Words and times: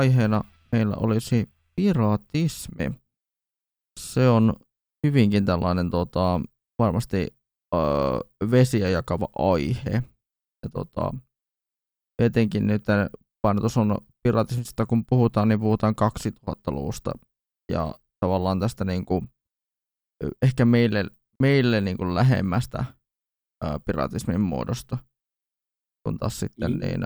pääaiheena 0.00 0.44
meillä 0.72 0.96
olisi 0.96 1.48
piratismi. 1.76 2.90
Se 4.00 4.28
on 4.28 4.56
hyvinkin 5.06 5.44
tällainen 5.44 5.90
tota, 5.90 6.40
varmasti 6.78 7.28
öö, 7.74 7.80
vesiä 8.50 8.88
jakava 8.88 9.28
aihe. 9.38 10.02
Ja, 10.62 10.70
tota, 10.72 11.14
etenkin 12.22 12.66
nyt 12.66 12.84
painotus 13.42 13.76
on 13.76 13.98
piratismista, 14.22 14.86
kun 14.86 15.04
puhutaan, 15.06 15.48
niin 15.48 15.60
puhutaan 15.60 15.94
2000-luvusta. 15.94 17.12
Ja 17.72 17.94
tavallaan 18.20 18.60
tästä 18.60 18.84
niin 18.84 19.04
kuin, 19.04 19.28
ehkä 20.42 20.64
meille, 20.64 21.04
meille 21.42 21.80
niin 21.80 21.96
kuin 21.96 22.14
lähemmästä 22.14 22.84
öö, 23.64 23.78
piratismin 23.86 24.40
muodosta. 24.40 24.98
Kun 26.02 26.18
taas 26.18 26.40
sitten 26.40 26.72
mm. 26.72 26.80
niin, 26.80 27.00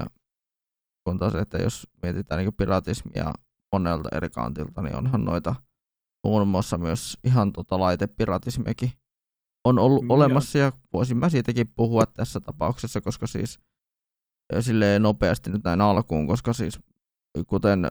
kun 1.04 1.18
taas, 1.18 1.34
että 1.34 1.58
jos 1.58 1.88
mietitään 2.02 2.38
niin 2.38 2.54
piratismia 2.54 3.32
monelta 3.72 4.08
eri 4.12 4.30
kantilta, 4.30 4.82
niin 4.82 4.96
onhan 4.96 5.24
noita 5.24 5.54
muun 6.26 6.48
muassa 6.48 6.78
myös 6.78 7.18
ihan 7.24 7.52
tota 7.52 7.80
laitepiratismiakin 7.80 8.92
on 9.64 9.78
ollut 9.78 10.02
mm, 10.02 10.10
olemassa 10.10 10.58
ja 10.58 10.72
voisin 10.92 11.16
mä 11.16 11.28
siitäkin 11.28 11.68
puhua 11.76 12.06
tässä 12.06 12.40
tapauksessa, 12.40 13.00
koska 13.00 13.26
siis 13.26 13.60
silleen 14.60 15.02
nopeasti 15.02 15.50
nyt 15.50 15.64
näin 15.64 15.80
alkuun, 15.80 16.26
koska 16.26 16.52
siis 16.52 16.78
kuten 17.46 17.86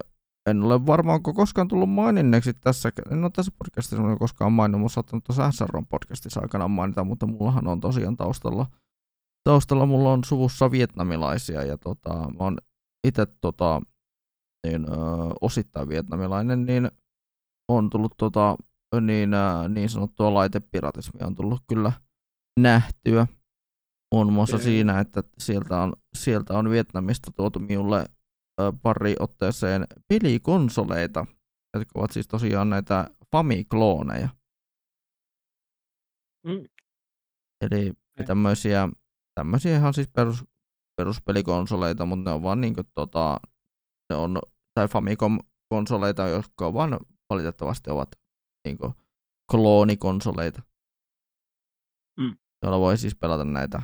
en 0.50 0.64
ole 0.64 0.86
varmaan 0.86 1.24
koskaan 1.24 1.68
tullut 1.68 1.90
maininneeksi 1.90 2.54
tässä, 2.54 2.92
en 3.12 3.24
ole 3.24 3.32
tässä 3.36 3.52
podcastissa 3.58 4.16
koskaan 4.20 4.54
maininnut, 4.54 4.82
mutta 4.82 4.94
saattanut 4.94 5.24
tuossa 5.24 5.52
SROn 5.52 5.86
podcastissa 5.86 6.40
aikanaan 6.42 6.72
mainita, 6.72 7.04
mutta 7.04 7.26
mullahan 7.28 7.68
on 7.68 7.80
tosiaan 7.80 8.18
taustalla, 8.18 8.66
taustalla 9.44 9.86
mulla 9.86 10.12
on 10.12 10.24
suvussa 10.24 10.72
vietnamilaisia 10.72 11.64
ja 11.64 11.78
tota, 11.78 12.10
mä 12.14 12.38
oon 12.40 12.58
itse 13.08 13.26
tota, 13.42 13.82
niin, 14.68 14.86
ö, 14.90 14.96
osittain 15.42 15.90
vietnamilainen, 15.90 16.66
niin 16.66 16.92
on 17.72 17.90
tullut 17.90 18.14
tota, 18.18 18.56
niin, 19.02 19.34
ö, 19.34 19.70
niin 19.70 19.90
sanottua 19.90 20.34
laitepiratismia 20.34 21.28
on 21.28 21.36
tullut 21.36 21.62
kyllä 21.68 21.92
nähtyä. 22.60 23.28
Muun 24.16 24.34
muassa 24.34 24.56
okay. 24.56 24.66
siinä, 24.66 25.00
että 25.00 25.24
sieltä 25.38 25.82
on, 25.82 25.94
sieltä 26.18 26.58
on 26.58 26.70
Vietnamista 26.70 27.32
tuotu 27.36 27.60
minulle 27.60 28.06
ö, 28.62 28.74
pari 28.82 29.16
otteeseen 29.20 29.88
pelikonsoleita, 30.08 31.26
jotka 31.74 32.00
ovat 32.00 32.12
siis 32.12 32.28
tosiaan 32.28 32.70
näitä 32.70 33.10
Famiklooneja. 33.32 34.30
Mm. 36.48 36.66
Eli 37.62 37.90
okay. 37.90 38.26
tämmöisiä, 38.26 38.90
tämmöisiä 39.36 39.76
ihan 39.76 39.94
siis 39.94 40.08
perus, 40.08 40.46
peruspelikonsoleita, 40.96 42.06
mutta 42.06 42.30
ne 42.30 42.36
on 42.36 42.44
vaan 42.44 42.62
niin 42.62 42.74
kuin, 42.76 42.88
tota, 42.94 43.40
ne 44.10 44.16
on, 44.16 44.40
tai 44.74 44.88
Famicom-konsoleita, 44.88 46.28
jotka 46.28 46.74
vaan 46.74 47.00
valitettavasti 47.30 47.90
ovat 47.90 48.10
niin 48.68 48.78
kuin, 48.78 48.94
kloonikonsoleita, 49.52 50.62
mm. 52.20 52.38
joilla 52.62 52.80
voi 52.80 52.98
siis 52.98 53.16
pelata 53.16 53.46
näitä 53.46 53.82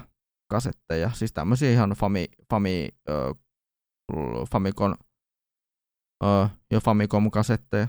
kasetteja. 0.51 1.11
Siis 1.11 1.33
tämmöisiä 1.33 1.71
ihan 1.71 1.89
Fami, 1.89 2.25
Fami, 2.49 2.89
ö, 3.09 3.35
Famicom, 4.51 4.95
ö, 6.23 6.49
jo 6.71 6.79
Famicom-kasetteja. 6.79 7.87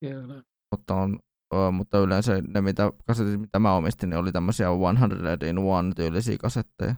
Kyllä. 0.00 0.42
Mutta 0.72 0.94
on 0.94 1.18
mutta 1.72 1.98
yleensä 1.98 2.42
ne 2.54 2.60
mitä, 2.60 2.92
kasetit, 3.06 3.40
mitä 3.40 3.58
mä 3.58 3.76
omistin, 3.76 4.10
niin 4.10 4.18
oli 4.18 4.32
tämmöisiä 4.32 4.68
100 4.68 5.46
in 5.46 5.58
one 5.58 5.92
tyylisiä 5.96 6.36
kasetteja. 6.38 6.94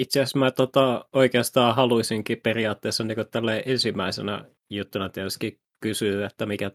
Itse 0.00 0.20
asiassa 0.20 0.38
mä 0.38 0.50
tota, 0.50 1.08
oikeastaan 1.12 1.76
haluaisinkin 1.76 2.40
periaatteessa 2.42 3.04
niin 3.04 3.18
tälle 3.30 3.62
ensimmäisenä 3.66 4.44
juttuna 4.70 5.08
tietysti 5.08 5.60
kysyä, 5.82 6.26
että 6.26 6.46
mikä 6.46 6.70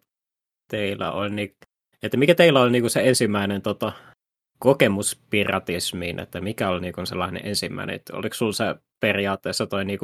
teillä 0.72 1.12
on, 1.12 1.36
niin, 1.36 1.56
että 2.04 2.18
mikä 2.18 2.36
teillä 2.36 2.62
on 2.62 2.72
niin 2.72 2.90
se 2.90 3.10
ensimmäinen 3.10 3.62
tota, 3.62 3.92
kokemus 4.60 5.22
piratismiin, 5.30 6.20
että 6.20 6.42
mikä 6.42 6.70
oli 6.70 6.82
niin 6.82 7.08
sellainen 7.08 7.46
ensimmäinen, 7.46 7.96
että 7.96 8.18
oliko 8.18 8.34
sulla 8.34 8.52
se 8.52 8.76
periaatteessa 9.00 9.68
toi 9.68 9.86
niin 9.86 10.00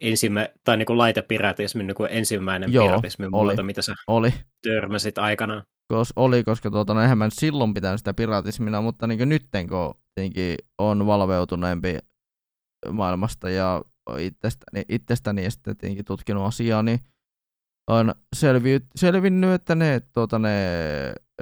ensimmä, 0.00 0.48
tai 0.64 0.76
niin 0.76 0.86
kuin 0.86 0.98
laitepiratismin 0.98 1.86
niin 1.86 1.94
kuin 1.94 2.08
ensimmäinen 2.12 2.72
Joo, 2.72 2.86
piratismin 2.86 3.28
oli, 3.32 3.46
muoto, 3.46 3.62
mitä 3.62 3.82
sä 3.82 3.94
oli. 4.06 4.34
törmäsit 4.62 5.18
aikana? 5.18 5.64
Kos, 5.92 6.12
oli, 6.16 6.44
koska 6.44 6.70
tuota, 6.70 6.94
no 6.94 7.02
eihän 7.02 7.18
mä 7.18 7.28
silloin 7.32 7.74
pitänyt 7.74 8.00
sitä 8.00 8.14
piratismina, 8.14 8.80
mutta 8.80 9.06
niin 9.06 9.28
nytten 9.28 9.68
kun 9.68 9.94
on 10.78 11.06
valveutuneempi 11.06 11.98
maailmasta 12.92 13.50
ja 13.50 13.82
itsestäni, 14.18 14.82
itsestäni 14.88 15.44
ja 15.44 15.50
sitten 15.50 15.76
tietenkin 15.76 16.04
tutkinut 16.04 16.46
asiaa, 16.46 16.82
niin 16.82 17.00
on 17.90 18.14
selvi, 18.36 18.80
selvinnyt, 18.96 19.50
että 19.50 19.74
ne, 19.74 20.00
tuota, 20.12 20.38
ne 20.38 20.54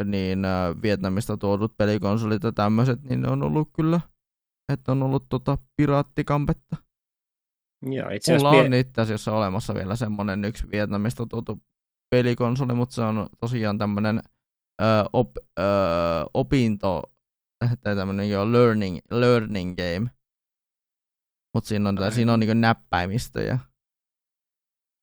niin, 0.05 0.43
Vietnamista 0.83 1.37
tuodut 1.37 1.77
pelikonsolit 1.77 2.43
ja 2.43 2.53
tämmöiset, 2.53 3.03
niin 3.03 3.23
ne 3.23 3.29
on 3.29 3.43
ollut 3.43 3.69
kyllä, 3.77 4.01
että 4.73 4.93
on 4.93 5.03
ollut 5.03 5.27
tota, 5.29 5.59
piraattikampetta. 5.77 6.77
Joo, 7.83 8.11
itse 8.11 8.37
Mulla 8.37 8.51
on 8.51 8.71
vie... 8.71 8.81
itse 8.81 9.01
asiassa 9.01 9.33
olemassa 9.33 9.75
vielä 9.75 9.97
semmoinen 9.97 10.45
yksi 10.45 10.71
Vietnamista 10.73 11.27
tuotu 11.27 11.63
pelikonsoli, 12.11 12.75
mutta 12.75 12.95
se 12.95 13.03
on 13.03 13.29
tosiaan 13.41 13.79
tämmöinen 13.79 14.21
op, 15.13 15.37
ö, 15.59 15.63
opinto, 16.35 17.03
tai 17.83 17.97
tämmöinen 17.97 18.31
jo 18.31 18.53
learning, 18.53 18.99
learning 19.11 19.77
game. 19.77 20.11
Mutta 21.55 21.69
siinä 21.69 21.89
on, 21.89 21.97
siinä 22.11 22.33
on 22.33 22.41
niin 22.41 22.61
näppäimistöjä. 22.61 23.59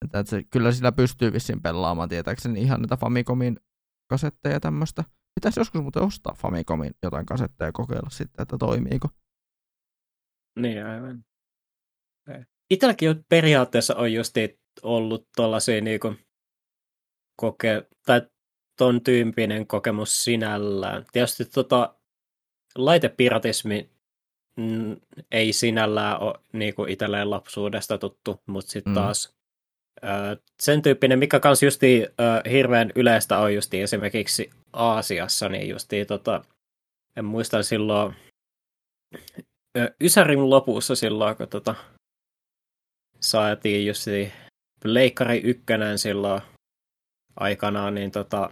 Että 0.06 0.24
se, 0.30 0.44
kyllä 0.44 0.72
sillä 0.72 0.92
pystyy 0.92 1.34
vissiin 1.34 1.62
pelaamaan 1.62 2.10
tietääkseni 2.10 2.62
ihan 2.62 2.82
niitä 2.82 2.98
Famicomin 2.98 3.58
kasetteja 4.10 4.60
tämmöistä. 4.60 5.04
Pitäisi 5.36 5.60
joskus 5.60 5.82
muuten 5.82 6.04
ostaa 6.04 6.36
Famicomin 6.38 6.92
jotain 7.04 7.26
kasetteja 7.26 7.68
ja 7.68 7.72
kokeilla 7.72 8.10
sitten, 8.10 8.44
että 8.44 8.58
toimiiko. 8.58 9.10
Niin, 10.60 10.86
aivan. 10.86 11.26
Itselläkin 12.74 13.26
periaatteessa 13.30 13.96
on 13.96 14.14
just 14.14 14.36
ollut 14.84 15.28
tuollaisia 15.36 15.82
niinku 15.82 16.16
koke- 17.42 17.88
tai 18.06 18.22
ton 18.78 19.02
tyyppinen 19.02 19.68
kokemus 19.68 20.24
sinällään. 20.24 21.06
Tietysti 21.12 21.46
tota, 21.46 21.96
laitepiratismi 22.76 23.90
mm, 24.60 24.98
ei 25.32 25.54
sinällään 25.54 26.20
ole 26.22 26.40
niinku 26.54 26.86
itselleen 26.86 27.30
lapsuudesta 27.30 27.98
tuttu, 27.98 28.42
mutta 28.46 28.72
sitten 28.72 28.94
mm. 28.94 28.96
taas 28.96 29.34
ö, 30.04 30.08
sen 30.62 30.82
tyyppinen, 30.82 31.20
mikä 31.20 31.40
kans 31.40 31.64
justi 31.64 32.06
hirveän 32.52 32.92
yleistä 32.96 33.38
on 33.38 33.54
justi 33.54 33.82
esimerkiksi 33.82 34.50
Aasiassa, 34.74 35.50
niin 35.50 35.70
justi 35.70 36.06
tota, 36.06 36.46
en 37.18 37.26
muista 37.26 37.64
silloin 37.64 38.16
Ysärin 40.02 40.50
lopussa 40.50 40.96
silloin, 40.96 41.38
kun 41.38 41.48
tota, 41.48 41.76
saatiin 43.24 43.88
just 43.88 44.08
Leikkari 44.84 45.42
ykkönen 45.44 45.98
silloin 45.98 46.42
aikanaan, 47.36 47.96
niin 47.96 48.12
tota, 48.12 48.52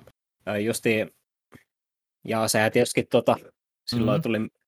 justi, 0.66 1.14
ja 2.28 2.48
se 2.48 2.70
tietysti 2.74 3.04
tota, 3.04 3.36
silloin 3.86 4.22
mm-hmm. 4.22 4.22
tuli 4.22 4.62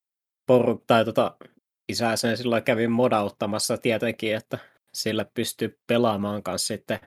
poru, 0.46 0.84
tai 0.88 1.06
tota, 1.06 1.38
isä 1.90 2.16
sen 2.16 2.38
silloin 2.38 2.64
kävi 2.64 2.88
modauttamassa 2.88 3.78
tietenkin, 3.78 4.36
että 4.36 4.58
sillä 4.94 5.26
pystyy 5.34 5.80
pelaamaan 5.88 6.44
kanssa 6.44 6.68
sitten 6.68 7.00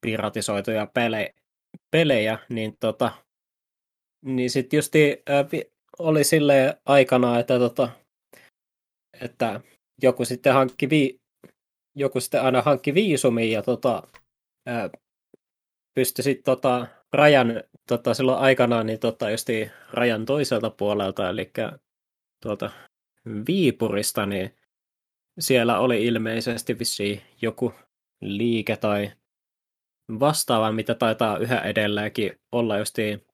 piratisoituja 0.00 0.86
pelejä, 0.86 1.32
pelejä 1.90 2.38
niin 2.48 2.76
tota, 2.80 3.12
niin 4.24 4.50
sitten 4.50 4.76
justi 4.76 5.22
äh, 5.30 5.46
oli 5.98 6.24
sille 6.24 6.80
aikana, 6.86 7.38
että 7.38 7.58
tota, 7.58 7.88
että 9.20 9.60
joku 10.02 10.24
sitten 10.24 10.54
hankki 10.54 10.90
vi, 10.90 11.20
joku 11.94 12.20
sitten 12.20 12.42
aina 12.42 12.62
hankki 12.62 12.94
viisumin 12.94 13.50
ja 13.50 13.62
tota, 13.62 14.02
ää, 14.66 14.90
pystyi 15.94 16.22
sitten 16.22 16.44
tota, 16.44 16.86
rajan 17.12 17.62
tota, 17.88 18.14
silloin 18.14 18.38
aikanaan 18.38 18.86
niin 18.86 19.00
tota, 19.00 19.30
justi 19.30 19.70
rajan 19.92 20.24
toiselta 20.24 20.70
puolelta, 20.70 21.30
eli 21.30 21.52
tuolta 22.42 22.70
Viipurista, 23.46 24.26
niin 24.26 24.54
siellä 25.40 25.78
oli 25.78 26.04
ilmeisesti 26.04 26.78
vissiin 26.78 27.22
joku 27.42 27.72
liike 28.20 28.76
tai 28.76 29.12
vastaava, 30.20 30.72
mitä 30.72 30.94
taitaa 30.94 31.38
yhä 31.38 31.58
edelleenkin 31.60 32.40
olla 32.52 32.78
justiin 32.78 33.26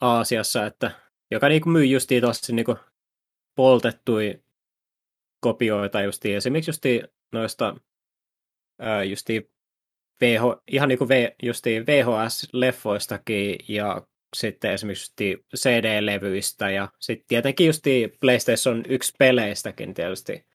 Aasiassa, 0.00 0.66
että 0.66 0.90
joka 1.30 1.48
niinku 1.48 1.68
myy 1.68 1.84
justiin 1.84 2.20
tosi 2.22 2.52
niinku 2.52 2.76
poltettui 3.56 4.42
kopioita 5.40 6.02
justiin, 6.02 6.36
esimerkiksi 6.36 6.68
justiin 6.68 7.08
noista 7.36 7.76
ää, 8.78 9.04
justiin 9.04 9.50
VH, 10.20 10.40
ihan 10.68 10.88
niin 10.88 10.98
kuin 10.98 11.10
VHS-leffoistakin 11.86 13.64
ja 13.68 14.06
sitten 14.36 14.70
esimerkiksi 14.72 15.44
CD-levyistä 15.56 16.70
ja 16.70 16.88
sitten 17.00 17.28
tietenkin 17.28 17.66
justiin 17.66 18.12
PlayStation 18.20 18.84
1 18.88 19.14
peleistäkin 19.18 19.94
tietysti 19.94 20.46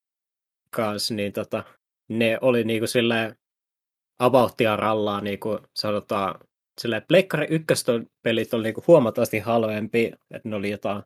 kanssa, 0.69 1.13
niin 1.13 1.33
tota, 1.33 1.63
ne 2.09 2.37
oli 2.41 2.63
niinku 2.63 2.87
silleen 2.87 3.35
abouttia 4.19 4.75
rallaa, 4.75 5.21
niinku 5.21 5.59
sanotaan, 5.75 6.39
silleen 6.81 7.05
Pleikkari 7.07 7.47
ykköspelit 7.49 8.53
oli 8.53 8.63
niinku 8.63 8.83
huomattavasti 8.87 9.39
halvempi, 9.39 10.11
että 10.31 10.49
ne 10.49 10.55
oli 10.55 10.69
jotain, 10.69 11.03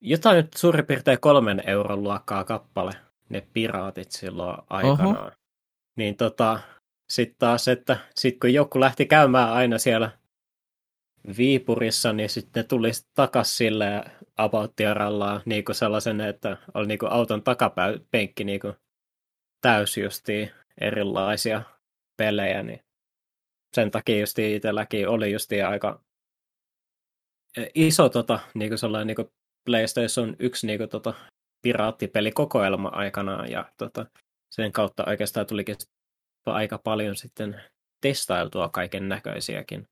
jotain 0.00 0.36
nyt 0.36 0.52
suurin 0.56 0.86
piirtein 0.86 1.20
kolmen 1.20 1.62
euron 1.66 2.02
luokkaa 2.02 2.44
kappale, 2.44 2.92
ne 3.28 3.46
piraatit 3.52 4.10
silloin 4.10 4.56
aikanaan. 4.70 5.18
Oho. 5.18 5.30
Niin 5.96 6.16
tota, 6.16 6.60
sitten 7.08 7.38
taas, 7.38 7.68
että 7.68 7.96
sit 8.14 8.40
kun 8.40 8.54
joku 8.54 8.80
lähti 8.80 9.06
käymään 9.06 9.52
aina 9.52 9.78
siellä 9.78 10.10
Viipurissa, 11.38 12.12
niin 12.12 12.30
sitten 12.30 12.68
tuli 12.68 12.90
takas 13.14 13.56
sille 13.56 14.04
abouttiarallaan 14.36 15.42
niin 15.44 15.64
kuin 15.64 15.76
sellaisen, 15.76 16.20
että 16.20 16.56
oli 16.74 16.86
niin 16.86 16.98
kuin 16.98 17.12
auton 17.12 17.42
takapenkki 17.42 18.44
niin 18.44 18.60
kuin 18.60 18.74
täys 19.60 19.96
justiin 19.96 20.50
erilaisia 20.80 21.62
pelejä, 22.16 22.62
niin 22.62 22.80
sen 23.74 23.90
takia 23.90 24.20
just 24.20 24.38
itselläkin 24.38 25.08
oli 25.08 25.32
justiin 25.32 25.66
aika 25.66 26.00
iso 27.74 28.08
tota, 28.08 28.40
niin 28.54 28.70
kuin 28.70 28.78
sellainen 28.78 29.06
niin 29.06 29.16
kuin 29.16 29.28
PlayStation 29.64 30.36
1 30.38 30.66
niin 30.66 30.78
kuin, 30.78 30.88
tota, 30.88 31.14
piraattipelikokoelma 31.64 32.88
aikanaan, 32.88 33.50
ja 33.50 33.64
tota, 33.78 34.06
sen 34.54 34.72
kautta 34.72 35.04
oikeastaan 35.06 35.46
tulikin 35.46 35.76
aika 36.46 36.78
paljon 36.78 37.16
sitten 37.16 37.60
testailtua 38.00 38.68
kaiken 38.68 39.08
näköisiäkin 39.08 39.86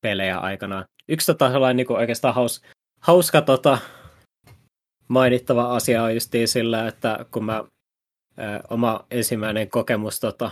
pelejä 0.00 0.38
aikana. 0.38 0.84
Yksi 1.08 1.26
tota, 1.26 1.50
sellainen 1.50 1.76
niin 1.76 1.98
oikeastaan 1.98 2.34
haus, 2.34 2.62
hauska 3.00 3.42
tota, 3.42 3.78
mainittava 5.08 5.76
asia 5.76 6.02
on 6.02 6.14
just 6.14 6.32
sillä, 6.44 6.88
että 6.88 7.26
kun 7.30 7.44
mä 7.44 7.64
ää, 8.36 8.60
oma 8.70 9.06
ensimmäinen 9.10 9.70
kokemus 9.70 10.20
tota, 10.20 10.50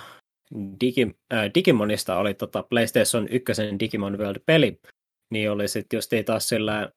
Digi, 0.80 1.16
ää, 1.30 1.50
Digimonista 1.54 2.18
oli 2.18 2.34
tota 2.34 2.62
PlayStation 2.62 3.28
1 3.28 3.52
Digimon 3.80 4.18
World-peli, 4.18 4.80
niin 5.30 5.50
oli 5.50 5.68
sitten 5.68 5.96
just 5.96 6.12
taas 6.26 6.48
sillä, 6.48 6.90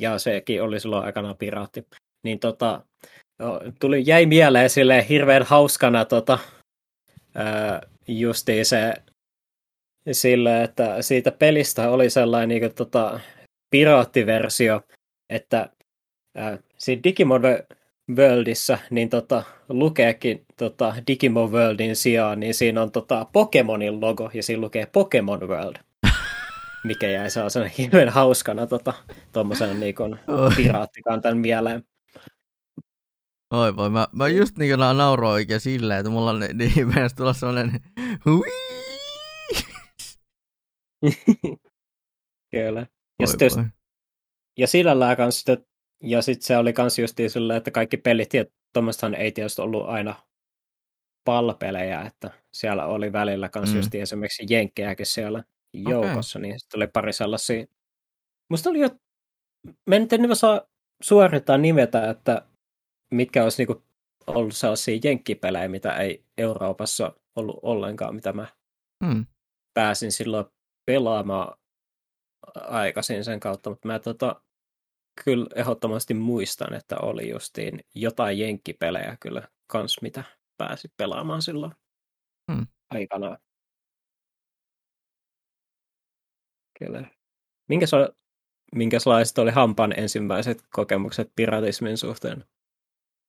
ja 0.00 0.18
sekin 0.18 0.62
oli 0.62 0.80
silloin 0.80 1.04
aikana 1.04 1.34
piraatti, 1.34 1.86
niin 2.24 2.38
tota, 2.38 2.82
tuli, 3.80 4.02
jäi 4.06 4.26
mieleen 4.26 4.70
sille 4.70 5.06
hirveän 5.08 5.42
hauskana 5.42 6.04
tota, 6.04 6.38
justiin 8.08 8.66
se 8.66 8.94
sille, 10.12 10.62
että 10.62 11.02
siitä 11.02 11.30
pelistä 11.30 11.90
oli 11.90 12.10
sellainen 12.10 12.48
niin 12.48 12.60
kuin, 12.60 12.74
tota, 12.74 13.20
piraattiversio, 13.70 14.80
että 15.30 15.70
äh, 16.38 16.58
siinä 16.78 17.02
Digimon 17.04 17.42
Worldissa 18.16 18.78
niin 18.90 19.08
tota, 19.08 19.42
lukeekin 19.68 20.44
tota, 20.56 20.94
Digimon 21.06 21.52
Worldin 21.52 21.96
sijaan, 21.96 22.40
niin 22.40 22.54
siinä 22.54 22.82
on 22.82 22.90
tota, 22.90 23.26
Pokemonin 23.32 24.00
logo 24.00 24.30
ja 24.34 24.42
siinä 24.42 24.60
lukee 24.60 24.86
Pokemon 24.86 25.48
World. 25.48 25.76
Mikä 26.84 27.08
jäi 27.08 27.30
sen 27.30 27.66
hirveän 27.78 28.08
hauskana 28.08 28.66
tota, 28.66 28.92
tuommoisen 29.32 29.80
niin 29.80 29.94
piraattikantan 30.56 31.38
mieleen. 31.38 31.84
Oi 33.54 33.76
voi, 33.76 33.90
mä, 33.90 34.08
mä 34.12 34.28
just 34.28 34.58
niin 34.58 34.78
nauroin 34.78 35.32
oikein 35.32 35.60
silleen, 35.60 36.00
että 36.00 36.10
mulla 36.10 36.30
on 36.30 36.40
niin 36.40 36.88
mennessä 36.94 37.16
tulla 37.16 37.32
sellainen 37.32 37.80
hui 38.24 38.46
Kyllä. 42.50 42.86
Ja, 43.20 43.26
sitten 43.26 43.46
just, 43.46 43.58
ja 44.58 44.66
sillä 44.66 45.16
kanssa 45.16 45.56
ja 46.02 46.22
sitten 46.22 46.46
se 46.46 46.56
oli 46.56 46.72
kans 46.72 46.98
just 46.98 47.16
sillä, 47.28 47.56
että 47.56 47.70
kaikki 47.70 47.96
pelit, 47.96 48.34
ja 48.34 48.44
tuommoistahan 48.72 49.14
ei 49.14 49.32
tietysti 49.32 49.62
ollut 49.62 49.88
aina 49.88 50.14
palpelejä, 51.24 52.02
että 52.02 52.30
siellä 52.52 52.86
oli 52.86 53.12
välillä 53.12 53.48
kans 53.48 53.70
mm. 53.70 53.76
just 53.76 53.94
esimerkiksi 53.94 54.46
jenkkejäkin 54.50 55.06
siellä 55.06 55.44
joukossa, 55.72 56.38
okay. 56.38 56.48
niin 56.48 56.60
sitten 56.60 56.78
oli 56.78 56.86
pari 56.86 57.12
sellaisia. 57.12 57.66
Musta 58.50 58.70
oli 58.70 58.80
jo, 58.80 58.88
mä 59.86 59.96
en 59.96 60.08
nyt 60.18 60.30
osaa 60.30 60.60
suorittaa 61.02 61.58
nimetä, 61.58 62.10
että 62.10 62.42
mitkä 63.14 63.42
olisi 63.42 63.62
niinku 63.62 63.82
ollut 64.26 64.56
sellaisia 64.56 65.00
jenkkipelejä, 65.04 65.68
mitä 65.68 65.96
ei 65.96 66.24
Euroopassa 66.38 67.12
ollut 67.36 67.58
ollenkaan, 67.62 68.14
mitä 68.14 68.32
mä 68.32 68.46
mm. 69.04 69.26
pääsin 69.74 70.12
silloin 70.12 70.46
pelaamaan 70.86 71.58
aikaisin 72.56 73.24
sen 73.24 73.40
kautta, 73.40 73.70
mutta 73.70 73.88
mä 73.88 73.98
tota, 73.98 74.42
kyllä 75.24 75.46
ehdottomasti 75.54 76.14
muistan, 76.14 76.74
että 76.74 76.96
oli 76.98 77.28
justiin 77.30 77.80
jotain 77.94 78.38
jenkkipelejä 78.38 79.16
kyllä 79.20 79.48
kans, 79.66 80.02
mitä 80.02 80.24
pääsi 80.56 80.88
pelaamaan 80.96 81.42
silloin 81.42 81.72
hmm. 82.52 82.66
aikana. 82.90 83.38
Kyllä. 86.78 87.10
Minkäs 87.68 87.90
minkälaiset 88.74 89.38
oli 89.38 89.50
Hampan 89.50 89.98
ensimmäiset 89.98 90.64
kokemukset 90.70 91.32
piratismin 91.36 91.98
suhteen? 91.98 92.44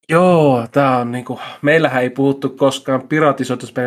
Joo, 0.09 0.67
tämä 0.71 0.97
on 0.97 1.11
niinku, 1.11 1.39
meillähän 1.61 2.03
ei 2.03 2.09
puhuttu 2.09 2.49
koskaan 2.49 3.07
piratisoitusta, 3.07 3.81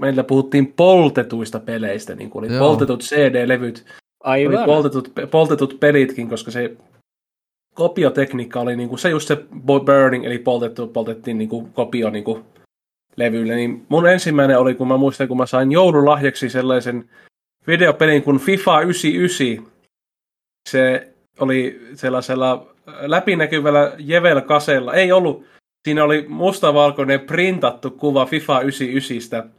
meillä 0.00 0.24
puhuttiin 0.24 0.72
poltetuista 0.72 1.60
peleistä, 1.60 2.14
niin 2.14 2.30
kuin 2.30 2.44
oli 2.44 2.54
Joo. 2.54 2.68
poltetut 2.68 3.00
CD-levyt, 3.00 3.84
Aivan. 4.24 4.56
oli 4.56 4.66
poltetut, 4.66 5.12
poltetut 5.30 5.80
pelitkin, 5.80 6.28
koska 6.28 6.50
se 6.50 6.76
kopiotekniikka 7.74 8.60
oli 8.60 8.76
niinku, 8.76 8.96
se 8.96 9.10
just 9.10 9.28
se 9.28 9.44
burning, 9.66 10.24
eli 10.24 10.38
poltettu, 10.38 10.88
poltettiin 10.88 11.38
niinku 11.38 11.68
kopio 11.74 12.10
niinku 12.10 12.44
levylle, 13.16 13.54
niin 13.54 13.86
mun 13.88 14.08
ensimmäinen 14.08 14.58
oli, 14.58 14.74
kun 14.74 14.88
mä 14.88 14.96
muistan, 14.96 15.28
kun 15.28 15.36
mä 15.36 15.46
sain 15.46 15.72
joululahjaksi 15.72 16.48
sellaisen 16.48 17.10
videopelin 17.66 18.22
kuin 18.22 18.38
FIFA 18.38 18.80
99. 18.80 19.72
Se 20.68 21.12
oli 21.40 21.80
sellaisella 21.94 22.66
läpinäkyvällä 23.00 23.92
Jevel-kasella, 23.98 24.94
ei 24.94 25.12
ollut 25.12 25.44
siinä 25.86 26.04
oli 26.04 26.24
mustavalkoinen 26.28 27.20
printattu 27.20 27.90
kuva 27.90 28.26
FIFA 28.26 28.60
99. 28.60 29.52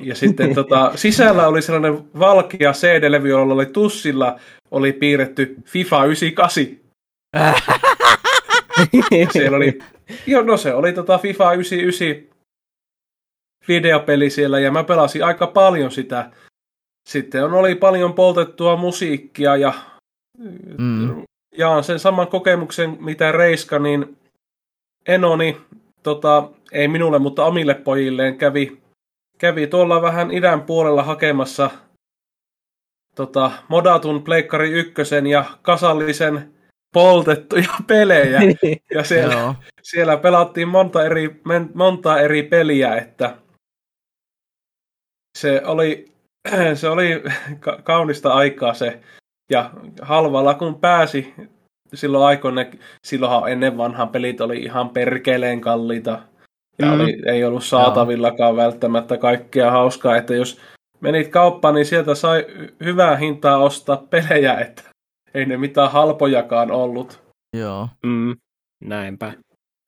Ja 0.00 0.14
sitten 0.14 0.54
tota, 0.58 0.92
sisällä 0.94 1.48
oli 1.48 1.62
sellainen 1.62 2.04
valkea 2.18 2.72
CD-levy, 2.72 3.28
jolla 3.28 3.54
oli 3.54 3.66
tussilla 3.66 4.40
oli 4.70 4.92
piirretty 4.92 5.56
FIFA 5.64 6.04
98. 6.04 6.64
siellä 9.32 9.56
oli, 9.56 9.78
joo, 10.26 10.42
no 10.42 10.56
se 10.56 10.74
oli 10.74 10.92
tota 10.92 11.18
FIFA 11.18 11.52
99 11.52 12.36
videopeli 13.68 14.30
siellä 14.30 14.60
ja 14.60 14.70
mä 14.70 14.84
pelasin 14.84 15.24
aika 15.24 15.46
paljon 15.46 15.90
sitä. 15.90 16.30
Sitten 17.08 17.44
on, 17.44 17.52
oli 17.52 17.74
paljon 17.74 18.12
poltettua 18.12 18.76
musiikkia 18.76 19.56
ja 19.56 19.72
mm. 20.78 21.22
jaan 21.58 21.84
sen 21.84 21.98
saman 21.98 22.28
kokemuksen 22.28 22.96
mitä 23.00 23.32
Reiska, 23.32 23.78
niin 23.78 24.16
enoni, 25.08 25.56
tota, 26.02 26.50
ei 26.72 26.88
minulle, 26.88 27.18
mutta 27.18 27.44
omille 27.44 27.74
pojilleen 27.74 28.38
kävi, 28.38 28.82
kävi 29.38 29.66
tuolla 29.66 30.02
vähän 30.02 30.30
idän 30.30 30.62
puolella 30.62 31.02
hakemassa 31.02 31.70
tota, 33.14 33.50
modatun 33.68 34.22
Pleikkari 34.22 34.70
ykkösen 34.70 35.26
ja 35.26 35.44
kasallisen 35.62 36.54
poltettuja 36.94 37.68
pelejä. 37.86 38.40
Ja 38.94 39.04
siellä, 39.14 39.54
siellä 39.82 40.16
pelattiin 40.16 40.68
monta 40.68 41.04
eri, 41.04 41.40
monta 41.74 42.20
eri 42.20 42.42
peliä, 42.42 42.96
että 42.96 43.36
se 45.38 45.62
oli, 45.64 46.12
se 46.74 46.88
oli 46.88 47.22
kaunista 47.84 48.32
aikaa 48.32 48.74
se. 48.74 49.00
Ja 49.50 49.70
halvalla 50.02 50.54
kun 50.54 50.80
pääsi 50.80 51.34
silloin 51.94 52.24
aikoina, 52.24 52.64
silloinhan 53.06 53.52
ennen 53.52 53.76
vanhan 53.76 54.08
pelit 54.08 54.40
oli 54.40 54.58
ihan 54.58 54.90
perkeleen 54.90 55.60
kalliita. 55.60 56.18
Ja 56.78 56.86
mm. 56.86 56.92
oli, 56.92 57.22
ei 57.26 57.44
ollut 57.44 57.64
saatavillakaan 57.64 58.56
välttämättä 58.56 59.16
kaikkea 59.16 59.70
hauskaa, 59.70 60.16
että 60.16 60.34
jos 60.34 60.60
menit 61.00 61.28
kauppaan, 61.28 61.74
niin 61.74 61.86
sieltä 61.86 62.14
sai 62.14 62.46
hyvää 62.84 63.16
hintaa 63.16 63.58
ostaa 63.58 63.96
pelejä, 63.96 64.54
että 64.54 64.82
ei 65.34 65.46
ne 65.46 65.56
mitään 65.56 65.92
halpojakaan 65.92 66.70
ollut. 66.70 67.22
Joo. 67.56 67.88
Mm, 68.06 68.36
näinpä. 68.84 69.32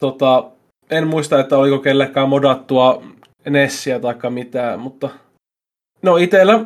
Tota, 0.01 0.51
en 0.91 1.07
muista, 1.07 1.41
että 1.41 1.59
oliko 1.59 1.79
kellekään 1.79 2.29
modattua 2.29 3.03
Nessiä 3.51 4.01
tai 4.01 4.15
mitään, 4.31 4.81
mutta 4.81 5.09
no 6.03 6.17
itellä 6.17 6.65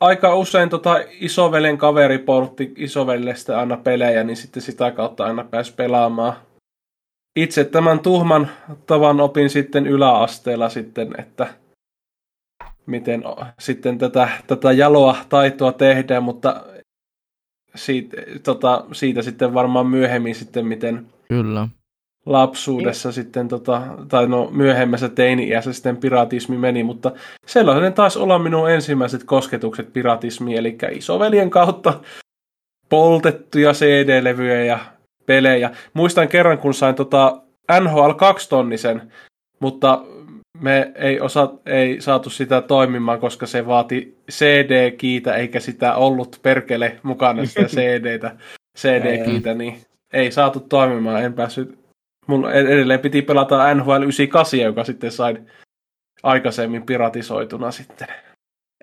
aika 0.00 0.34
usein 0.34 0.68
tota 0.68 0.96
isovelen 1.20 1.78
kaveri 1.78 2.18
portti 2.18 2.72
isovellestä 2.76 3.58
aina 3.58 3.76
pelejä, 3.76 4.24
niin 4.24 4.36
sitten 4.36 4.62
sitä 4.62 4.90
kautta 4.90 5.24
aina 5.24 5.44
pääsi 5.44 5.74
pelaamaan. 5.74 6.36
Itse 7.36 7.64
tämän 7.64 8.00
tuhman 8.00 8.50
tavan 8.86 9.20
opin 9.20 9.50
sitten 9.50 9.86
yläasteella 9.86 10.68
sitten, 10.68 11.14
että 11.18 11.54
miten 12.86 13.24
sitten 13.58 13.98
tätä, 13.98 14.28
tätä 14.46 14.72
jaloa 14.72 15.16
taitoa 15.28 15.72
tehdään, 15.72 16.22
mutta 16.22 16.64
siitä, 17.74 18.16
tota, 18.42 18.84
siitä 18.92 19.22
sitten 19.22 19.54
varmaan 19.54 19.86
myöhemmin 19.86 20.34
sitten, 20.34 20.66
miten, 20.66 21.06
Kyllä. 21.28 21.68
Lapsuudessa 22.26 23.12
sitten, 23.12 23.48
tota, 23.48 23.82
tai 24.08 24.26
no 24.26 24.50
myöhemmässä 24.50 25.08
teini-iässä 25.08 25.72
sitten 25.72 25.96
piratismi 25.96 26.58
meni, 26.58 26.82
mutta 26.82 27.12
sellainen 27.46 27.92
taas 27.92 28.16
olla 28.16 28.38
minun 28.38 28.70
ensimmäiset 28.70 29.24
kosketukset 29.24 29.92
piratismiin, 29.92 30.58
eli 30.58 30.78
isoveljen 30.90 31.50
kautta 31.50 32.00
poltettuja 32.88 33.72
CD-levyjä 33.72 34.64
ja 34.64 34.78
pelejä. 35.26 35.70
Muistan 35.94 36.28
kerran, 36.28 36.58
kun 36.58 36.74
sain 36.74 36.94
tota 36.94 37.42
NHL 37.80 38.10
2-tonnisen, 38.10 39.02
mutta 39.60 40.04
me 40.60 40.92
ei, 40.94 41.20
osa, 41.20 41.52
ei 41.66 42.00
saatu 42.00 42.30
sitä 42.30 42.60
toimimaan, 42.60 43.20
koska 43.20 43.46
se 43.46 43.66
vaati 43.66 44.18
CD-kiitä, 44.30 45.34
eikä 45.34 45.60
sitä 45.60 45.94
ollut 45.94 46.38
perkele 46.42 46.98
mukana 47.02 47.44
sitä 47.44 47.64
CD-tä, 47.76 48.36
CD-kiitä, 48.78 49.54
niin 49.54 49.76
ei 50.12 50.32
saatu 50.32 50.60
toimimaan. 50.60 51.24
En 51.24 51.32
päässyt, 51.32 51.78
mun 52.26 52.52
edelleen 52.52 53.00
piti 53.00 53.22
pelata 53.22 53.74
NHL 53.74 54.02
98, 54.02 54.60
joka 54.60 54.84
sitten 54.84 55.12
sain 55.12 55.50
aikaisemmin 56.22 56.86
piratisoituna 56.86 57.70
sitten. 57.70 58.08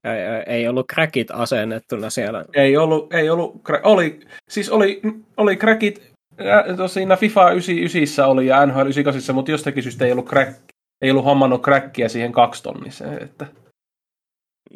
Ei, 0.03 0.53
ei 0.55 0.67
ollut 0.67 0.87
crackit 0.93 1.31
asennettuna 1.31 2.09
siellä. 2.09 2.45
Ei 2.53 2.77
ollut, 2.77 3.13
ei 3.13 3.29
ollut, 3.29 3.61
oli, 3.83 4.19
siis 4.49 4.69
oli, 4.69 5.01
oli 5.37 5.55
crackit 5.55 6.13
siinä 6.87 7.17
FIFA 7.17 7.51
99 7.51 8.27
oli 8.27 8.47
ja 8.47 8.65
NHL 8.65 8.81
98, 8.81 9.35
mutta 9.35 9.51
jostakin 9.51 9.83
syystä 9.83 10.05
ei 10.05 10.11
ollut, 10.11 10.29
crack, 10.29 10.61
ei 11.01 11.11
ollut 11.11 11.25
hommannut 11.25 11.61
crackia 11.61 12.09
siihen 12.09 12.31
kaksitonniseen. 12.31 13.23
Että... 13.23 13.45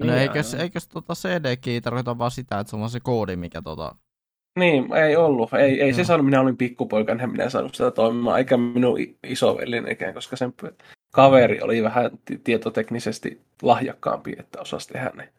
No 0.03 0.15
eikös, 0.15 0.53
eikös 0.53 0.87
tota 0.87 1.13
CD-key 1.13 1.81
tarkoita 1.81 2.17
vaan 2.17 2.31
sitä, 2.31 2.59
että 2.59 2.69
se 2.71 2.75
on 2.75 2.89
se 2.89 2.99
koodi, 2.99 3.35
mikä 3.35 3.61
tota... 3.61 3.95
Niin, 4.57 4.93
ei 4.93 5.15
ollut. 5.15 5.53
Ei, 5.53 5.81
ei 5.81 5.93
se 5.93 6.03
saanut, 6.03 6.25
minä 6.25 6.41
olin 6.41 6.57
pikkupoika, 6.57 7.11
en 7.11 7.29
minä 7.29 7.49
saanut 7.49 7.75
sitä 7.75 7.91
toimimaan, 7.91 8.37
eikä 8.37 8.57
minun 8.57 8.97
isovelinekään, 9.27 10.13
koska 10.13 10.35
sen 10.35 10.53
kaveri 11.13 11.61
oli 11.61 11.83
vähän 11.83 12.11
tietoteknisesti 12.43 13.41
lahjakkaampi, 13.61 14.35
että 14.39 14.61
osasi 14.61 14.87
tehdä 14.87 15.11
ne. 15.15 15.29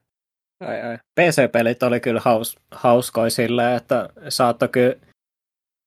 PC-pelit 1.20 1.82
oli 1.82 2.00
kyllä 2.00 2.20
haus, 2.24 2.58
hauskoja 2.70 3.30
silleen, 3.30 3.76
että 3.76 4.08
saattoi 4.28 4.68
kyllä 4.68 4.96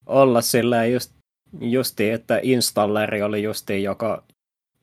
olla 0.06 0.42
silleen 0.42 0.94
just, 0.94 1.14
justi, 1.62 2.10
että 2.10 2.40
installeri 2.44 3.22
oli 3.22 3.44
justi, 3.44 3.84
joka 3.84 4.24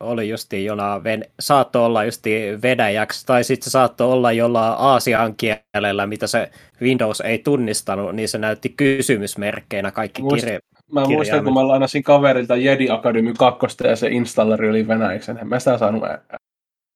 oli 0.00 0.28
justi 0.28 0.64
jona 0.64 1.05
ven, 1.05 1.25
saattoi 1.40 1.85
olla 1.85 2.05
justi 2.05 2.59
vedäjäksi, 2.62 3.26
tai 3.26 3.45
sitten 3.45 3.64
se 3.64 3.71
saattoi 3.71 4.12
olla 4.12 4.33
jollain 4.33 4.75
aasian 4.78 5.35
kielellä, 5.37 6.07
mitä 6.07 6.26
se 6.26 6.50
Windows 6.83 7.21
ei 7.21 7.38
tunnistanut, 7.38 8.14
niin 8.14 8.28
se 8.28 8.38
näytti 8.38 8.69
kysymysmerkkeinä 8.69 9.90
kaikki 9.90 10.23
Muist, 10.23 10.45
kirje, 10.45 10.59
Mä 10.93 11.05
muistan, 11.05 11.45
kun 11.45 11.55
mä 11.55 11.69
lainasin 11.69 12.02
kaverilta 12.02 12.57
Jedi 12.57 12.90
Academy 12.90 13.35
2 13.38 13.67
ja 13.85 13.97
se 13.97 14.09
installeri 14.09 14.71
oli 14.71 14.88
venäjäksi, 14.88 15.31
en 15.31 15.49
mä 15.49 15.59
sitä 15.59 15.78
saanut 15.78 16.02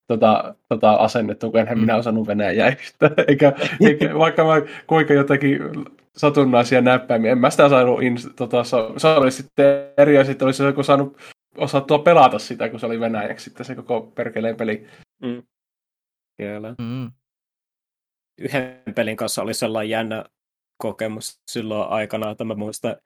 tota, 0.09 0.55
tota 0.69 0.93
asennettu, 0.93 1.51
kun 1.51 1.61
enhän 1.61 1.79
mm. 1.79 1.81
minä 1.81 1.97
osannut 1.97 2.27
venäjää 2.27 2.69
eikä, 3.29 3.53
eikä, 3.87 4.15
vaikka 4.19 4.45
mä 4.45 4.53
kuinka 4.87 5.15
jotakin 5.15 5.61
satunnaisia 6.17 6.81
näppäimiä. 6.81 7.33
En 7.33 7.39
mä 7.39 7.51
sitä 7.51 7.69
saanut, 7.69 8.03
in, 8.03 8.17
tota, 8.37 8.65
se 8.97 9.07
oli 9.09 9.31
sitten 9.31 9.67
eri 9.97 10.19
asia, 10.19 10.33
sitten 10.33 10.47
olisi 10.47 10.63
joku 10.63 10.83
saanut 10.83 11.17
osattua 11.57 11.99
pelata 11.99 12.39
sitä, 12.39 12.69
kun 12.69 12.81
se 12.81 12.87
oli 12.87 13.01
venäjäksi 13.01 13.45
sitten 13.45 13.67
se 13.67 13.75
koko 13.75 14.01
perkeleen 14.01 14.57
peli. 14.57 14.87
Mm. 15.23 15.43
Kyllä. 16.37 16.75
Mm. 16.79 17.13
Yhden 18.39 18.83
pelin 18.95 19.17
kanssa 19.17 19.43
oli 19.43 19.55
sellainen 19.55 19.91
jännä 19.91 20.25
kokemus 20.79 21.41
silloin 21.51 21.91
aikana, 21.91 22.31
että 22.31 22.45
mä 22.45 22.55
muistan, 22.55 22.97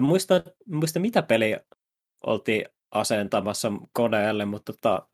mä 0.00 0.06
muistan, 0.06 0.42
mä 0.66 0.76
muistan 0.76 1.02
mitä 1.02 1.22
peliä 1.22 1.60
oltiin 2.26 2.64
asentamassa 2.90 3.72
koneelle, 3.92 4.44
mutta 4.44 4.72
tota, 4.72 5.08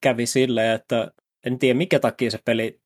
kävi 0.00 0.26
silleen, 0.26 0.74
että 0.74 1.10
en 1.46 1.58
tiedä 1.58 1.78
mikä 1.78 1.98
takia 1.98 2.30
se 2.30 2.38
peli 2.44 2.80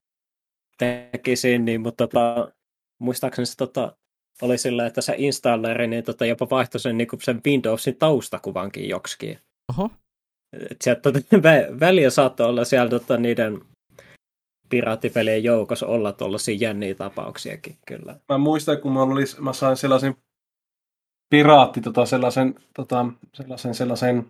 teki 0.79 1.35
niin, 1.59 1.81
mutta 1.81 2.07
tota, 2.07 2.53
muistaakseni 2.99 3.47
se 3.47 3.57
tota, 3.57 3.97
oli 4.43 4.59
sillä, 4.59 4.87
että 4.87 5.01
se 5.01 5.15
installeri 5.19 5.87
niin 5.87 6.05
tota, 6.05 6.27
jopa 6.27 6.51
vaihtoi 6.51 6.81
sen, 6.81 6.99
niin 6.99 7.09
sen 7.23 7.41
Windowsin 7.47 7.97
taustakuvankin 7.97 8.89
joksikin. 8.89 9.39
Oho. 9.69 9.91
Et 10.71 10.83
sieltä, 10.83 11.01
tota, 11.01 11.19
vä, 11.43 11.81
väliä 11.81 12.11
saattoi 12.11 12.47
olla 12.47 12.65
siellä 12.65 12.91
tota, 12.91 13.17
niiden 13.17 13.61
piraattipelien 14.69 15.45
joukossa 15.45 15.87
olla 15.87 16.13
tuollaisia 16.13 16.57
jänniä 16.61 16.95
tapauksiakin, 16.95 17.77
kyllä. 17.87 18.17
Mä 18.29 18.39
muistan, 18.39 18.81
kun 18.81 18.93
mä, 18.93 19.03
oli, 19.03 19.25
mä 19.41 19.53
sain 19.53 19.77
sellaisen 19.77 20.17
piraatti, 21.31 21.81
tota, 21.81 22.07
sellaisen, 22.07 22.55
tota, 22.75 23.07
sellaisen, 23.35 23.75
sellaisen 23.75 24.27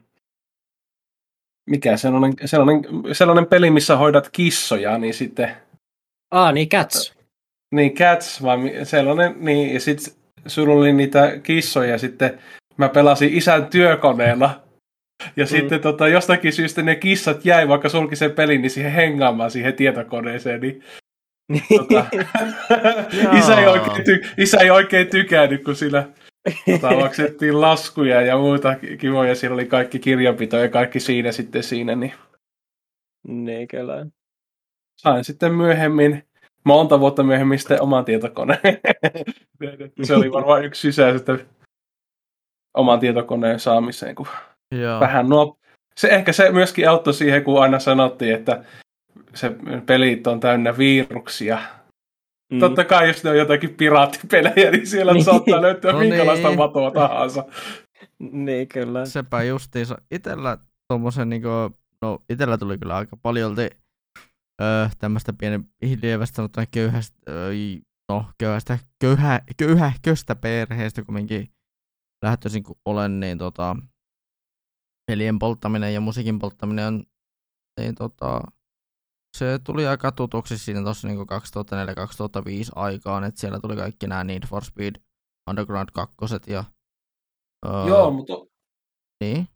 mikä 1.71 1.97
sellainen, 1.97 2.35
sellainen, 2.45 2.85
sellainen 3.13 3.47
peli, 3.47 3.71
missä 3.71 3.97
hoidat 3.97 4.29
kissoja, 4.33 4.99
niin 4.99 5.15
sitten... 5.15 5.57
Ah, 6.31 6.53
niin 6.53 6.69
Cats. 6.69 7.20
Niin, 7.75 7.95
Cats, 7.95 8.43
vai 8.43 8.59
sellainen, 8.83 9.35
niin, 9.39 9.75
ja 9.75 9.81
sitten 9.81 10.15
sulla 10.47 10.75
oli 10.75 10.93
niitä 10.93 11.39
kissoja, 11.43 11.99
sitten 11.99 12.39
mä 12.77 12.89
pelasin 12.89 13.35
isän 13.35 13.67
työkoneella, 13.67 14.63
ja 15.37 15.45
mm. 15.45 15.49
sitten 15.49 15.81
tota, 15.81 16.09
jostakin 16.09 16.53
syystä 16.53 16.83
ne 16.83 16.95
kissat 16.95 17.45
jäi, 17.45 17.69
vaikka 17.69 17.89
sulki 17.89 18.17
sen 18.17 18.33
pelin, 18.33 18.63
niin 18.63 18.71
siihen 18.71 18.93
hengaamaan 18.93 19.51
siihen 19.51 19.75
tietokoneeseen, 19.75 20.61
niin 20.61 20.83
tota, 21.77 22.07
isä, 23.39 23.61
ei 23.61 23.67
oikein 23.67 24.07
ty- 24.07 24.35
isä 24.39 24.59
ei 24.61 24.71
oikein 24.71 25.07
tykännyt, 25.07 25.65
kun 25.65 25.77
sillä 25.77 26.09
tota, 26.73 26.91
maksettiin 27.01 27.61
laskuja 27.61 28.23
ja 28.23 28.39
muuta 28.39 28.77
kivoja. 28.99 29.35
Siellä 29.35 29.55
oli 29.55 29.67
kaikki 29.67 29.99
kirjanpito 29.99 30.57
ja 30.57 30.69
kaikki 30.69 31.01
siinä 31.01 31.33
sitten 31.33 31.63
siinä. 31.63 31.95
Niin, 31.95 32.13
niin 33.29 33.69
kyllä. 33.69 34.07
Sain 34.97 35.25
sitten 35.25 35.55
myöhemmin 35.55 36.23
monta 36.65 37.01
vuotta 37.01 37.23
myöhemmin 37.23 37.59
sitten 37.59 37.83
oman 37.83 38.05
tietokoneen. 38.05 38.61
se 40.03 40.15
oli 40.15 40.33
varmaan 40.33 40.65
yksi 40.65 40.81
sisään 40.81 41.19
sitten 41.19 41.47
oman 42.75 43.01
tietokoneen 43.01 43.61
saamiseen, 43.61 44.15
kun 44.15 44.27
Joo. 44.75 45.01
vähän 45.01 45.29
nuo... 45.29 45.57
Se, 45.97 46.09
ehkä 46.09 46.33
se 46.33 46.51
myöskin 46.51 46.89
auttoi 46.89 47.15
siihen, 47.15 47.45
kun 47.45 47.63
aina 47.63 47.79
sanottiin, 47.79 48.35
että 48.35 48.65
se 49.35 49.53
pelit 49.87 50.27
on 50.27 50.41
täynnä 50.41 50.79
viruksia. 50.79 51.59
Mm. 52.53 52.59
Totta 52.59 52.85
kai, 52.85 53.09
jos 53.09 53.25
ne 53.25 53.31
on 53.31 53.39
jotakin 53.39 53.75
piraattipelejä, 53.75 54.71
niin 54.71 54.87
siellä 54.87 55.13
niin. 55.13 55.25
saattaa 55.25 55.63
löytyä 55.63 55.93
no 55.93 55.99
minkälaista 55.99 56.49
niin. 56.49 56.59
matoa 56.59 56.91
tahansa. 56.91 57.45
niin, 58.19 58.69
kyllä. 58.69 59.07
Sepä 59.07 59.43
justiinsa. 59.43 59.99
Itellä 60.11 60.59
tommosen, 60.89 61.29
niin 61.29 61.43
kuin, 61.43 61.75
no 62.03 62.19
itellä 62.29 62.59
tuli 62.59 62.79
kyllä 62.79 62.97
aika 62.97 63.17
paljon 63.23 63.57
öö, 64.63 64.89
tämmöistä 64.99 65.33
pienen 65.33 65.65
lievästä 66.03 66.37
sanottuna 66.37 66.67
köyhästä, 66.67 67.19
öö, 67.29 67.53
no, 68.09 68.25
köyhästä, 68.39 68.79
köyhä, 68.99 69.41
köyhäköstä 69.57 70.37
perheestä 70.37 71.05
kumminkin 71.05 71.53
lähtöisin 72.25 72.63
kun 72.63 72.77
olen, 72.85 73.21
niin 73.21 73.39
tota, 73.39 73.77
pelien 75.07 75.39
polttaminen 75.39 75.95
ja 75.95 76.01
musiikin 76.01 76.39
polttaminen 76.39 76.87
on, 76.87 77.05
niin 77.81 77.95
tota, 77.95 78.41
se 79.37 79.59
tuli 79.65 79.87
aika 79.87 80.13
tutuksi 80.13 80.59
siinä 80.59 80.83
tuossa 80.83 81.09
niin 81.09 81.19
2004-2005 81.19 81.23
aikaan, 82.77 83.25
että 83.25 83.41
siellä 83.41 83.61
tuli 83.61 83.77
kaikki 83.77 84.07
nämä 84.07 84.25
Need 84.25 84.47
for 84.47 84.65
Speed 84.65 84.95
Underground 85.51 85.89
2 85.93 86.17
ja... 86.47 86.65
Öö, 87.67 87.89
Joo, 87.89 88.11
mutta... 88.11 88.33
Niin? 89.25 89.49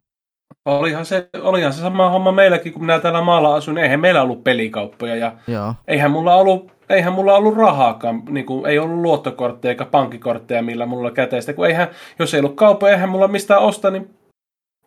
Olihan 0.65 1.05
se, 1.05 1.29
olihan 1.41 1.73
se 1.73 1.81
sama 1.81 2.09
homma 2.09 2.31
meilläkin, 2.31 2.73
kun 2.73 2.81
minä 2.81 2.99
täällä 2.99 3.21
maalla 3.21 3.55
asuin. 3.55 3.77
Eihän 3.77 3.99
meillä 3.99 4.21
ollut 4.21 4.43
pelikauppoja 4.43 5.15
ja 5.15 5.33
Joo. 5.47 5.73
eihän 5.87 6.11
mulla 6.11 6.35
ollut, 6.35 6.71
eihän 6.89 7.13
mulla 7.13 7.35
ollut 7.35 7.57
rahaakaan. 7.57 8.23
Niin 8.29 8.45
kuin, 8.45 8.65
ei 8.65 8.79
ollut 8.79 9.01
luottokortteja 9.01 9.69
eikä 9.69 9.85
pankkikortteja, 9.85 10.61
millä 10.61 10.85
mulla 10.85 11.11
käteistä. 11.11 11.53
Kun 11.53 11.67
eihän, 11.67 11.87
jos 12.19 12.33
ei 12.33 12.39
ollut 12.39 12.55
kauppoja, 12.55 12.93
eihän 12.93 13.09
mulla 13.09 13.27
mistään 13.27 13.61
osta, 13.61 13.91
niin 13.91 14.15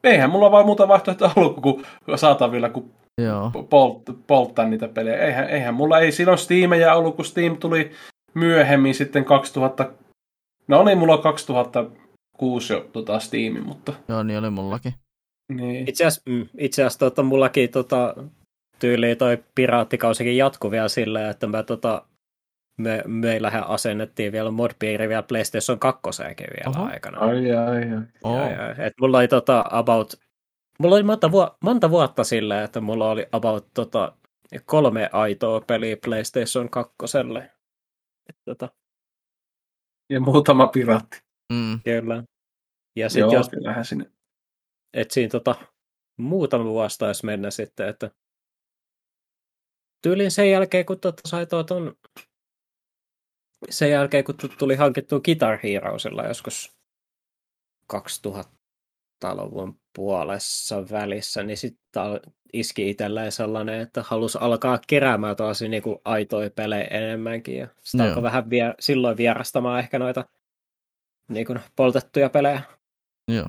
eihän 0.04 0.30
mulla 0.30 0.50
vaan 0.50 0.66
muuta 0.66 0.88
vaihtoehtoa 0.88 1.32
ollut 1.36 1.60
kuin 1.60 1.84
saatavilla 2.16 2.68
kuin 2.68 2.90
Joo. 3.18 3.50
Polt, 3.70 4.02
polttaa 4.26 4.64
niitä 4.64 4.88
pelejä. 4.88 5.16
Eihän, 5.16 5.48
eihän 5.48 5.74
mulla 5.74 5.98
ei 5.98 6.12
silloin 6.12 6.38
Steamia 6.38 6.94
ollut, 6.94 7.16
kun 7.16 7.24
Steam 7.24 7.56
tuli 7.56 7.90
myöhemmin 8.34 8.94
sitten 8.94 9.24
2000... 9.24 9.90
No 10.68 10.82
niin, 10.82 10.98
mulla 10.98 11.14
on 11.14 11.22
2006 11.22 12.72
jo 12.72 12.86
tota 12.92 13.18
Steam, 13.18 13.62
mutta... 13.66 13.92
Joo, 14.08 14.22
niin 14.22 14.38
oli 14.38 14.50
mullakin. 14.50 14.94
Niin. 15.52 15.88
Itse 15.88 16.06
asiassa, 16.06 16.30
mm, 16.30 16.48
itse 16.58 16.82
asiassa 16.82 16.98
tota, 16.98 17.22
mullakin 17.22 17.70
tota, 17.70 18.14
tyyliin 18.78 19.18
toi 19.18 19.44
piraattikausikin 19.54 20.36
jatkuu 20.36 20.70
vielä 20.70 20.88
silleen, 20.88 21.30
että 21.30 21.46
mä 21.46 21.62
tota, 21.62 22.06
me, 22.78 23.02
meillähän 23.06 23.66
asennettiin 23.66 24.32
vielä 24.32 24.50
modpiiri 24.50 25.08
vielä 25.08 25.22
PlayStation 25.22 25.78
2 25.78 26.02
vielä 26.38 26.76
Oho. 26.76 26.90
aikana. 26.90 27.18
Ai, 27.18 27.52
ai, 27.52 27.76
ai. 27.76 28.02
Oh. 28.24 28.40
ai, 28.40 28.54
ai. 28.56 28.74
Et 28.78 28.92
mulla 29.00 29.18
oli 29.18 29.28
tota, 29.28 29.64
about 29.70 30.14
Mulla 30.78 30.94
oli 30.94 31.02
monta, 31.02 31.32
vu- 31.32 31.56
monta 31.64 31.90
vuotta 31.90 32.24
silleen, 32.24 32.64
että 32.64 32.80
mulla 32.80 33.10
oli 33.10 33.26
about 33.32 33.66
tota, 33.74 34.12
kolme 34.64 35.10
aitoa 35.12 35.60
peliä 35.60 35.96
PlayStation 36.04 36.70
2. 36.70 36.94
tota. 38.44 38.68
Ja 40.10 40.20
muutama 40.20 40.66
piraatti. 40.66 41.22
Mm. 41.52 41.80
Kyllä. 41.84 42.24
Ja 42.96 43.08
sit 43.10 43.20
Joo, 43.20 43.32
jos... 43.32 43.48
kyllähän 43.48 43.84
sinne 43.84 44.10
että 44.92 45.14
siinä 45.14 45.30
tota, 45.30 45.54
muutama 46.16 46.64
vuosi 46.64 46.98
taisi 46.98 47.26
mennä 47.26 47.50
sitten, 47.50 47.88
että 47.88 48.10
tyylin 50.02 50.30
sen 50.30 50.50
jälkeen, 50.50 50.86
kun 50.86 51.00
tota, 51.00 51.28
sai 51.28 51.46
tuon 51.46 51.94
sen 53.70 53.90
jälkeen, 53.90 54.24
kun 54.24 54.34
tuli 54.58 54.74
hankittua 54.74 55.20
Guitar 55.20 55.58
Heroesilla 55.62 56.22
joskus 56.26 56.78
2000-luvun 57.92 59.80
puolessa 59.94 60.90
välissä, 60.90 61.42
niin 61.42 61.56
sitten 61.56 62.02
iski 62.52 62.90
itselleen 62.90 63.32
sellainen, 63.32 63.80
että 63.80 64.02
halusi 64.02 64.38
alkaa 64.40 64.78
keräämään 64.86 65.36
taas 65.36 65.62
niin 65.62 65.82
kuin 65.82 65.98
aitoja 66.04 66.50
pelejä 66.50 66.84
enemmänkin. 66.84 67.58
Ja 67.58 67.68
sitä 67.82 68.04
alkoi 68.04 68.22
vähän 68.22 68.50
vie, 68.50 68.74
silloin 68.80 69.16
vierastamaan 69.16 69.78
ehkä 69.78 69.98
noita 69.98 70.24
niin 71.28 71.46
kuin 71.46 71.60
poltettuja 71.76 72.30
pelejä. 72.30 72.62
Joo. 73.28 73.48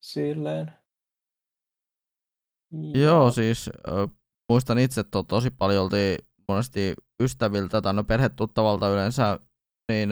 Silleen. 0.00 0.72
Joo, 2.94 3.30
siis 3.30 3.70
äh, 3.88 4.16
muistan 4.48 4.78
itse, 4.78 5.00
että 5.00 5.22
tosi 5.28 5.50
paljon 5.50 5.84
oltiin 5.84 6.18
monesti 6.48 6.94
ystäviltä 7.22 7.82
tai 7.82 7.94
no 7.94 8.04
perhetuttavalta 8.04 8.88
yleensä 8.88 9.38
niin 9.92 10.10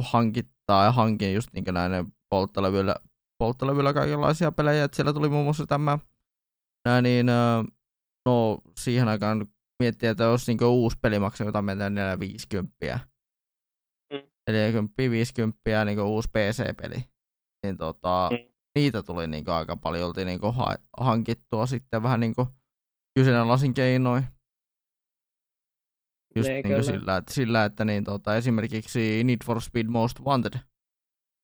hankittaa 0.00 0.84
ja 0.84 0.92
hankin 0.92 1.34
just 1.34 1.48
niin 1.52 1.64
näin 1.72 2.12
polttelevyillä, 2.30 2.96
polttelevyillä 3.38 3.94
kaikenlaisia 3.94 4.52
pelejä, 4.52 4.84
että 4.84 4.96
siellä 4.96 5.12
tuli 5.12 5.28
muun 5.28 5.44
muassa 5.44 5.66
tämä 5.66 5.98
nää, 6.88 7.02
niin, 7.02 7.26
no 8.26 8.58
siihen 8.80 9.08
aikaan 9.08 9.46
miettii, 9.82 10.08
että 10.08 10.24
jos 10.24 10.46
niin 10.46 10.64
uusi 10.64 10.96
peli 11.02 11.18
maksaa 11.18 11.46
jotain 11.46 11.64
meitä 11.64 11.90
450. 11.90 13.00
Mm. 14.12 14.22
40 14.50 14.94
50 14.98 15.84
niin 15.84 16.00
uusi 16.00 16.28
PC-peli. 16.28 17.04
Niin 17.66 17.76
tota, 17.76 18.30
mm. 18.32 18.51
Niitä 18.74 19.02
tuli 19.02 19.26
niin 19.26 19.48
aika 19.48 19.76
paljon 19.76 20.06
oltiin 20.06 20.26
niin 20.26 20.40
ha- 20.54 20.76
hankittua 20.98 21.66
sitten 21.66 22.02
vähän 22.02 22.20
niin 22.20 22.34
kyseenalaisin 23.18 23.74
keinoin. 23.74 24.24
Just 26.36 26.48
niin 26.48 26.84
sillä, 26.84 27.16
että, 27.16 27.34
sillä, 27.34 27.64
että 27.64 27.84
niin, 27.84 28.04
tota, 28.04 28.36
esimerkiksi 28.36 29.24
Need 29.24 29.38
for 29.44 29.60
Speed 29.60 29.86
Most 29.86 30.20
Wanted, 30.20 30.58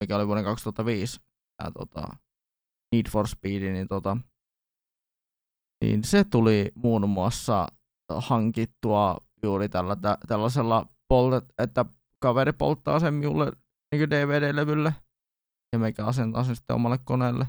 mikä 0.00 0.16
oli 0.16 0.26
vuoden 0.26 0.44
2005, 0.44 1.20
ja, 1.64 1.70
tota, 1.70 2.16
Need 2.94 3.10
for 3.10 3.28
Speed, 3.28 3.72
niin, 3.72 3.88
tota, 3.88 4.16
niin 5.84 6.04
se 6.04 6.24
tuli 6.24 6.72
muun 6.74 7.08
muassa 7.08 7.66
hankittua 8.16 9.16
juuri 9.42 9.68
tällä, 9.68 9.96
tä, 9.96 10.18
tällaisella 10.28 10.86
poltet, 11.08 11.44
että 11.58 11.84
kaveri 12.22 12.52
polttaa 12.52 13.00
sen 13.00 13.14
minulle 13.14 13.52
niin 13.92 14.10
DVD-levylle, 14.10 14.94
ja 15.72 15.78
meikä 15.78 16.06
asentaa 16.06 16.44
sen 16.44 16.56
sitten 16.56 16.76
omalle 16.76 16.98
koneelle 17.04 17.46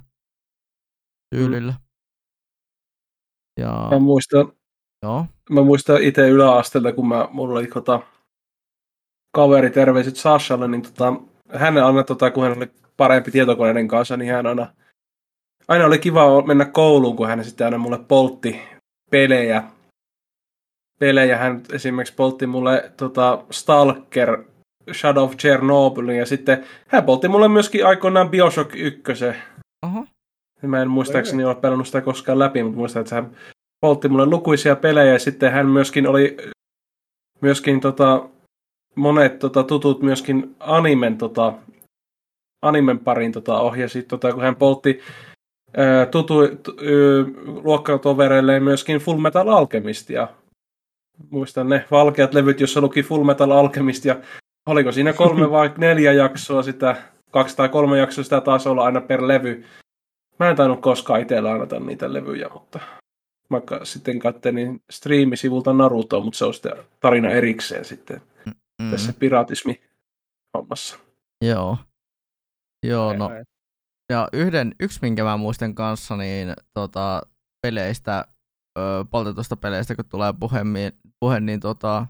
tyylillä. 1.35 1.71
Mm. 1.71 1.79
Ja... 3.59 3.87
Mä 3.91 3.99
muistan, 3.99 4.51
Joo. 5.03 5.25
Mä 5.49 5.61
muistan 5.61 6.03
itse 6.03 6.29
yläasteella, 6.29 6.91
kun 6.91 7.07
mä, 7.07 7.27
mulla 7.31 7.59
oli 7.59 7.67
tota, 7.67 8.01
kaveri, 9.35 9.69
terveiset 9.69 10.15
Sashalle, 10.15 10.67
niin 10.67 10.81
tota, 10.81 11.13
hän 11.53 11.77
aina, 11.77 12.03
tota, 12.03 12.31
kun 12.31 12.43
hän 12.43 12.57
oli 12.57 12.71
parempi 12.97 13.31
tietokoneiden 13.31 13.87
kanssa, 13.87 14.17
niin 14.17 14.31
hän 14.31 14.45
aina, 14.45 14.73
aina 15.67 15.85
oli 15.85 15.99
kiva 15.99 16.41
mennä 16.41 16.65
kouluun, 16.65 17.15
kun 17.15 17.27
hän 17.27 17.45
sitten 17.45 17.65
aina 17.65 17.77
mulle 17.77 17.99
poltti 18.07 18.61
pelejä. 19.11 19.63
Pelejä 20.99 21.37
hän 21.37 21.63
esimerkiksi 21.73 22.15
poltti 22.15 22.47
mulle 22.47 22.91
tota, 22.97 23.45
Stalker, 23.51 24.43
Shadow 24.93 25.23
of 25.23 25.37
Chernobyl, 25.37 26.09
ja 26.09 26.25
sitten 26.25 26.65
hän 26.87 27.03
poltti 27.03 27.27
mulle 27.27 27.47
myöskin 27.47 27.85
aikoinaan 27.85 28.29
Bioshock 28.29 28.75
1. 28.75 29.03
Oho. 29.85 30.05
Mä 30.61 30.81
en 30.81 30.89
muistaakseni 30.89 31.43
ole 31.43 31.55
pelannut 31.55 31.87
sitä 31.87 32.01
koskaan 32.01 32.39
läpi, 32.39 32.63
mutta 32.63 32.77
muistan, 32.77 33.01
että 33.01 33.15
hän 33.15 33.31
poltti 33.81 34.09
mulle 34.09 34.25
lukuisia 34.25 34.75
pelejä 34.75 35.13
ja 35.13 35.19
sitten 35.19 35.51
hän 35.51 35.67
myöskin 35.67 36.07
oli 36.07 36.37
myöskin 37.41 37.81
tota, 37.81 38.29
monet 38.95 39.39
tota, 39.39 39.63
tutut 39.63 40.01
myöskin 40.01 40.55
animen, 40.59 41.17
tota, 41.17 41.53
animen 42.61 42.99
parin 42.99 43.31
tota, 43.31 43.59
ohjasi, 43.59 44.03
tota, 44.03 44.33
kun 44.33 44.43
hän 44.43 44.55
poltti 44.55 44.99
ää, 45.77 46.05
tutu, 46.05 46.47
t, 46.47 46.67
luokkatovereilleen 47.63 48.63
myöskin 48.63 48.97
Full 48.97 49.17
Metal 49.17 49.47
Alchemist 49.47 50.09
ja 50.09 50.27
muistan 51.29 51.69
ne 51.69 51.85
valkeat 51.91 52.33
levyt, 52.33 52.59
jossa 52.59 52.81
luki 52.81 53.03
Full 53.03 53.23
Metal 53.23 53.51
Alchemist 53.51 54.05
ja 54.05 54.15
oliko 54.69 54.91
siinä 54.91 55.13
kolme 55.13 55.51
vai 55.51 55.71
neljä 55.77 56.13
jaksoa 56.13 56.63
sitä, 56.63 56.95
kaksi 57.31 57.57
tai 57.57 57.69
kolme 57.69 57.97
jaksoa 57.97 58.23
sitä 58.23 58.41
taas 58.41 58.67
olla 58.67 58.85
aina 58.85 59.01
per 59.01 59.27
levy. 59.27 59.65
Mä 60.39 60.49
en 60.49 60.55
tainnut 60.55 60.81
koskaan 60.81 61.21
itse 61.21 61.41
lainata 61.41 61.79
niitä 61.79 62.13
levyjä, 62.13 62.49
mutta 62.53 62.79
mä 63.49 63.61
sitten 63.83 64.19
kattelin 64.19 64.83
striimisivulta 64.91 65.73
Naruto, 65.73 66.21
mutta 66.21 66.37
se 66.37 66.45
on 66.45 66.53
sitten 66.53 66.73
tarina 66.99 67.29
erikseen 67.29 67.85
sitten 67.85 68.21
mm. 68.81 68.91
tässä 68.91 69.13
piratismi 69.19 69.81
hommassa. 70.57 70.99
Joo. 71.45 71.77
Joo, 72.85 73.13
no. 73.13 73.29
Ja 74.11 74.27
yhden, 74.33 74.75
yksi 74.79 74.99
minkä 75.01 75.23
mä 75.23 75.37
muistan 75.37 75.75
kanssa, 75.75 76.17
niin 76.17 76.53
tota, 76.73 77.21
peleistä, 77.61 78.25
ö, 78.79 79.05
poltetusta 79.11 79.57
peleistä, 79.57 79.95
kun 79.95 80.05
tulee 80.05 80.33
puhe, 80.39 80.59
puhe 81.19 81.39
niin 81.39 81.59
tota, 81.59 82.05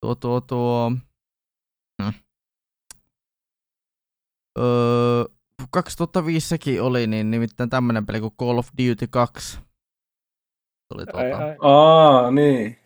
tuo, 0.00 0.14
tuo, 0.14 0.40
tuo, 0.40 0.92
öö, 4.58 5.24
2005 5.70 6.80
oli, 6.80 7.06
niin 7.06 7.30
nimittäin 7.30 7.70
tämmönen 7.70 8.06
peli 8.06 8.20
kuin 8.20 8.36
Call 8.40 8.58
of 8.58 8.68
Duty 8.78 9.06
2 9.10 9.58
tuli 10.88 11.06
tuota, 11.06 11.18
ai, 11.18 11.32
ai. 11.32 11.56
Aa, 11.60 12.30
niin. 12.30 12.76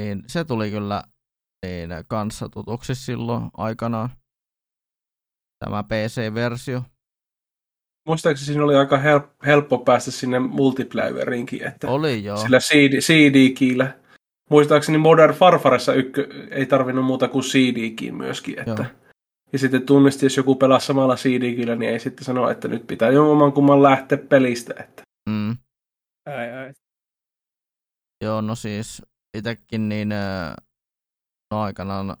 niin. 0.00 0.24
se 0.26 0.44
tuli 0.44 0.70
kyllä 0.70 1.02
niin, 1.66 1.90
kanssa 2.08 2.48
tutuksi 2.48 2.94
silloin 2.94 3.50
aikanaan. 3.56 4.08
Tämä 5.64 5.82
PC-versio. 5.82 6.82
Muistaakseni 8.08 8.46
siinä 8.46 8.64
oli 8.64 8.74
aika 8.74 8.96
help, 8.98 9.24
helppo 9.46 9.78
päästä 9.78 10.10
sinne 10.10 10.38
multiplayerinkin, 10.38 11.66
että 11.66 11.88
oli 11.90 12.24
joo. 12.24 12.36
sillä 12.36 12.58
CD, 12.58 13.00
CD-kiillä. 13.00 13.98
Muistaakseni 14.50 14.98
Modern 14.98 15.34
Farfaressa 15.34 15.94
ykkö, 15.94 16.28
ei 16.50 16.66
tarvinnut 16.66 17.04
muuta 17.04 17.28
kuin 17.28 17.44
CD-kiin 17.44 18.14
myöskin, 18.14 18.58
että 18.58 18.82
joo. 18.82 19.05
Ja 19.52 19.58
sitten 19.58 19.86
tunnisti, 19.86 20.26
jos 20.26 20.36
joku 20.36 20.56
pelaa 20.56 20.78
samalla 20.78 21.16
CD-killä, 21.16 21.76
niin 21.76 21.90
ei 21.90 22.00
sitten 22.00 22.24
sano, 22.24 22.50
että 22.50 22.68
nyt 22.68 22.86
pitää 22.86 23.10
jomman 23.10 23.52
kumman 23.52 23.82
lähteä 23.82 24.18
pelistä. 24.18 24.74
Että. 24.78 25.02
Mm. 25.30 25.56
Ai, 26.26 26.52
ai. 26.52 26.72
Joo, 28.24 28.40
no 28.40 28.54
siis 28.54 29.02
itsekin 29.38 29.88
niin 29.88 30.08
no 31.50 31.62
aikanaan, 31.62 32.16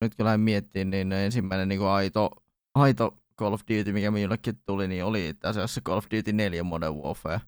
nyt 0.00 0.14
kyllä 0.14 0.38
miettii, 0.38 0.84
niin 0.84 1.12
ensimmäinen 1.12 1.68
niin 1.68 1.78
kuin 1.78 1.90
aito, 1.90 2.30
aito 2.74 3.16
Call 3.38 3.52
of 3.52 3.60
Duty, 3.60 3.92
mikä 3.92 4.10
minullekin 4.10 4.58
tuli, 4.66 4.88
niin 4.88 5.04
oli 5.04 5.28
itse 5.28 5.48
asiassa 5.48 5.80
Call 5.80 5.98
of 5.98 6.06
Duty 6.16 6.32
4 6.32 6.62
Modern 6.62 6.94
Warfare. 6.94 7.40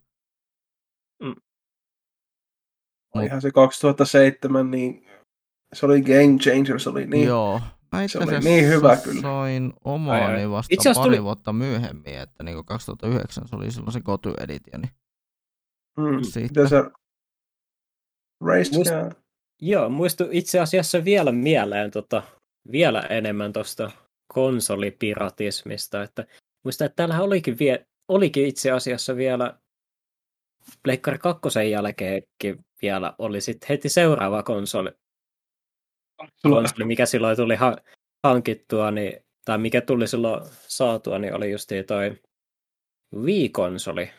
Mm. 1.23 1.35
Olihan 3.15 3.43
se 3.43 3.51
2007, 3.51 4.71
niin 4.71 5.07
se 5.73 5.87
oli 5.87 6.03
Game 6.03 6.39
Changer, 6.39 6.81
se 6.81 6.91
oli 6.91 7.07
niin, 7.07 7.27
Joo, 7.27 7.61
Mä 7.93 8.09
se 8.09 8.19
oli 8.19 8.41
niin 8.41 8.69
hyvä 8.69 8.97
kyllä. 8.97 9.21
Soin 9.21 9.73
omaani 9.85 10.51
vasta 10.51 10.75
Itse 10.75 10.93
pari 10.95 11.07
tuli... 11.07 11.23
vuotta 11.23 11.53
myöhemmin, 11.53 12.19
että 12.19 12.43
niin 12.43 12.65
2009 12.65 13.49
se 13.49 13.57
oli 13.57 13.71
silloin 13.71 13.93
se 13.93 14.01
Gotu 14.01 14.35
Edition. 14.41 14.83
Mm, 15.99 16.23
Sitten... 16.23 16.69
Se 16.69 16.77
Muist, 18.43 18.75
yeah. 18.87 19.17
Joo, 19.61 19.89
muistu 19.89 20.25
itse 20.31 20.61
asiassa 20.61 21.05
vielä 21.05 21.33
mieleen 21.33 21.91
tota, 21.91 22.23
vielä 22.73 23.01
enemmän 23.01 23.53
tuosta 23.53 23.91
konsolipiratismista, 24.35 26.03
että 26.03 26.27
muista, 26.65 26.85
että 26.85 26.97
täällähän 26.97 27.25
olikin, 27.25 27.59
vie, 27.59 27.87
olikin 28.09 28.47
itse 28.47 28.71
asiassa 28.71 29.17
vielä 29.17 29.59
Pleikkari 30.83 31.19
2 31.19 31.71
jälkeenkin 31.71 32.65
vielä 32.83 33.15
oli 33.19 33.41
sitten 33.41 33.67
heti 33.69 33.89
seuraava 33.89 34.43
konsoli, 34.43 34.91
konsoli 36.43 36.85
mikä 36.85 37.07
silloin 37.07 37.37
tuli 37.37 37.55
ha- 37.55 37.77
hankittua, 38.23 38.91
niin, 38.91 39.25
tai 39.45 39.59
mikä 39.59 39.81
tuli 39.81 40.09
silloin 40.09 40.43
saatua, 40.69 41.19
niin 41.19 41.35
oli 41.35 41.51
just 41.51 41.71
toi 41.87 42.17
Wii-konsoli, 43.17 44.11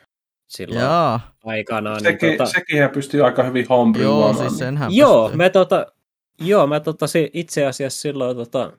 silloin 0.47 0.82
Jaa. 0.82 1.36
aikanaan. 1.45 2.01
Sekin, 2.01 2.27
niin, 2.27 2.38
tota... 2.38 2.51
Sekinhän 2.51 2.89
pystyy 2.89 3.25
aika 3.25 3.43
hyvin 3.43 3.67
homebrewamaan. 3.69 4.36
Joo, 4.36 4.49
siis 4.49 4.60
senhän 4.60 4.95
Joo, 4.95 5.32
me 5.36 5.49
tota, 5.49 5.86
joo, 6.41 6.67
mä 6.67 6.79
tota, 6.79 7.06
itse 7.34 7.65
asiassa 7.65 8.01
silloin 8.01 8.38
tota, 8.38 8.73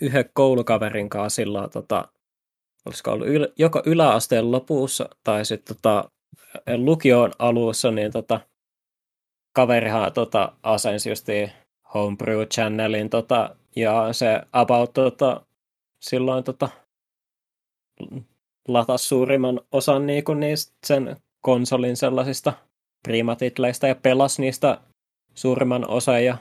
yhden 0.00 0.30
koulukaverin 0.32 1.08
kanssa 1.08 1.36
silloin, 1.36 1.70
tota, 1.70 2.08
olisiko 2.86 3.12
ollut 3.12 3.28
yl, 3.28 3.46
joko 3.58 3.82
yläasteen 3.86 4.52
lopussa 4.52 5.08
tai 5.24 5.44
sitten 5.44 5.76
tota, 5.76 6.10
lukion 6.76 7.32
alussa, 7.38 7.90
niin 7.90 8.12
tota, 8.12 8.40
kaverihan 9.52 10.12
tota, 10.12 10.52
asensi 10.62 11.08
justiin 11.08 11.52
Homebrew 11.94 12.42
Channelin 12.42 13.10
tota, 13.10 13.56
ja 13.76 14.12
se 14.12 14.40
about 14.52 14.92
tota, 14.92 15.46
silloin 16.00 16.44
tota, 16.44 16.68
lata 18.68 18.98
suurimman 18.98 19.60
osan 19.72 20.06
niin 20.06 20.24
kuin 20.24 20.40
niistä 20.40 20.72
sen 20.86 21.16
konsolin 21.40 21.96
sellaisista 21.96 22.52
primatitleista 23.02 23.86
ja 23.86 23.94
pelas 23.94 24.38
niistä 24.38 24.80
suurimman 25.34 25.90
osan 25.90 26.24
ja, 26.24 26.38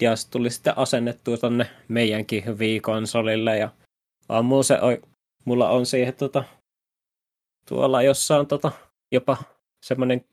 ja 0.00 0.14
tuli 0.30 0.50
sitten 0.50 0.78
asennettua 0.78 1.36
tonne 1.36 1.66
meidänkin 1.88 2.44
Wii-konsolille 2.58 3.58
ja 3.58 3.70
aamulla 4.28 4.62
se, 4.62 4.78
mulla 5.44 5.70
on 5.70 5.86
siihen 5.86 6.14
tota, 6.14 6.44
tuolla 7.68 8.02
jossain 8.02 8.46
tota, 8.46 8.72
jopa 9.12 9.36
semmoinen 9.84 10.24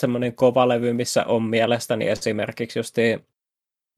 semmoinen 0.00 0.34
kova 0.34 0.68
levy, 0.68 0.92
missä 0.92 1.24
on 1.24 1.42
mielestäni 1.42 2.08
esimerkiksi 2.08 2.78
just 2.78 2.96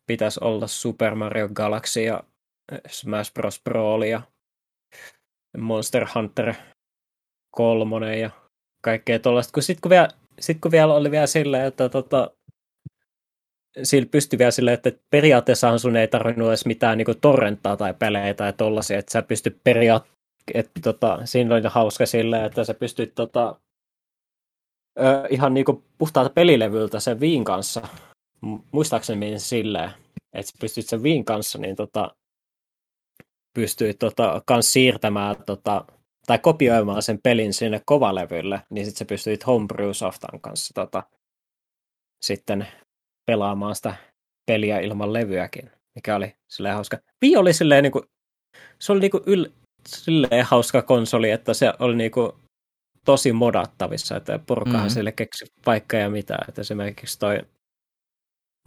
pitäisi 0.07 0.41
olla 0.43 0.67
Super 0.67 1.15
Mario 1.15 1.49
Galaxy 1.49 2.01
ja 2.01 2.25
Smash 2.89 3.33
Bros. 3.33 3.61
Brawl 3.65 4.03
ja 4.03 4.23
Monster 5.59 6.07
Hunter 6.15 6.55
3 7.51 8.19
ja 8.19 8.31
kaikkea 8.85 9.19
tuollaista. 9.19 9.53
Kun 9.53 9.63
sitten 9.63 9.81
kun, 9.81 9.91
vielä, 9.91 10.09
sit 10.41 10.59
kun 10.61 10.71
vielä 10.71 10.95
oli 10.95 11.11
vielä 11.11 11.27
silleen, 11.27 11.67
että 11.67 11.89
tota, 11.89 12.31
sillä 13.83 14.09
pystyi 14.11 14.39
vielä 14.39 14.51
silleen, 14.51 14.75
että 14.75 14.93
periaatteessa 15.11 15.79
sun 15.79 15.97
ei 15.97 16.09
tarvinnut 16.09 16.49
edes 16.49 16.67
mitään 16.67 16.99
niin 16.99 17.21
torrenttaa 17.21 17.77
tai 17.77 17.95
pelejä 17.95 18.35
tai 18.35 18.53
tollasia, 18.53 18.99
että 18.99 19.13
sä 19.13 19.23
pystyt 19.23 19.61
periaatteessa, 19.65 20.21
että 20.55 20.81
tota, 20.83 21.19
siinä 21.25 21.55
oli 21.55 21.63
hauska 21.65 22.07
silleen, 22.07 22.45
että 22.45 22.65
sä 22.65 22.75
pystyt 22.75 23.15
tota, 23.15 23.61
ihan 25.31 25.55
niinku 25.55 25.85
puhtaalta 25.99 26.31
pelilevyltä 26.31 27.01
sen 27.01 27.21
viin 27.21 27.45
kanssa, 27.45 27.89
muistaakseni 28.73 29.39
silleen, 29.39 29.91
että 30.33 30.53
pystyt 30.61 30.87
sen 30.87 31.03
viin 31.03 31.25
kanssa, 31.25 31.59
niin 31.59 31.77
tota, 31.77 32.15
pystyit 33.55 33.99
tota, 33.99 34.43
kans 34.47 34.73
siirtämään 34.73 35.37
tota, 35.47 35.85
tai 36.27 36.39
kopioimaan 36.39 37.03
sen 37.03 37.19
pelin 37.23 37.55
sinne 37.55 37.83
kovalevylle, 37.85 38.63
niin 38.71 38.87
sitten 38.87 38.99
sä 38.99 39.05
pystyit 39.05 39.47
Homebrew 39.47 39.91
Softan 39.93 40.41
kanssa 40.41 40.75
tota, 40.75 41.03
sitten 42.25 42.67
pelaamaan 43.27 43.75
sitä 43.75 43.95
peliä 44.47 44.81
ilman 44.81 45.13
levyäkin, 45.13 45.71
mikä 45.95 46.17
oli 46.17 46.35
silleen 46.49 46.75
hauska. 46.75 46.99
Wii 47.25 47.37
oli 47.37 47.53
silleen 47.53 47.83
niinku, 47.83 48.03
se 48.79 48.93
oli 48.93 49.01
niinku 49.01 49.23
yl, 49.27 49.47
silleen 49.89 50.45
hauska 50.45 50.83
konsoli, 50.83 51.31
että 51.31 51.55
se 51.55 51.73
oli 51.79 51.97
niinku 51.97 52.37
tosi 53.05 53.33
modattavissa, 53.33 54.17
että 54.17 54.39
porukkahan 54.39 54.81
mm-hmm. 54.81 54.95
sille 54.95 55.13
keksi 55.13 55.45
vaikka 55.67 55.97
ja 55.97 56.11
mitä. 56.11 56.39
Että 56.49 56.61
esimerkiksi 56.61 57.19
toi 57.19 57.39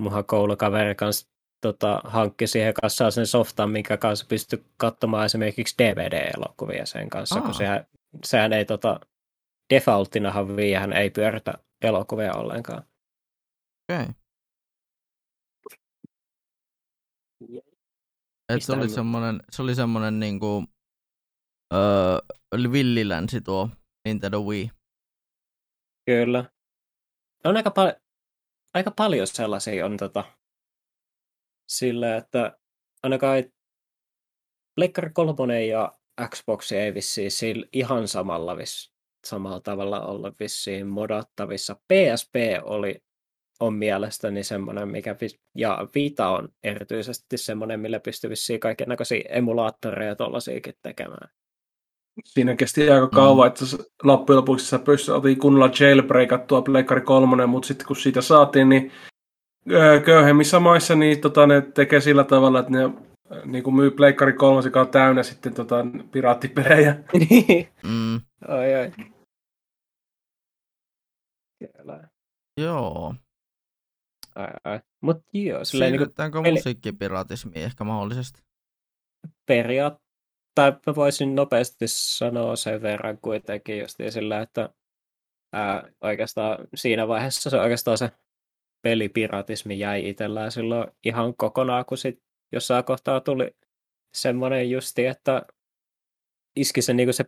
muhan 0.02 0.26
koulukaveri 0.26 0.96
kanssa 0.96 1.28
tota, 1.62 2.02
hankki 2.04 2.48
siihen 2.48 2.74
kanssa 2.74 3.12
sen 3.12 3.28
softan, 3.28 3.70
minkä 3.70 3.98
kanssa 3.98 4.26
pystyi 4.30 4.66
katsomaan 4.78 5.26
esimerkiksi 5.26 5.76
DVD-elokuvia 5.78 6.86
sen 6.86 7.10
kanssa, 7.10 7.36
Aa. 7.36 7.42
kun 7.42 7.54
sehän, 7.54 7.88
sehän 8.24 8.54
ei 8.54 8.66
tota, 8.66 9.00
defaultinahan 9.74 10.56
viihän 10.56 10.94
ei 10.94 11.10
pyöritä 11.10 11.54
elokuvia 11.82 12.34
ollenkaan. 12.34 12.84
Okei. 13.90 14.06
Okay. 14.06 14.14
Et 18.50 18.64
se 18.64 18.74
oli 18.74 18.90
semmoinen, 18.90 19.40
se 19.52 19.62
oli 19.62 19.76
semmoinen 19.76 20.20
niinku, 20.20 20.64
öö, 21.74 22.18
villilänsi 22.72 23.42
tuo 23.42 23.70
Nintendo 24.06 24.42
Wii. 24.42 24.72
Kyllä. 26.06 26.46
On 27.44 27.58
aika, 27.58 27.72
pal- 27.72 28.00
aika 28.74 28.92
paljon 28.92 29.28
sellaisia 29.28 29.86
on 29.86 29.98
tota, 29.98 30.24
sillä, 31.68 32.16
että 32.16 32.58
ainakaan 33.04 33.44
Pleikkari 34.76 35.10
3 35.14 35.66
ja 35.66 35.92
Xbox 36.30 36.72
ei 36.72 36.94
vissiin 36.94 37.32
sillä 37.32 37.68
ihan 37.74 38.08
samalla, 38.08 38.58
vis, 38.58 38.94
samalla 39.28 39.60
tavalla 39.60 40.06
olla 40.06 40.34
vissiin 40.40 40.88
modattavissa. 40.88 41.76
PSP 41.76 42.36
oli 42.64 43.04
on 43.60 43.74
mielestäni 43.74 44.44
semmoinen, 44.44 44.88
mikä, 44.90 45.16
ja 45.56 45.88
Vita 45.96 46.30
on 46.30 46.50
erityisesti 46.64 47.38
semmoinen, 47.38 47.80
millä 47.80 48.00
pystyy 48.00 48.30
vissiin 48.30 48.60
näköisiä 48.88 49.24
emulaattoreja 49.30 50.16
tuollaisiakin 50.16 50.74
tekemään 50.82 51.30
siinä 52.26 52.56
kesti 52.56 52.90
aika 52.90 53.08
kauan, 53.08 53.48
mm. 53.48 53.48
että 53.48 53.66
loppujen 54.04 54.38
lopuksi 54.38 54.66
sä 54.66 54.80
pystyt 54.80 55.14
kunnolla 55.42 55.72
jailbreakattua 55.80 56.62
Pleikkari 56.62 57.02
3, 57.02 57.46
mutta 57.46 57.68
sitten 57.68 57.88
kun 57.88 57.96
siitä 57.96 58.22
saatiin, 58.22 58.70
niin 58.70 58.92
köyhemmissä 60.06 60.60
maissa 60.60 60.96
niin 60.96 61.22
tota, 61.22 61.48
ne 61.48 61.62
tekee 61.62 62.02
sillä 62.02 62.24
tavalla, 62.24 62.60
että 62.60 62.72
ne 62.72 62.90
niin 63.46 63.64
kuin 63.64 63.76
myy 63.76 63.92
Pleikkari 63.92 64.34
3, 64.34 64.62
joka 64.66 64.82
on 64.82 64.90
täynnä 64.90 65.24
sitten 65.24 65.54
tota, 65.54 65.86
piraattipelejä. 66.12 66.96
mm. 67.90 68.22
Ai. 68.48 68.92
Kyllä. 71.60 72.10
Joo. 72.62 73.16
Ai 74.36 74.48
ai. 74.64 74.80
Mut 75.02 75.18
joo, 75.34 75.66
silleen 75.66 75.92
Siirrytäänkö 75.92 76.38
niin 76.38 76.44
kuin... 76.44 76.54
musiikkipiratismi 76.54 77.52
ehkä 77.56 77.84
mahdollisesti? 77.84 78.42
Periaat 79.46 79.98
tai 80.56 80.72
mä 80.88 80.96
voisin 80.96 81.36
nopeasti 81.36 81.86
sanoa 81.88 82.56
sen 82.56 82.82
verran 82.82 83.18
kuitenkin 83.18 83.80
just 83.80 84.00
sillä, 84.10 84.42
että 84.42 84.70
ää, 85.54 85.90
oikeastaan 86.02 86.58
siinä 86.76 87.08
vaiheessa 87.08 87.50
se 87.50 87.58
oikeastaan 87.58 87.98
se 87.98 88.12
pelipiratismi 88.82 89.80
jäi 89.80 90.10
itsellään 90.10 90.52
silloin 90.52 90.88
ihan 91.06 91.36
kokonaan, 91.36 91.86
kun 91.86 91.98
sit 91.98 92.24
jossain 92.52 92.84
kohtaa 92.84 93.22
tuli 93.22 93.56
semmoinen 94.14 94.70
justi, 94.70 95.06
että 95.06 95.46
iski 96.56 96.82
se, 96.82 96.94
niinku 96.94 97.14
se 97.14 97.26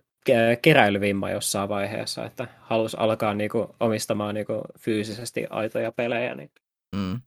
keräilyvimma 0.61 1.29
jossain 1.29 1.69
vaiheessa, 1.69 2.25
että 2.25 2.47
halusi 2.59 2.97
alkaa 2.99 3.33
niinku 3.33 3.75
omistamaan 3.79 4.35
niinku 4.35 4.61
fyysisesti 4.79 5.47
aitoja 5.49 5.91
pelejä. 5.91 6.35
Niin. 6.35 6.51
Mm. 6.95 7.21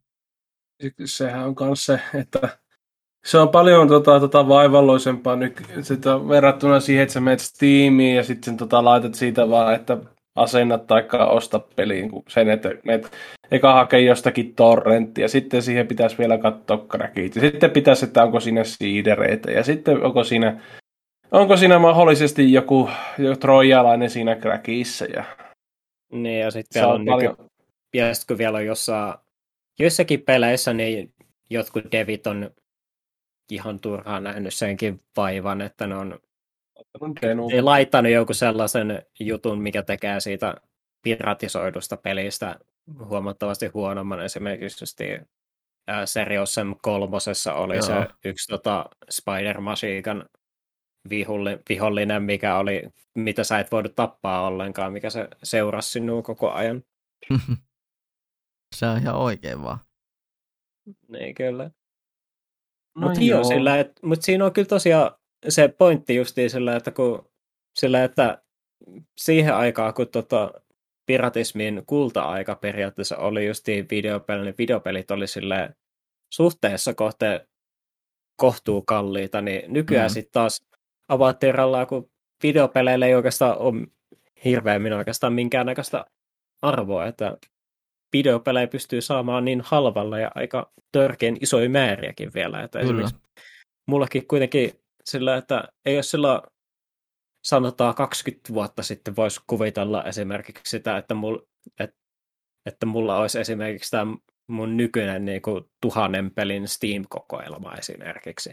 Sehän 1.05 1.47
on 1.47 1.55
myös 1.61 1.87
se, 1.87 2.01
että 2.15 2.59
se 3.25 3.39
on 3.39 3.49
paljon 3.49 3.89
tota, 3.89 4.21
tota 4.21 4.49
vaivalloisempaa 4.49 5.37
nyt 5.37 5.63
sitä, 5.81 6.29
verrattuna 6.29 6.81
siihen, 6.81 7.03
että 7.03 7.13
sä 7.13 7.21
menet 7.21 7.41
Steamiin 7.41 8.17
ja 8.17 8.23
sitten 8.23 8.57
tota, 8.57 8.85
laitat 8.85 9.15
siitä 9.15 9.51
vaan, 9.51 9.75
että 9.75 9.99
asennat 10.37 10.87
tai 10.87 11.05
osta 11.29 11.59
peliin, 11.77 12.11
kun 12.11 12.23
sen, 12.29 12.49
että 12.49 12.71
menet 12.85 13.13
eka 13.51 13.75
hakee 13.75 14.01
jostakin 14.01 14.55
torrenttia, 14.55 15.29
sitten 15.29 15.63
siihen 15.63 15.87
pitäisi 15.87 16.19
vielä 16.19 16.39
katsoa 16.39 16.87
crackit, 16.89 17.37
ja 17.37 17.41
sitten 17.41 17.71
pitäisi, 17.71 18.05
että 18.05 18.23
onko 18.23 18.41
siinä 18.41 18.65
siidereitä, 18.65 19.51
ja 19.51 19.65
sitten 19.65 20.05
onko 20.05 20.25
siinä, 20.25 20.61
onko 21.31 21.57
siinä 21.57 21.79
mahdollisesti 21.79 22.53
joku, 22.53 22.91
joku 23.19 23.37
trojalainen 23.41 24.11
siinä 24.11 24.37
crackissa, 24.37 25.05
ja 25.05 25.25
niin, 26.13 26.41
ja 26.41 26.51
sitten 26.51 26.81
vielä 26.81 26.93
on, 26.93 27.01
on 27.01 27.07
paljon... 27.07 27.37
nyky... 27.39 27.51
ja 27.95 28.15
sitten 28.15 28.35
kun 28.35 28.39
vielä 28.39 28.59
on 28.59 28.67
jossain, 28.67 29.15
joissakin 29.79 30.23
peleissä, 30.23 30.73
niin 30.73 31.13
jotkut 31.51 31.85
devit 31.93 32.27
on 32.27 32.51
ihan 33.51 33.81
turhaan 33.81 34.25
nähnyt 34.25 34.55
senkin 34.55 35.01
vaivan, 35.17 35.61
että 35.61 35.87
ne 35.87 35.97
on 35.97 36.19
ei 37.53 37.63
laittanut 37.63 38.13
joku 38.13 38.35
sellaisen 38.35 39.03
jutun, 39.21 39.63
mikä 39.63 39.83
tekee 39.83 40.21
siitä 40.21 40.55
piratisoidusta 41.03 41.97
pelistä 41.97 42.59
huomattavasti 43.05 43.67
huonomman. 43.67 44.25
Esimerkiksi 44.25 44.83
just 44.83 45.01
Serious 46.05 46.55
Sam 46.55 46.77
kolmosessa 46.83 47.55
oli 47.55 47.77
Joo. 47.77 47.87
se 47.87 47.95
yksi 48.25 48.49
tota, 48.49 48.87
Spider 49.11 49.61
Masiikan 49.61 50.29
vihollinen, 51.69 52.23
mikä 52.23 52.57
oli, 52.57 52.83
mitä 53.15 53.45
sä 53.45 53.59
et 53.59 53.73
voinut 53.73 53.95
tappaa 53.95 54.47
ollenkaan, 54.47 54.93
mikä 54.93 55.11
se 55.11 55.29
seurasi 55.43 55.91
sinua 55.91 56.23
koko 56.23 56.51
ajan. 56.51 56.83
se 58.77 58.87
on 58.87 58.99
ihan 58.99 59.15
oikein 59.15 59.63
vaan. 59.63 59.79
Niin 61.09 61.35
kyllä. 61.35 61.71
No 62.95 63.07
mutta 63.07 63.21
joo. 63.21 63.45
sillä, 63.45 63.79
et, 63.79 63.93
mut 64.03 64.23
siinä 64.23 64.45
on 64.45 64.53
kyllä 64.53 64.69
tosiaan 64.69 65.11
se 65.49 65.69
pointti 65.69 66.15
justiin 66.15 66.51
sillä, 66.51 66.77
että 66.77 66.91
kun 66.91 67.29
sillä, 67.79 68.05
että 68.05 68.43
siihen 69.17 69.55
aikaan, 69.55 69.95
kun 69.95 70.09
tota, 70.09 70.51
piratismin 71.07 71.83
kulta-aika 71.87 72.55
periaatteessa 72.55 73.17
oli 73.17 73.47
justiin 73.47 73.87
videopelit, 73.91 74.45
niin 74.45 74.55
videopelit 74.59 75.11
oli 75.11 75.27
sille 75.27 75.75
suhteessa 76.35 76.95
kohte 76.95 77.49
kohtuu 78.37 78.83
kalliita, 78.83 79.41
niin 79.41 79.73
nykyään 79.73 80.11
mm. 80.11 80.15
sitten 80.15 80.33
taas 80.33 80.67
avaattiralla, 81.09 81.87
kun 81.87 82.11
videopeleille 82.43 83.07
ei 83.07 83.15
oikeastaan 83.15 83.59
ole 83.59 83.87
hirveämmin 84.45 84.93
oikeastaan 84.93 85.33
minkäännäköistä 85.33 86.05
arvoa, 86.63 87.07
että 87.07 87.37
videopelejä 88.13 88.67
pystyy 88.67 89.01
saamaan 89.01 89.45
niin 89.45 89.61
halvalla 89.65 90.19
ja 90.19 90.31
aika 90.35 90.73
törkeän 90.93 91.37
isoja 91.41 91.71
määriäkin 91.71 92.31
vielä. 92.35 92.63
Että 92.63 92.81
Kyllä. 92.81 93.09
mullakin 93.87 94.27
kuitenkin 94.27 94.73
sillä, 95.05 95.37
että 95.37 95.65
ei 95.85 95.97
ole 95.97 96.03
sillä 96.03 96.43
sanotaan 97.45 97.95
20 97.95 98.55
vuotta 98.55 98.83
sitten 98.83 99.17
voisi 99.17 99.41
kuvitella 99.47 100.05
esimerkiksi 100.05 100.71
sitä, 100.71 100.97
että, 100.97 101.15
mul, 101.15 101.39
et, 101.81 101.95
että 102.67 102.87
mulla 102.87 103.19
olisi 103.19 103.41
esimerkiksi 103.41 103.91
tämä 103.91 104.17
mun 104.47 104.77
nykyinen 104.77 105.25
niin 105.25 105.43
kuin, 105.43 105.65
tuhannen 105.81 106.31
pelin 106.31 106.69
Steam-kokoelma 106.69 107.75
esimerkiksi. 107.75 108.51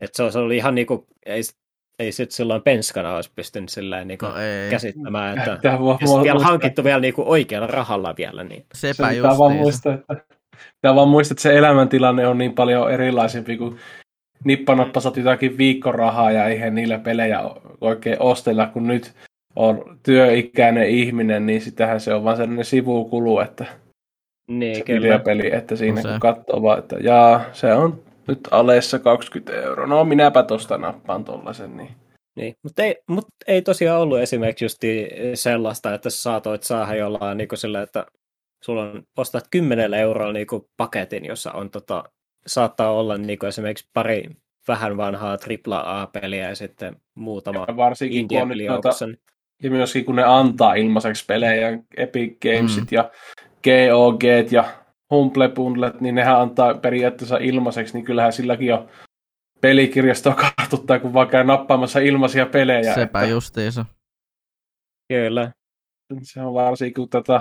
Et 0.00 0.14
se 0.14 0.22
olisi 0.22 0.38
ollut 0.38 0.52
ihan 0.52 0.74
niin 0.74 0.86
kuin, 0.86 1.06
ei, 1.26 1.40
ei 1.98 2.12
sitten 2.12 2.36
silloin 2.36 2.62
penskana 2.62 3.14
olisi 3.14 3.30
pystynyt 3.36 3.68
sillä 3.68 4.04
niin 4.04 4.18
no 4.22 4.28
käsittämään, 4.70 5.38
että 5.38 5.58
Tämä 5.62 5.78
jos 6.00 6.22
vielä 6.22 6.44
hankittu 6.44 6.84
vielä 6.84 7.00
niin 7.00 7.14
kuin 7.14 7.28
oikealla 7.28 7.66
rahalla 7.66 8.14
vielä. 8.18 8.44
Niin. 8.44 8.66
Sepä 8.74 9.08
se 9.08 9.14
just 9.14 9.38
vaan 9.38 9.52
muistaa, 9.52 9.94
että, 9.94 10.16
pitää 10.74 10.94
vaan 10.94 11.08
muistaa, 11.08 11.32
että 11.32 11.42
se 11.42 11.58
elämäntilanne 11.58 12.26
on 12.26 12.38
niin 12.38 12.54
paljon 12.54 12.92
erilaisempi 12.92 13.56
kuin 13.56 13.76
nippanappa 14.44 15.00
saat 15.00 15.16
jotakin 15.16 15.58
viikkorahaa 15.58 16.30
ja 16.30 16.46
eihän 16.46 16.74
niillä 16.74 16.98
pelejä 16.98 17.40
oikein 17.80 18.16
ostella, 18.20 18.66
kun 18.66 18.86
nyt 18.86 19.12
on 19.56 19.98
työikäinen 20.02 20.88
ihminen, 20.88 21.46
niin 21.46 21.60
sitähän 21.60 22.00
se 22.00 22.14
on 22.14 22.24
vaan 22.24 22.36
sellainen 22.36 22.64
sivukulu, 22.64 23.40
että 23.40 23.66
niin, 24.48 24.76
se 24.76 24.82
kyllä. 24.82 25.18
peli, 25.18 25.54
että 25.54 25.76
siinä 25.76 26.02
no 26.02 26.10
kun 26.10 26.20
katsoo 26.20 26.62
vaan, 26.62 26.78
että 26.78 26.96
jaa, 27.00 27.44
se 27.52 27.74
on 27.74 28.03
nyt 28.28 28.40
aleessa 28.50 28.98
20 28.98 29.52
euroa. 29.52 29.86
No 29.86 30.04
minäpä 30.04 30.42
tosta 30.42 30.78
nappaan 30.78 31.24
tollasen, 31.24 31.76
niin 31.76 31.88
niin, 32.36 32.54
mutta 32.62 32.82
ei, 32.82 32.96
mut 33.08 33.26
ei 33.46 33.62
tosiaan 33.62 34.00
ollut 34.00 34.18
esimerkiksi 34.18 34.64
just 34.64 34.78
sellaista, 35.34 35.94
että 35.94 36.10
sä 36.10 36.22
saatoit 36.22 36.62
saada 36.62 36.94
jollain 36.94 37.38
niin 37.38 37.48
sillä, 37.54 37.82
että 37.82 38.06
sulla 38.64 38.82
on, 38.82 39.02
ostat 39.16 39.44
10 39.50 39.94
euroa 39.94 40.32
niin 40.32 40.46
paketin, 40.76 41.24
jossa 41.24 41.52
on 41.52 41.70
tota, 41.70 42.04
saattaa 42.46 42.92
olla 42.92 43.18
niin 43.18 43.38
kuin 43.38 43.48
esimerkiksi 43.48 43.88
pari 43.92 44.24
vähän 44.68 44.96
vanhaa 44.96 45.38
AAA-peliä 45.70 46.48
ja 46.48 46.56
sitten 46.56 46.96
muutama 47.14 47.64
ja 47.68 47.76
varsinkin 47.76 48.20
indie 48.20 48.68
noita, 48.68 48.88
Ja 49.62 49.70
myöskin 49.70 50.04
kun 50.04 50.16
ne 50.16 50.24
antaa 50.24 50.74
ilmaiseksi 50.74 51.24
pelejä, 51.26 51.78
Epic 51.96 52.36
Gamesit 52.42 52.90
mm. 52.90 52.94
ja 52.96 53.10
GOG 53.64 54.22
ja 54.50 54.64
Humble 55.14 55.48
Bundlet, 55.48 56.00
niin 56.00 56.14
nehän 56.14 56.40
antaa 56.40 56.74
periaatteessa 56.74 57.36
ilmaiseksi, 57.36 57.94
niin 57.94 58.04
kyllähän 58.04 58.32
silläkin 58.32 58.74
on 58.74 58.88
pelikirjastoa 59.60 60.34
kartuttaa, 60.58 60.98
kun 60.98 61.12
vaan 61.14 61.28
käy 61.28 61.44
nappaamassa 61.44 62.00
ilmaisia 62.00 62.46
pelejä. 62.46 62.94
Sepä 62.94 63.20
että... 63.20 63.30
justiinsa. 63.30 63.84
Kyllä. 65.08 65.50
Se 66.22 66.40
on 66.40 66.54
varsinkin, 66.54 66.94
kun 66.94 67.08
tätä... 67.08 67.40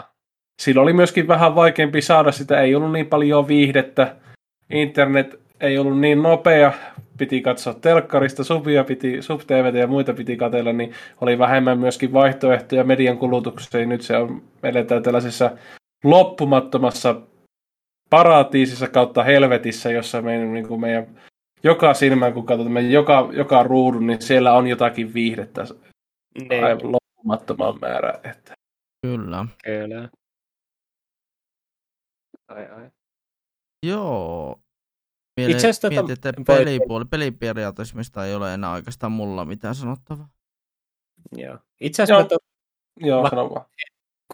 Silloin 0.62 0.84
oli 0.84 0.94
myöskin 0.94 1.28
vähän 1.28 1.56
vaikeampi 1.56 2.02
saada 2.02 2.32
sitä, 2.32 2.62
ei 2.62 2.76
ollut 2.76 2.92
niin 2.92 3.08
paljon 3.08 3.48
viihdettä. 3.48 4.16
Internet 4.70 5.40
ei 5.62 5.78
ollut 5.78 6.00
niin 6.00 6.24
nopea, 6.24 6.74
piti 7.18 7.42
katsoa 7.42 7.74
telkkarista, 7.74 8.44
subia 8.44 8.84
piti, 8.84 9.22
sub 9.22 9.42
ja 9.80 9.88
muita 9.88 10.14
piti 10.14 10.38
katella, 10.38 10.74
niin 10.74 10.94
oli 11.22 11.40
vähemmän 11.40 11.80
myöskin 11.80 12.14
vaihtoehtoja 12.14 12.84
median 12.84 13.18
kulutukseen. 13.18 13.90
Nyt 13.90 14.02
se 14.02 14.18
on, 14.18 14.42
eletään 14.64 15.04
tällaisessa 15.04 15.52
loppumattomassa 16.04 17.16
paratiisissa 18.14 18.88
kautta 18.88 19.24
helvetissä, 19.24 19.92
jossa 19.92 20.22
meidän, 20.22 20.54
niin 20.54 20.68
kuin 20.68 20.82
meidän 20.82 21.22
joka 21.64 21.94
silmään, 21.94 22.34
kun 22.34 22.46
katsotaan 22.46 22.92
joka, 22.92 23.30
joka 23.32 23.64
ruudun, 23.64 24.08
niin 24.08 24.22
siellä 24.22 24.54
on 24.54 24.68
jotakin 24.68 25.14
viihdettä 25.14 25.64
niin. 26.50 26.64
aivan 26.64 26.92
loppumattoman 26.92 27.80
määrä. 27.82 28.14
Että. 28.24 28.54
Kyllä. 29.02 29.46
Kyllä. 29.64 30.10
Ai, 32.48 32.66
ai. 32.66 32.92
Joo. 33.86 34.60
Miele, 35.38 35.52
Itse 35.52 35.70
asiassa 35.70 35.90
mietit, 35.90 36.26
että 36.26 36.44
pelipuoli, 36.48 37.06
peliperiaatismista 37.06 38.26
ei 38.26 38.36
ole 38.36 38.54
enää 38.54 38.72
oikeastaan 38.72 39.12
mulla 39.12 39.46
mitään 39.46 39.76
sanottavaa. 39.76 40.30
Joo. 41.38 41.58
Itse 41.82 42.04
asiassa 42.04 42.22
Joo, 42.22 42.28
to... 42.30 42.38
Joo 43.00 43.24
vaan. 43.24 43.66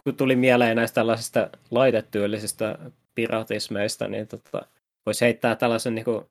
Kun 0.04 0.16
tuli 0.16 0.36
mieleen 0.36 0.76
näistä 0.76 0.94
tällaisista 0.94 1.50
laitetyöllisistä 1.70 2.78
piratismeista, 3.14 4.08
niin 4.08 4.28
tota, 4.28 4.66
voisi 5.06 5.24
heittää 5.24 5.56
tällaisen 5.56 5.94
niin 5.94 6.04
kuin, 6.04 6.24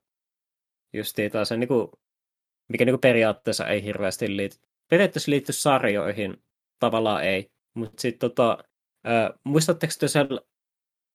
justiin 0.93 1.31
tällaisen, 1.31 1.59
niin 1.59 1.67
kuin, 1.67 1.91
mikä 2.69 2.85
niin 2.85 2.93
kuin 2.93 3.01
periaatteessa 3.01 3.67
ei 3.67 3.83
hirveästi 3.83 4.37
liity. 4.37 4.57
Periaatteessa 4.89 5.31
liittyy 5.31 5.53
sarjoihin, 5.53 6.37
tavallaan 6.79 7.23
ei. 7.23 7.51
Mutta 7.75 8.01
sitten 8.01 8.19
tota, 8.19 8.57
muistatteko 9.43 9.93
te 9.99 10.07
sen, 10.07 10.27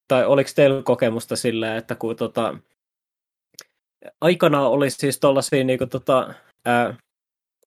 tai 0.08 0.26
oliko 0.26 0.50
teillä 0.54 0.82
kokemusta 0.82 1.36
sillä, 1.36 1.76
että 1.76 1.94
kun 1.94 2.16
tota, 2.16 2.58
aikana 4.20 4.68
oli 4.68 4.90
siis 4.90 5.20
tuollaisia 5.20 5.64
niin 5.64 5.78
kuin, 5.78 5.90
tota, 5.90 6.34
ää, 6.64 6.96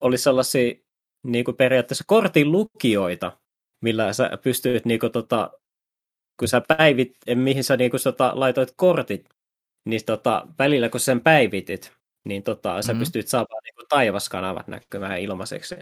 oli 0.02 0.17
sellaisia 0.17 0.73
niin 1.23 1.45
kuin 1.45 1.58
periaatteessa 1.58 2.04
kortin 2.08 2.52
lukijoita, 2.52 3.38
millä 3.81 4.13
sä 4.13 4.29
pystyit 4.43 4.85
niin 4.85 4.99
kuin, 4.99 5.11
tota, 5.11 5.51
kun 6.39 6.47
sä 6.47 6.61
päivit, 6.77 7.17
mihin 7.35 7.63
sä 7.63 7.77
niin 7.77 7.91
kuin, 7.91 8.03
tota, 8.03 8.31
laitoit 8.33 8.73
kortit, 8.75 9.29
niin 9.85 10.05
tota, 10.05 10.47
välillä 10.59 10.89
kun 10.89 10.99
sen 10.99 11.21
päivitit, 11.21 11.93
niin 12.25 12.43
tota, 12.43 12.81
sä 12.81 12.93
mm-hmm. 12.93 12.99
pystyt 12.99 13.27
saamaan 13.27 13.63
niin 13.63 13.75
kuin, 13.75 13.87
taivaskanavat 13.89 14.67
näkymään 14.67 15.19
ilmaiseksi. 15.19 15.75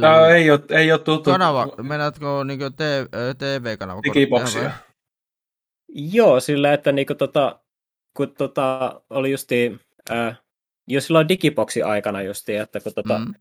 Tämä 0.00 0.28
ei 0.28 0.50
ole, 0.50 0.60
ei 0.70 0.92
ole 0.92 1.00
tuttu. 1.00 1.30
Kanava, 1.30 1.68
menetkö 1.82 2.26
niin 2.44 2.58
TV-kanava? 3.38 4.00
Digiboksia. 4.02 4.70
Joo, 5.88 6.40
sillä 6.40 6.72
että 6.72 6.92
niin 6.92 7.06
kuin, 7.06 7.16
tota, 7.16 7.60
kun 8.16 8.34
tota, 8.34 9.00
oli 9.10 9.30
justi, 9.30 9.80
äh, 10.10 10.42
jos 10.88 11.06
silloin 11.06 11.28
digiboksi 11.28 11.82
aikana 11.82 12.22
justi, 12.22 12.56
että 12.56 12.80
kun 12.80 12.92
tota, 12.94 13.18
mm. 13.18 13.34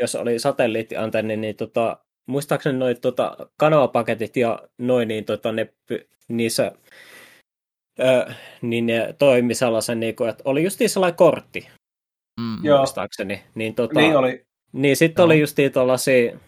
jos 0.00 0.14
oli 0.14 0.38
satelliittiantenni, 0.38 1.36
niin 1.36 1.56
tota, 1.56 2.04
muistaakseni 2.28 2.78
noin 2.78 3.00
tota, 3.00 3.36
kanavapaketit 3.56 4.36
ja 4.36 4.62
noin, 4.78 5.08
niin 5.08 5.24
tota, 5.24 5.52
ne, 5.52 5.74
niissä 6.28 6.72
äh, 8.00 8.38
niin 8.62 8.86
ne 8.86 9.14
toimi 9.18 9.54
sellaisen, 9.54 10.00
niin 10.00 10.16
kuin, 10.16 10.30
että 10.30 10.42
oli 10.46 10.64
justiin 10.64 10.90
sellainen 10.90 11.16
kortti, 11.16 11.68
mm. 12.40 12.70
muistaakseni. 12.78 13.42
Niin, 13.54 13.74
tota, 13.74 14.00
niin 14.00 14.16
oli. 14.16 14.46
Niin 14.72 14.96
sitten 14.96 15.24
oli 15.24 15.40
justiin 15.40 15.72
tuollaisia, 15.72 16.38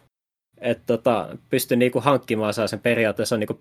että 0.58 0.84
tota, 0.86 1.36
pystyi 1.48 1.76
niinku 1.76 2.00
hankkimaan 2.00 2.54
sen 2.54 2.80
periaatteessa 2.80 3.36
niinku 3.36 3.60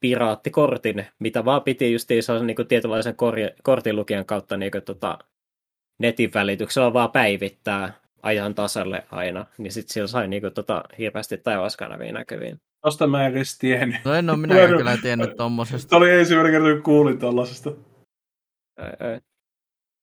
piraattikortin, 0.00 1.06
mitä 1.18 1.44
vaan 1.44 1.62
piti 1.62 1.92
just 1.92 2.08
niin 2.44 2.56
kuin 2.56 2.68
tietynlaisen 2.68 3.14
kortinlukijan 3.62 4.26
kautta 4.26 4.56
niin 4.56 4.72
kuin, 4.72 4.82
tota, 4.82 5.18
netin 5.98 6.30
välityksellä 6.34 6.92
vaan 6.92 7.12
päivittää 7.12 8.05
ajan 8.22 8.54
tasalle 8.54 9.06
aina, 9.10 9.46
niin 9.58 9.72
sitten 9.72 9.92
sillä 9.92 10.06
sai 10.06 10.28
niin 10.28 10.42
kuin, 10.42 10.52
tota, 10.54 10.84
hirveästi 10.98 11.38
taivaskanavia 11.38 12.12
näkyviin. 12.12 12.60
Tosta 12.80 13.06
mä 13.06 13.26
en 13.26 13.32
edes 13.32 13.58
tiennyt. 13.58 14.04
No 14.04 14.14
en 14.14 14.30
ole 14.30 14.38
minä 14.38 14.54
kyllä 14.54 14.96
tiennyt 15.02 15.36
tommosesta. 15.36 15.90
Se 15.90 15.96
oli 15.96 16.10
ensimmäinen 16.10 16.52
kerta, 16.52 16.72
kun 16.74 16.82
kuulin 16.82 17.18
tollasesta. 17.18 17.72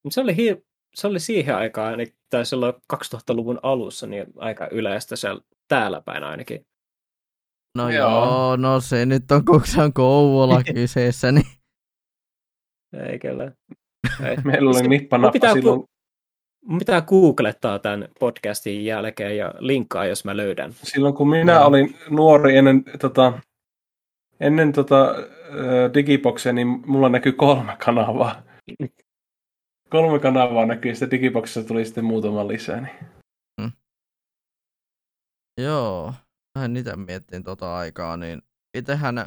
Se 0.10 0.22
oli, 0.22 0.36
hi- 0.36 0.64
se 0.96 1.08
oli 1.08 1.20
siihen 1.20 1.56
aikaan, 1.56 1.98
niin, 1.98 2.14
tai 2.30 2.46
silloin 2.46 2.74
2000-luvun 2.94 3.60
alussa, 3.64 4.08
niin 4.08 4.26
aika 4.36 4.68
yleistä 4.72 5.16
siellä 5.16 5.42
täällä 5.68 6.02
päin 6.02 6.24
ainakin. 6.24 6.66
No 7.78 7.90
joo. 7.90 8.10
joo, 8.10 8.56
no 8.56 8.80
se 8.80 9.06
nyt 9.06 9.32
on, 9.32 9.46
kun 9.46 9.62
se 9.66 9.82
on 9.82 9.94
Kouvola 9.94 10.64
kyseessä, 10.74 11.32
niin... 11.32 11.46
Ei 13.10 13.20
kyllä. 13.20 13.52
Ei. 14.26 14.38
Meillä 14.44 14.70
oli 14.70 14.88
nippanappa 14.88 15.54
silloin. 15.54 15.84
Pitää 16.80 17.02
googlettaa 17.02 17.80
tämän 17.80 18.08
podcastin 18.20 18.86
jälkeen 18.86 19.38
ja 19.38 19.54
linkkaa, 19.60 20.06
jos 20.06 20.26
mä 20.26 20.38
löydän. 20.38 20.74
Silloin 20.74 21.14
kun 21.14 21.30
minä 21.30 21.60
no. 21.60 21.66
olin 21.66 21.98
nuori 22.10 22.58
ennen, 22.58 22.84
tota, 23.00 23.34
ennen 24.40 24.72
tota, 24.72 25.16
digiboxia, 25.94 26.54
niin 26.54 26.68
mulla 26.68 27.10
näkyy 27.10 27.32
kolme 27.32 27.78
kanavaa. 27.86 28.44
kolme 29.90 30.20
kanavaa 30.20 30.66
näkyy, 30.66 30.96
sitten 30.96 31.12
digiboxissa 31.12 31.64
tuli 31.64 31.86
sitten 31.86 32.06
muutama 32.06 32.48
lisää. 32.48 32.82
Niin. 32.82 32.96
Hmm. 33.62 33.72
Joo 35.62 36.14
vähän 36.56 36.74
niitä 36.74 36.96
miettin 36.96 37.44
tota 37.44 37.78
aikaa, 37.78 38.18
niin 38.18 38.42
itsehän 38.78 39.26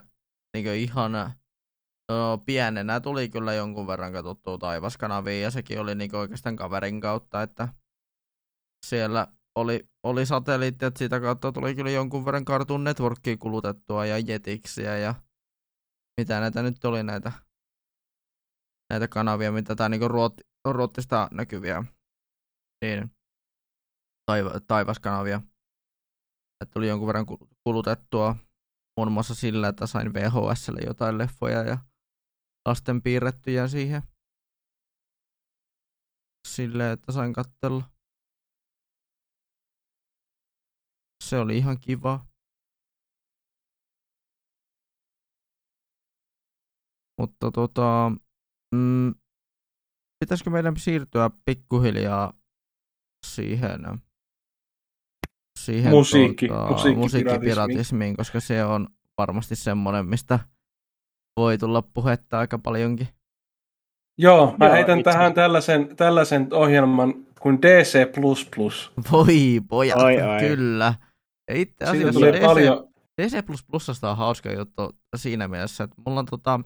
niin 0.54 0.66
ihan 0.66 1.12
no, 2.10 2.38
pienenä 2.38 3.00
tuli 3.00 3.28
kyllä 3.28 3.54
jonkun 3.54 3.86
verran 3.86 4.12
katsottua 4.12 4.58
taivaskanaviin 4.58 5.42
ja 5.42 5.50
sekin 5.50 5.80
oli 5.80 5.94
niin 5.94 6.16
oikeastaan 6.16 6.56
kaverin 6.56 7.00
kautta, 7.00 7.42
että 7.42 7.68
siellä 8.86 9.26
oli, 9.56 9.88
oli 10.02 10.26
satelliitti, 10.26 10.84
että 10.84 10.98
sitä 10.98 11.20
kautta 11.20 11.52
tuli 11.52 11.74
kyllä 11.74 11.90
jonkun 11.90 12.24
verran 12.24 12.44
Cartoon 12.44 12.84
Networkia 12.84 13.36
kulutettua 13.36 14.06
ja 14.06 14.18
Jetiksiä 14.18 14.98
ja 14.98 15.14
mitä 16.20 16.40
näitä 16.40 16.62
nyt 16.62 16.84
oli 16.84 17.02
näitä, 17.02 17.32
näitä 18.90 19.08
kanavia, 19.08 19.52
mitä 19.52 19.76
tämä 19.76 19.88
niin 19.88 20.10
ruot, 20.10 20.34
ruottista 20.68 21.28
näkyviä, 21.32 21.84
niin 22.84 23.10
taiva, 24.30 24.50
taivaskanavia. 24.66 25.42
että 26.62 26.72
tuli 26.72 26.88
jonkun 26.88 27.06
verran 27.06 27.26
kulutettua 27.64 28.36
muun 28.96 29.12
muassa 29.12 29.34
sillä, 29.34 29.68
että 29.68 29.86
sain 29.86 30.14
VHSlle 30.14 30.80
jotain 30.86 31.18
leffoja 31.18 31.62
ja 31.62 31.78
lasten 32.66 33.02
piirrettyjä 33.02 33.68
siihen 33.68 34.02
silleen, 36.48 36.92
että 36.92 37.12
sain 37.12 37.32
katsella. 37.32 37.84
Se 41.24 41.38
oli 41.38 41.58
ihan 41.58 41.78
kiva. 41.80 42.26
Mutta 47.20 47.50
tota, 47.50 48.12
mm, 48.74 49.14
pitäisikö 50.20 50.50
meidän 50.50 50.76
siirtyä 50.76 51.30
pikkuhiljaa 51.44 52.32
siihen, 53.26 53.80
siihen 55.60 55.90
Musiikki, 55.90 56.48
tuota, 56.48 56.62
musiikkipiratismiin. 56.66 56.98
musiikkipiratismiin, 56.98 58.16
koska 58.16 58.40
se 58.40 58.64
on 58.64 58.88
varmasti 59.18 59.56
semmoinen, 59.56 60.06
mistä 60.06 60.38
voi 61.36 61.58
tulla 61.58 61.82
puhetta 61.82 62.38
aika 62.38 62.58
paljonkin. 62.58 63.08
Joo, 64.18 64.54
mä 64.58 64.66
Joo, 64.66 64.74
heitän 64.74 64.98
itse- 64.98 65.10
tähän 65.12 65.34
tällaisen, 65.34 65.96
tällaisen 65.96 66.48
ohjelman 66.52 67.14
kuin 67.40 67.62
DC++. 67.62 68.06
Voi 69.12 69.60
pojat, 69.68 69.98
Ai, 69.98 70.20
ai. 70.20 70.40
kyllä. 70.40 70.94
Ja 71.50 71.56
itse 71.56 71.84
asiassa 71.84 72.12
tulee 72.12 72.32
DC, 72.32 72.42
paljon, 72.44 72.88
DC++ 73.22 73.36
on 74.10 74.16
hauska 74.16 74.52
juttu 74.52 74.92
siinä 75.16 75.48
mielessä, 75.48 75.84
että 75.84 75.96
mulla 76.06 76.20
on 76.20 76.26
tota, 76.26 76.60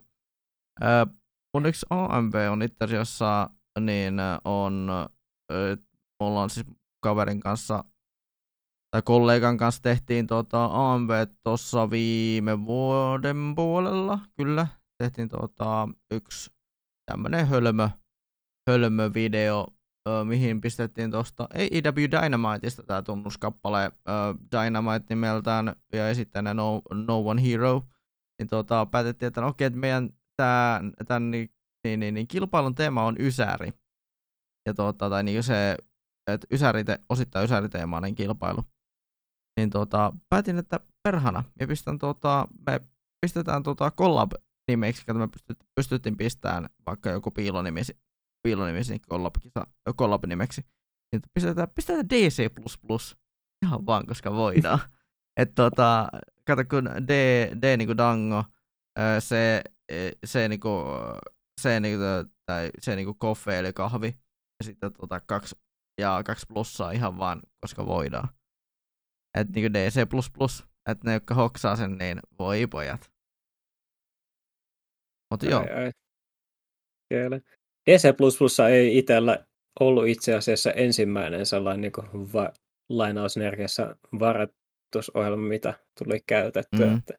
ää, 0.80 1.06
mun 1.54 1.66
yksi 1.66 1.86
AMV 1.90 2.34
on 2.52 2.62
itse 2.62 2.84
asiassa, 2.84 3.50
niin 3.80 4.14
on, 4.44 4.90
ä, 5.52 5.76
mulla 6.22 6.42
on 6.42 6.50
siis 6.50 6.66
kaverin 7.04 7.40
kanssa 7.40 7.84
tai 8.90 9.02
kollegan 9.02 9.56
kanssa 9.56 9.82
tehtiin 9.82 10.26
tota 10.26 10.68
AMV 10.72 11.10
tuossa 11.44 11.90
viime 11.90 12.64
vuoden 12.64 13.52
puolella, 13.56 14.18
kyllä. 14.36 14.66
Tehtiin 15.02 15.28
tota 15.28 15.88
yksi 16.10 16.50
tämmönen 17.10 17.46
hölmö, 17.46 17.88
hölmö 18.70 19.10
video, 19.14 19.66
ö, 20.08 20.24
mihin 20.24 20.60
pistettiin 20.60 21.10
tuosta 21.10 21.48
AEW 21.54 22.10
Dynamiteista 22.10 22.82
tämä 22.82 23.02
tunnuskappale 23.02 23.84
ö, 23.84 23.90
Dynamite 24.52 25.06
nimeltään 25.08 25.76
ja 25.92 26.08
esittäjänä 26.08 26.54
no, 26.54 26.82
no 26.94 27.18
One 27.18 27.42
Hero. 27.42 27.82
Niin 28.38 28.48
tota, 28.48 28.86
päätettiin, 28.86 29.26
että 29.26 29.40
no 29.40 29.48
okei, 29.48 29.66
että 29.66 29.78
meidän 29.78 30.10
tämän, 30.36 30.92
tämän 31.08 31.30
niin, 31.30 31.50
niin, 31.84 32.00
niin, 32.00 32.14
niin, 32.14 32.28
kilpailun 32.28 32.74
teema 32.74 33.04
on 33.04 33.16
Ysäri. 33.20 33.72
Ja 34.66 34.74
tota, 34.74 35.10
tai 35.10 35.24
niin 35.24 35.42
se, 35.42 35.76
että 36.26 36.46
ysärite, 36.52 36.98
osittain 37.08 37.44
ysäriteemainen 37.44 38.14
kilpailu. 38.14 38.64
Niin 39.60 39.70
tota, 39.70 40.12
päätin, 40.28 40.58
että 40.58 40.80
perhana, 41.02 41.44
ja 41.60 41.66
pistän 41.66 41.98
tota, 41.98 42.48
me 42.66 42.80
pistetään 43.20 43.62
tota 43.62 43.90
collab 43.90 44.32
nimeksi, 44.68 45.02
että 45.02 45.14
me 45.14 45.28
pystyt, 45.28 45.58
pystyttiin 45.74 46.16
pistämään 46.16 46.68
vaikka 46.86 47.10
joku 47.10 47.30
piilonimisi, 47.30 47.98
piilonimisi 48.42 48.98
collab, 49.10 49.34
collab 49.98 50.24
nimeksi. 50.26 50.66
Niin 51.12 51.22
pistetään, 51.34 51.68
pistetään 51.74 52.08
DC++, 52.08 52.50
ihan 53.64 53.86
vaan, 53.86 54.06
koska 54.06 54.32
voidaan. 54.32 54.78
että 55.40 55.54
tota, 55.54 56.08
kato 56.46 56.64
kun 56.70 56.84
D, 56.84 57.10
D 57.62 57.76
niinku 57.76 57.96
dango, 57.96 58.44
se, 59.18 59.62
se 60.24 60.48
niinku, 60.48 60.84
se 61.60 61.80
niinku, 61.80 62.02
tai 62.46 62.70
se 62.78 62.96
niinku 62.96 63.14
koffe 63.14 63.58
eli 63.58 63.72
kahvi, 63.72 64.06
ja 64.60 64.64
sitten 64.64 64.92
tota 64.92 65.20
kaksi, 65.20 65.56
ja 66.00 66.22
kaksi 66.26 66.46
plussaa 66.48 66.90
ihan 66.90 67.18
vaan, 67.18 67.42
koska 67.60 67.86
voidaan. 67.86 68.28
Että 69.38 69.52
niinku 69.54 69.72
DC++, 69.72 70.00
että 70.90 71.08
ne, 71.08 71.12
jotka 71.12 71.34
hoksaa 71.34 71.76
sen, 71.76 71.98
niin 71.98 72.20
voi 72.38 72.66
pojat. 72.66 73.10
Mutta 75.30 75.46
joo, 75.46 75.60
Ai. 75.60 75.90
Kyllä. 77.08 77.40
DC++ 77.90 78.04
ei 78.70 78.98
itsellä 78.98 79.46
ollut 79.80 80.08
itse 80.08 80.34
asiassa 80.34 80.72
ensimmäinen 80.72 81.46
sellainen 81.46 81.80
niin 81.80 81.92
kuin 81.92 82.32
va- 82.32 82.52
lainausmerkeissä 82.88 83.96
varoitusohjelma, 84.18 85.48
mitä 85.48 85.74
tuli 85.98 86.20
käytettyä. 86.26 86.86
Mm. 86.86 86.98
Että 86.98 87.14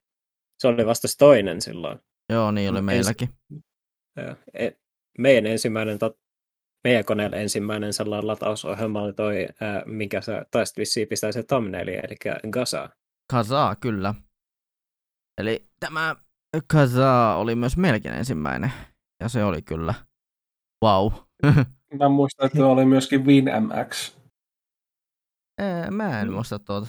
se 0.62 0.67
oli 0.67 0.86
vasta 0.86 1.08
toinen 1.19 1.62
silloin. 1.62 2.00
joo, 2.30 2.52
niin 2.52 2.71
oli 2.71 2.82
meilläkin. 2.82 3.30
Ja, 4.15 4.36
e- 4.54 4.71
meidän 5.17 5.52
ensimmäinen, 5.52 6.00
meidän 6.84 7.06
koneella 7.06 7.38
ensimmäinen 7.38 7.94
sellainen 7.94 8.28
latausohjelma 8.28 9.02
oli 9.02 9.13
toi, 9.13 9.48
ää, 9.62 9.84
mikä 9.86 10.22
sä 10.22 10.46
taisit 10.52 10.78
vissiin 10.78 11.08
pistää 11.08 11.32
se 11.32 11.44
thumbnaili, 11.44 11.96
eli 11.96 12.15
Gaza. 12.52 12.89
Kazaa, 13.32 13.76
kyllä. 13.76 14.15
Eli 15.38 15.65
tämä 15.80 16.15
Kazaa 16.67 17.38
oli 17.38 17.56
myös 17.56 17.78
melkein 17.78 18.15
ensimmäinen, 18.15 18.72
ja 19.20 19.30
se 19.30 19.44
oli 19.44 19.62
kyllä 19.62 19.94
wow. 20.86 21.12
mä 22.00 22.10
muistan, 22.10 22.46
että 22.46 22.65
oli 22.65 22.86
myöskin 22.86 23.26
WinMX. 23.26 24.17
Ee, 25.62 25.91
Mä 25.91 26.22
en 26.22 26.34
muista 26.34 26.60
tuota. 26.60 26.88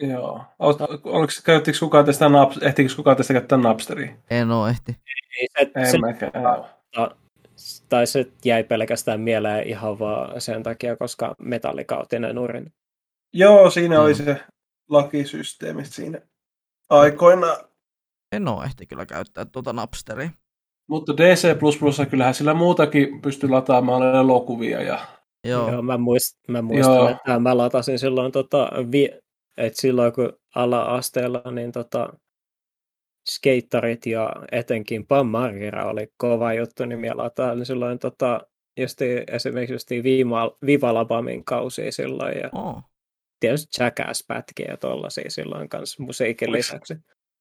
Joo. 0.00 0.44
Oliko, 0.58 1.32
käyttikö 1.44 1.78
kukaan 1.80 2.04
tästä, 2.04 2.28
naps, 2.28 2.58
ehtikö 2.58 2.94
kukaan 2.96 3.16
tästä 3.16 3.32
käyttää 3.32 3.58
Napsteria? 3.58 4.16
En 4.30 4.50
oo 4.50 4.66
ehti. 4.66 4.96
Ei 5.40 5.46
se, 5.58 5.70
En 5.74 5.90
se, 5.90 5.98
mäkään. 5.98 6.32
Tai 7.88 8.06
se 8.06 8.26
jäi 8.44 8.64
pelkästään 8.64 9.20
mieleen 9.20 9.68
ihan 9.68 9.98
vaan 9.98 10.40
sen 10.40 10.62
takia, 10.62 10.96
koska 10.96 11.34
metallikautinen 11.38 12.38
urin. 12.38 12.72
Joo, 13.32 13.70
siinä 13.70 14.00
oli 14.00 14.10
Joo. 14.10 14.16
se 14.16 14.40
lakisysteemi 14.88 15.84
siinä 15.84 16.20
aikoina. 16.90 17.56
En 18.32 18.48
oo 18.48 18.62
ehti 18.62 18.86
kyllä 18.86 19.06
käyttää 19.06 19.44
tuota 19.44 19.72
Napsteria. 19.72 20.30
Mutta 20.88 21.16
DC++ 21.16 21.56
kyllähän 22.10 22.34
sillä 22.34 22.54
muutakin 22.54 23.22
pystyy 23.22 23.48
lataamaan 23.48 24.16
elokuvia 24.16 24.82
ja 24.82 25.06
Joo, 25.44 25.70
Joo, 25.70 25.82
mä, 25.82 25.98
muist, 25.98 26.38
mä 26.48 26.62
muistan, 26.62 26.94
Joo. 26.94 27.08
että 27.08 27.38
mä 27.38 27.56
latasin 27.56 27.98
silloin, 27.98 28.32
tota, 28.32 28.70
vi, 28.92 29.10
että 29.56 29.80
silloin 29.80 30.12
kun 30.12 30.32
ala-asteella, 30.54 31.42
niin 31.50 31.72
tota, 31.72 32.12
skeittarit 33.30 34.06
ja 34.06 34.32
etenkin 34.52 35.06
Pam 35.06 35.26
Margera 35.26 35.84
oli 35.84 36.06
kova 36.16 36.54
juttu, 36.54 36.84
niin 36.84 37.00
mä 37.00 37.06
lataan 37.14 37.66
silloin 37.66 37.98
tota, 37.98 38.40
just 38.78 38.98
esimerkiksi 39.32 39.74
just 39.74 39.90
Viva, 39.90 40.56
Viva 40.66 40.94
Labamin 40.94 41.44
kausia 41.44 41.92
silloin 41.92 42.38
ja 42.38 42.48
oh. 42.52 42.82
tietysti 43.40 43.82
Jackass-pätkiä 43.82 44.66
ja 44.68 44.76
tollasia 44.76 45.30
silloin 45.30 45.68
kanssa 45.68 46.02
musiikin 46.02 46.48
Oliko- 46.48 46.56
lisäksi. 46.58 46.94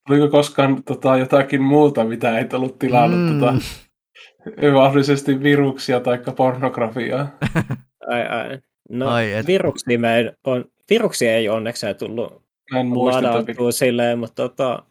oliko 0.10 0.28
koskaan 0.30 0.84
tota, 0.84 1.17
jotakin 1.17 1.62
muuta, 1.62 2.04
mitä 2.04 2.39
ei 2.39 2.45
ollut 2.54 2.80
tilannut 2.80 3.34
mm. 3.34 3.39
tota, 3.39 3.54
mahdollisesti 4.73 5.43
viruksia 5.43 6.00
tai 6.00 6.19
pornografiaa? 6.36 7.38
Ai, 8.08 8.28
ai. 8.28 8.60
No, 8.89 9.10
Ai, 9.10 9.34
et- 9.34 9.47
viruksia, 9.47 10.00
me 10.00 10.17
ei, 10.17 10.32
on, 10.43 10.65
viruksia 10.89 11.36
ei 11.36 11.50
onneksi 11.50 11.86
tullut 12.00 12.47
Mä 12.71 12.80
en 12.80 12.86
muista, 12.88 13.43
silleen, 13.71 14.19
mutta 14.19 14.36
tota, 14.50 14.84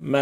mä 0.00 0.18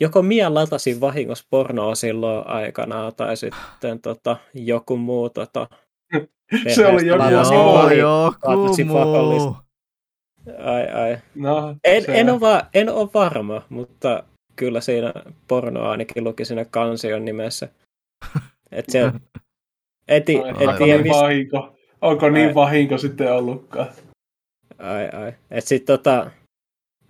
joko 0.00 0.22
Mia 0.22 0.54
latasin 0.54 1.00
vahingossa 1.00 1.46
pornoa 1.50 1.94
silloin 1.94 2.46
aikana, 2.46 3.12
tai 3.12 3.36
sitten 3.36 4.00
tota, 4.00 4.36
joku 4.54 4.96
muu 4.96 5.30
tota, 5.30 5.68
se 6.74 6.86
oli 6.86 7.06
joku 7.06 7.18
vahingossa. 7.22 7.54
joku 7.96 8.84
muu. 8.86 9.56
Ai, 10.58 10.88
ai. 10.92 11.18
No, 11.34 11.76
En, 11.84 12.04
se- 12.04 12.20
en, 12.20 12.30
ole 12.30 12.40
va, 12.40 12.62
en 12.74 12.88
ole 12.88 13.08
varma, 13.14 13.62
mutta 13.68 14.24
kyllä 14.56 14.80
siinä 14.80 15.12
pornoa 15.48 15.90
ainakin 15.90 16.24
luki 16.24 16.44
siinä 16.44 16.64
kansion 16.64 17.24
nimessä. 17.24 17.68
Et 18.72 18.84
se, 18.88 19.00
eti, 20.08 20.36
Ai, 20.38 20.50
et 20.50 20.68
onko 20.68 20.84
niin 20.84 21.02
mis, 21.02 21.12
vahinko? 21.12 21.76
Onko 22.00 22.30
niin 22.30 22.48
Ai. 22.48 22.54
vahinko 22.54 22.98
sitten 22.98 23.32
ollutkaan? 23.32 23.88
Ai, 24.78 25.08
ai. 25.12 25.32
Et 25.50 25.66
sit 25.66 25.84
tota, 25.84 26.30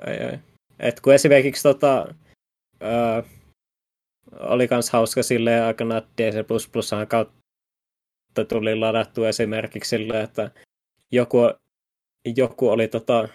ai, 0.07 0.19
ai. 0.25 0.39
Et 0.81 1.01
kun 1.01 1.14
esimerkiksi 1.14 1.62
tota, 1.62 2.14
ää, 2.81 3.23
oli 4.40 4.69
kans 4.69 4.90
hauska 4.90 5.23
silleen 5.23 5.63
aikana, 5.65 5.96
että 5.96 6.11
DC++ 6.23 6.44
kautta 7.09 8.44
tuli 8.48 8.77
ladattu 8.77 9.25
esimerkiksi 9.25 9.88
silleen, 9.88 10.25
että 10.25 10.50
joku, 11.13 11.38
joku 12.37 12.69
oli 12.69 12.88
tota, 12.88 13.29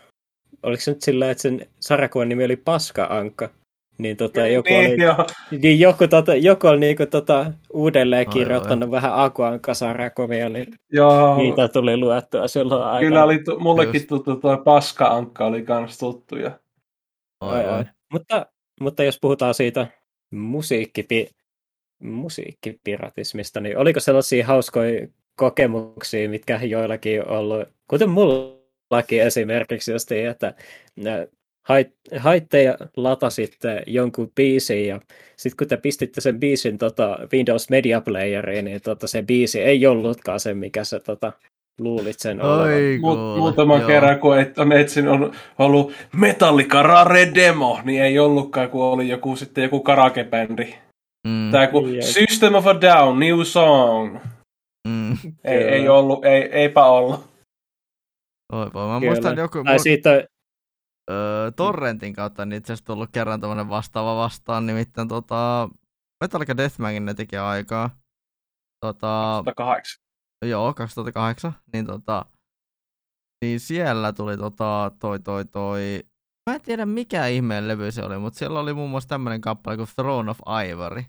oliko 0.64 0.82
se 0.82 0.92
nyt 0.92 1.02
silleen, 1.02 1.32
että 1.32 1.42
sen 1.42 1.68
sarjakuvan 1.80 2.30
nimi 2.30 2.46
oli 2.46 2.56
Paska-Ankka, 2.56 3.50
niin 3.98 4.18
tota, 4.18 4.48
joku 4.48 4.70
niin, 4.70 4.92
oli 4.92 5.02
joo. 5.02 5.28
niin 5.62 5.80
joku, 5.80 6.08
tota, 6.08 6.36
joku 6.36 6.68
oli 6.68 6.80
niinku, 6.80 7.06
tota, 7.06 7.52
uudelleen 7.74 8.30
kirjoittanut 8.30 8.92
vähän 8.92 9.12
Akuankka-sarjakuvia, 9.16 10.50
niin 10.50 10.74
joo. 10.92 11.38
niitä 11.38 11.68
tuli 11.68 11.98
luettua 11.98 12.48
silloin 12.48 12.84
aikana. 12.84 13.00
Kyllä 13.00 13.24
oli, 13.24 13.40
mullekin 13.60 13.94
Just. 13.94 14.08
tuttu 14.08 14.36
tuo 14.36 14.58
paska-ankka 14.58 15.46
oli 15.46 15.62
kans 15.62 15.98
tuttu. 15.98 16.36
Ja... 16.36 16.52
Oi, 17.46 17.56
Ai, 17.58 17.66
oi. 17.66 17.72
ai. 17.72 17.86
Mutta, 18.12 18.46
mutta 18.80 19.04
jos 19.04 19.20
puhutaan 19.22 19.54
siitä 19.54 19.88
musiikkipi, 20.32 21.30
musiikkipiratismista, 22.00 23.60
niin 23.60 23.78
oliko 23.78 24.00
sellaisia 24.00 24.46
hauskoja 24.46 25.08
kokemuksia, 25.36 26.30
mitkä 26.30 26.60
joillakin 26.64 27.28
on 27.28 27.38
ollut, 27.38 27.70
kuten 27.88 28.10
mullakin 28.10 29.22
esimerkiksi 29.22 29.92
justiin, 29.92 30.28
että 30.30 30.54
nä- 30.96 31.28
hait- 31.64 32.20
haitte 32.20 32.64
ja 32.64 32.78
latasitte 32.98 33.84
jonkun 33.88 34.32
biisin 34.36 34.88
ja 34.88 35.00
sitten 35.38 35.58
kun 35.58 35.68
te 35.68 35.78
pistitte 35.78 36.22
sen 36.22 36.40
biisin 36.40 36.78
tota, 36.78 37.20
Windows 37.34 37.70
Media 37.70 38.02
Playeriin, 38.02 38.66
niin 38.66 38.82
tota, 38.82 39.08
se 39.08 39.22
biisi 39.24 39.62
ei 39.62 39.88
ollutkaan 39.88 40.40
se, 40.40 40.54
mikä 40.54 40.84
se 40.84 41.00
tota, 41.00 41.34
luulit 41.80 42.20
sen 42.20 42.42
olevan. 42.42 42.70
Mu- 43.02 43.38
muutaman 43.38 43.80
joo. 43.80 43.88
kerran, 43.88 44.20
kun 44.20 44.40
et, 44.40 44.58
on 44.58 44.72
etsin 44.72 45.08
on 45.08 45.34
ollut 45.60 45.94
Metallica 46.14 46.84
Rare 46.84 47.32
Demo, 47.36 47.80
niin 47.84 48.04
ei 48.04 48.20
ollutkaan, 48.20 48.70
kun 48.70 48.84
oli 48.84 49.10
joku 49.10 49.36
sitten 49.36 49.64
joku 49.64 49.80
karaoke-bändi. 49.80 50.76
Mm. 51.28 51.52
Tää 51.52 51.68
kun 51.68 51.96
Jep. 51.96 52.04
System 52.04 52.54
of 52.54 52.68
a 52.68 52.82
Down, 52.82 53.20
new 53.20 53.42
song. 53.42 54.18
Mm. 54.88 55.18
Ei, 55.44 55.64
ei 55.64 55.90
ollut, 55.90 56.26
ei, 56.26 56.42
eipä 56.42 56.86
ollut. 56.86 57.36
Oi 58.54 58.74
voi, 58.74 58.88
mä 58.88 59.00
Kyllä. 59.00 59.12
muistan 59.12 59.38
joku... 59.38 59.64
Tai 59.64 59.80
siitä... 59.80 60.10
Öö, 61.12 61.52
Torrentin 61.52 62.14
kautta 62.14 62.46
niin 62.46 62.58
itse 62.58 62.74
asiassa 62.74 62.86
tullut 62.86 63.10
kerran 63.12 63.42
tämmönen 63.42 63.70
vastaava 63.70 64.16
vastaan, 64.16 64.66
nimittäin 64.66 65.08
tota, 65.08 65.70
Metallica 66.24 66.58
Deathmagin 66.58 67.06
ne 67.06 67.14
teki 67.14 67.38
aikaa. 67.38 67.90
Tota, 68.86 69.42
2008. 69.46 70.05
Joo, 70.46 70.74
2008. 70.74 71.54
Niin, 71.74 71.86
tota, 71.86 72.26
niin 73.42 73.60
siellä 73.60 74.14
tuli 74.14 74.38
tota, 74.38 74.92
toi, 75.00 75.20
toi, 75.20 75.46
toi... 75.46 76.00
Mä 76.50 76.56
en 76.56 76.62
tiedä 76.62 76.86
mikä 76.86 77.28
ihmeen 77.28 77.68
levy 77.68 77.92
se 77.92 78.04
oli, 78.04 78.18
mutta 78.18 78.40
siellä 78.40 78.60
oli 78.60 78.74
muun 78.74 78.90
muassa 78.90 79.10
tämmönen 79.10 79.42
kappale 79.42 79.78
kuin 79.78 79.90
Throne 79.96 80.32
of 80.32 80.40
Ivory. 80.66 81.04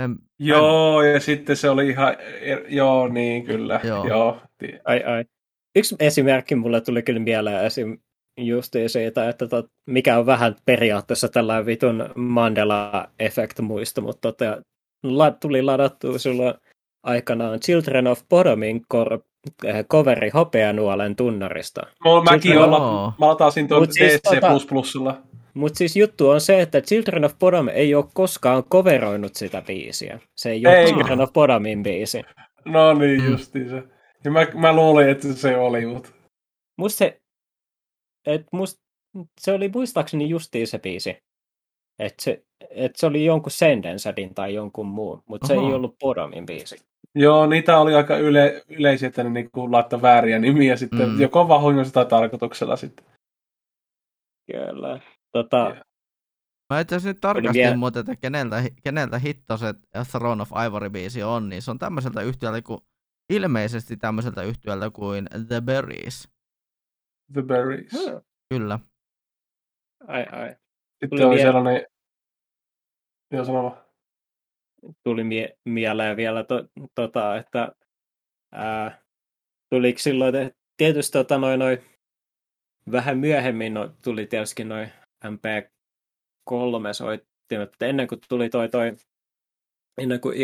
En, 0.00 0.16
joo, 0.38 1.02
en... 1.02 1.12
ja 1.12 1.20
sitten 1.20 1.56
se 1.56 1.70
oli 1.70 1.88
ihan... 1.88 2.16
Er, 2.40 2.64
joo, 2.68 3.08
niin 3.08 3.44
kyllä. 3.44 3.80
Joo. 3.84 4.08
joo. 4.08 4.42
Ai, 4.84 5.04
ai. 5.04 5.24
Yksi 5.76 5.96
esimerkki 5.98 6.54
mulle 6.54 6.80
tuli 6.80 7.02
kyllä 7.02 7.20
mieleen 7.20 7.64
esim. 7.64 7.98
just 8.40 8.72
siitä, 8.86 9.28
että 9.28 9.48
tot, 9.48 9.66
mikä 9.86 10.18
on 10.18 10.26
vähän 10.26 10.56
periaatteessa 10.64 11.28
tällainen 11.28 11.66
vitun 11.66 12.10
Mandela-effekt 12.16 13.60
muisto, 13.60 14.00
mutta 14.00 14.32
tota, 14.32 14.62
la, 15.02 15.30
tuli 15.30 15.62
ladattua 15.62 16.18
sulla 16.18 16.58
aikanaan 17.02 17.60
Children 17.60 18.06
of 18.06 18.22
Bodomin 18.28 18.82
kor, 18.88 19.18
eh, 19.64 19.84
coveri 19.86 20.30
Hopeanuolen 20.30 21.16
tunnarista. 21.16 21.80
No, 22.04 22.22
mäkin 22.22 22.58
olla, 22.58 23.14
mä 23.20 23.26
lataisin 23.26 23.68
tuon 23.68 23.88
DC++. 23.88 23.92
Siis, 23.92 24.20
tota, 24.22 25.22
mutta 25.54 25.78
siis 25.78 25.96
juttu 25.96 26.28
on 26.28 26.40
se, 26.40 26.60
että 26.60 26.80
Children 26.80 27.24
of 27.24 27.38
Bodom 27.38 27.68
ei 27.68 27.94
ole 27.94 28.04
koskaan 28.14 28.64
coveroinut 28.64 29.34
sitä 29.34 29.62
biisiä. 29.62 30.20
Se 30.36 30.50
ei 30.50 30.66
ole 30.66 30.80
ei. 30.80 30.86
Children 30.86 31.20
of 31.20 31.32
Bodomin 31.32 31.82
biisi. 31.82 32.22
No 32.64 32.94
niin, 32.94 33.24
justiin 33.24 33.68
se. 33.68 33.82
Ja 34.24 34.30
mä, 34.30 34.46
mä 34.54 34.72
luulin, 34.72 35.08
että 35.08 35.32
se 35.32 35.56
oli, 35.56 35.86
mutta... 35.86 36.08
Musta 36.78 36.98
se, 36.98 37.20
et 38.26 38.46
must, 38.52 38.78
se 39.40 39.52
oli 39.52 39.70
muistaakseni 39.74 40.28
justiin 40.28 40.66
se 40.66 40.78
biisi. 40.78 41.16
Että 41.98 42.22
se, 42.22 42.42
et 42.70 42.96
se 42.96 43.06
oli 43.06 43.24
jonkun 43.24 43.50
Sendensadin 43.50 44.34
tai 44.34 44.54
jonkun 44.54 44.86
muun, 44.86 45.22
mutta 45.26 45.46
se 45.46 45.52
ei 45.52 45.58
ollut 45.58 45.98
Bodomin 45.98 46.46
biisi. 46.46 46.76
Joo, 47.14 47.46
niitä 47.46 47.78
oli 47.78 47.94
aika 47.94 48.16
yle, 48.16 48.62
yleisiä, 48.68 49.08
että 49.08 49.24
ne 49.24 49.30
niinku 49.30 49.72
laittoi 49.72 50.02
vääriä 50.02 50.38
nimiä 50.38 50.76
sitten, 50.76 51.08
mm. 51.08 51.20
joko 51.20 51.48
vahingossa 51.48 51.92
tai 51.94 52.06
tarkoituksella 52.06 52.76
sitten. 52.76 53.06
Kyllä. 54.52 55.00
Tota, 55.32 55.68
yeah. 55.70 55.80
Mä 56.72 56.80
itse 56.80 56.96
asiassa 56.96 57.10
nyt 57.10 57.20
tarkastin 57.20 57.62
vielä... 57.62 57.76
muuten, 57.76 58.00
että 58.00 58.16
keneltä, 58.16 58.62
keneltä 58.84 59.18
hitto 59.18 59.56
se 59.56 59.74
Throne 60.10 60.42
of 60.42 60.50
Ivory-biisi 60.50 61.22
on, 61.22 61.48
niin 61.48 61.62
se 61.62 61.70
on 61.70 61.78
tämmöiseltä 61.78 62.22
yhtiöltä 62.22 62.62
kuin, 62.62 62.80
ilmeisesti 63.30 63.96
tämmöiseltä 63.96 64.42
yhtiöltä 64.42 64.90
kuin 64.90 65.28
The 65.48 65.60
Berries. 65.60 66.28
The 67.32 67.42
Berries. 67.42 67.92
Hmm. 67.92 68.20
Kyllä. 68.54 68.78
Ai 70.08 70.26
ai. 70.32 70.48
Sitten 70.48 71.10
Tuli 71.10 71.24
oli 71.24 71.34
mie- 71.34 71.44
sellainen... 71.44 71.86
Joo, 73.30 73.44
sanoma. 73.44 73.81
Tuli 75.04 75.24
mie- 75.24 75.56
mieleen 75.64 76.16
vielä, 76.16 76.44
to, 76.44 76.64
tota, 76.94 77.36
että 77.36 77.72
ää, 78.52 78.98
tuliko 79.70 79.98
silloin, 79.98 80.34
että 80.34 80.58
tietysti 80.76 81.12
tota, 81.12 81.38
noin, 81.38 81.58
noin, 81.58 81.78
vähän 82.92 83.18
myöhemmin 83.18 83.74
no, 83.74 83.90
tuli 84.04 84.26
tietysti 84.26 84.64
noin 84.64 84.92
MP3 85.24 86.92
soittimet, 86.92 87.70
mutta 87.70 87.86
ennen 87.86 88.06
kuin 88.06 88.20
tuli 88.28 88.48
toi, 88.48 88.68
toi 88.68 88.96
ennen 89.98 90.20
kuin 90.20 90.36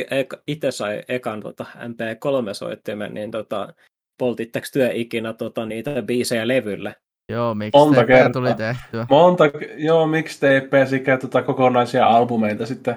itse 0.47 0.71
sai 0.71 1.03
ekan 1.09 1.41
tota, 1.41 1.67
MP3-soittimen, 1.77 3.15
niin 3.15 3.31
tota, 3.31 3.75
poltitteko 4.19 4.67
työ 4.73 4.91
ikinä 4.93 5.33
tota, 5.33 5.67
niitä 5.67 6.03
biisejä 6.03 6.49
levylle? 6.49 6.95
Joo, 7.33 7.55
miksi 7.55 7.79
kertaa. 8.07 8.33
tuli 8.33 8.55
tehtyä. 8.55 9.07
Monta, 9.11 9.45
joo, 9.77 10.07
miksi 10.07 10.39
TP 10.39 10.89
sekä 10.89 11.17
tota, 11.17 11.43
kokonaisia 11.43 12.07
albumeita 12.07 12.67
sitten 12.67 12.97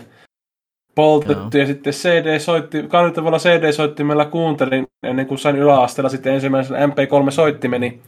poltettu 0.95 1.57
joo. 1.57 1.61
ja 1.61 1.65
sitten 1.65 1.93
CD-soitti, 1.93 2.87
kannettavalla 2.87 3.37
CD-soittimella 3.37 4.25
kuuntelin 4.25 4.87
ennen 5.03 5.27
kuin 5.27 5.37
sain 5.37 5.55
yläasteella 5.55 6.09
sitten 6.09 6.33
ensimmäisen 6.33 6.77
MP3-soittimeni. 6.89 7.99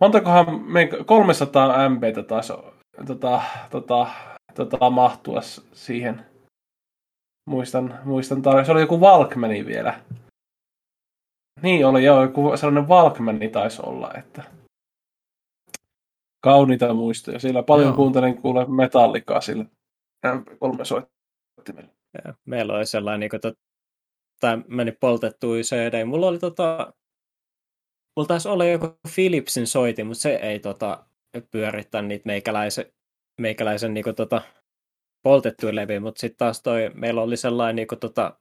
Montakohan 0.00 0.60
me 0.60 0.88
300 1.06 1.88
MBtä 1.88 2.22
taisi 2.22 2.52
tota, 3.06 3.42
tota, 3.70 4.06
tota, 4.54 4.90
mahtua 4.90 5.40
siihen. 5.72 6.26
Muistan, 7.46 7.98
muistan 8.04 8.42
tarkkaan. 8.42 8.66
Se 8.66 8.72
oli 8.72 8.80
joku 8.80 9.00
Walkmani 9.00 9.66
vielä. 9.66 10.00
Niin 11.62 11.86
oli, 11.86 12.04
joo, 12.04 12.22
joku 12.22 12.56
sellainen 12.56 12.88
Walkmani 12.88 13.48
taisi 13.48 13.82
olla, 13.86 14.10
että 14.14 14.42
kauniita 16.40 16.94
muistoja. 16.94 17.38
Sillä 17.38 17.62
paljon 17.62 17.88
joo. 17.88 17.96
kuuntelin 17.96 18.42
kuule 18.42 18.66
metallikaa 18.68 19.40
sillä 19.40 19.64
kolme 20.58 20.84
soittimella. 21.66 21.92
Meillä 22.44 22.74
oli 22.74 22.86
sellainen, 22.86 23.20
niin 23.20 23.30
kuin, 23.30 23.40
to, 23.40 23.52
tai 24.40 24.64
meni 24.68 24.92
poltettu 24.92 25.46
CD. 25.62 26.04
Mulla 26.04 26.26
oli 26.26 26.38
tota, 26.38 26.92
mulla 28.16 28.26
taisi 28.26 28.48
olla 28.48 28.64
joku 28.64 28.98
Philipsin 29.14 29.66
soitin, 29.66 30.06
mutta 30.06 30.20
se 30.20 30.34
ei 30.34 30.58
tota, 30.58 31.06
pyörittänyt 31.50 32.08
niitä 32.08 32.26
meikäläisen 32.26 32.92
meikäläisen 33.40 33.94
niinku 33.94 34.12
tota, 34.12 34.42
poltettuja 35.22 35.74
levyjä, 35.74 36.00
mutta 36.00 36.20
sitten 36.20 36.38
taas 36.38 36.62
toi, 36.62 36.90
meillä 36.94 37.22
oli 37.22 37.36
sellainen 37.36 37.76
niinku 37.76 37.96
tota, 37.96 38.38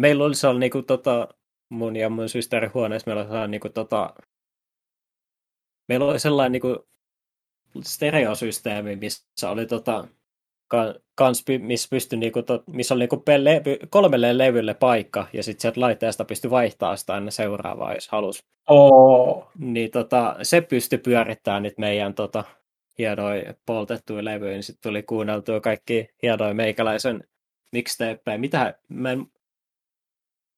meillä 0.00 0.24
oli 0.24 0.34
sellainen 0.34 0.60
niinku 0.60 0.82
tota, 0.82 1.28
mun 1.70 1.96
ja 1.96 2.10
mun 2.10 2.28
systerin 2.28 2.74
huoneessa 2.74 3.08
meillä 3.08 3.20
oli 3.20 3.28
sellainen 3.28 3.50
niinku 3.50 3.68
tota, 3.68 4.14
meillä 5.88 6.06
oli 6.06 6.20
sellainen 6.20 6.52
niinku 6.52 6.88
stereosysteemi, 7.82 8.96
missä 8.96 9.50
oli 9.50 9.66
tota, 9.66 10.08
kans, 11.14 11.44
missä, 11.60 11.88
pystyi, 11.90 12.18
niinku, 12.18 12.42
to, 12.42 12.62
missä 12.66 12.94
oli 12.94 13.00
niinku 13.00 13.22
levy, 13.38 13.78
kolmelle 13.90 14.38
levylle 14.38 14.74
paikka, 14.74 15.26
ja 15.32 15.42
sitten 15.42 15.62
sieltä 15.62 15.80
laitteesta 15.80 16.24
pystyi 16.24 16.50
vaihtaa 16.50 16.96
sitä 16.96 17.16
ennen 17.16 17.32
seuraavaa, 17.32 17.94
jos 17.94 18.08
halusi. 18.08 18.42
Oh. 18.68 19.50
Niin 19.58 19.90
tota, 19.90 20.36
se 20.42 20.60
pystyi 20.60 20.98
pyörittämään 20.98 21.62
nyt 21.62 21.78
meidän 21.78 22.14
tota, 22.14 22.44
hienoja 22.98 23.54
poltettuja 23.66 24.24
levyjä, 24.24 24.52
niin 24.52 24.62
sitten 24.62 24.90
tuli 24.90 25.02
kuunneltua 25.02 25.60
kaikki 25.60 26.08
hienoja 26.22 26.54
meikäläisen 26.54 27.24
mixtapeja. 27.72 28.38
Mitä 28.38 28.74
mä 28.88 29.12
en, 29.12 29.26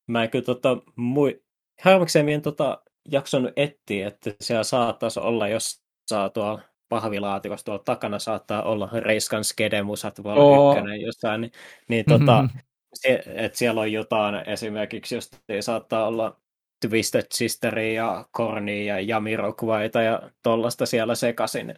mä 0.07 0.23
en 0.23 0.31
kyllä 0.31 0.45
tota, 0.45 0.79
mui, 0.97 1.43
harmikseen 1.83 2.43
tota, 2.43 2.83
jaksanut 3.11 3.53
etsiä, 3.57 4.09
että 4.09 4.35
siellä 4.41 4.65
saattaisi 4.65 5.21
olla, 5.21 5.49
jos 5.49 5.83
saa 6.09 6.31
tuolla 6.31 6.61
pahvilaatikossa 6.91 7.65
tuolla 7.65 7.83
takana 7.85 8.19
saattaa 8.19 8.63
olla 8.63 8.89
Reiskan 8.93 9.45
skedemusat 9.45 10.23
voi 10.23 10.35
oh. 10.37 10.77
ykkönen 10.77 11.01
jossain, 11.01 11.41
niin, 11.41 11.53
niin 11.89 12.05
tota, 12.09 12.49
se, 12.95 13.23
että 13.27 13.59
siellä 13.59 13.81
on 13.81 13.93
jotain 13.93 14.49
esimerkiksi, 14.49 15.15
jos 15.15 15.31
saattaa 15.61 16.07
olla 16.07 16.41
Twisted 16.89 17.27
Sisteria 17.35 18.03
ja 18.03 18.29
Korni 18.31 18.87
ja 18.87 19.01
Jamiroquaita 19.01 20.03
ja 20.03 20.31
tollasta 20.43 20.87
siellä 20.87 21.15
sekaisin 21.15 21.75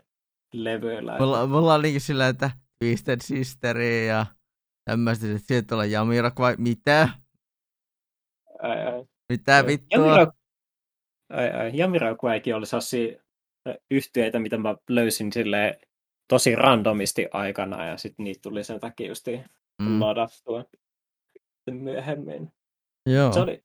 levyillä. 0.52 1.18
Mulla, 1.18 1.46
mulla 1.46 1.74
oli 1.74 2.00
sillä, 2.00 2.28
että 2.28 2.50
Twisted 2.78 3.20
Sisteri 3.22 4.06
ja 4.06 4.26
tämmöistä, 4.84 5.26
että 5.26 5.38
sieltä 5.46 5.74
olla 5.74 5.84
Jamirock 5.84 6.38
vai 6.38 6.54
mitä? 6.58 7.08
Ai, 8.62 8.86
ai. 8.86 9.04
Mitä 9.28 9.64
vittua? 9.66 10.06
Jamirock, 10.06 10.36
ai, 11.30 11.50
ai. 11.50 11.70
Jamiroquaikin 11.74 12.54
oli 12.54 12.66
sellaisia 12.66 13.22
yhtiöitä, 13.90 14.38
mitä 14.38 14.58
mä 14.58 14.76
löysin 14.88 15.32
sille 15.32 15.80
tosi 16.28 16.54
randomisti 16.54 17.26
aikana 17.32 17.86
ja 17.86 17.96
sitten 17.96 18.24
niitä 18.24 18.40
tuli 18.42 18.64
sen 18.64 18.80
takia 18.80 19.08
just 19.08 19.26
mm. 19.82 20.00
ladattua 20.00 20.64
myöhemmin. 21.70 22.52
Joo. 23.06 23.32
Se, 23.32 23.40
oli, 23.40 23.62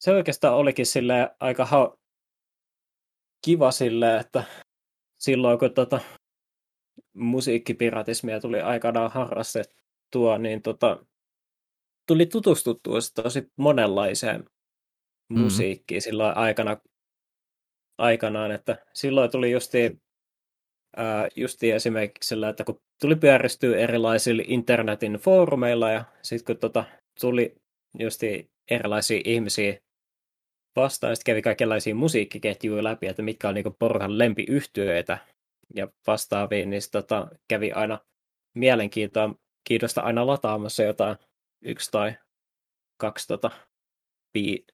se 0.00 0.10
oikeastaan 0.10 0.54
olikin 0.54 0.86
sille 0.86 1.34
aika 1.40 1.64
ha- 1.64 1.96
kiva 3.44 3.70
sille, 3.70 4.16
että 4.16 4.44
silloin 5.18 5.58
kun 5.58 5.74
tota, 5.74 6.00
musiikkipiratismia 7.14 8.40
tuli 8.40 8.60
aikanaan 8.60 9.10
harrastettua, 9.10 10.38
niin 10.38 10.62
tota, 10.62 11.04
tuli 12.06 12.26
tutustuttua 12.26 12.98
tosi 13.14 13.52
monenlaiseen 13.56 14.44
mm. 15.28 15.40
musiikkiin 15.40 16.02
silloin 16.02 16.36
aikana, 16.36 16.76
aikanaan, 18.00 18.50
että 18.50 18.86
silloin 18.92 19.30
tuli 19.30 19.50
justi, 19.50 19.98
ää, 20.96 21.28
justi 21.36 21.70
esimerkiksi 21.70 22.28
sillä, 22.28 22.48
että 22.48 22.64
kun 22.64 22.80
tuli 23.00 23.16
pyöristyä 23.16 23.76
erilaisilla 23.76 24.42
internetin 24.46 25.12
foorumeilla 25.12 25.90
ja 25.90 26.04
sitten 26.22 26.54
kun 26.54 26.60
tota, 26.60 26.84
tuli 27.20 27.54
justi 27.98 28.50
erilaisia 28.70 29.20
ihmisiä 29.24 29.80
vastaan, 30.76 31.16
sitten 31.16 31.32
kävi 31.32 31.42
kaikenlaisia 31.42 31.94
musiikkiketjuja 31.94 32.84
läpi, 32.84 33.06
että 33.06 33.22
mitkä 33.22 33.48
on 33.48 33.54
niinku 33.54 33.76
porukan 33.78 34.18
lempiyhtiöitä 34.18 35.18
ja 35.74 35.88
vastaavia, 36.06 36.66
niin 36.66 36.82
tota, 36.92 37.28
kävi 37.48 37.72
aina 37.72 37.98
mielenkiintoista 38.54 40.00
aina 40.02 40.26
lataamassa 40.26 40.82
jotain 40.82 41.16
yksi 41.62 41.90
tai 41.90 42.14
kaksi 42.96 43.28
tota, 43.28 43.50
bi- 44.38 44.64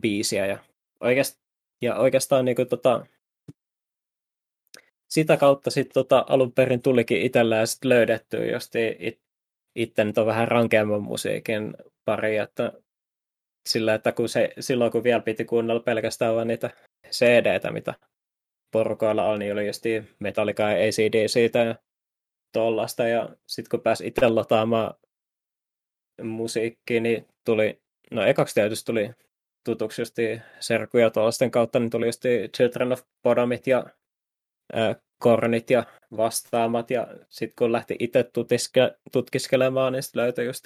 biisiä. 0.00 0.46
Ja, 0.46 0.58
oikeast, 1.00 1.45
ja 1.82 1.96
oikeastaan 1.96 2.44
niin 2.44 2.56
kuin, 2.56 2.68
tota, 2.68 3.06
sitä 5.08 5.36
kautta 5.36 5.70
sitten 5.70 5.94
tota, 5.94 6.24
alun 6.28 6.52
perin 6.52 6.82
tulikin 6.82 7.22
itsellään 7.22 7.66
sit 7.66 7.84
löydettyä 7.84 8.44
josti 8.44 8.96
it, 8.98 9.20
itse 9.74 10.04
nyt 10.04 10.18
on 10.18 10.26
vähän 10.26 10.48
rankeamman 10.48 11.02
musiikin 11.02 11.74
pari, 12.04 12.36
että 12.36 12.72
sillä, 13.68 13.94
että 13.94 14.12
kun 14.12 14.28
se, 14.28 14.52
silloin 14.60 14.92
kun 14.92 15.04
vielä 15.04 15.20
piti 15.20 15.44
kuunnella 15.44 15.80
pelkästään 15.80 16.34
vain 16.34 16.48
niitä 16.48 16.70
CD-tä, 17.10 17.70
mitä 17.70 17.94
porukoilla 18.72 19.24
on, 19.24 19.38
niin 19.38 19.52
oli 19.52 19.66
just 19.66 19.82
Metallica 20.18 20.62
ja 20.62 20.88
ACD 20.88 21.28
siitä 21.28 21.58
ja 21.58 21.74
tollasta. 22.52 23.08
Ja 23.08 23.28
sitten 23.46 23.70
kun 23.70 23.82
pääsi 23.82 24.06
itse 24.06 24.28
lataamaan 24.28 24.94
musiikkiin, 26.22 27.02
niin 27.02 27.26
tuli, 27.44 27.80
no 28.10 28.22
ekaksi 28.22 28.54
tietysti 28.54 28.86
tuli 28.86 29.10
tutuksi 29.66 30.02
just 30.02 30.16
serkuja 30.60 31.10
tuollaisten 31.10 31.50
kautta, 31.50 31.78
niin 31.78 31.90
tuli 31.90 32.06
just 32.06 32.22
Children 32.56 32.92
of 32.92 33.02
Bodomit 33.22 33.66
ja 33.66 33.86
Kornit 35.18 35.70
ja 35.70 35.84
vastaamat. 36.16 36.90
Ja 36.90 37.06
sitten 37.28 37.56
kun 37.58 37.72
lähti 37.72 37.96
itse 37.98 38.22
tutkiske- 38.22 38.98
tutkiskelemaan, 39.12 39.92
niin 39.92 40.02
sitten 40.02 40.22
löytyi 40.22 40.46
just 40.46 40.64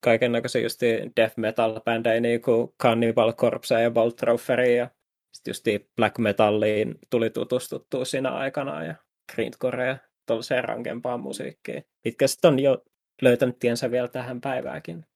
kaiken 0.00 0.32
näköisiä 0.32 0.62
just 0.62 0.80
death 1.16 1.36
metal 1.36 1.80
bändejä 1.80 2.20
niin 2.20 2.42
kuin 2.42 2.68
Cannibal 2.82 3.32
Corpse 3.32 3.82
ja 3.82 3.90
Boltroferia 3.90 4.76
ja 4.76 4.90
sitten 5.32 5.50
just 5.50 5.86
black 5.96 6.18
metalliin 6.18 6.98
tuli 7.10 7.30
tutustuttua 7.30 8.04
siinä 8.04 8.30
aikana 8.30 8.84
ja 8.84 8.94
grindcore 9.34 9.86
ja 9.86 9.98
tuollaiseen 10.26 10.64
rankempaan 10.64 11.20
musiikkiin, 11.20 11.84
mitkä 12.04 12.26
sitten 12.26 12.48
on 12.48 12.58
jo 12.58 12.84
löytänyt 13.22 13.58
tiensä 13.58 13.90
vielä 13.90 14.08
tähän 14.08 14.40
päivääkin. 14.40 15.06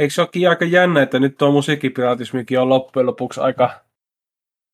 Eikö 0.00 0.14
se 0.14 0.20
olekin 0.20 0.48
aika 0.48 0.64
jännä, 0.64 1.02
että 1.02 1.18
nyt 1.18 1.38
tuo 1.38 1.52
musiikkipiratismikin 1.52 2.60
on 2.60 2.68
loppujen 2.68 3.06
lopuksi 3.06 3.40
aika, 3.40 3.70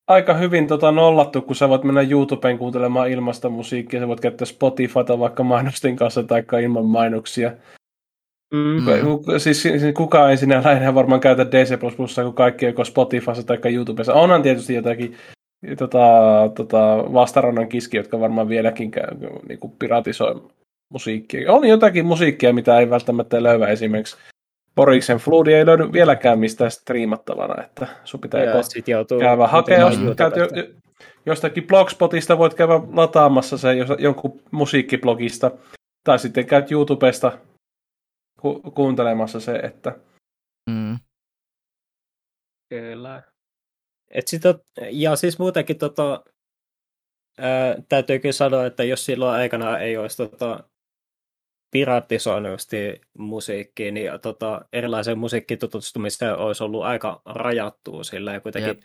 aika 0.08 0.34
hyvin 0.34 0.66
tota 0.66 0.92
nollattu, 0.92 1.42
kun 1.42 1.56
sä 1.56 1.68
voit 1.68 1.84
mennä 1.84 2.00
YouTubeen 2.00 2.58
kuuntelemaan 2.58 3.10
ilmasta 3.10 3.48
musiikkia, 3.48 4.00
sä 4.00 4.08
voit 4.08 4.20
käyttää 4.20 4.46
Spotifyta 4.46 5.18
vaikka 5.18 5.42
mainosten 5.42 5.96
kanssa 5.96 6.22
tai 6.22 6.44
ilman 6.62 6.84
mainoksia. 6.84 7.52
Mm. 8.54 8.84
Siis, 9.38 9.62
siis 9.62 9.82
kukaan 9.94 10.30
ei 10.30 10.36
sinä 10.36 10.62
lähinnä 10.64 10.94
varmaan 10.94 11.20
käytä 11.20 11.50
DC++, 11.50 11.78
kun 12.24 12.34
kaikki 12.34 12.66
joko 12.66 12.84
Spotifyssa 12.84 13.42
tai 13.42 13.74
YouTubessa. 13.74 14.14
Onhan 14.14 14.42
tietysti 14.42 14.74
jotakin 14.74 15.16
tota, 15.78 15.98
tota, 16.54 17.04
vastarannan 17.12 17.68
kiski, 17.68 17.96
jotka 17.96 18.20
varmaan 18.20 18.48
vieläkin 18.48 18.90
käy, 18.90 19.08
niin 19.48 19.58
kuin 19.58 19.72
piratisoi 19.78 20.42
musiikkia. 20.92 21.52
On 21.52 21.68
jotakin 21.68 22.06
musiikkia, 22.06 22.52
mitä 22.52 22.78
ei 22.78 22.90
välttämättä 22.90 23.42
löyä 23.42 23.66
esimerkiksi 23.66 24.16
Boriksen 24.76 25.18
Floodi 25.18 25.52
ei 25.52 25.66
löydy 25.66 25.92
vieläkään 25.92 26.38
mistään 26.38 26.70
striimattavana, 26.70 27.64
että 27.64 27.86
sun 28.04 28.20
pitää 28.20 28.44
ja 28.44 28.50
joko 28.50 29.18
käydä 29.20 29.46
hakea, 29.46 29.90
jostakin 31.26 31.66
blogspotista 31.66 32.38
voit 32.38 32.54
käydä 32.54 32.80
lataamassa 32.92 33.58
se 33.58 33.68
jonkun 33.98 34.42
musiikkiblogista, 34.50 35.50
tai 36.04 36.18
sitten 36.18 36.46
käyt 36.46 36.72
YouTubesta 36.72 37.38
ku- 38.40 38.62
kuuntelemassa 38.74 39.40
se, 39.40 39.56
että... 39.56 39.92
Mm. 40.70 40.98
Kyllä. 42.68 43.22
Et 44.10 44.28
sit, 44.28 44.42
ja 44.90 45.16
siis 45.16 45.38
muutenkin 45.38 45.78
tota, 45.78 46.24
ää, 47.38 47.76
täytyykin 47.88 48.34
sanoa, 48.34 48.66
että 48.66 48.84
jos 48.84 49.04
silloin 49.04 49.40
aikana 49.40 49.78
ei 49.78 49.96
olisi 49.96 50.16
tota, 50.16 50.64
piratisoinut 51.70 52.60
musiikkiin, 53.18 53.94
niin 53.94 54.10
tota, 54.22 54.64
erilaisen 54.72 55.18
musiikkitutustumiseen 55.18 56.36
olisi 56.36 56.64
ollut 56.64 56.84
aika 56.84 57.22
rajattua 57.24 58.04
silleen 58.04 58.42
kuitenkin. 58.42 58.68
Yep. 58.68 58.80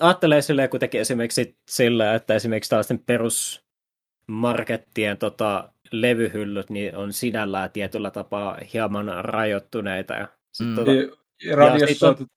Ajattelee 0.00 0.42
silleen 0.42 0.70
kuitenkin 0.70 1.00
esimerkiksi 1.00 1.58
sillä, 1.70 2.14
että 2.14 2.34
esimerkiksi 2.34 2.70
tällaisten 2.70 3.02
perusmarkettien 3.06 5.18
tota, 5.18 5.72
levyhyllyt 5.92 6.70
niin 6.70 6.96
on 6.96 7.12
sinällään 7.12 7.70
tietyllä 7.70 8.10
tapaa 8.10 8.58
hieman 8.72 9.24
rajoittuneita. 9.24 10.14
Ja, 10.14 10.28
sit, 10.52 10.66
mm. 10.66 10.74
tota, 10.74 10.90
ja, 11.44 11.56
radiossa, 11.56 12.06
ja, 12.06 12.14
sit, 12.18 12.28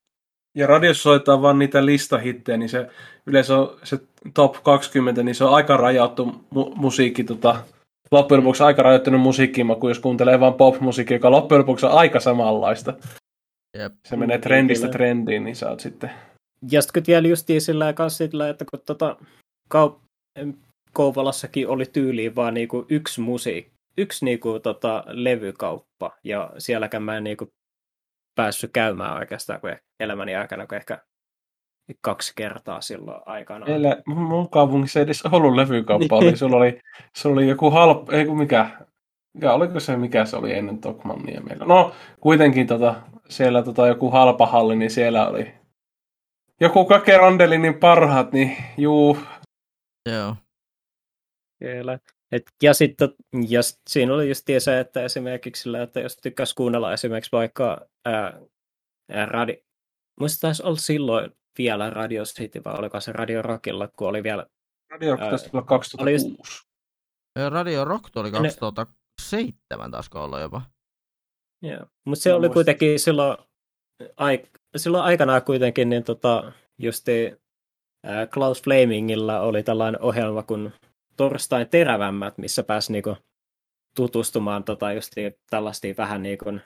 ja 0.56 0.68
radiossa 0.68 1.04
soitetaan 1.04 1.42
vaan 1.42 1.60
niitä 1.60 1.86
listahittejä, 1.86 2.58
niin 2.58 2.70
se 2.70 2.88
yleensä 3.26 3.58
on 3.58 3.80
se 3.84 4.00
top 4.34 4.64
20, 4.64 5.24
niin 5.24 5.36
se 5.36 5.44
on 5.44 5.54
aika 5.54 5.78
rajattu 5.78 6.26
mu- 6.26 6.76
musiikki 6.76 7.24
tota, 7.24 7.64
loppujen 8.12 8.44
lopuksi 8.44 8.64
aika 8.64 8.84
rajoittunut 8.84 9.22
musiikkimaku, 9.22 9.88
jos 9.88 10.00
kuuntelee 10.00 10.40
vain 10.40 10.54
pop-musiikkia, 10.54 11.16
joka 11.16 11.32
loppujen 11.32 11.60
lopuksi 11.60 11.86
on 11.86 11.92
aika 11.92 12.20
samanlaista. 12.20 12.94
Jep. 13.78 13.94
Se 14.08 14.16
menee 14.16 14.38
trendistä 14.38 14.88
trendiin, 14.88 15.44
niin 15.44 15.56
sä 15.56 15.70
oot 15.70 15.80
sitten... 15.80 16.12
Ja 16.72 16.82
sitten 16.82 17.04
kun 17.04 17.08
vielä 17.08 17.28
justiin 17.28 17.62
sillä 17.62 17.94
sillä, 18.10 18.50
että 18.50 18.66
kun 18.66 18.80
tota, 18.86 19.18
kaup- 19.76 20.00
Kouvolassakin 20.94 21.68
oli 21.68 21.86
tyyliin 21.86 22.36
vaan 22.36 22.54
niinku 22.54 22.86
yksi 22.90 23.22
musiikki, 23.22 23.72
yksi 23.98 24.26
niinku 24.26 24.60
tota 24.60 25.04
levykauppa, 25.08 26.18
ja 26.24 26.54
sielläkään 26.58 27.04
mä 27.04 27.18
en 27.18 27.24
niinku 27.24 27.48
päässyt 28.36 28.72
käymään 28.74 29.18
oikeastaan 29.18 29.62
kuin 29.62 29.78
elämäni 30.00 30.36
aikana, 30.36 30.68
kuin 30.68 30.78
ehkä 30.78 31.00
kaksi 32.02 32.34
kertaa 32.36 32.82
silloin 32.82 33.22
aikana. 33.26 33.66
Meillä, 33.66 34.02
mun 34.06 34.50
kaupungissa 34.50 35.00
ei 35.00 35.04
edes 35.04 35.26
ollut 35.26 35.56
levykauppa, 35.56 36.16
oli, 36.16 36.38
sulla, 36.38 36.58
oli, 36.58 36.80
sulla 37.18 37.34
oli 37.34 37.48
joku 37.48 37.72
halp, 37.72 38.10
ei 38.10 38.26
kun 38.26 38.38
mikä, 38.38 38.70
mikä, 39.34 39.54
oliko 39.54 39.80
se 39.80 39.96
mikä 39.98 40.26
se 40.26 40.36
oli 40.36 40.54
ennen 40.54 40.82
Tokmannia 40.82 41.42
meillä. 41.42 41.66
No, 41.66 41.94
kuitenkin 42.20 42.68
tota, 42.68 42.96
siellä 43.30 43.64
tota, 43.64 43.88
joku 43.88 44.12
halpahalli, 44.12 44.76
niin 44.76 44.92
siellä 44.92 45.28
oli 45.28 45.54
joku 46.62 46.86
Kakerandelinin 46.86 47.80
parhaat, 47.80 48.32
niin 48.32 48.58
juu. 48.78 49.18
Joo. 50.12 50.36
Kyllä. 51.60 52.00
Et, 52.32 52.44
ja 52.64 52.74
sitten 52.74 53.10
ja 53.50 53.64
sit 53.64 53.80
siinä 53.90 54.14
oli 54.14 54.30
just 54.30 54.48
se, 54.60 54.80
että 54.80 55.04
esimerkiksi 55.04 55.64
sillä, 55.64 55.82
että 55.82 56.00
jos 56.00 56.18
tykkäisi 56.18 56.56
kuunnella 56.56 56.94
esimerkiksi 56.94 57.32
vaikka 57.32 57.88
ää, 58.06 58.40
ää, 59.12 59.26
radi... 59.26 59.58
Muista 60.20 60.42
taisi 60.42 60.64
olla 60.64 60.78
silloin 60.78 61.32
vielä 61.58 61.90
Radio 61.90 62.24
City, 62.24 62.62
vai 62.66 62.76
oliko 62.78 63.00
se 63.00 63.12
Radio 63.12 63.42
Rockilla, 63.42 63.90
kun 63.96 64.08
oli 64.08 64.24
vielä... 64.24 64.46
Radio 64.92 65.12
Rock 65.12 65.30
taisi 65.30 65.50
olla 65.54 65.66
2006. 65.66 66.04
Oli 66.04 66.12
just... 66.14 66.60
Radio 67.50 67.86
Rock 67.86 68.10
tuli 68.12 68.32
2007 68.32 69.92
taas 69.92 70.10
olla 70.14 70.40
jopa. 70.40 70.62
Joo, 71.62 71.86
mutta 72.06 72.24
se 72.24 72.34
oli 72.34 72.50
kuitenkin 72.50 73.00
silloin, 73.00 73.38
aik- 74.04 74.60
silloin 74.78 75.04
aikanaan 75.04 75.42
kuitenkin, 75.42 75.90
niin 75.90 76.04
tota, 76.04 76.52
justi 76.78 77.38
ää, 78.04 78.28
Klaus 78.28 78.64
Flamingilla 78.64 79.40
oli 79.40 79.64
tällainen 79.64 80.02
ohjelma 80.02 80.44
kuin 80.44 80.74
Torstain 81.18 81.70
terävämmät, 81.70 82.38
missä 82.38 82.64
pääsi 82.64 82.92
niinku 82.92 83.18
tutustumaan 83.96 84.64
tota, 84.64 84.94
just 84.94 85.14
tällaistiin 85.50 85.98
vähän 85.98 86.24
niinku 86.24 86.60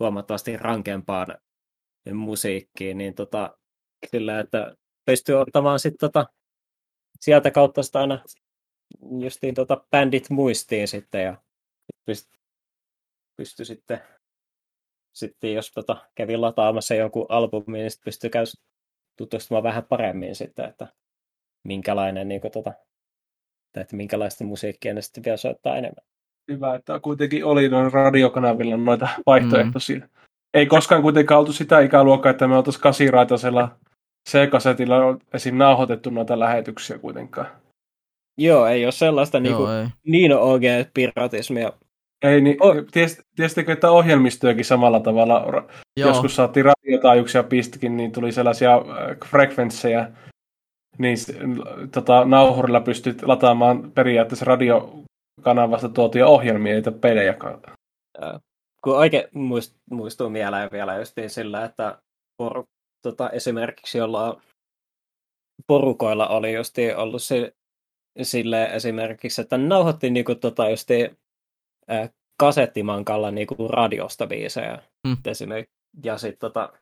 huomattavasti 0.00 0.56
rankempaan 0.56 1.26
musiikkiin, 2.14 2.98
niin 2.98 3.14
tota, 3.14 3.58
sillä, 4.10 4.40
että 4.40 4.74
pystyy 5.04 5.34
ottamaan 5.34 5.78
sitten 5.78 5.98
tota, 5.98 6.26
sieltä 7.20 7.50
kautta 7.50 7.82
sitä 7.82 8.00
aina 8.00 8.24
justiin 9.18 9.54
tota 9.54 9.84
bändit 9.90 10.30
muistiin 10.30 10.88
sitten 10.88 11.24
ja 11.24 11.36
pystyi 12.04 12.42
pysty 13.36 13.64
sitten, 13.64 14.00
sitten 15.12 15.54
jos 15.54 15.72
tota, 15.72 15.96
kävi 16.14 16.36
lataamassa 16.36 16.94
jonkun 16.94 17.26
albumin, 17.28 17.72
niin 17.72 17.90
sitten 17.90 18.04
pystyi 18.04 18.30
käy 18.30 18.44
tutustumaan 19.16 19.62
vähän 19.62 19.84
paremmin 19.84 20.34
sitten, 20.34 20.64
että 20.64 20.86
minkälainen 21.64 22.28
niin 22.28 22.40
kuin, 22.40 22.52
tota, 22.52 22.72
että 23.76 23.96
minkälaista 23.96 24.44
musiikkia 24.44 24.94
ne 24.94 25.02
sitten 25.02 25.24
vielä 25.24 25.36
soittaa 25.36 25.76
enemmän. 25.76 26.04
Hyvä, 26.50 26.74
että 26.74 27.00
kuitenkin 27.00 27.44
oli 27.44 27.68
noin 27.68 27.92
radiokanavilla 27.92 28.76
noita 28.76 29.08
vaihtoehtoisia. 29.26 29.98
Mm. 29.98 30.08
Ei 30.54 30.66
koskaan 30.66 31.02
kuitenkaan 31.02 31.40
oltu 31.40 31.52
sitä 31.52 31.80
ikäluokkaa, 31.80 32.30
että 32.30 32.48
me 32.48 32.56
oltaisiin 32.56 32.82
kasiraitaisella 32.82 33.78
C-kasetilla 34.30 34.96
esim. 35.34 35.56
nauhoitettu 35.56 36.10
noita 36.10 36.38
lähetyksiä 36.38 36.98
kuitenkaan. 36.98 37.46
Joo, 38.38 38.66
ei 38.66 38.84
ole 38.84 38.92
sellaista 38.92 39.38
Joo, 39.38 39.42
niinku, 39.42 39.66
ei. 39.66 39.86
niin 40.06 40.32
OG-piratismia. 40.32 41.72
Ei, 42.22 42.40
niin, 42.40 42.56
oh. 42.60 42.74
tiesittekö, 43.36 43.72
että 43.72 43.90
ohjelmistojakin 43.90 44.64
samalla 44.64 45.00
tavalla, 45.00 45.44
Joo. 45.96 46.08
joskus 46.08 46.36
saatiin 46.36 46.64
radiotaajuuksia 46.64 47.42
pistikin, 47.42 47.96
niin 47.96 48.12
tuli 48.12 48.32
sellaisia 48.32 48.74
äh, 48.74 48.82
frekvenssejä, 49.30 50.10
niin 50.98 51.16
tota, 51.92 52.24
nauhurilla 52.24 52.80
pystyt 52.80 53.22
lataamaan 53.22 53.92
periaatteessa 53.92 54.44
radiokanavasta 54.44 55.88
tuotuja 55.88 56.26
ohjelmia, 56.26 56.74
eikä 56.74 56.92
pelejä. 56.92 57.34
Kun 58.84 58.96
oikein 58.96 59.24
muist, 59.34 59.76
muistuu 59.90 60.28
mieleen 60.28 60.68
vielä 60.72 60.98
justiin 60.98 61.30
sillä, 61.30 61.64
että 61.64 61.98
tota, 63.02 63.30
esimerkiksi 63.30 63.98
jolla 63.98 64.42
porukoilla 65.66 66.28
oli 66.28 66.54
justiin 66.54 66.96
ollut 66.96 67.22
se, 67.22 67.54
sille 68.22 68.64
esimerkiksi, 68.64 69.40
että 69.42 69.58
nauhoitti 69.58 70.10
niinku 70.10 70.34
tota 70.34 70.70
justi, 70.70 71.10
äh, 71.90 72.10
kasettimankalla 72.40 73.30
niinku 73.30 73.68
radiosta 73.68 74.26
biisejä. 74.26 74.82
Hmm. 75.08 75.16
Esimerkiksi, 75.26 75.76
ja 76.04 76.18
sitten 76.18 76.38
tota, 76.40 76.72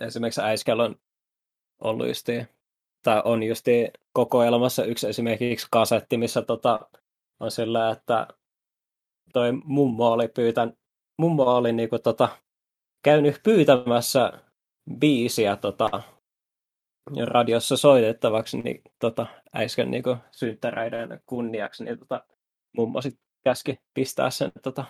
esimerkiksi 0.00 0.40
äiskällä 0.40 0.84
on 0.84 0.96
ollut 1.80 2.08
justiin, 2.08 2.48
tai 3.02 3.22
on 3.24 3.42
justiin 3.42 3.90
kokoelmassa 4.12 4.84
yksi 4.84 5.08
esimerkiksi 5.08 5.66
kasetti, 5.70 6.16
missä 6.16 6.42
tota, 6.42 6.80
on 7.40 7.50
sillä, 7.50 7.90
että 7.90 8.28
toi 9.32 9.52
mummo 9.64 10.12
oli 10.12 10.28
pyytän, 10.28 10.76
mummo 11.18 11.42
oli 11.42 11.72
niinku 11.72 11.98
tota, 11.98 12.28
käynyt 13.04 13.40
pyytämässä 13.42 14.32
biisiä 14.98 15.56
tota, 15.56 16.02
radiossa 17.26 17.76
soitettavaksi 17.76 18.58
niin, 18.58 18.82
tota, 18.98 19.26
äsken 19.56 19.90
niin 19.90 20.02
synttäreiden 20.30 21.20
kunniaksi, 21.26 21.84
niin 21.84 21.98
tota, 21.98 22.24
mummo 22.76 23.00
sit 23.00 23.20
käski 23.44 23.78
pistää 23.94 24.30
sen 24.30 24.52
tota, 24.62 24.84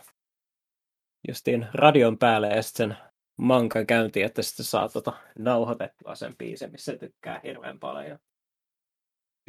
justiin 1.29 1.67
radion 1.75 2.19
päälle 2.19 2.49
ja 2.49 2.63
sitten 2.63 2.89
sen 2.89 2.99
mankan 3.39 3.87
käynti, 3.87 4.23
että 4.23 4.43
sitten 4.43 4.65
saa 4.67 4.89
tota, 4.89 5.13
nauhoitettua 5.39 6.15
sen 6.15 6.37
biisin, 6.37 6.73
missä 6.73 6.93
se 6.93 6.99
tykkää 6.99 7.41
hirveän 7.45 7.79
paljon. 7.79 8.19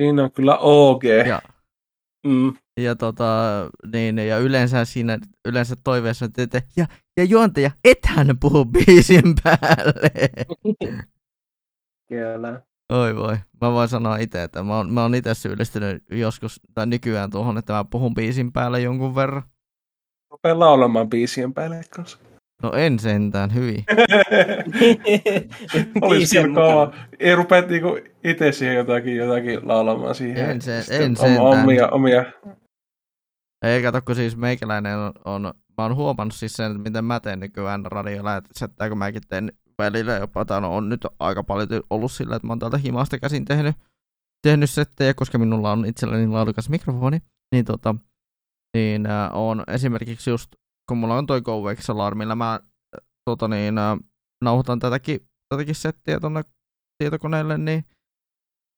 Siinä 0.02 0.24
on 0.24 0.32
kyllä 0.32 0.58
OG. 0.58 1.04
Ja, 1.28 1.41
Mm. 2.26 2.54
ja, 2.78 2.96
tota, 2.96 3.26
niin, 3.93 4.18
ja 4.18 4.38
yleensä 4.38 4.86
siinä 4.86 5.20
yleensä 5.48 5.76
toiveessa, 5.84 6.26
että 6.38 6.62
ja, 6.78 6.86
ja 7.18 7.24
juontaja, 7.24 7.72
ethän 7.84 8.38
puhu 8.39 8.66
biisin 8.66 9.34
päälle. 9.43 10.11
Kyllä. 12.09 12.61
Oi 12.91 13.16
voi. 13.16 13.38
Mä 13.61 13.72
voin 13.72 13.88
sanoa 13.89 14.18
itse, 14.18 14.43
että 14.43 14.63
mä 14.63 14.78
oon, 14.78 14.93
mä 14.93 15.01
oon 15.01 15.16
itse 15.16 15.34
syyllistynyt 15.34 16.03
joskus 16.11 16.61
tai 16.74 16.86
nykyään 16.88 17.30
tuohon, 17.32 17.57
että 17.57 17.74
mä 17.74 17.86
puhun 17.89 18.13
biisin 18.13 18.51
päälle 18.53 18.82
jonkun 18.82 19.16
verran. 19.16 19.43
Rupea 20.32 20.59
laulamaan 20.59 21.09
biisien 21.09 21.53
päälle 21.53 21.82
kanssa. 21.95 22.18
No 22.63 22.72
en 22.74 22.99
sentään, 22.99 23.53
hyvin. 23.53 23.84
Olisi 26.01 26.18
Biisien 26.18 26.43
kyllä 26.43 26.55
kova. 26.55 26.93
Ei 27.20 27.36
rupea 27.36 27.61
niinku 27.61 27.97
itse 28.24 28.51
siihen 28.51 28.76
jotakin, 28.76 29.16
jotakin 29.16 29.68
laulamaan 29.68 30.16
siihen. 30.16 30.49
En 30.49 30.61
se- 30.61 30.78
en 30.78 30.84
sentään. 30.84 31.39
Omia, 31.39 31.88
omia. 31.88 32.26
Ei 33.66 33.82
kato, 33.84 34.01
kun 34.01 34.16
siis 34.16 34.38
meikäläinen 34.38 34.97
on, 34.97 35.11
on, 35.26 35.53
mä 35.78 35.84
oon 35.84 35.95
huomannut 35.95 36.36
siis 36.36 36.53
sen, 36.53 36.71
että 36.71 36.84
miten 36.84 37.05
mä 37.05 37.19
teen 37.19 37.39
nykyään 37.39 37.86
radiolähetystä, 37.86 38.89
kun 38.89 38.97
mäkin 38.97 39.21
teen 39.30 39.51
välillä 39.78 40.13
jopa, 40.13 40.45
tai 40.45 40.61
no, 40.61 40.76
on 40.76 40.89
nyt 40.89 41.07
aika 41.19 41.43
paljon 41.43 41.84
ollut 41.89 42.11
sillä, 42.11 42.36
että 42.36 42.47
mä 42.47 42.51
oon 42.51 42.59
täältä 42.59 42.78
himasta 42.78 43.19
käsin 43.19 43.45
tehnyt, 43.45 43.76
tehnyt 44.47 44.69
settejä, 44.69 45.13
koska 45.13 45.38
minulla 45.38 45.71
on 45.71 45.86
itselläni 45.86 46.28
laadukas 46.28 46.69
mikrofoni, 46.69 47.21
niin 47.51 47.65
tota, 47.65 47.95
niin 48.78 49.05
äh, 49.05 49.30
on 49.36 49.63
esimerkiksi 49.67 50.30
just, 50.30 50.55
kun 50.89 50.97
mulla 50.97 51.17
on 51.17 51.26
toi 51.26 51.41
GoVex 51.41 51.89
Alarm, 51.89 52.17
millä 52.17 52.36
mä 52.36 52.59
tota 53.30 53.47
niin, 53.47 53.78
äh, 53.78 53.97
nauhoitan 54.43 54.80
tätäkin, 54.80 55.19
tätäkin 55.49 55.76
settiä 55.76 56.19
tonne 56.19 56.41
tietokoneelle, 56.97 57.57
niin 57.57 57.86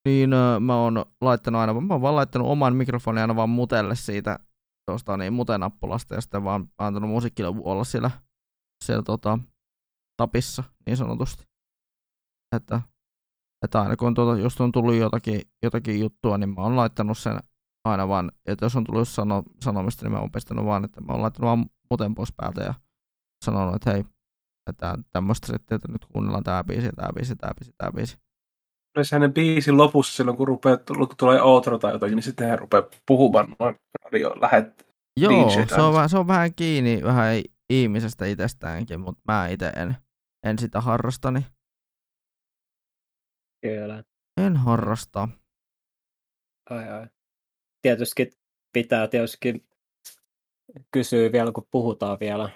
niin 0.08 0.34
äh, 0.34 0.60
mä 0.60 0.76
oon 0.76 1.06
laittanut 1.22 1.62
aina, 1.62 1.74
mä 1.74 1.94
oon 1.94 2.02
vaan 2.02 2.16
laittanut 2.16 2.48
oman 2.48 2.76
mikrofonin 2.76 3.22
aina 3.22 3.36
vaan 3.36 3.50
mutelle 3.50 3.96
siitä 3.96 4.40
tuosta 4.88 5.18
niin 5.18 5.34
mutenappulasta 5.34 6.16
ja 6.16 6.22
sitten 6.22 6.44
vaan 6.44 6.68
antanut 6.78 7.10
musiikkille 7.10 7.62
olla 7.64 7.84
siellä, 7.84 8.12
siellä 8.86 9.04
tota, 9.04 9.40
tapissa 10.18 10.64
niin 10.86 10.98
sanotusti. 10.98 11.44
Että, 12.56 12.82
että 13.66 13.82
aina 13.82 13.96
kun 13.96 14.14
tuota, 14.14 14.42
just 14.42 14.62
on 14.62 14.72
tullut 14.72 14.96
jotakin, 14.96 15.42
jotakin 15.64 16.00
juttua, 16.00 16.38
niin 16.38 16.50
mä 16.50 16.62
oon 16.62 16.76
laittanut 16.76 17.18
sen 17.18 17.40
aina 17.86 18.08
vaan, 18.08 18.32
että 18.46 18.66
jos 18.66 18.76
on 18.76 18.84
tullut 18.84 19.08
sano, 19.08 19.44
sanomista, 19.62 20.06
niin 20.06 20.12
mä 20.12 20.20
oon 20.20 20.32
pistänyt 20.32 20.66
vaan, 20.66 20.86
että 20.86 21.02
mä 21.02 21.14
oon 21.14 21.22
laittanut 21.22 21.48
vaan 21.48 21.66
muten 21.90 22.16
pois 22.16 22.34
päältä 22.38 22.64
ja 22.64 22.74
sanonut, 23.46 23.76
että 23.76 23.92
hei, 23.92 24.04
että 24.70 24.98
tämmöistä 25.12 25.48
settiä, 25.48 25.76
että 25.76 25.92
nyt 25.92 26.06
kuunnellaan 26.06 26.44
tää 26.44 26.64
biisi, 26.64 26.90
tää 26.96 27.10
biisi, 27.16 27.36
tää 27.36 27.52
biisi, 27.60 27.72
tää 27.78 27.92
biisi. 27.92 28.18
Olisi 28.98 29.16
hänen 29.16 29.34
biisin 29.34 29.78
lopussa 29.78 30.16
silloin, 30.16 30.38
kun, 30.38 30.48
rupeaa, 30.48 30.78
kun 30.78 31.08
tulee 31.18 31.42
outro 31.42 31.78
tai 31.78 31.94
jotakin, 31.94 32.16
niin 32.16 32.24
sitten 32.24 32.50
hän 32.50 32.60
rupeaa 32.60 32.84
puhumaan 33.08 33.56
noin 33.60 33.76
lähet. 34.42 34.88
Joo, 35.18 35.50
se 35.50 35.82
on, 35.82 35.94
vähän, 35.94 36.10
se 36.10 36.18
on 36.18 36.28
vähän 36.28 36.56
kiinni 36.56 37.04
vähän 37.04 37.42
ihmisestä 37.70 38.26
itsestäänkin, 38.26 39.00
mutta 39.00 39.22
mä 39.28 39.48
itse 39.48 39.68
en, 39.68 39.98
en 40.44 40.60
sitä 40.60 40.82
harrasta, 40.82 41.32
niin 41.32 41.46
Kyllä. 43.62 44.04
en 44.38 44.56
harrasta. 44.56 45.28
Ai, 46.70 46.90
ai. 46.90 47.08
Tietysti 47.82 48.32
pitää 48.74 49.08
tietysti 49.08 49.68
kysyä 50.92 51.32
vielä, 51.32 51.52
kun 51.52 51.68
puhutaan 51.72 52.18
vielä 52.20 52.50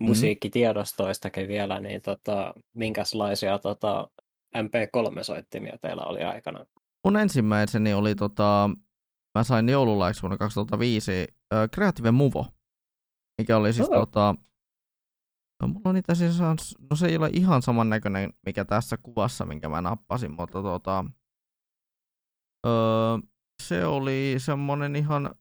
musiikkitiedostoistakin 0.00 1.48
vielä, 1.48 1.80
niin 1.80 2.02
tota, 2.02 2.54
minkälaisia 2.74 3.58
tota, 3.58 4.08
MP3-soittimia 4.56 5.78
teillä 5.80 6.02
oli 6.02 6.22
aikana? 6.22 6.66
Mun 7.04 7.16
ensimmäiseni 7.16 7.94
oli, 7.94 8.14
tota, 8.14 8.70
mä 9.38 9.44
sain 9.44 9.68
joululaiksi 9.68 10.22
vuonna 10.22 10.38
2005 10.38 11.12
äh, 11.12 11.68
Creative 11.74 12.10
Movo, 12.10 12.46
mikä 13.40 13.56
oli 13.56 13.72
siis 13.72 13.88
Oh. 13.88 13.94
tota, 13.94 14.34
no, 15.62 15.68
mulla 15.68 15.90
on 15.90 15.96
itse 15.96 16.12
asiassa, 16.12 16.56
no 16.90 16.96
se 16.96 17.06
ei 17.06 17.16
ole 17.16 17.30
ihan 17.32 17.62
samannäköinen, 17.62 18.32
mikä 18.46 18.64
tässä 18.64 18.96
kuvassa, 18.96 19.44
minkä 19.44 19.68
mä 19.68 19.80
nappasin, 19.80 20.32
mutta 20.32 20.62
tota, 20.62 21.04
öö, 22.66 23.18
se 23.62 23.84
oli 23.86 24.34
semmonen 24.38 24.96
ihan, 24.96 25.34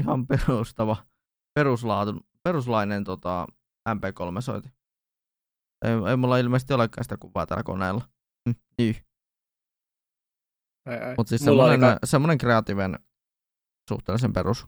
ihan 0.00 0.26
perustava, 0.30 0.96
peruslaatu, 1.54 2.12
peruslainen 2.44 3.04
tota, 3.04 3.46
MP3-soiti. 3.88 4.68
Ei, 5.84 6.10
ei 6.10 6.16
mulla 6.16 6.38
ilmeisesti 6.38 6.72
olekaan 6.74 7.04
sitä 7.04 7.16
kuvaa 7.16 7.46
tällä 7.46 7.62
koneella. 7.62 8.08
Hm, 8.48 8.54
niin. 8.78 8.96
Mutta 11.16 11.28
siis 11.28 11.46
Mulla 11.46 11.62
semmoinen, 11.62 11.80
ka- 11.80 12.06
semmoinen 12.06 12.38
kreatiivinen 12.38 12.98
suhteellisen 13.88 14.32
perus. 14.32 14.66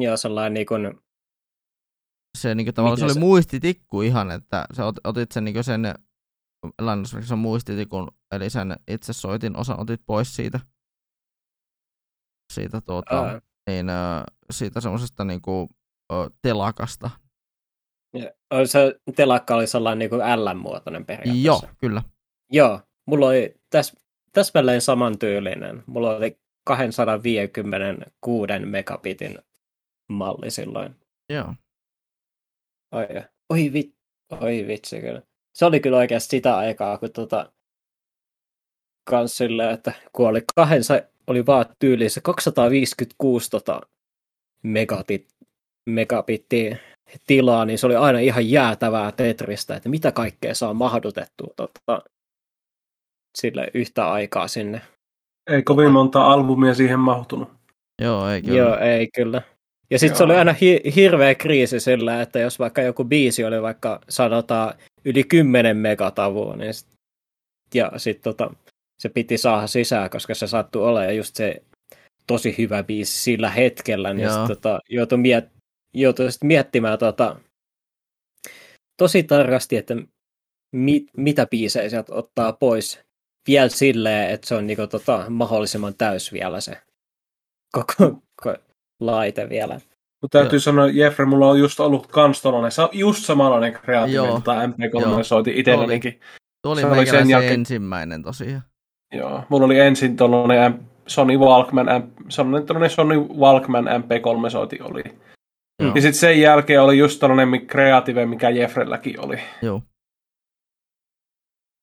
Joo, 0.00 0.16
sellainen 0.16 0.54
niin 0.54 0.66
kuin, 0.66 1.00
Se, 2.38 2.54
niin 2.54 2.74
tavallaan, 2.74 2.98
se 2.98 3.04
Miten 3.04 3.10
oli 3.10 3.14
se- 3.14 3.20
muistitikku 3.20 4.02
ihan, 4.02 4.30
että 4.30 4.64
sä 4.72 4.86
ot, 4.86 4.96
otit 5.04 5.32
sen, 5.32 5.44
niin 5.44 5.64
sen 5.64 5.94
lainausmerkissä 6.80 7.36
muistitikun, 7.36 8.08
eli 8.32 8.50
sen 8.50 8.76
itse 8.88 9.12
soitin 9.12 9.56
osan 9.56 9.80
otit 9.80 10.00
pois 10.06 10.36
siitä, 10.36 10.60
siitä, 12.52 12.80
tuota, 12.80 13.24
ää, 13.26 13.40
niin, 13.70 13.86
siitä 14.50 14.80
semmoisesta 14.80 15.24
niin 15.24 15.42
kuin, 15.42 15.68
telakasta. 16.42 17.10
ja 18.14 18.30
se 18.66 19.00
telakka 19.16 19.54
oli 19.54 19.66
sellainen 19.66 19.98
niin 19.98 20.10
kuin 20.10 20.20
L-muotoinen 20.20 21.06
periaatteessa. 21.06 21.66
Joo, 21.66 21.74
kyllä. 21.78 22.02
Joo, 22.52 22.80
mulla 23.06 23.26
oli 23.26 23.54
täs, 23.70 23.96
täsmälleen 24.34 24.80
samantyylinen. 24.80 25.82
Mulla 25.86 26.16
oli 26.16 26.38
256 26.64 28.52
megabitin 28.64 29.38
malli 30.08 30.50
silloin. 30.50 30.96
Joo. 31.28 31.54
Oi, 32.92 33.06
oi, 33.48 33.72
vit, 33.72 33.94
oi 34.40 34.66
vitsi 34.66 35.00
kyllä. 35.00 35.22
Se 35.52 35.64
oli 35.64 35.80
kyllä 35.80 35.96
oikeasti 35.96 36.28
sitä 36.30 36.56
aikaa, 36.56 36.98
kun 36.98 37.12
tota, 37.12 37.52
kans 39.04 39.36
silleen, 39.36 39.70
että 39.70 39.92
kun 40.12 40.28
oli 40.28 40.42
kahdensa, 40.56 41.00
oli 41.26 41.46
vaan 41.46 41.66
tyyliin 41.78 42.10
se 42.10 42.20
256 42.20 43.50
tota, 43.50 43.80
megabit, 44.62 45.28
megabittiä 45.86 46.76
tilaa, 47.26 47.64
niin 47.64 47.78
se 47.78 47.86
oli 47.86 47.96
aina 47.96 48.18
ihan 48.18 48.50
jäätävää 48.50 49.12
Tetristä, 49.12 49.76
että 49.76 49.88
mitä 49.88 50.12
kaikkea 50.12 50.54
saa 50.54 50.74
mahdutettua 50.74 51.54
tota, 51.56 52.02
sille 53.38 53.70
yhtä 53.74 54.10
aikaa 54.12 54.48
sinne. 54.48 54.80
Ei 55.50 55.62
kovin 55.62 55.90
monta 55.92 56.24
albumia 56.24 56.74
siihen 56.74 56.98
mahtunut. 57.00 57.48
Joo, 58.02 58.28
ei 58.30 58.42
kyllä. 58.42 58.58
Joo, 58.58 58.78
ei 58.78 59.08
kyllä. 59.14 59.42
Ja 59.90 59.98
sitten 59.98 60.18
se 60.18 60.24
oli 60.24 60.34
aina 60.36 60.52
hi- 60.52 60.82
hirveä 60.96 61.34
kriisi 61.34 61.80
sillä, 61.80 62.22
että 62.22 62.38
jos 62.38 62.58
vaikka 62.58 62.82
joku 62.82 63.04
biisi 63.04 63.44
oli 63.44 63.62
vaikka 63.62 64.00
sanotaan 64.08 64.74
yli 65.04 65.24
10 65.24 65.76
megatavua, 65.76 66.56
niin 66.56 66.74
sit, 66.74 66.88
ja 67.74 67.92
sitten 67.96 68.22
tota, 68.22 68.50
se 69.02 69.08
piti 69.08 69.38
saada 69.38 69.66
sisään, 69.66 70.10
koska 70.10 70.34
se 70.34 70.46
sattui 70.46 70.82
olemaan 70.82 71.16
just 71.16 71.36
se 71.36 71.62
tosi 72.26 72.54
hyvä 72.58 72.82
biisi 72.82 73.22
sillä 73.22 73.50
hetkellä, 73.50 74.12
niin 74.14 74.24
Joo. 74.24 74.46
sit, 74.46 74.56
tota, 74.56 74.80
joutui, 74.88 75.18
miet- 75.18 75.50
joutui 75.94 76.32
sit 76.32 76.42
miettimään 76.44 76.98
tota, 76.98 77.36
tosi 78.96 79.22
tarkasti, 79.22 79.76
että 79.76 79.94
mit- 80.76 81.10
mitä 81.16 81.46
biisejä 81.46 81.88
sieltä 81.88 82.14
ottaa 82.14 82.52
pois 82.52 83.00
vielä 83.48 83.68
silleen, 83.68 84.30
että 84.30 84.46
se 84.46 84.54
on 84.54 84.66
niinku, 84.66 84.86
tota, 84.86 85.24
mahdollisimman 85.28 85.94
täys 85.94 86.32
vielä 86.32 86.60
se 86.60 86.78
koko, 87.72 88.20
koko 88.42 88.56
laite 89.00 89.48
vielä. 89.48 89.80
Mutta 90.22 90.38
täytyy 90.38 90.56
Joo. 90.56 90.60
sanoa, 90.60 90.88
Jeffrey, 90.88 91.26
mulla 91.26 91.48
on 91.50 91.58
just 91.58 91.80
ollut 91.80 92.06
kans 92.06 92.42
tollanen, 92.42 92.72
sa- 92.72 92.88
just 92.92 93.24
samanlainen 93.24 93.72
kreatiivinen 93.72 94.26
Joo. 94.28 94.34
tota 94.40 94.62
MP3 94.66 95.00
Joo. 95.00 95.24
soitin 95.24 95.54
itsellenikin. 95.54 96.20
Tuo 96.62 96.72
oli 96.72 96.80
Se 96.80 96.86
oli 96.86 97.06
sen 97.06 97.30
jälkeen- 97.30 97.52
ensimmäinen 97.54 98.22
tosiaan. 98.22 98.62
Joo, 99.14 99.42
mulla 99.48 99.64
oli 99.66 99.78
ensin 99.78 100.16
tollanen 100.16 100.72
M- 100.72 100.78
Sony 101.06 101.36
Walkman, 101.38 101.86
sellainen 102.28 102.90
Sony 102.90 103.18
Walkman 103.18 103.84
MP3-soiti 103.88 104.78
oli. 104.82 105.02
Joo. 105.82 105.92
Ja 105.94 106.00
sitten 106.00 106.14
sen 106.14 106.40
jälkeen 106.40 106.82
oli 106.82 106.98
just 106.98 107.20
tällainen 107.20 107.66
kreative, 107.66 108.26
mikä 108.26 108.50
Jeffrelläkin 108.50 109.20
oli. 109.20 109.36
Joo. 109.62 109.82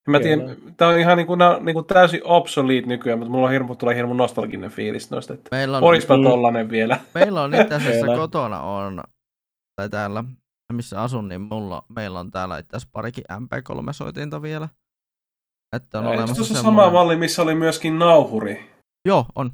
Mä 0.07 0.19
tiedän, 0.19 0.57
tää 0.77 0.87
on 0.87 0.99
ihan 0.99 1.17
niinku, 1.17 1.35
niinku 1.59 1.83
täysin 1.83 2.21
obsolete 2.23 2.87
nykyään, 2.87 3.19
mutta 3.19 3.31
mulla 3.31 3.45
on 3.45 3.51
hirmu, 3.51 3.75
tulee 3.75 3.95
hirmu 3.95 4.13
nostalginen 4.13 4.71
fiilis 4.71 5.11
noista, 5.11 5.33
että 5.33 5.55
meillä 5.55 5.77
on, 5.77 5.83
olispa 5.83 6.17
mm, 6.17 6.23
tollanen 6.23 6.69
vielä. 6.69 6.99
Meillä 7.15 7.41
on 7.41 7.55
itse 7.55 7.75
asiassa 7.75 8.07
kotona 8.07 8.61
on, 8.61 9.03
tai 9.75 9.89
täällä, 9.89 10.23
missä 10.73 11.01
asun, 11.01 11.27
niin 11.27 11.41
mulla, 11.41 11.83
meillä 11.95 12.19
on 12.19 12.31
täällä 12.31 12.57
itse 12.57 12.77
asiassa 12.77 12.89
parikin 12.91 13.23
MP3-soitinta 13.31 14.41
vielä. 14.41 14.69
Että 15.75 15.99
on 15.99 16.07
olemassa 16.07 16.33
se 16.33 16.53
semmoinen... 16.53 16.63
sama 16.63 16.89
malli, 16.89 17.15
missä 17.15 17.41
oli 17.41 17.55
myöskin 17.55 17.99
nauhuri? 17.99 18.69
Joo, 19.05 19.25
on. 19.35 19.51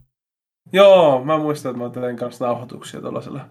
Joo, 0.74 1.24
mä 1.26 1.38
muistan, 1.38 1.72
että 1.72 1.84
mä 1.84 2.06
tein 2.06 2.18
kanssa 2.18 2.46
nauhoituksia 2.46 3.02
tuollaisella. 3.02 3.46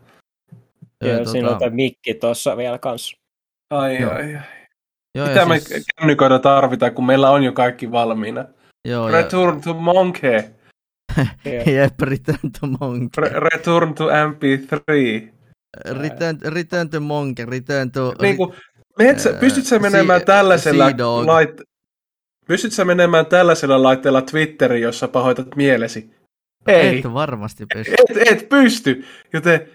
Joo, 1.03 1.18
ja 1.18 1.24
siinä 1.24 1.49
tota... 1.49 1.64
on 1.64 1.74
mikki 1.74 2.14
tuossa 2.14 2.57
vielä 2.57 2.78
kanssa. 2.78 3.16
Ai, 3.70 4.01
Joo. 4.01 4.12
ai, 4.12 4.36
ai. 4.36 4.55
Joo, 5.17 5.29
Mitä 5.29 5.47
me 5.47 5.59
siis... 5.61 5.85
kännyköitä 5.99 6.39
tarvitaan, 6.39 6.95
kun 6.95 7.07
meillä 7.07 7.31
on 7.31 7.43
jo 7.43 7.53
kaikki 7.53 7.93
valmiina? 7.93 8.45
Joo, 8.89 9.09
Return 9.09 9.57
ja... 9.57 9.62
to 9.62 9.75
Monkey. 9.75 10.45
Jep, 11.75 12.01
Return 12.01 12.53
to 12.61 12.67
Monkey. 12.81 13.25
Re- 13.25 13.41
return 13.41 13.95
to 13.95 14.09
MP3. 14.09 14.89
Return, 16.01 16.39
return 16.45 16.91
to 16.91 17.01
Monkey, 17.01 17.47
Return 17.47 17.91
to... 17.91 18.14
Niin 18.23 18.37
kuin, 18.37 18.55
metsä, 18.99 19.31
uh, 19.31 19.39
pystytkö 19.41 19.69
sä 19.69 19.79
menemään 19.79 20.21
si- 20.21 20.27
tällaisella 20.27 20.87
lait... 21.27 21.61
Pystytkö 22.47 22.85
menemään 22.85 23.27
tällaisella 23.27 23.83
laitteella 23.83 24.23
Twitteriin, 24.23 24.83
jossa 24.83 25.09
pahoitat 25.09 25.57
mielesi? 25.57 26.11
Ei. 26.67 26.99
Et 26.99 27.12
varmasti 27.12 27.64
pysty. 27.75 27.95
Et, 28.11 28.29
et 28.33 28.49
pysty. 28.49 29.05
Joten 29.33 29.69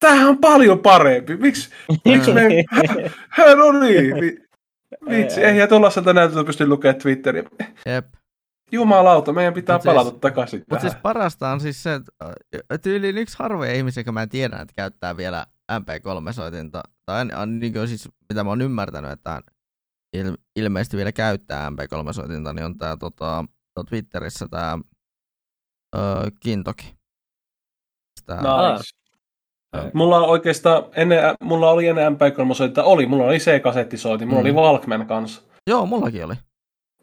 tämähän 0.00 0.28
on 0.28 0.38
paljon 0.38 0.78
parempi. 0.78 1.36
Miksi, 1.36 1.70
miksi 2.04 2.32
me... 2.32 2.42
no 3.56 3.72
niin. 3.80 4.47
Vitsi, 5.08 5.44
ei, 5.44 5.58
ja 5.58 5.68
tuollaiselta 5.68 6.12
näytöltä 6.12 6.46
pysty 6.46 6.66
lukemaan 6.66 7.00
Twitteriä. 7.02 7.42
Jep. 7.86 8.06
Jumalauta, 8.72 9.32
meidän 9.32 9.54
pitää 9.54 9.76
Mut 9.76 9.84
palata 9.84 10.10
siis, 10.10 10.20
takaisin 10.20 10.64
Mutta 10.70 10.80
siis 10.80 11.02
parasta 11.02 11.50
on 11.50 11.60
siis 11.60 11.82
se, 11.82 11.94
että 11.94 12.78
tyyliin 12.82 13.18
yksi 13.18 13.36
harvoja 13.38 13.74
ihmisiä, 13.74 14.00
joka 14.00 14.12
mä 14.12 14.22
en 14.22 14.28
tiedä, 14.28 14.56
että 14.56 14.74
käyttää 14.76 15.16
vielä 15.16 15.46
MP3-soitinta. 15.72 16.80
Tai 17.06 17.24
niin 17.46 17.72
kuin 17.72 17.88
siis, 17.88 18.08
mitä 18.28 18.44
mä 18.44 18.50
oon 18.50 18.62
ymmärtänyt, 18.62 19.10
että 19.10 19.40
il, 20.16 20.36
ilmeisesti 20.56 20.96
vielä 20.96 21.12
käyttää 21.12 21.70
MP3-soitinta, 21.70 22.52
niin 22.52 22.64
on 22.64 22.78
tää 22.78 22.96
tota, 22.96 23.44
Twitterissä 23.88 24.46
tää 24.50 24.78
öö, 25.96 26.30
Kintoki. 26.40 26.94
Tää, 28.26 28.36
nice. 28.36 28.97
Mulla 29.92 30.16
on 30.16 30.28
oikeastaan, 30.28 30.84
ennen, 30.96 31.18
mulla 31.40 31.70
oli 31.70 31.86
ennen 31.86 32.12
MP3 32.12 32.82
oli, 32.82 33.06
mulla 33.06 33.24
oli 33.24 33.38
C-kasettisoiti, 33.38 34.26
mulla 34.26 34.40
mm. 34.42 34.44
oli 34.44 34.52
Walkman 34.52 35.06
kanssa. 35.06 35.42
Joo, 35.66 35.86
mullakin 35.86 36.24
oli. 36.24 36.34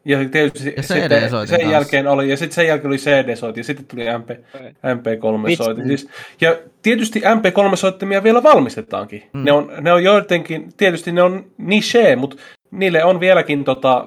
Ja 0.04 0.28
tietysti 0.28 0.74
ja 0.76 0.82
sitten 0.82 1.20
sen 1.20 1.30
kanssa. 1.30 1.56
jälkeen 1.56 2.06
oli, 2.06 2.30
ja 2.30 2.36
sitten 2.36 2.54
sen 2.54 2.66
jälkeen 2.66 2.86
oli 2.86 2.96
CD-soiti, 2.96 3.60
ja 3.60 3.64
sitten 3.64 3.86
tuli 3.86 4.04
MP, 4.18 4.30
MP3-soiti. 4.70 5.86
Siis, 5.86 6.08
ja 6.40 6.56
tietysti 6.82 7.20
MP3-soittimia 7.20 8.22
vielä 8.22 8.42
valmistetaankin. 8.42 9.22
Mm. 9.32 9.44
Ne, 9.44 9.52
on, 9.52 9.72
ne 9.80 9.92
on 9.92 10.04
joidenkin, 10.04 10.68
tietysti 10.76 11.12
ne 11.12 11.22
on 11.22 11.44
niche, 11.58 12.16
mutta 12.16 12.36
niille 12.70 13.04
on 13.04 13.20
vieläkin 13.20 13.64
tota, 13.64 14.06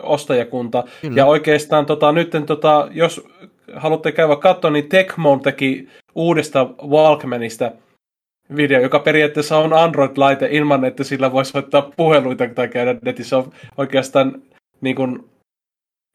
ostajakunta. 0.00 0.84
Kyllä. 1.00 1.16
Ja 1.16 1.26
oikeastaan 1.26 1.86
tota, 1.86 2.12
nyt, 2.12 2.30
tota, 2.46 2.88
jos 2.90 3.26
haluatte 3.74 4.12
käydä 4.12 4.36
katsoa, 4.36 4.70
niin 4.70 4.88
Tecmon 4.88 5.40
teki 5.40 5.88
uudesta 6.14 6.68
Walkmanista– 6.88 7.70
video, 8.56 8.80
joka 8.80 8.98
periaatteessa 8.98 9.58
on 9.58 9.72
Android-laite 9.72 10.48
ilman, 10.50 10.84
että 10.84 11.04
sillä 11.04 11.32
voisi 11.32 11.50
soittaa 11.50 11.90
puheluita 11.96 12.48
tai 12.48 12.68
käydä 12.68 12.96
netissä. 13.02 13.36
On 13.36 13.52
oikeastaan 13.76 14.42
niin 14.80 14.96
kuin, 14.96 15.30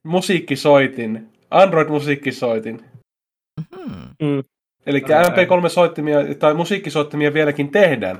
musiikkisoitin, 0.03 1.29
Android-musiikkisoitin. 1.51 2.81
Mm-hmm. 3.59 4.01
Mm. 4.23 4.43
Eli 4.85 4.99
MP3-soittimia 4.99 6.35
tai 6.39 6.53
musiikkisoittimia 6.53 7.33
vieläkin 7.33 7.71
tehdään. 7.71 8.19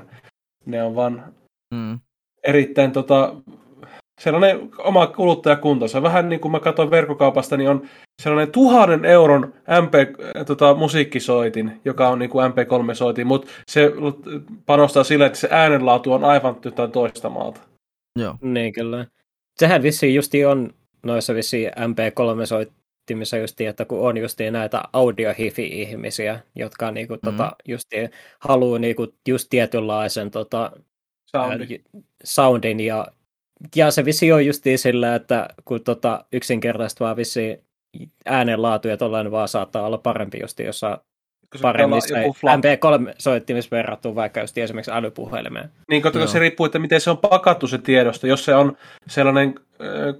Ne 0.66 0.82
on 0.82 0.94
vaan 0.94 1.34
mm. 1.74 1.98
erittäin 2.44 2.92
tota, 2.92 3.34
sellainen 4.20 4.70
oma 4.78 5.06
kuluttajakunta. 5.06 5.88
Se 5.88 6.02
vähän 6.02 6.28
niin 6.28 6.40
kuin 6.40 6.52
mä 6.52 6.60
katsoin 6.60 6.90
verkkokaupasta, 6.90 7.56
niin 7.56 7.70
on 7.70 7.88
sellainen 8.22 8.52
tuhannen 8.52 9.04
euron 9.04 9.54
MP, 9.82 9.94
tota, 10.46 10.74
musiikkisoitin, 10.74 11.80
joka 11.84 12.08
on 12.08 12.18
niin 12.18 12.30
kuin 12.30 12.52
MP3-soitin, 12.52 13.24
mutta 13.24 13.50
se 13.66 13.92
panostaa 14.66 15.04
sille, 15.04 15.26
että 15.26 15.38
se 15.38 15.48
äänenlaatu 15.50 16.12
on 16.12 16.24
aivan 16.24 16.56
jotain 16.64 16.92
toista 16.92 17.30
maalta. 17.30 17.60
Joo. 18.18 18.34
Niin 18.40 18.72
kyllä. 18.72 19.06
Sehän 19.58 19.82
vissiin 19.82 20.14
justi 20.14 20.44
on 20.44 20.74
noissa 21.02 21.34
vissiin 21.34 21.70
MP3-soittimissa 21.70 23.36
justi, 23.36 23.66
että 23.66 23.84
kun 23.84 24.00
on 24.08 24.16
justi 24.16 24.50
näitä 24.50 24.82
audiohifi-ihmisiä, 24.92 26.40
jotka 26.54 26.90
niinku, 26.90 27.14
mm-hmm. 27.14 27.36
tota, 27.36 27.56
justi, 27.68 27.96
haluaa 28.40 28.78
niinku, 28.78 29.06
just 29.28 29.46
tietynlaisen 29.50 30.30
tota, 30.30 30.72
Soundin. 31.36 31.84
soundin 32.24 32.80
ja 32.80 33.06
ja 33.76 33.90
se 33.90 34.04
vissi 34.04 34.32
on 34.32 34.46
justiin 34.46 34.78
sillä, 34.78 35.14
että 35.14 35.48
kun 35.64 35.84
tota, 35.84 36.24
yksinkertaisesti 36.32 37.04
vaan 37.04 37.16
vissi 37.16 37.60
äänenlaatu 38.26 38.88
ja 38.88 38.96
tollainen 38.96 39.32
vaan 39.32 39.48
saattaa 39.48 39.86
olla 39.86 39.98
parempi 39.98 40.38
just 40.40 40.58
jossain 40.58 40.96
paremmissa 41.62 42.14
MP3-soittimissa 42.56 43.70
verrattuna 43.70 44.14
vaikka 44.14 44.40
just 44.40 44.58
esimerkiksi 44.58 44.90
älypuhelimeen. 44.90 45.70
Niin, 45.90 46.02
koska 46.02 46.26
se 46.26 46.38
riippuu, 46.38 46.66
että 46.66 46.78
miten 46.78 47.00
se 47.00 47.10
on 47.10 47.18
pakattu 47.18 47.66
se 47.66 47.78
tiedosto. 47.78 48.26
Jos 48.26 48.44
se 48.44 48.54
on 48.54 48.76
sellainen 49.06 49.54
äh, 49.80 50.14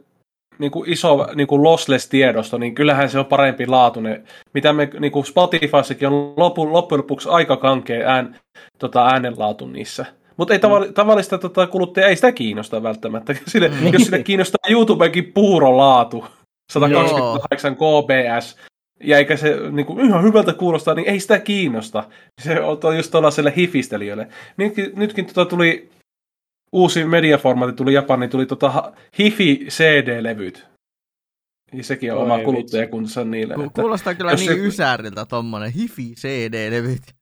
niin 0.58 0.70
kuin 0.72 0.90
iso 0.90 1.26
niin 1.34 1.46
kuin 1.46 1.62
lossless-tiedosto, 1.62 2.58
niin 2.58 2.74
kyllähän 2.74 3.10
se 3.10 3.18
on 3.18 3.26
parempi 3.26 3.66
laatuinen. 3.66 4.24
Mitä 4.54 4.72
me 4.72 4.90
niin 5.00 5.12
kuin 5.12 5.26
Spotifyssakin 5.26 6.08
on 6.08 6.34
lopun, 6.36 6.72
loppujen 6.72 6.98
lopuksi 6.98 7.28
aika 7.28 7.56
kankea 7.56 8.10
ään, 8.10 8.36
tota, 8.78 9.06
äänenlaatu 9.06 9.66
niissä. 9.66 10.06
Mutta 10.42 10.54
ei 10.54 10.60
mm. 10.86 10.94
tavallista 10.94 11.38
tota, 11.38 11.66
kuluttaja 11.66 12.06
ei 12.06 12.16
sitä 12.16 12.32
kiinnosta 12.32 12.82
välttämättä. 12.82 13.34
Sille, 13.46 13.68
mm. 13.68 13.92
Jos 13.92 14.04
sitä 14.04 14.18
kiinnostaa 14.18 14.70
YouTubenkin 14.70 15.32
puuro 15.32 15.76
laatu, 15.76 16.24
128 16.72 17.76
kbs, 17.76 18.56
ja 19.04 19.18
eikä 19.18 19.36
se 19.36 19.56
niin 19.70 19.86
kuin, 19.86 20.06
ihan 20.06 20.22
hyvältä 20.22 20.52
kuulostaa, 20.52 20.94
niin 20.94 21.08
ei 21.08 21.20
sitä 21.20 21.38
kiinnosta. 21.38 22.04
Se 22.40 22.60
on 22.60 22.96
just 22.96 23.10
tuollaiselle 23.10 23.52
hifistelijöille. 23.56 24.28
Nytkin, 24.56 24.92
nytkin 24.96 25.26
tota 25.26 25.44
tuli 25.44 25.90
uusi 26.72 27.04
mediaformaatti 27.04 27.76
tuli 27.76 27.94
Japaniin, 27.94 28.30
tuli 28.30 28.46
tota 28.46 28.92
hifi 29.18 29.66
CD-levyt. 29.68 30.66
Ja 31.72 31.84
sekin 31.84 32.12
on 32.12 32.18
Oi, 32.18 32.24
oma 32.24 32.38
kuluttajakuntansa 32.38 33.24
niille. 33.24 33.54
Kuulostaa 33.74 34.10
että 34.10 34.18
kyllä 34.18 34.34
niin 34.34 34.46
se... 34.46 34.66
ysäriltä 34.66 35.26
tommonen 35.26 35.72
hifi 35.72 36.14
CD-levyt. 36.14 37.21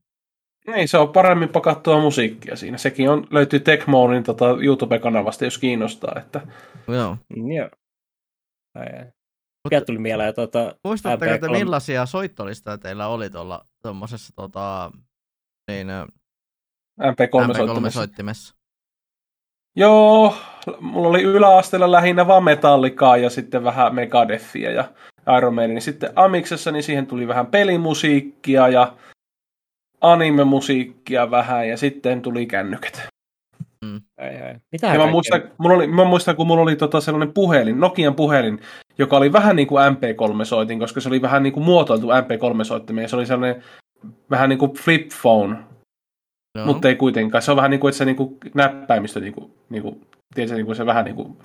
Niin, 0.67 0.89
se 0.89 0.99
on 0.99 1.09
paremmin 1.09 1.49
pakattua 1.49 2.01
musiikkia 2.01 2.57
siinä. 2.57 2.79
Sekin 2.79 3.11
on, 3.11 3.27
löytyy 3.31 3.61
Tecmonin 3.61 4.25
tota, 4.25 4.47
YouTube-kanavasta, 4.63 5.45
jos 5.45 5.59
kiinnostaa. 5.59 6.15
Että... 6.19 6.41
Joo. 6.89 7.17
Joo. 7.57 7.69
Mikä 9.65 9.81
tuli 9.87 9.99
mieleen 9.99 10.35
tuota, 10.35 10.75
Muistatteko 10.85 11.47
te 11.47 11.53
millaisia 11.53 12.07
soittolistoja 12.07 12.79
teillä 12.79 13.07
oli 13.09 13.31
tuolla 13.31 13.65
tuommoisessa 13.83 14.33
tota, 14.37 14.93
niin, 15.71 15.89
MP3-soittimessa? 17.01 18.55
Joo, 19.77 20.35
mulla 20.81 21.09
oli 21.09 21.23
yläasteella 21.23 21.93
lähinnä 21.93 22.27
vaan 22.27 22.45
metallikaa 22.45 23.17
ja 23.17 23.31
sitten 23.31 23.65
vähän 23.65 23.95
Megadethia 23.95 24.71
ja 24.71 24.93
Iron 25.39 25.55
Maiden. 25.55 25.83
Sitten 25.83 26.13
Amiksessa 26.17 26.71
niin 26.71 26.83
siihen 26.83 27.07
tuli 27.07 27.29
vähän 27.29 27.47
pelimusiikkia 27.47 28.69
ja 28.69 28.97
anime-musiikkia 30.01 31.31
vähän 31.31 31.69
ja 31.69 31.77
sitten 31.77 32.23
tuli 32.23 32.47
kännykät. 32.47 33.09
Mm. 33.85 34.01
Ei, 34.19 34.37
ei. 34.37 34.55
Mitä 34.73 34.99
mä, 34.99 35.07
muistan, 35.07 35.43
mulla 35.59 35.77
oli, 35.77 35.87
mä 35.87 36.05
muistan, 36.05 36.37
kun 36.37 36.47
mulla 36.47 36.63
oli 36.63 36.77
tota 36.77 37.01
sellainen 37.01 37.35
puhelin, 37.35 37.81
Nokian 37.81 38.15
puhelin, 38.15 38.61
joka 38.99 39.17
oli 39.17 39.33
vähän 39.33 39.57
niin 39.57 39.69
kuin 39.69 39.83
MP3-soitin, 39.93 40.79
koska 40.79 41.01
se 41.01 41.09
oli 41.09 41.23
vähän 41.23 41.43
niin 41.43 41.53
kuin 41.53 41.65
muotoiltu 41.65 42.07
MP3-soittimeen. 42.07 43.09
Se 43.09 43.17
oli 43.17 43.27
sellainen 43.27 43.63
vähän 44.31 44.49
niin 44.49 44.59
kuin 44.59 44.73
flip 44.73 45.09
phone, 45.23 45.57
no. 46.59 46.67
mutta 46.67 46.89
ei 46.89 46.97
kuitenkaan. 46.97 47.43
Se 47.43 47.51
on 47.51 47.57
vähän 47.57 47.71
niin 47.71 47.81
kuin, 47.81 47.89
että 47.89 47.99
se 47.99 48.05
niin 48.05 48.17
kuin 48.17 48.37
näppäimistö, 48.55 49.21
niin 49.21 49.33
kuin, 49.33 49.53
niin 49.71 49.83
kuin, 49.83 50.07
tiedätkö, 50.35 50.57
niin 50.57 50.67
kuin 50.67 50.77
se 50.77 50.87
vähän 50.87 51.05
niin 51.05 51.17
kuin, 51.17 51.37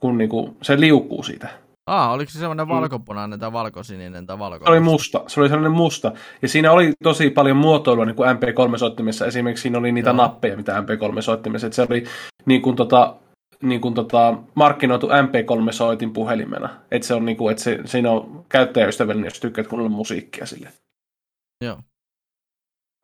kun 0.00 0.18
niin 0.18 0.30
kuin, 0.30 0.56
se 0.62 0.80
liukuu 0.80 1.22
siitä. 1.22 1.48
Ah, 1.86 2.12
oliko 2.12 2.30
se 2.30 2.38
semmoinen 2.38 2.66
mm. 2.66 2.72
valkopunainen 2.72 3.40
tai 3.40 3.52
valkosininen 3.52 4.26
tai 4.26 4.38
valkoinen? 4.38 4.66
Se 4.66 4.70
oli 4.70 4.80
musta, 4.80 5.24
se 5.26 5.40
oli 5.40 5.48
sellainen 5.48 5.72
musta. 5.72 6.12
Ja 6.42 6.48
siinä 6.48 6.72
oli 6.72 6.92
tosi 7.02 7.30
paljon 7.30 7.56
muotoilua 7.56 8.04
niin 8.04 8.16
kuin 8.16 8.28
MP3-soittimessa. 8.28 9.26
Esimerkiksi 9.26 9.62
siinä 9.62 9.78
oli 9.78 9.92
niitä 9.92 10.10
Joo. 10.10 10.16
nappeja, 10.16 10.56
mitä 10.56 10.80
MP3-soittimessa. 10.80 11.66
Että 11.66 11.76
se 11.76 11.86
oli 11.90 12.04
niin 12.46 12.62
kuin 12.62 12.76
tota, 12.76 13.16
niin 13.62 13.80
kuin, 13.80 13.94
tota, 13.94 14.38
markkinoitu 14.54 15.08
MP3-soitin 15.08 16.12
puhelimena. 16.12 16.68
Että 16.90 17.08
se 17.08 17.14
on 17.14 17.24
niin 17.24 17.36
kuin, 17.36 17.50
että 17.50 17.62
se, 17.62 17.78
siinä 17.84 18.10
on 18.10 18.44
käyttäjäystävällinen, 18.48 19.26
jos 19.26 19.40
tykkäät 19.40 19.68
kuunnella 19.68 19.96
musiikkia 19.96 20.46
sille. 20.46 20.72
Joo. 21.64 21.78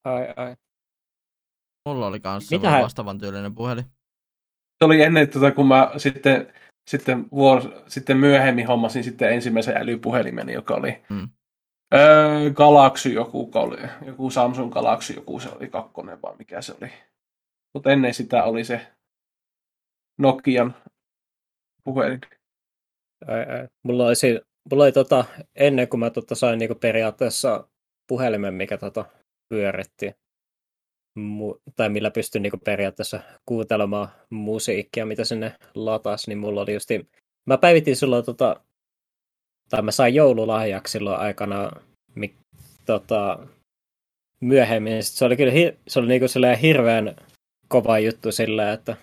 Ai, 0.05 0.35
ai. 0.37 0.57
Mulla 1.89 2.07
oli 2.07 2.21
kanssa 2.21 2.57
Mitähän... 2.57 2.83
vastaavan 2.83 3.19
tyylinen 3.19 3.55
puhelin. 3.55 3.85
Se 4.79 4.85
oli 4.85 5.03
ennen, 5.03 5.29
tota, 5.29 5.53
kun 5.53 5.69
mä 5.69 5.91
sitten, 5.97 6.53
sitten, 6.89 7.27
vuos, 7.33 7.69
sitten 7.87 8.17
myöhemmin 8.17 8.67
hommasin 8.67 9.05
sitten 9.05 9.33
ensimmäisen 9.33 9.77
älypuhelimen, 9.77 10.49
joka 10.49 10.75
oli 10.75 11.03
hmm. 11.09 11.29
öö, 11.95 12.51
Galaxy 12.51 13.13
joku, 13.13 13.51
oli, 13.55 13.77
joku 14.07 14.31
Samsung 14.31 14.73
Galaxy 14.73 15.13
joku, 15.13 15.41
se 15.41 15.49
oli 15.49 15.69
kakkonen 15.69 16.23
vai 16.23 16.37
mikä 16.37 16.63
se 16.63 16.75
oli. 16.81 16.93
Mutta 17.75 17.93
ennen 17.93 18.15
sitä 18.15 18.45
oli 18.45 18.65
se 18.65 18.87
Nokian 20.19 20.75
puhelin. 21.85 22.21
Ai, 23.27 23.41
ai. 23.41 23.69
Mulla 23.83 24.07
oli, 24.07 24.41
mulla 24.71 24.85
oli 24.85 24.93
tota, 24.93 25.25
ennen 25.55 25.89
kuin 25.89 26.01
mä 26.01 26.11
tota 26.11 26.35
sain 26.35 26.59
niinku 26.59 26.75
periaatteessa 26.75 27.69
puhelimen, 28.09 28.55
mikä 28.55 28.79
tota 28.79 29.05
pyöritti, 29.49 30.15
mu- 31.19 31.61
tai 31.77 31.89
millä 31.89 32.11
pystyn 32.11 32.43
niinku 32.43 32.59
periaatteessa 32.65 33.21
kuuntelemaan 33.47 34.09
musiikkia, 34.31 35.07
mitä 35.07 35.25
sinne 35.25 35.55
latas, 35.75 36.29
niin 36.29 36.39
mulla 36.39 36.61
oli 36.61 36.75
justi, 36.75 37.09
mä 37.47 37.59
päivitin 37.59 37.97
silloin 37.97 38.25
tota, 38.25 38.61
tai 39.71 39.83
mä 39.83 39.91
sain 39.91 40.15
joululahjaksi 40.15 40.93
silloin 40.93 41.21
aikana 41.21 41.71
mi, 42.15 42.35
tota, 42.87 43.39
myöhemmin. 44.41 45.03
Se 45.03 45.25
oli 45.25 45.37
kyllä 45.37 45.53
se 45.89 45.99
oli 45.99 46.09
niinku 46.09 46.27
hirveän 46.63 47.17
kova 47.69 47.99
juttu 47.99 48.33
sillä, 48.33 48.73
että 48.73 48.97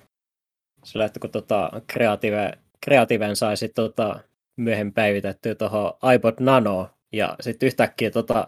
sillä, 0.84 1.06
että 1.06 1.20
kun 1.20 1.30
tota, 1.30 1.82
kreative, 1.88 2.54
kreativen 2.86 3.36
sai 3.36 3.58
sit, 3.58 3.74
tota, 3.76 4.20
myöhemmin 4.58 4.94
päivitettyä 4.94 5.56
tuohon 5.56 5.94
iPod 6.16 6.36
Nano, 6.40 6.90
ja 7.12 7.36
sitten 7.40 7.68
yhtäkkiä 7.68 8.12
tota, 8.12 8.48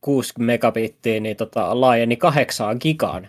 256 0.00 0.32
megabittiä 0.38 1.20
niin 1.20 1.36
tota, 1.36 1.80
laajeni 1.80 2.16
8 2.16 2.76
gigaan. 2.80 3.28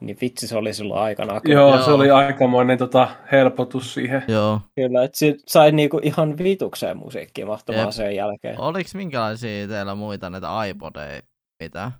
Niin 0.00 0.18
vitsi 0.20 0.48
se 0.48 0.56
oli 0.56 0.74
silloin 0.74 1.00
aikana. 1.00 1.40
Joo, 1.44 1.68
joo, 1.74 1.84
se 1.84 1.90
oli 1.90 2.10
aikamoinen 2.10 2.78
tota, 2.78 3.08
helpotus 3.32 3.94
siihen. 3.94 4.22
Joo. 4.28 4.60
Kyllä, 4.76 5.04
että 5.04 5.18
sai 5.46 5.72
niinku 5.72 6.00
ihan 6.02 6.38
vitukseen 6.38 6.96
musiikkia 6.96 7.46
mahtumaan 7.46 7.86
Jep. 7.86 7.92
sen 7.92 8.16
jälkeen. 8.16 8.60
Oliko 8.60 8.90
minkälaisia 8.94 9.68
teillä 9.68 9.94
muita 9.94 10.30
näitä 10.30 10.64
iPodeja? 10.64 11.22
Mitä? 11.62 11.92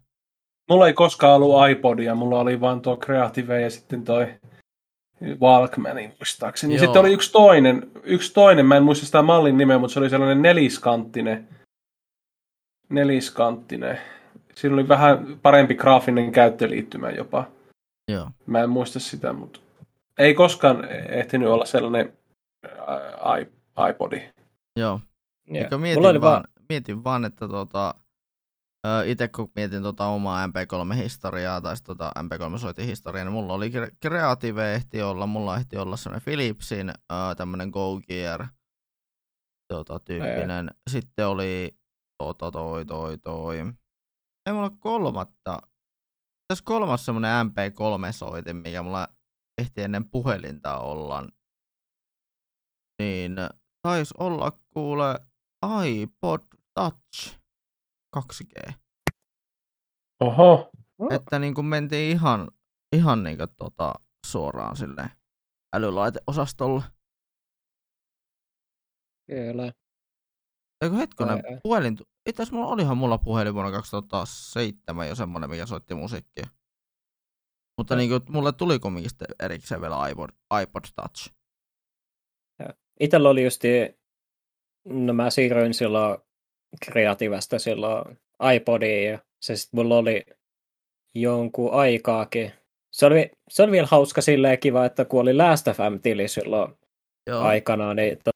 Mulla 0.70 0.86
ei 0.86 0.92
koskaan 0.92 1.34
ollut 1.34 1.70
iPodia, 1.70 2.14
mulla 2.14 2.40
oli 2.40 2.60
vaan 2.60 2.80
tuo 2.80 2.96
Creative 2.96 3.60
ja 3.60 3.70
sitten 3.70 4.04
toi 4.04 4.26
Walkmanin 5.40 6.12
muistaakseni. 6.20 6.74
Joo. 6.74 6.84
Sitten 6.84 7.00
oli 7.00 7.12
yksi 7.12 7.32
toinen, 7.32 7.90
yksi 8.02 8.34
toinen, 8.34 8.66
mä 8.66 8.76
en 8.76 8.82
muista 8.82 9.06
sitä 9.06 9.22
mallin 9.22 9.56
nimeä, 9.56 9.78
mutta 9.78 9.94
se 9.94 10.00
oli 10.00 10.10
sellainen 10.10 10.42
neliskanttinen. 10.42 11.48
Neliskanttinen. 12.88 14.00
Siinä 14.54 14.74
oli 14.74 14.88
vähän 14.88 15.38
parempi 15.42 15.74
graafinen 15.74 16.32
käyttöliittymä 16.32 17.10
jopa. 17.10 17.46
Joo. 18.12 18.30
Mä 18.46 18.62
en 18.62 18.70
muista 18.70 19.00
sitä, 19.00 19.32
mutta 19.32 19.60
ei 20.18 20.34
koskaan 20.34 20.88
ehtinyt 21.08 21.48
olla 21.48 21.64
sellainen 21.64 22.12
iPodi. 23.90 24.22
Joo. 24.76 25.00
Yeah. 25.54 25.80
Mietin, 25.80 26.02
vaan, 26.02 26.20
vaan, 26.20 26.44
mietin 26.68 27.04
vaan, 27.04 27.24
että 27.24 27.48
tota, 27.48 27.94
itse 29.04 29.28
kun 29.28 29.50
mietin 29.56 29.82
tota 29.82 30.06
omaa 30.06 30.46
MP3-historiaa 30.46 31.60
tai 31.60 31.74
tota 31.84 32.12
MP3-soitin 32.18 33.14
niin 33.14 33.32
mulla 33.32 33.54
oli 33.54 33.72
Creative 34.02 34.74
ehti 34.74 35.02
olla, 35.02 35.26
mulla 35.26 35.56
ehti 35.56 35.76
olla 35.76 35.96
semmoinen 35.96 36.24
Philipsin 36.24 36.92
tämmönen 37.36 37.68
Go 37.68 38.00
Gear 38.08 38.46
tota, 39.68 40.00
tyyppinen. 40.00 40.68
Ei. 40.68 40.74
Sitten 40.90 41.26
oli 41.26 41.76
tota, 42.24 42.50
toi, 42.50 42.86
toi, 42.86 43.18
toi. 43.18 43.58
Ei 44.46 44.52
mulla 44.52 44.70
kolmatta. 44.70 45.58
Tässä 46.48 46.64
kolmas 46.64 47.04
semmoinen 47.04 47.46
MP3-soitin, 47.46 48.56
mikä 48.56 48.82
mulla 48.82 49.08
ehti 49.58 49.82
ennen 49.82 50.10
puhelinta 50.10 50.78
olla. 50.78 51.26
Niin 53.02 53.36
taisi 53.82 54.14
olla 54.18 54.52
kuule 54.72 55.18
iPod 55.86 56.40
Touch 56.74 57.38
2G. 58.16 58.72
Oho. 60.20 60.70
Että 61.10 61.38
niin 61.38 61.54
kuin 61.54 61.66
mentiin 61.66 62.16
ihan, 62.16 62.50
ihan 62.96 63.22
niin 63.22 63.38
kuin 63.38 63.48
tota, 63.56 63.94
suoraan 64.26 64.76
sille 64.76 65.10
älylaiteosastolle. 65.76 66.82
Kyllä. 69.26 69.72
Eikö 70.82 70.96
hetkonen, 70.96 71.34
ai, 71.34 71.52
ai. 71.52 71.60
puhelin, 71.62 71.96
itse 72.26 72.42
asiassa 72.42 72.56
mulla 72.56 72.72
olihan 72.72 72.98
mulla 72.98 73.18
puhelin 73.18 73.54
vuonna 73.54 73.72
2007 73.72 75.08
jo 75.08 75.14
semmonen, 75.14 75.50
mikä 75.50 75.66
soitti 75.66 75.94
musiikkia. 75.94 76.46
Mutta 77.78 77.96
niin 77.96 78.10
kuin, 78.10 78.20
mulle 78.28 78.52
tuli 78.52 78.78
kumminkin 78.78 79.10
sitten 79.10 79.28
erikseen 79.42 79.80
vielä 79.80 80.08
iPod, 80.08 80.30
iPod 80.62 80.84
Touch. 80.96 81.30
Itellä 83.00 83.28
oli 83.28 83.44
just, 83.44 83.62
no 84.84 85.12
mä 85.12 85.30
siirryin 85.30 85.74
silloin 85.74 86.18
kreativasta 86.84 87.58
silloin 87.58 88.18
iPodiin 88.54 89.10
ja 89.10 89.18
se 89.40 89.56
sitten 89.56 89.80
mulla 89.80 89.98
oli 89.98 90.26
jonkun 91.14 91.72
aikaakin. 91.72 92.52
Se 92.90 93.06
oli, 93.06 93.30
se 93.48 93.62
oli 93.62 93.72
vielä 93.72 93.88
hauska 93.90 94.20
silleen 94.20 94.58
kiva, 94.58 94.84
että 94.84 95.04
kun 95.04 95.20
oli 95.20 95.34
Last 95.34 95.66
FM-tili 95.66 96.28
silloin 96.28 96.74
Joo. 97.26 97.42
aikanaan, 97.42 97.96
niin 97.96 98.18
to... 98.24 98.30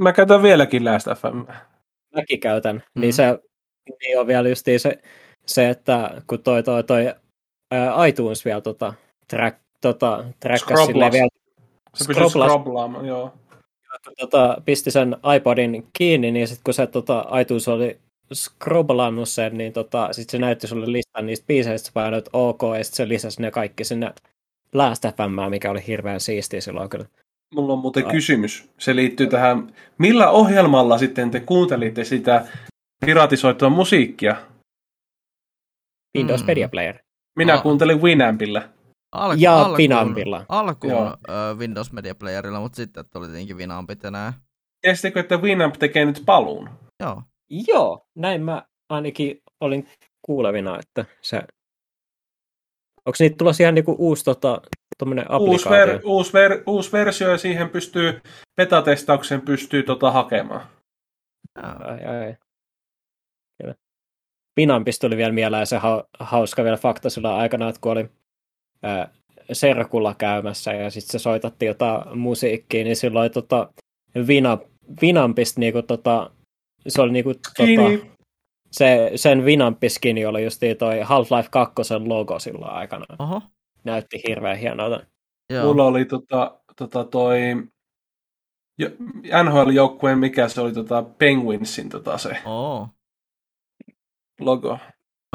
Mä 0.00 0.12
käytän 0.12 0.42
vieläkin 0.42 0.84
Last 0.84 1.06
FM. 1.06 1.52
Mäkin 2.20 2.40
käytän. 2.40 2.76
Niin 2.76 2.84
mm. 2.94 3.00
Niin 3.00 3.12
se 3.12 3.38
niin 4.00 4.20
on 4.20 4.26
vielä 4.26 4.48
just 4.48 4.66
se, 4.78 4.98
se, 5.46 5.68
että 5.68 6.22
kun 6.26 6.42
toi, 6.42 6.62
toi, 6.62 6.84
toi 6.84 7.14
ää, 7.70 8.06
iTunes 8.06 8.44
vielä 8.44 8.60
tota, 8.60 8.94
track, 9.28 9.58
tota, 9.80 10.24
trackas 10.40 10.86
silleen 10.86 11.12
vielä. 11.12 11.28
Se 11.94 12.04
scroblaamaan, 12.04 13.06
joo 13.06 13.32
tota, 14.16 14.62
pisti 14.64 14.90
sen 14.90 15.16
iPodin 15.36 15.86
kiinni, 15.98 16.30
niin 16.32 16.48
sitten 16.48 16.64
kun 16.64 16.74
se 16.74 16.86
tota, 16.86 17.24
iTunes 17.40 17.68
oli 17.68 17.98
scrollannut 18.34 19.28
sen, 19.28 19.58
niin 19.58 19.72
tota, 19.72 20.08
sitten 20.12 20.30
se 20.30 20.38
näytti 20.38 20.66
sulle 20.66 20.92
listan 20.92 21.26
niistä 21.26 21.46
biiseistä, 21.46 21.90
painoit 21.94 22.28
OK, 22.32 22.60
ja 22.78 22.84
sitten 22.84 22.96
se 22.96 23.08
lisäsi 23.08 23.42
ne 23.42 23.50
kaikki 23.50 23.84
sinne 23.84 24.14
Last 24.72 25.04
FM, 25.04 25.50
mikä 25.50 25.70
oli 25.70 25.86
hirveän 25.86 26.20
siistiä 26.20 26.60
silloin 26.60 26.88
kyllä. 26.88 27.06
Mulla 27.54 27.72
on 27.72 27.78
muuten 27.78 28.06
kysymys. 28.06 28.70
Se 28.78 28.96
liittyy 28.96 29.26
tähän, 29.26 29.74
millä 29.98 30.30
ohjelmalla 30.30 30.98
sitten 30.98 31.30
te 31.30 31.40
kuuntelitte 31.40 32.04
sitä 32.04 32.46
piratisoitua 33.06 33.68
musiikkia? 33.68 34.36
Windows 36.18 36.40
mm. 36.40 36.46
Media 36.46 36.68
Player. 36.68 36.98
Minä 37.36 37.54
ah. 37.54 37.62
kuuntelin 37.62 38.02
Winampilla. 38.02 38.62
Alku, 39.12 39.36
ja 39.40 39.56
alkuun, 39.56 39.78
Winampilla. 39.78 40.46
Alkuun 40.48 41.06
uh, 41.06 41.58
Windows 41.58 41.92
Media 41.92 42.14
Playerilla, 42.14 42.60
mutta 42.60 42.76
sitten 42.76 43.04
tuli 43.12 43.26
tietenkin 43.26 43.56
Winampit 43.56 44.04
enää. 44.04 44.32
Tiesittekö, 44.80 45.20
että 45.20 45.36
Winamp 45.36 45.74
tekee 45.78 46.04
nyt 46.04 46.22
paluun? 46.26 46.70
Joo. 47.00 47.22
Joo, 47.68 48.06
näin 48.14 48.42
mä 48.42 48.62
ainakin 48.88 49.42
olin 49.60 49.88
kuulevina, 50.22 50.78
että 50.78 51.04
se... 51.22 51.36
Onko 53.06 53.16
niitä 53.18 53.36
tulossa 53.36 53.62
ihan 53.62 53.74
niinku 53.74 53.96
uusi 53.98 54.24
tota, 54.24 54.60
uusi, 55.38 55.70
ver, 55.70 56.00
uusi, 56.04 56.32
ver, 56.32 56.62
uusi 56.66 56.92
versio 56.92 57.30
ja 57.30 57.38
siihen 57.38 57.70
pystyy, 57.70 58.20
betatestauksen 58.56 59.40
pystyy 59.40 59.82
tota 59.82 60.10
hakemaan. 60.10 60.66
Ai, 61.62 62.04
ai. 62.04 62.36
Kyllä. 63.62 63.74
Pinampista 64.54 65.06
tuli 65.06 65.16
vielä 65.16 65.32
mieleen 65.32 65.66
se 65.66 65.80
hauska 66.20 66.64
vielä 66.64 66.76
fakta 66.76 67.10
sillä 67.10 67.36
aikana, 67.36 67.68
että 67.68 67.80
kun 67.80 67.92
oli 67.92 68.08
ää, 68.82 69.08
serkulla 69.52 70.14
käymässä 70.14 70.72
ja 70.72 70.90
sitten 70.90 71.12
se 71.12 71.18
soitatti 71.18 71.66
jotain 71.66 72.18
musiikkia, 72.18 72.84
niin 72.84 72.96
silloin 72.96 73.30
tota, 73.30 73.72
Vina, 74.26 74.58
Vinampista 75.02 75.60
niinku, 75.60 75.82
tota, 75.82 76.30
se 76.88 77.02
oli 77.02 77.12
niinku, 77.12 77.34
tota, 77.34 78.08
se, 78.70 79.12
sen 79.14 79.44
Vinampiskini 79.44 80.26
oli 80.26 80.44
just 80.44 80.62
toi 80.78 81.00
Half-Life 81.00 81.48
2 81.50 81.74
logo 82.06 82.38
silloin 82.38 82.72
aikana. 82.72 83.04
Oho. 83.18 83.42
Näytti 83.88 84.22
hirveän 84.28 84.58
hienolta. 84.58 85.06
Joo. 85.50 85.66
Mulla 85.66 85.84
oli 85.84 86.04
tota, 86.04 86.60
tota 86.76 87.04
toi 87.04 87.40
NHL-joukkueen, 89.42 90.18
mikä 90.18 90.48
se 90.48 90.60
oli 90.60 90.72
tota 90.72 91.02
Penguinsin 91.02 91.88
tota 91.88 92.18
se 92.18 92.42
oh. 92.44 92.88
logo. 94.40 94.78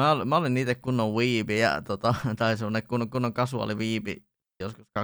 Mä, 0.02 0.24
mä 0.24 0.36
olin 0.36 0.54
niitä 0.54 0.74
kunnon 0.74 1.16
viibi, 1.16 1.58
ja, 1.58 1.82
tota, 1.82 2.14
tai 2.38 2.56
semmonen 2.56 2.86
kunnon, 2.86 3.10
kunnon 3.10 3.32
kasuaali 3.32 3.78
viibi, 3.78 4.24
joskus 4.60 4.86
2005-2006 4.98 5.02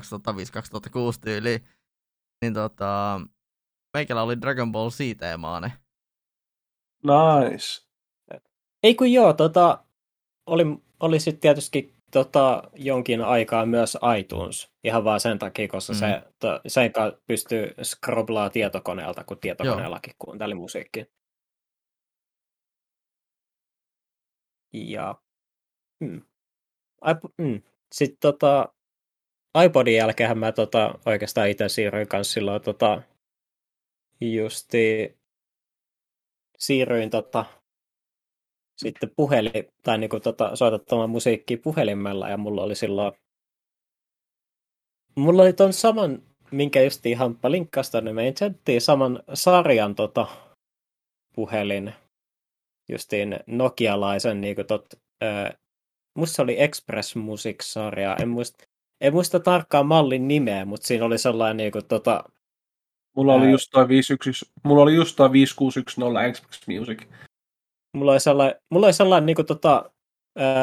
tyyli. 1.21 1.65
Niin 2.43 2.55
tota, 2.55 3.21
meikällä 3.95 4.23
oli 4.23 4.41
Dragon 4.41 4.73
Ball 4.73 4.91
Z-teemaane. 4.91 5.73
Nice. 7.05 7.87
Ei 8.83 8.95
kun 8.95 9.13
joo, 9.13 9.33
tota, 9.33 9.85
oli, 10.47 10.65
oli 11.01 11.21
sitten 11.21 11.41
tietysti 11.41 12.00
tota, 12.11 12.63
jonkin 12.75 13.21
aikaa 13.21 13.67
myös 13.67 13.99
iTunes. 14.19 14.71
Ihan 14.85 15.05
vaan 15.05 15.21
sen 15.21 15.39
takia, 15.39 15.69
koska 15.69 15.93
mm. 15.93 15.99
se, 15.99 16.23
to, 16.39 16.61
sen 16.67 16.93
pystyy 17.27 17.75
scroblaa 17.83 18.51
tietokoneelta, 18.51 19.25
kun 19.25 19.39
tietokoneellakin 19.39 20.11
Joo. 20.11 20.17
kuunteli 20.19 20.55
musiikkia. 20.55 21.07
Ja 24.73 25.15
mm. 26.01 26.23
mm. 27.39 27.63
sitten 27.93 28.19
tota, 28.21 28.75
iPodin 29.65 29.95
jälkeen 29.95 30.39
mä 30.39 30.53
tota, 30.53 30.99
oikeastaan 31.07 31.49
itse 31.49 31.69
siirryin 31.69 32.09
kanssa 32.09 32.33
silloin 32.33 32.63
tota, 32.63 33.03
justi 34.21 35.19
siirryin 36.59 37.11
tota, 37.11 37.45
sitten 38.81 39.11
puhelin, 39.17 39.53
tai 39.83 39.99
niinku 39.99 40.21
tota, 40.21 40.57
soitettamaan 40.57 41.11
musiikkia 41.11 41.59
puhelimella, 41.63 42.29
ja 42.29 42.37
mulla 42.37 42.63
oli 42.63 42.75
silloin 42.75 43.13
mulla 45.15 45.43
oli 45.43 45.53
ton 45.53 45.73
saman, 45.73 46.23
minkä 46.51 46.83
just 46.83 47.07
ihan 47.07 47.39
linkkasta, 47.49 48.01
niin 48.01 48.15
me 48.15 48.33
chattiin 48.33 48.81
saman 48.81 49.23
sarjan 49.35 49.95
tota, 49.95 50.27
puhelin, 51.35 51.95
justiin 52.89 53.41
nokialaisen, 53.47 54.41
niinku 54.41 54.65
tot, 54.65 54.87
ää, 55.21 55.55
musta 56.15 56.37
se 56.37 56.43
oli 56.43 56.63
Express 56.63 57.17
Music-sarja, 57.17 58.17
en 58.23 58.29
muista, 58.29 58.65
en 59.01 59.13
muista 59.13 59.41
tarkkaan 59.41 59.87
mallin 59.87 60.29
nimeä, 60.29 60.65
mutta 60.65 60.87
siinä 60.87 61.05
oli 61.05 61.19
sellainen 61.19 61.57
niinku 61.57 61.83
tota... 61.83 62.25
Mulla 63.17 63.35
oli 63.35 63.51
just 63.51 63.69
toi 63.73 63.89
51, 63.89 64.53
mulla 64.65 64.83
oli 64.83 64.95
just 64.95 65.17
toi 65.17 65.33
5610 65.33 66.31
Express 66.31 66.69
Music. 66.69 67.09
Mulla 67.93 68.13
oli 68.13 68.21
sellainen, 68.21 68.61
mulla 68.71 68.87
oli 68.87 68.93
sellainen 68.93 69.27
niinku 69.27 69.45
tota, 69.45 69.91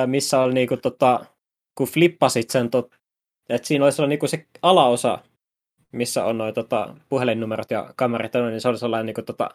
missä 0.06 0.40
oli 0.40 0.54
niinku 0.54 0.78
tota, 0.78 1.26
kun 1.76 1.88
flippasit 1.88 2.50
sen, 2.50 2.70
tot, 2.70 2.96
että 3.50 3.68
siinä 3.68 3.86
oli 3.86 3.92
sellainen 3.92 4.10
niinku 4.10 4.28
se 4.28 4.46
alaosa, 4.62 5.20
missä 5.92 6.26
on 6.26 6.38
noin 6.38 6.54
tota, 6.54 6.96
puhelinnumerot 7.10 7.72
ja 7.72 7.94
kamerat, 7.96 8.34
niin 8.34 8.62
se 8.62 8.68
oli 8.68 8.78
sellainen 8.78 9.06
niinku 9.06 9.22
tota, 9.22 9.50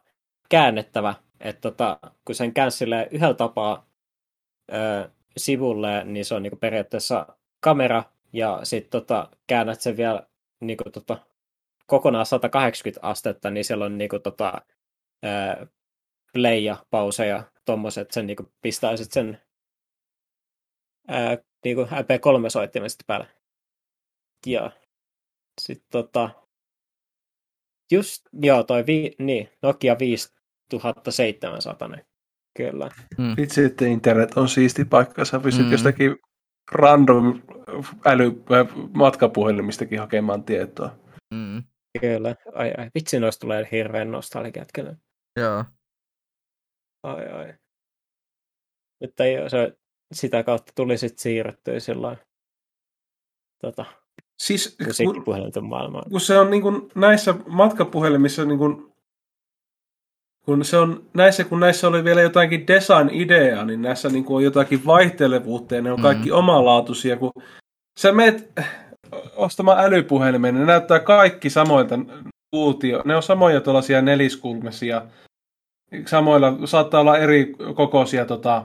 käännettävä, 0.49 1.15
että 1.41 1.61
tota, 1.61 1.99
kun 2.25 2.35
sen 2.35 2.55
käänsi 2.55 2.85
yhdellä 3.11 3.35
tapaa 3.35 3.87
ö, 4.73 5.11
sivulle, 5.37 6.05
niin 6.05 6.25
se 6.25 6.35
on 6.35 6.43
niinku 6.43 6.57
periaatteessa 6.57 7.27
kamera, 7.61 8.03
ja 8.33 8.61
sitten 8.63 8.91
tota, 9.01 9.29
käännät 9.47 9.81
sen 9.81 9.97
vielä 9.97 10.27
niinku, 10.61 10.91
tota, 10.91 11.19
kokonaan 11.87 12.27
180 12.27 13.07
astetta, 13.07 13.51
niin 13.51 13.65
siellä 13.65 13.85
on 13.85 13.99
niinku, 13.99 14.19
tota, 14.19 14.63
ää, 15.23 15.67
play 16.33 16.59
ja 16.59 16.77
pause 16.91 17.27
ja 17.27 17.43
tommoset, 17.65 18.11
sen 18.11 18.27
niinku, 18.27 18.53
pistäisit 18.63 19.13
sen 19.13 19.39
ää, 21.09 21.39
niinku 21.65 21.83
MP3-soittimen 21.83 22.91
sitten 22.91 23.07
päälle. 23.07 23.27
Ja 24.47 24.71
sitten 25.61 25.89
tota, 25.91 26.31
just, 27.93 28.23
joo, 28.33 28.63
toi 28.63 28.87
vi, 28.87 29.13
niin, 29.19 29.49
Nokia 29.63 29.97
5700, 29.99 31.89
kyllä. 32.57 32.91
Mm. 33.19 33.35
Vitsi, 33.37 33.65
että 33.65 33.85
internet 33.85 34.37
on 34.37 34.49
siisti 34.49 34.85
paikka, 34.85 35.25
sä 35.25 35.41
pystyt 35.41 35.67
mm. 35.67 35.73
jostakin 35.73 36.17
random 36.73 37.43
äly, 38.07 38.43
matkapuhelimistakin 38.93 40.01
hakemaan 40.01 40.45
tietoa. 40.45 40.99
Mm. 41.35 41.63
Kyllä. 42.01 42.37
Ai, 42.55 42.73
ai. 42.79 42.91
Vitsi, 42.95 43.21
noista 43.21 43.41
tulee 43.41 43.69
hirveän 43.73 44.11
nostalgiat 44.11 44.69
kyllä. 44.75 44.97
Joo. 45.41 45.65
Ai, 47.03 47.29
ai. 47.29 47.55
Mutta 49.01 49.25
ei, 49.25 49.51
se, 49.51 49.77
sitä 50.13 50.43
kautta 50.43 50.73
tuli 50.75 50.99
sitten 50.99 51.23
siirrettyä 51.23 51.81
sillä 51.81 52.17
tota, 53.61 53.85
siis, 54.39 54.77
musiikkipuhelinten 54.87 55.65
maailmaan. 55.65 56.11
Kun 56.11 56.21
se 56.21 56.39
on 56.39 56.51
niin 56.51 56.63
kuin, 56.63 56.91
näissä 56.95 57.35
matkapuhelimissa 57.47 58.45
niin 58.45 58.59
kuin, 58.59 58.93
kun 60.45 60.65
se 60.65 60.77
on 60.77 61.07
näissä, 61.15 61.45
kun 61.45 61.61
näissä 61.61 61.89
oli 61.89 62.05
vielä 62.05 62.21
jotakin 62.21 62.67
design-ideaa, 62.67 63.65
niin 63.65 63.83
näissä 63.83 64.09
niin 64.09 64.25
kuin 64.25 64.37
on 64.37 64.45
jotakin 64.45 64.87
vaihtelevuutta 64.87 65.75
ja 65.75 65.83
ne 65.83 65.93
on 65.93 65.99
mm-hmm. 65.99 66.03
kaikki 66.03 66.33
omalaatuisia. 66.33 67.17
Kun 67.17 67.33
sä 68.01 68.13
meet 68.13 68.53
ostamaan 69.37 69.85
älypuhelimen, 69.85 70.55
ne 70.55 70.65
näyttää 70.65 71.01
kaikki 71.01 71.51
samoilta 71.51 71.99
kuutio. 72.51 73.03
Ne 73.05 73.17
on 73.17 73.23
samoja 73.23 73.61
tuollaisia 73.61 74.03
neliskulmisia. 74.03 75.07
Samoilla 76.07 76.59
saattaa 76.65 77.01
olla 77.01 77.19
eri 77.19 77.55
kokoisia 77.75 78.25
tota, 78.25 78.65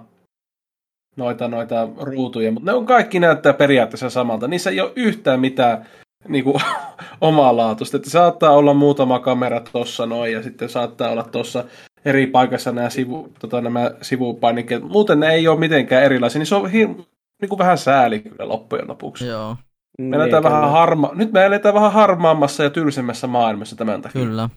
noita, 1.16 1.48
noita 1.48 1.88
ruutuja, 1.98 2.52
mutta 2.52 2.72
ne 2.72 2.78
on 2.78 2.86
kaikki 2.86 3.20
näyttää 3.20 3.54
periaatteessa 3.54 4.10
samalta. 4.10 4.48
Niissä 4.48 4.70
ei 4.70 4.82
ole 4.82 4.92
yhtään 4.96 5.40
mitään 5.40 5.86
niin 6.28 6.44
kuin, 6.44 6.56
omalaatuista. 7.22 7.98
Että 7.98 8.10
saattaa 8.10 8.52
olla 8.52 8.74
muutama 8.74 9.20
kamera 9.20 9.60
tuossa 9.60 10.06
noin 10.06 10.34
ja 10.34 10.44
sitten 10.44 10.70
saattaa 10.70 11.10
olla 11.10 11.24
tuossa 11.24 11.64
eri 12.06 12.28
paikassa 12.28 12.72
nämä, 12.72 12.90
sivu, 12.90 13.32
tota, 13.40 13.62
nämä 13.62 13.92
sivupainikkeet. 14.02 14.84
Muuten 14.84 15.20
ne 15.20 15.30
ei 15.34 15.48
ole 15.48 15.60
mitenkään 15.60 16.04
erilaisia, 16.04 16.40
niin 16.40 16.48
se 16.48 16.56
on 16.56 16.70
hir- 16.70 17.04
niin 17.42 17.50
kuin 17.50 17.60
vähän 17.60 17.78
sääli 17.78 18.20
kyllä 18.20 18.48
loppujen 18.48 18.88
lopuksi. 18.88 19.28
Joo. 19.28 19.56
Me 20.00 20.18
niin, 20.18 20.44
vähän 20.44 20.72
harma... 20.72 21.12
Nyt 21.14 21.32
me 21.32 21.46
eletään 21.46 21.76
vähän 21.76 21.92
harmaammassa 21.92 22.64
ja 22.64 22.70
tylsemmässä 22.70 23.28
maailmassa 23.28 23.76
tämän 23.76 24.02
takia. 24.02 24.22
Kyllä. 24.22 24.50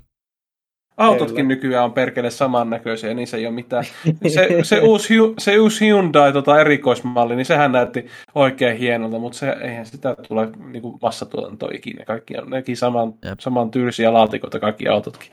Autotkin 1.00 1.36
Kyllä. 1.36 1.48
nykyään 1.48 1.84
on 1.84 1.92
perkele 1.92 2.30
samannäköisiä, 2.30 3.14
niin 3.14 3.26
se 3.26 3.36
ei 3.36 3.46
ole 3.46 3.54
mitään. 3.54 3.84
Se, 4.34 4.48
se, 4.62 4.80
uusi, 4.80 5.14
se 5.38 5.58
uusi 5.58 5.86
Hyundai 5.86 6.32
tota 6.32 6.60
erikoismalli, 6.60 7.36
niin 7.36 7.46
sehän 7.46 7.72
näytti 7.72 8.06
oikein 8.34 8.78
hienolta, 8.78 9.18
mutta 9.18 9.38
se, 9.38 9.50
eihän 9.50 9.86
sitä 9.86 10.16
tule 10.28 10.50
niin 10.50 10.82
kuin 10.82 10.98
massatuotantoa 11.02 11.70
ikinä. 11.74 12.04
Kaikki 12.04 12.38
on 12.38 12.50
nekin 12.50 12.76
saman, 12.76 13.14
saman 13.38 13.70
tyylisiä 13.70 14.12
laatikoita, 14.12 14.60
kaikki 14.60 14.88
autotkin. 14.88 15.32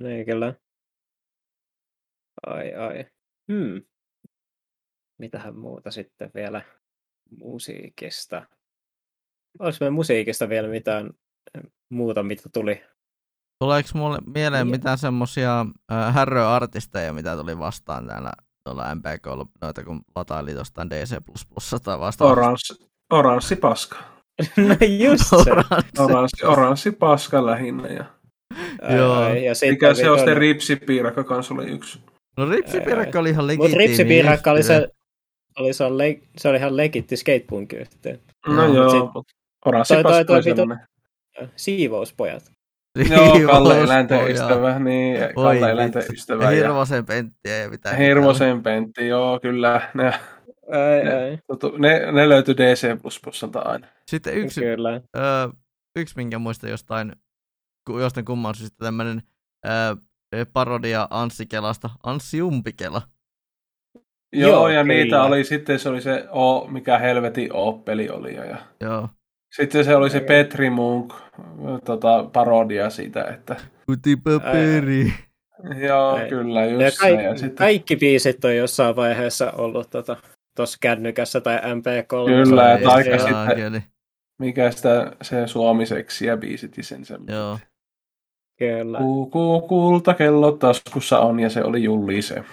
Niin, 0.00 0.26
kyllä. 0.26 0.54
Ai, 2.46 2.74
ai. 2.74 3.06
Hmm. 3.52 3.82
Mitähän 5.18 5.56
muuta 5.56 5.90
sitten 5.90 6.30
vielä 6.34 6.62
musiikista? 7.40 8.46
Olisiko 9.58 9.84
me 9.84 9.90
musiikista 9.90 10.48
vielä 10.48 10.68
mitään 10.68 11.10
muuta, 11.88 12.22
mitä 12.22 12.48
tuli 12.52 12.82
Tuleeko 13.58 13.88
mulle 13.94 14.18
mieleen 14.34 14.68
mitään 14.68 14.98
semmosia 14.98 15.66
äh, 15.92 16.14
härröartisteja, 16.14 17.12
mitä 17.12 17.36
tuli 17.36 17.58
vastaan 17.58 18.06
täällä 18.06 18.32
tuolla 18.64 18.94
MPK, 18.94 19.50
noita 19.62 19.84
kun 19.84 20.00
lataili 20.16 20.52
jostain 20.52 20.90
DC++ 20.90 21.16
tai 21.84 21.98
vastaan? 21.98 22.30
Oranssi, 22.30 22.86
oranssi 23.12 23.56
paska. 23.56 23.96
no 24.68 24.76
just 24.98 25.24
se. 25.26 25.50
Oranssi. 25.50 25.90
oranssi, 25.98 26.46
oranssi 26.46 26.90
paska 26.92 27.46
lähinnä. 27.46 27.88
Ja... 27.88 28.04
Joo. 28.96 29.28
Ja 29.28 29.52
Mikä 29.70 29.94
se 29.94 30.10
on 30.10 30.18
sitten 30.18 30.36
ripsipiirakka 30.36 31.24
kanssa 31.24 31.54
oli 31.54 31.64
yksi. 31.64 32.00
No 32.36 32.50
ripsipiirakka 32.50 33.18
oli 33.18 33.30
ihan 33.30 33.46
legitiimi. 33.46 33.68
Mutta 33.68 33.78
ripsipiirakka 33.78 34.50
oli 34.50 34.62
se, 34.62 34.88
oli 35.58 35.72
se, 35.72 35.84
le, 35.96 36.20
se 36.36 36.48
oli 36.48 36.56
ihan 36.56 36.76
legitti 36.76 37.16
skatepunk 37.16 37.72
yhteen. 37.72 38.20
No, 38.46 38.54
no 38.54 38.74
joo, 38.74 38.90
sit, 38.90 39.32
oranssi 39.66 39.94
paska 39.94 40.24
toi, 40.24 40.42
toi, 40.42 40.54
toi, 40.54 40.76
Siivouspojat. 41.56 42.55
Joo, 43.10 43.38
Kalle 43.46 43.80
eläinten 43.80 44.30
ystävä, 44.30 44.78
niin 44.78 45.16
Kalle 45.34 45.70
eläinten 45.70 46.02
ystävä. 46.12 46.48
Hirvosen 46.48 47.06
penttiä 47.06 47.56
ja 47.56 47.70
mitä. 47.70 47.94
Hirvosen 47.94 48.62
pentti, 48.62 49.08
joo, 49.08 49.40
kyllä. 49.40 49.90
Ne, 49.94 50.14
ei, 50.72 51.04
ne, 51.04 51.24
ei. 51.24 51.38
ne, 51.78 52.12
ne 52.12 52.28
löytyi 52.28 52.56
DC 52.56 52.88
aina. 53.64 53.86
Sitten 54.10 54.34
yksi, 54.34 54.60
kyllä. 54.60 55.00
Ö, 55.16 55.20
yksi 55.96 56.16
minkä 56.16 56.38
muista 56.38 56.68
jostain, 56.68 57.12
jostain 57.88 58.26
kumman 58.26 58.54
syystä 58.54 58.84
tämmöinen 58.84 59.22
parodia 60.52 61.08
Anssi 61.10 61.46
Kelasta, 61.46 61.90
Anssi 62.02 62.42
Umpikela. 62.42 63.02
Joo, 64.32 64.50
Joo 64.50 64.68
ja 64.68 64.82
kyllä. 64.82 64.94
niitä 64.94 65.22
oli 65.22 65.44
sitten, 65.44 65.78
se 65.78 65.88
oli 65.88 66.00
se 66.00 66.28
o, 66.30 66.68
mikä 66.68 66.98
helvetin 66.98 67.52
O-peli 67.52 68.08
oli. 68.08 68.34
Ja... 68.34 68.56
Joo. 68.80 69.08
Sitten 69.56 69.84
se 69.84 69.96
oli 69.96 70.10
se 70.10 70.20
Petri 70.20 70.70
Munk 70.70 71.14
tota, 71.84 72.30
parodia 72.32 72.90
siitä, 72.90 73.24
että... 73.24 73.56
Kutipaperi. 73.86 75.12
Joo, 75.76 76.18
Ei. 76.18 76.28
kyllä, 76.28 76.64
just 76.64 76.80
ja 76.82 76.90
kaikki, 77.00 77.24
ja 77.24 77.36
sitten... 77.36 77.56
kaikki 77.56 77.96
biisit 77.96 78.44
on 78.44 78.56
jossain 78.56 78.96
vaiheessa 78.96 79.50
ollut 79.50 79.90
tuossa 79.90 80.16
tota, 80.54 80.78
kännykässä 80.80 81.40
tai 81.40 81.56
MP3. 81.56 82.44
Kyllä, 82.44 82.70
ja 82.70 82.78
taika 82.78 83.18
sitten, 83.18 83.82
mikä 84.38 84.70
sitä 84.70 85.12
se 85.22 85.46
suomiseksi 85.46 86.26
ja 86.26 86.36
biisit 86.36 86.74
sen 86.80 87.04
semmoinen. 87.04 87.36
Joo. 87.36 87.58
Kyllä. 88.58 88.98
Kuukuu 88.98 89.60
kulta 89.60 90.14
kello 90.14 90.52
taskussa 90.52 91.18
on 91.18 91.40
ja 91.40 91.50
se 91.50 91.64
oli 91.64 91.82
Julli 91.82 92.22
se. 92.22 92.44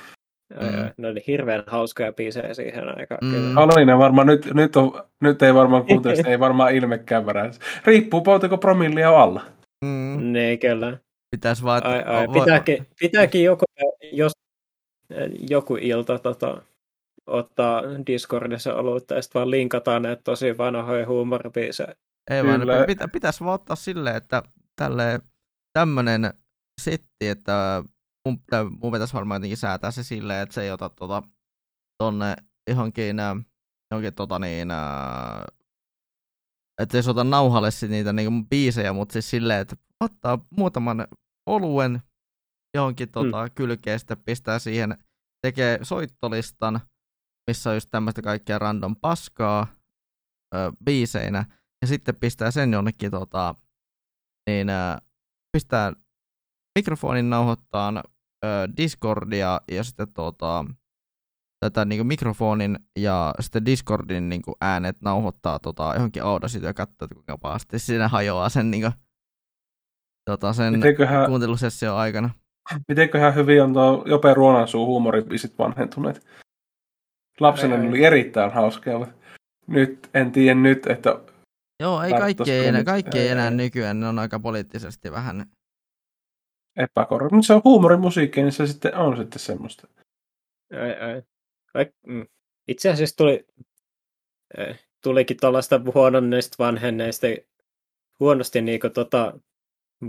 Mm. 0.61 0.91
Ne 0.97 1.07
oli 1.07 1.23
hirveän 1.27 1.63
hauskoja 1.67 2.13
biisejä 2.13 2.53
siihen 2.53 2.97
aikaan. 2.97 3.19
Mm. 3.23 3.57
Oli 3.57 3.85
ne 3.85 3.97
varmaan, 3.97 4.27
nyt, 4.27 4.53
nyt, 4.53 4.75
on, 4.75 5.03
nyt 5.21 5.41
ei 5.41 5.53
varmaan 5.53 5.85
kuuntele, 5.85 6.23
ei 6.25 6.39
varmaan 6.39 6.75
ilmekään 6.75 7.25
väärä. 7.25 7.51
Riippuu 7.85 8.21
poltako 8.21 8.57
promillia 8.57 9.21
alla. 9.21 9.41
Mm. 9.85 10.17
Ne 10.19 10.57
kyllä. 10.57 10.97
Pitäis 11.31 11.63
vaan, 11.63 11.85
ai, 11.85 12.03
ai. 12.03 12.27
Pitääkin, 12.27 12.87
pitääkin 12.99 13.43
joku, 13.43 13.65
jos, 14.11 14.31
joku 15.49 15.77
ilta 15.81 16.19
tota, 16.19 16.61
ottaa 17.27 17.81
Discordissa 18.07 18.75
olutta 18.75 19.15
ja 19.15 19.21
sitten 19.21 19.39
vaan 19.39 19.51
linkataan 19.51 20.01
ne 20.01 20.15
tosi 20.15 20.57
vanhoja 20.57 21.07
huumoribiisejä. 21.07 21.95
Ei 22.31 22.43
vaan, 22.43 22.61
pitä, 22.87 23.07
pitäisi 23.07 23.43
vaan 23.43 23.55
ottaa 23.55 23.75
silleen, 23.75 24.15
että 24.15 24.43
tälle 24.75 25.19
tämmönen 25.73 26.33
setti, 26.81 27.27
että 27.27 27.83
mun, 28.25 28.41
mun 28.81 28.91
pitäisi 28.91 29.13
varmaan 29.13 29.39
jotenkin 29.39 29.57
säätää 29.57 29.91
se 29.91 30.03
silleen, 30.03 30.43
että 30.43 30.55
se 30.55 30.63
ei 30.63 30.71
ota 30.71 30.89
tota, 30.89 31.23
tonne 32.03 32.35
johonkin, 32.69 33.17
johonkin 33.91 34.13
tota 34.13 34.39
niin, 34.39 34.67
että 36.81 36.97
ei 36.97 37.03
se 37.03 37.09
ota 37.09 37.23
nauhalle 37.23 37.71
sit 37.71 37.89
niitä 37.89 38.13
niinku 38.13 38.47
biisejä, 38.49 38.93
mutta 38.93 39.13
siis 39.13 39.29
silleen, 39.29 39.61
että 39.61 39.75
ottaa 39.99 40.45
muutaman 40.57 41.07
oluen 41.49 42.01
johonkin 42.77 43.11
tota, 43.11 43.43
mm. 43.43 43.51
kylkeen, 43.55 43.99
sitten 43.99 44.23
pistää 44.23 44.59
siihen, 44.59 44.97
tekee 45.41 45.79
soittolistan, 45.81 46.81
missä 47.47 47.69
on 47.69 47.75
just 47.75 47.89
tämmöistä 47.91 48.21
kaikkea 48.21 48.59
random 48.59 48.95
paskaa 48.95 49.67
ö, 50.55 50.71
biiseinä, 50.85 51.45
ja 51.81 51.87
sitten 51.87 52.15
pistää 52.15 52.51
sen 52.51 52.73
jonnekin 52.73 53.11
tota, 53.11 53.55
niin 54.49 54.69
ö, 54.69 54.97
pistää 55.57 55.93
mikrofonin 56.79 57.29
nauhoittaa 57.29 58.03
ö, 58.43 58.67
Discordia 58.77 59.61
ja 59.71 59.83
sitten 59.83 60.13
tota, 60.13 60.65
tätä 61.59 61.85
niin 61.85 62.07
mikrofonin 62.07 62.79
ja 62.99 63.33
sitten 63.39 63.65
Discordin 63.65 64.29
niin 64.29 64.41
äänet 64.61 64.97
nauhoittaa 65.01 65.59
tota, 65.59 65.91
johonkin 65.93 66.23
Audacity 66.23 66.65
ja 66.65 66.73
katsoo, 66.73 67.07
kuinka 67.13 67.37
pahasti 67.37 67.79
siinä 67.79 68.07
hajoaa 68.07 68.49
sen, 68.49 68.71
niin 68.71 68.81
kuin, 68.81 68.93
tota, 70.25 70.53
sen 70.53 70.73
Mitenköhän... 70.73 71.25
kuuntelusession 71.27 71.97
aikana. 71.97 72.29
Mitenköhän 72.87 73.35
hyvin 73.35 73.63
on 73.63 73.73
tuo 73.73 74.03
Jope 74.05 74.33
Ruonansuu 74.33 74.85
huumoribiisit 74.85 75.57
vanhentuneet? 75.59 76.25
Lapsena 77.39 77.75
oli 77.75 78.03
erittäin 78.03 78.51
hauskaa, 78.51 78.99
mutta 78.99 79.15
nyt 79.67 80.09
en 80.13 80.31
tiedä 80.31 80.59
nyt, 80.59 80.87
että... 80.87 81.19
Joo, 81.79 82.03
ei 82.03 82.11
kaikki, 82.11 82.51
ei, 82.51 82.67
enää, 82.67 82.83
kaikki 82.83 83.19
ei 83.19 83.27
enää 83.27 83.51
nykyään, 83.51 83.99
ne 83.99 84.07
on 84.07 84.19
aika 84.19 84.39
poliittisesti 84.39 85.11
vähän... 85.11 85.45
Epäkorrekti, 86.77 87.35
mutta 87.35 87.47
se 87.47 87.53
on 87.53 87.61
huumorimusiikki, 87.63 88.41
niin 88.41 88.51
se 88.51 88.67
sitten 88.67 88.95
on 88.95 89.17
sitten 89.17 89.39
semmoista. 89.39 89.87
Ei, 90.71 91.13
ei. 91.13 91.21
Mm. 92.07 92.27
Itse 92.67 92.89
asiassa 92.89 93.15
tuli, 93.15 93.45
tulikin 95.03 95.37
tuollaista 95.41 95.81
huononneista 95.93 96.55
vanhenneista, 96.59 97.27
huonosti 98.19 98.61
niin 98.61 98.79
kuin, 98.79 98.93
tota, 98.93 99.39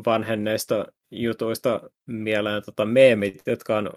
vanhenneista 0.06 0.86
jutuista 1.10 1.90
mieleen 2.06 2.62
tota, 2.64 2.84
meemit, 2.84 3.42
jotka 3.46 3.76
on 3.76 3.90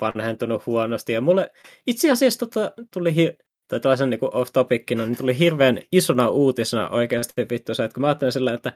vanhentunut 0.00 0.66
huonosti. 0.66 1.12
Ja 1.12 1.20
mulle 1.20 1.50
itse 1.86 2.10
asiassa 2.10 2.46
tota, 2.46 2.72
tuli 2.92 3.14
hi- 3.14 3.36
tai 3.68 3.80
tällaisen 3.80 4.10
niin 4.10 4.20
off 4.22 4.52
topicina, 4.52 5.06
niin 5.06 5.16
tuli 5.16 5.38
hirveän 5.38 5.78
isona 5.92 6.28
uutisena 6.28 6.88
oikeasti 6.88 7.46
vittu 7.50 7.74
se, 7.74 7.84
että 7.84 7.94
kun 7.94 8.00
mä 8.00 8.06
ajattelin 8.06 8.32
sillä, 8.32 8.54
että 8.54 8.72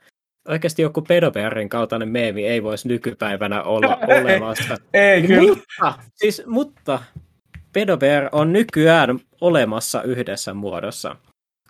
oikeasti 0.49 0.83
joku 0.83 1.03
pedobearin 1.03 1.69
kaltainen 1.69 2.09
meemi 2.09 2.47
ei 2.47 2.63
voisi 2.63 2.89
nykypäivänä 2.89 3.63
olla 3.63 3.99
olemassa. 4.21 4.77
ei 4.93 5.27
kyllä. 5.27 5.43
Mutta, 5.43 6.03
siis, 6.15 6.43
mutta 6.47 6.99
pedobear 7.73 8.29
on 8.33 8.53
nykyään 8.53 9.19
olemassa 9.41 10.03
yhdessä 10.03 10.55
muodossa. 10.55 11.17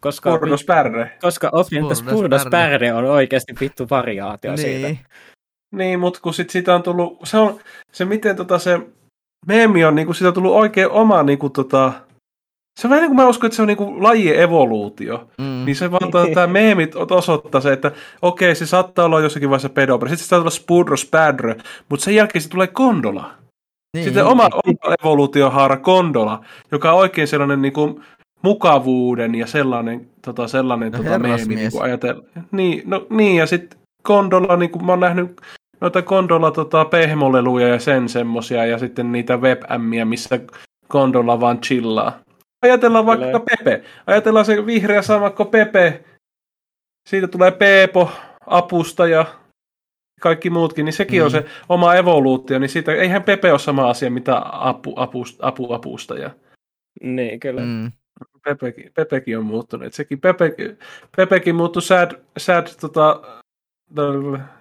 Koska, 0.00 0.38
koska 1.20 1.50
Offentas 1.52 2.02
Purdospärde 2.02 2.92
on 2.92 3.04
oikeasti 3.04 3.52
vittu 3.60 3.86
variaatio 3.90 4.54
niin. 4.54 4.60
siitä. 4.60 5.08
Niin, 5.72 6.00
mutta 6.00 6.20
kun 6.22 6.34
sit 6.34 6.50
siitä 6.50 6.74
on 6.74 6.82
tullut, 6.82 7.18
se 7.24 7.36
on, 7.38 7.60
se 7.92 8.04
miten 8.04 8.36
tota 8.36 8.58
se 8.58 8.80
meemi 9.46 9.84
on, 9.84 9.94
niinku, 9.94 10.14
siitä 10.14 10.28
on 10.28 10.34
tullut 10.34 10.54
oikein 10.54 10.90
oma 10.90 11.22
niinku 11.22 11.50
tota, 11.50 11.92
se 12.80 12.86
on 12.86 12.90
vähän 12.90 13.02
niin 13.02 13.10
kuin 13.10 13.16
mä 13.16 13.28
uskon, 13.28 13.46
että 13.46 13.56
se 13.56 13.62
on 13.62 13.68
niin 13.68 13.76
kuin 13.76 14.02
lajien 14.02 14.40
evoluutio. 14.40 15.28
Mm. 15.38 15.64
Niin 15.64 15.76
se 15.76 15.90
vaan 15.90 16.32
tämä 16.34 16.46
meemit 16.46 16.94
osoittaa 16.96 17.60
se, 17.60 17.72
että 17.72 17.92
okei, 18.22 18.54
se 18.54 18.66
saattaa 18.66 19.04
olla 19.04 19.20
jossakin 19.20 19.50
vaiheessa 19.50 19.68
pedoperi. 19.68 20.10
Sitten 20.10 20.24
se 20.24 20.28
saattaa 20.28 20.42
olla 20.42 20.50
spudro, 20.50 20.96
spadre, 20.96 21.56
mutta 21.88 22.04
sen 22.04 22.14
jälkeen 22.14 22.42
se 22.42 22.48
tulee 22.48 22.66
kondola. 22.66 23.30
Niin. 23.96 24.04
Sitten 24.04 24.24
oma, 24.24 24.44
oma 24.52 24.94
evoluutiohaara 25.02 25.76
kondola, 25.76 26.44
joka 26.72 26.92
on 26.92 26.98
oikein 26.98 27.28
sellainen 27.28 27.62
niin 27.62 27.72
kuin 27.72 28.04
mukavuuden 28.42 29.34
ja 29.34 29.46
sellainen, 29.46 30.08
tota, 30.24 30.48
sellainen 30.48 30.92
no, 30.92 30.98
tota, 30.98 31.18
meemi 31.18 31.54
niin 31.54 31.72
kuin 31.72 31.82
ajatella. 31.82 32.22
Niin, 32.50 32.82
no, 32.86 33.06
niin, 33.10 33.36
ja 33.36 33.46
sitten 33.46 33.78
kondola, 34.02 34.56
niin 34.56 34.70
kuin 34.70 34.84
mä 34.86 34.92
oon 34.92 35.00
nähnyt 35.00 35.40
noita 35.80 36.02
kondola 36.02 36.50
tota, 36.50 36.84
pehmoleluja 36.84 37.68
ja 37.68 37.78
sen 37.78 38.08
semmosia, 38.08 38.66
ja 38.66 38.78
sitten 38.78 39.12
niitä 39.12 39.36
web 39.36 39.62
missä 40.04 40.40
kondola 40.88 41.40
vaan 41.40 41.60
chillaa. 41.60 42.18
Ajatellaan 42.62 43.06
vaikka 43.06 43.26
Kyllä. 43.26 43.40
Pepe. 43.40 43.82
Ajatellaan 44.06 44.44
se 44.44 44.66
vihreä 44.66 45.02
samakko 45.02 45.44
Pepe. 45.44 46.04
Siitä 47.08 47.28
tulee 47.28 47.50
Peepo, 47.50 48.10
apustaja, 48.46 49.26
kaikki 50.20 50.50
muutkin, 50.50 50.84
niin 50.84 50.92
sekin 50.92 51.20
mm. 51.20 51.24
on 51.24 51.30
se 51.30 51.44
oma 51.68 51.94
evoluutio, 51.94 52.58
niin 52.58 52.68
siitä, 52.68 52.92
eihän 52.92 53.22
Pepe 53.22 53.50
ole 53.50 53.58
sama 53.58 53.90
asia, 53.90 54.10
mitä 54.10 54.40
apu, 54.44 54.92
apu, 54.96 55.24
apu 55.40 55.72
apustaja. 55.72 56.30
Niin, 57.02 57.40
kyllä. 57.40 57.60
Mm. 57.60 57.92
Pepekin, 58.44 58.92
Pepekin 58.94 59.38
on 59.38 59.44
muuttunut. 59.44 59.92
Sekin 59.92 60.20
Pepe, 60.20 60.54
Pepekin 61.16 61.54
muuttui 61.54 61.82
sad, 61.82 62.10
sad 62.38 62.66
tota, 62.80 63.22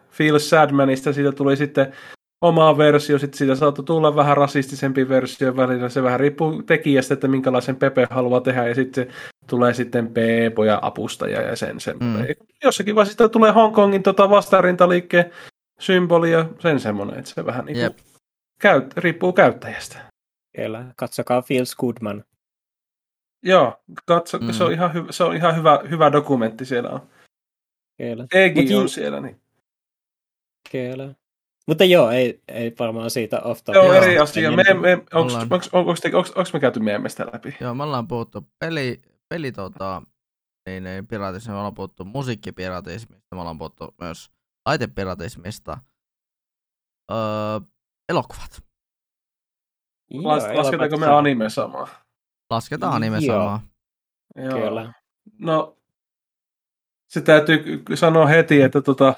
Feel 0.10 0.40
Sadmanista, 0.40 1.14
siitä 1.14 1.32
tuli 1.32 1.58
sitten 1.58 1.94
oma 2.42 2.78
versio, 2.78 3.20
sitten 3.20 3.38
siitä 3.38 3.56
saattoi 3.56 3.86
tulla 3.86 4.16
vähän 4.16 4.38
rasistisempi 4.38 5.10
versio 5.10 5.56
välillä, 5.56 5.90
se 5.90 6.04
vähän 6.04 6.20
riippuu 6.20 6.64
tekijästä, 6.64 7.14
että 7.14 7.28
minkälaisen 7.28 7.76
Pepe 7.76 8.08
haluaa 8.10 8.42
tehdä, 8.42 8.68
ja 8.68 8.76
sitten 8.76 9.06
se 9.06 9.14
tulee 9.50 9.74
sitten 9.74 10.14
Peepo 10.14 10.64
ja 10.64 10.80
apustaja 10.82 11.42
ja 11.42 11.56
sen 11.56 11.80
semmoinen. 11.80 12.36
Mm. 12.40 12.46
Jossakin 12.64 12.96
vaiheessa 12.96 13.30
tulee 13.30 13.52
Hongkongin 13.52 14.04
tota 14.04 14.30
vastarintaliikkeen 14.30 15.32
symboli 15.80 16.32
ja 16.32 16.46
sen 16.60 16.80
semmoinen, 16.80 17.20
että 17.20 17.32
se 17.32 17.46
vähän 17.46 17.66
niin 17.66 17.78
kuin 17.78 18.06
käyt, 18.62 18.98
riippuu 18.98 19.34
käyttäjästä. 19.34 20.00
Kyllä, 20.56 20.86
katsokaa 20.96 21.42
Feels 21.42 21.76
Goodman. 21.76 22.24
Joo, 23.44 23.82
katso, 24.06 24.38
mm. 24.38 24.52
se 24.52 24.64
on 24.64 24.72
ihan, 24.72 24.94
hy, 24.94 25.06
se 25.10 25.24
on 25.24 25.36
ihan 25.36 25.56
hyvä, 25.56 25.80
hyvä 25.90 26.12
dokumentti 26.12 26.66
siellä 26.66 26.90
on. 26.90 27.02
Kyllä. 27.98 28.28
Egi 28.34 28.76
on 28.76 28.90
siellä, 28.90 29.20
niin. 29.22 29.42
Kyllä. 30.72 31.14
Mutta 31.68 31.84
joo, 31.86 32.12
ei, 32.12 32.42
ei 32.48 32.76
varmaan 32.80 33.10
siitä 33.10 33.42
off 33.42 33.64
topic. 33.64 33.84
Joo, 33.84 33.94
eri 33.94 34.20
asia. 34.20 34.52
Me, 34.52 34.64
me, 34.74 35.04
onks, 35.14 35.34
onks, 35.50 35.70
onks, 36.14 36.32
onks, 36.32 36.54
me 36.54 36.60
käyty 36.60 36.80
meemestä 36.80 37.26
läpi? 37.34 37.56
Joo, 37.60 37.74
me 37.74 37.84
ollaan 37.84 38.08
puhuttu 38.08 38.50
peli, 38.60 39.02
peli 39.30 39.52
tota, 39.52 40.02
ei, 40.66 40.76
ei 40.76 41.04
piratismista, 41.04 41.52
me 41.52 41.58
ollaan 41.58 41.74
puhuttu 41.74 42.06
musiikkipiratismista, 42.06 43.36
me 43.36 43.42
ollaan 43.42 43.58
puhuttu 43.58 43.96
myös 44.02 44.32
laitepiratismista. 44.66 45.78
Öö, 47.12 47.18
elokuvat. 48.10 48.64
Las, 50.14 50.44
lasketaanko 50.54 50.98
me 50.98 51.08
anime 51.08 51.50
samaa? 51.50 51.88
Lasketaan 52.50 52.94
anime 52.94 53.18
Joo. 53.22 53.36
samaa. 53.36 53.62
Joo. 54.36 54.60
Kyllä. 54.60 54.94
No, 55.40 55.78
se 57.08 57.22
täytyy 57.22 57.84
sanoa 57.96 58.28
heti, 58.28 58.62
että 58.62 58.82
tota, 58.82 59.14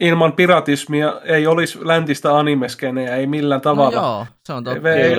ilman 0.00 0.32
piratismia 0.32 1.20
ei 1.24 1.46
olisi 1.46 1.86
läntistä 1.86 2.38
animeskenejä, 2.38 3.16
ei 3.16 3.26
millään 3.26 3.60
tavalla. 3.60 4.00
No 4.00 4.06
joo, 4.06 4.26
se 4.46 4.52
on 4.52 4.64
totta. 4.64 4.90
Ei, 4.92 5.14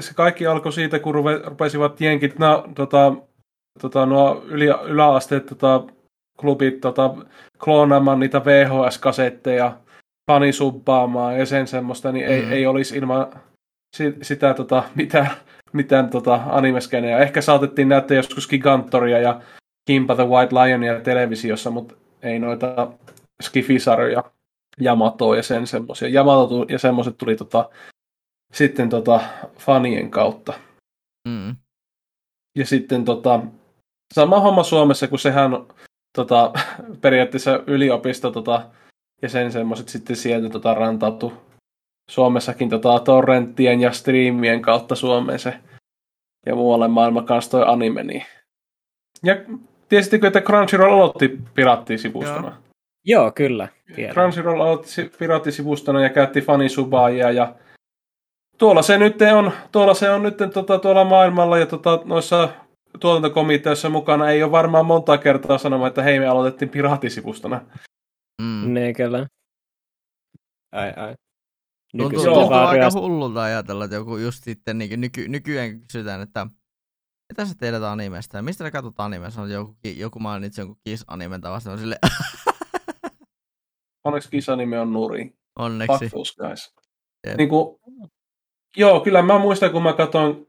se 0.00 0.14
kaikki 0.14 0.46
alkoi 0.46 0.72
siitä, 0.72 0.98
kun 0.98 1.14
rupesivat 1.14 2.00
jenkit, 2.00 2.38
no, 2.38 2.68
tota, 2.74 3.12
tota, 3.80 4.06
nuo 4.06 4.44
yli, 4.46 4.66
yläasteet 4.66 5.46
tota, 5.46 5.82
klubit 6.40 6.80
tota, 6.80 7.14
kloonaamaan 7.64 8.20
niitä 8.20 8.44
VHS-kasetteja, 8.44 9.76
fanisubbaamaan 10.30 11.38
ja 11.38 11.46
sen 11.46 11.66
semmoista, 11.66 12.12
niin 12.12 12.26
ei, 12.26 12.42
mm. 12.42 12.52
ei 12.52 12.66
olisi 12.66 12.96
ilman 12.96 13.26
si, 13.96 14.14
sitä 14.22 14.54
tota, 14.54 14.82
mitään, 14.94 15.30
mitään 15.72 16.10
tota, 16.10 16.40
animeskenejä. 16.46 17.18
Ehkä 17.18 17.40
saatettiin 17.40 17.88
näyttää 17.88 18.16
joskus 18.16 18.48
Gigantoria 18.48 19.18
ja 19.18 19.40
Kimpa 19.88 20.14
the 20.14 20.28
White 20.28 20.54
Lionia 20.54 21.00
televisiossa, 21.00 21.70
mutta 21.70 21.94
ei 22.22 22.38
noita 22.38 22.88
Skifisarjoja, 23.44 24.24
Yamatoa 24.82 25.36
ja 25.36 25.42
sen 25.42 25.66
semmoisia. 25.66 26.08
Yamato 26.08 26.66
ja 26.68 26.78
semmoiset 26.78 27.18
tuli 27.18 27.36
tota, 27.36 27.70
sitten 28.52 28.88
tota, 28.88 29.20
fanien 29.58 30.10
kautta. 30.10 30.52
Mm. 31.28 31.56
Ja 32.58 32.66
sitten 32.66 33.04
tota, 33.04 33.40
sama 34.14 34.40
homma 34.40 34.62
Suomessa, 34.62 35.08
kun 35.08 35.18
sehän 35.18 35.50
tota, 36.16 36.52
periaatteessa 37.02 37.62
yliopisto 37.66 38.30
tota, 38.30 38.70
ja 39.22 39.28
sen 39.28 39.52
semmoiset 39.52 39.88
sitten 39.88 40.16
sieltä 40.16 40.48
tota, 40.48 40.74
rantautu 40.74 41.32
Suomessakin 42.10 42.70
tota, 42.70 43.00
torrenttien 43.00 43.80
ja 43.80 43.92
striimien 43.92 44.62
kautta 44.62 44.94
Suomeen 44.94 45.38
se 45.38 45.60
ja 46.46 46.54
muualle 46.54 46.88
maailman 46.88 47.26
kanssa 47.26 47.50
toi 47.50 47.64
anime. 47.66 48.02
Niin. 48.02 48.24
Ja 49.22 49.36
tiesittekö, 49.88 50.26
että 50.26 50.40
Crunchyroll 50.40 50.92
aloitti 50.92 51.38
piraattisivustona? 51.54 52.48
Joo. 52.48 52.63
Joo, 53.04 53.32
kyllä. 53.32 53.68
Tiedän. 53.94 54.14
Crunchyroll 54.14 54.60
aloitti 54.60 55.10
piraattisivustona 55.18 56.02
ja 56.02 56.10
käytti 56.10 56.40
fanisubaajia 56.40 57.30
ja 57.30 57.54
tuolla 58.58 58.82
se 58.82 58.98
nyt 58.98 59.16
on, 59.36 59.52
tuolla 59.72 59.94
se 59.94 60.10
on 60.10 60.22
nyt 60.22 60.36
tota, 60.54 60.78
tuolla 60.78 61.04
maailmalla 61.04 61.58
ja 61.58 61.66
tota, 61.66 62.00
noissa 62.04 62.48
tuotantokomiteoissa 63.00 63.90
mukana 63.90 64.30
ei 64.30 64.42
ole 64.42 64.52
varmaan 64.52 64.86
monta 64.86 65.18
kertaa 65.18 65.58
sanomaan, 65.58 65.88
että 65.88 66.02
hei 66.02 66.18
me 66.18 66.26
aloitettiin 66.26 66.68
piraattisivustona. 66.68 67.60
Mm. 68.42 68.74
Ne 68.74 68.92
kyllä. 68.92 69.26
Ai 70.72 70.92
ai. 70.96 71.14
Tuntuu, 71.96 72.24
tuntuu 72.24 72.52
aika 72.52 72.88
hullulta 72.94 73.42
ajatella, 73.42 73.84
että 73.84 73.96
joku 73.96 74.16
just 74.16 74.44
sitten 74.44 74.78
niin 74.78 75.00
nyky, 75.00 75.28
nykyään 75.28 75.80
kysytään, 75.80 76.20
että 76.20 76.46
mitä 77.32 77.46
sä 77.46 77.54
teet 77.58 77.82
animesta? 77.82 78.36
Ja 78.36 78.42
mistä 78.42 78.64
sä 78.64 78.70
katsot 78.70 79.00
animesta? 79.00 79.42
On 79.42 79.50
joku, 79.50 79.76
joku 79.96 80.18
mainitsi 80.18 80.60
jonkun 80.60 80.76
Kiss-animen 80.84 81.40
tavasta. 81.40 81.72
On 81.72 81.78
sille... 81.78 81.98
Onneksi 84.04 84.30
Kiss-anime 84.30 84.80
on 84.80 84.92
nuri. 84.92 85.32
Onneksi. 85.58 86.08
Fuck 86.08 86.36
guys. 86.38 86.74
Yep. 87.26 87.36
Niin 87.36 87.48
kuin, 87.48 87.80
joo, 88.76 89.00
kyllä 89.00 89.22
mä 89.22 89.38
muistan, 89.38 89.70
kun 89.70 89.82
mä 89.82 89.92
katson 89.92 90.46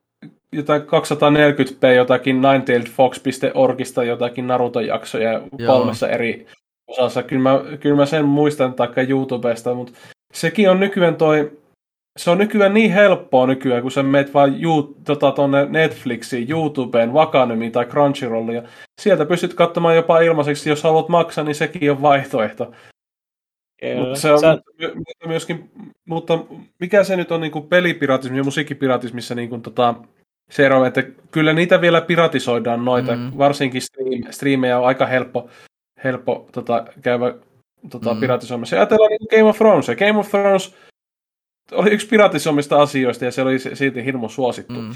jotain 0.51 0.81
240p 0.81 1.95
jotakin 1.95 2.41
ninetailedfox.orgista 2.41 4.03
jotakin 4.03 4.47
Naruto-jaksoja 4.47 5.41
Joo. 5.57 5.77
kolmessa 5.77 6.09
eri 6.09 6.47
osassa. 6.87 7.23
Kyllä 7.23 7.41
mä, 7.41 7.59
kyllä 7.79 7.95
mä 7.95 8.05
sen 8.05 8.25
muistan 8.25 8.73
taikka 8.73 9.01
YouTubesta, 9.01 9.73
mutta 9.73 9.93
sekin 10.33 10.69
on 10.69 10.79
nykyään 10.79 11.15
toi, 11.15 11.51
se 12.19 12.31
on 12.31 12.37
nykyään 12.37 12.73
niin 12.73 12.91
helppoa 12.91 13.47
nykyään, 13.47 13.81
kun 13.81 13.91
sä 13.91 14.03
meet 14.03 14.33
vaan 14.33 14.63
you, 14.63 14.95
tota, 15.05 15.31
tonne 15.31 15.65
Netflixiin, 15.65 16.51
YouTubeen, 16.51 17.13
Vakanemiin 17.13 17.71
tai 17.71 17.85
Crunchyrolliin, 17.85 18.63
sieltä 19.01 19.25
pystyt 19.25 19.53
katsomaan 19.53 19.95
jopa 19.95 20.19
ilmaiseksi, 20.19 20.69
jos 20.69 20.83
haluat 20.83 21.09
maksaa, 21.09 21.43
niin 21.43 21.55
sekin 21.55 21.91
on 21.91 22.01
vaihtoehto. 22.01 22.71
Mutta 23.99 24.19
se 24.19 24.31
on 24.31 24.39
Sä... 24.39 24.57
mutta 24.95 25.27
myöskin, 25.27 25.71
mutta 26.05 26.39
mikä 26.79 27.03
se 27.03 27.15
nyt 27.15 27.31
on 27.31 27.41
niin 27.41 27.51
kuin 27.51 27.67
pelipiratismi 27.67 28.37
ja 28.37 28.43
musiikkipiratismissa 28.43 29.35
niin 29.35 29.49
kuin 29.49 29.61
tota, 29.61 29.95
se 30.49 30.65
ero, 30.65 30.85
että 30.85 31.03
kyllä 31.31 31.53
niitä 31.53 31.81
vielä 31.81 32.01
piratisoidaan 32.01 32.85
noita, 32.85 33.15
mm. 33.15 33.31
varsinkin 33.37 33.81
stream, 33.81 34.31
streamejä 34.31 34.79
on 34.79 34.87
aika 34.87 35.05
helppo, 35.05 35.49
helppo 36.03 36.49
tota, 36.51 36.85
käydä 37.01 37.33
tota, 37.89 38.13
mm. 38.13 38.19
piratisoimassa. 38.19 38.75
Ajatellaan 38.75 39.09
niin 39.09 39.27
Game 39.29 39.49
of 39.49 39.57
Thrones. 39.57 39.87
Game 39.87 40.19
of 40.19 40.29
Thrones 40.29 40.75
oli 41.71 41.89
yksi 41.89 42.07
piratisoimista 42.07 42.81
asioista 42.81 43.25
ja 43.25 43.31
se 43.31 43.41
oli 43.41 43.59
silti 43.59 44.05
hirmu 44.05 44.29
suosittu. 44.29 44.73
Mm. 44.73 44.95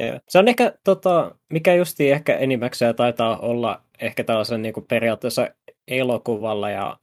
Yeah. 0.00 0.20
Se 0.28 0.38
on 0.38 0.48
ehkä, 0.48 0.72
tota, 0.84 1.34
mikä 1.52 1.74
justi 1.74 2.10
ehkä 2.10 2.36
enimmäkseen 2.36 2.94
taitaa 2.94 3.38
olla 3.38 3.82
ehkä 4.00 4.24
tällaisen 4.24 4.62
niin 4.62 4.74
kuin 4.74 4.86
periaatteessa 4.86 5.48
elokuvalla 5.88 6.70
ja 6.70 6.96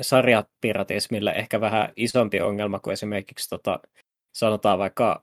sarjapiratismille 0.00 1.30
ehkä 1.30 1.60
vähän 1.60 1.92
isompi 1.96 2.40
ongelma 2.40 2.78
kuin 2.78 2.92
esimerkiksi 2.92 3.48
tota, 3.48 3.80
sanotaan 4.32 4.78
vaikka 4.78 5.22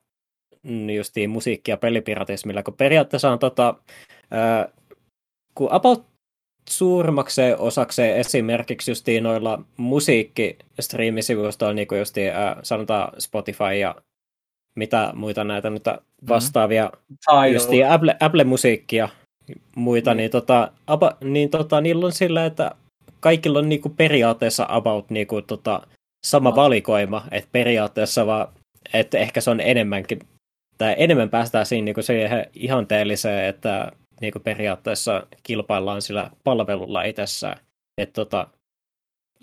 mm, 0.64 0.90
justiin 0.90 1.30
musiikki- 1.30 1.72
ja 1.72 1.78
pelipiratismilla, 1.78 2.64
kun 2.64 2.74
periaatteessa 2.74 3.32
on 3.32 3.40
tota, 3.40 3.76
ää, 4.32 4.70
kun 5.56 5.68
about 5.72 6.06
suurimmakseen 6.70 7.60
osakseen 7.60 8.18
esimerkiksi 8.18 8.92
justiin 8.92 9.24
noilla 9.24 9.64
musiikkistriimisivustoilla, 9.78 11.74
niin 11.74 11.88
kuin 11.88 12.00
justiin, 12.00 12.34
ää, 12.34 12.60
sanotaan 12.64 13.22
Spotify 13.22 13.74
ja 13.80 13.96
mitä 14.76 15.12
muita 15.16 15.44
näitä 15.44 15.70
nyt 15.70 15.84
vastaavia, 16.28 16.92
mm. 17.10 17.54
justiin 17.54 17.88
Apple, 17.88 18.16
Apple-musiikkia 18.20 19.10
muita, 19.76 20.14
mm. 20.14 20.18
niin, 20.18 20.32
tota, 20.32 20.72
aba, 20.88 21.18
niin 21.24 21.50
tota, 21.50 21.82
niillä 21.82 22.06
on 22.06 22.12
sillä, 22.12 22.46
että 22.46 22.72
kaikilla 23.26 23.60
on 23.60 23.70
niinku 23.70 23.90
periaatteessa 23.90 24.66
about 24.70 25.10
niinku 25.10 25.42
tota, 25.42 25.88
sama 26.26 26.50
no. 26.50 26.56
valikoima, 26.56 27.24
että 27.32 27.50
periaatteessa 27.52 28.26
vaan, 28.26 28.48
että 28.94 29.18
ehkä 29.18 29.42
se 29.42 29.50
on 29.50 29.60
enemmänkin, 29.60 30.20
tai 30.78 30.96
enemmän 30.98 31.30
päästään 31.30 31.66
siinä 31.66 31.86
niinku 31.86 32.02
siihen 32.02 32.48
ihanteelliseen, 32.54 33.46
että 33.46 33.92
niinku 34.22 34.40
periaatteessa 34.40 35.28
kilpaillaan 35.44 36.02
sillä 36.02 36.32
palvelulla 36.44 37.04
itsessään. 37.04 37.58
Että 38.02 38.14
tota, 38.14 38.48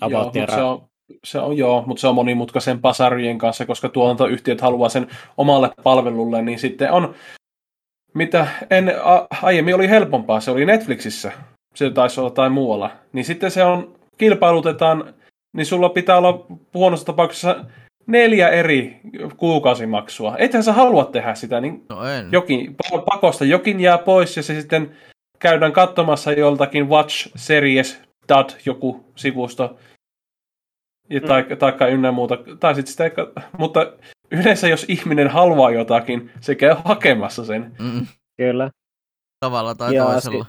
about 0.00 0.34
joo, 0.34 0.46
ra- 0.46 0.54
se 0.54 0.62
on, 0.62 0.82
se 1.24 1.38
on 1.38 1.56
joo, 1.56 1.84
mutta 1.86 2.00
se 2.00 2.09
on 2.09 2.14
monimutkaisen 2.14 2.80
pasarien 2.80 3.38
kanssa, 3.38 3.66
koska 3.66 3.88
tuotantoyhtiöt 3.88 4.60
haluaa 4.60 4.88
sen 4.88 5.06
omalle 5.36 5.70
palvelulle, 5.82 6.42
niin 6.42 6.59
sitten 6.59 6.92
on, 6.92 7.14
mitä 8.14 8.46
en, 8.70 8.92
a, 9.02 9.26
aiemmin 9.42 9.74
oli 9.74 9.88
helpompaa, 9.88 10.40
se 10.40 10.50
oli 10.50 10.66
Netflixissä, 10.66 11.32
se 11.74 11.90
taisi 11.90 12.20
olla 12.20 12.31
tai 12.31 12.51
muualla, 12.51 12.90
niin 13.12 13.24
sitten 13.24 13.51
se 13.51 13.65
on, 13.65 13.94
kilpailutetaan, 14.19 15.15
niin 15.57 15.66
sulla 15.66 15.89
pitää 15.89 16.19
olla 16.19 16.47
huonossa 16.74 17.07
tapauksessa 17.07 17.65
neljä 18.07 18.49
eri 18.49 19.01
kuukausimaksua. 19.36 20.36
Ethän 20.39 20.65
sä 20.65 20.73
halua 20.73 21.05
tehdä 21.05 21.35
sitä, 21.35 21.61
niin 21.61 21.85
no 21.89 22.05
en. 22.05 22.28
jokin, 22.32 22.77
pakosta 23.12 23.44
jokin 23.44 23.81
jää 23.81 23.99
pois 23.99 24.36
ja 24.36 24.43
se 24.43 24.61
sitten 24.61 24.97
käydään 25.39 25.73
katsomassa 25.73 26.32
joltakin 26.32 26.89
Watch 26.89 27.31
Series 27.36 28.01
Dad 28.28 28.51
joku 28.66 29.05
sivusto 29.16 29.78
ja 31.11 31.20
mm. 31.20 31.27
tai, 31.27 31.44
taikka 31.59 31.86
ynnä 31.86 32.12
muuta. 32.12 32.39
Tai 32.61 32.74
sit 32.74 32.86
sitä, 32.86 33.05
mutta 33.59 33.93
yleensä 34.31 34.69
jos 34.69 34.85
ihminen 34.89 35.28
haluaa 35.28 35.70
jotakin, 35.70 36.31
se 36.40 36.55
käy 36.55 36.74
hakemassa 36.85 37.44
sen. 37.44 37.73
Mm. 37.78 38.07
Kyllä. 38.36 38.70
Tavalla 39.40 39.74
tai 39.74 39.94
ja 39.94 40.05
toisella. 40.05 40.47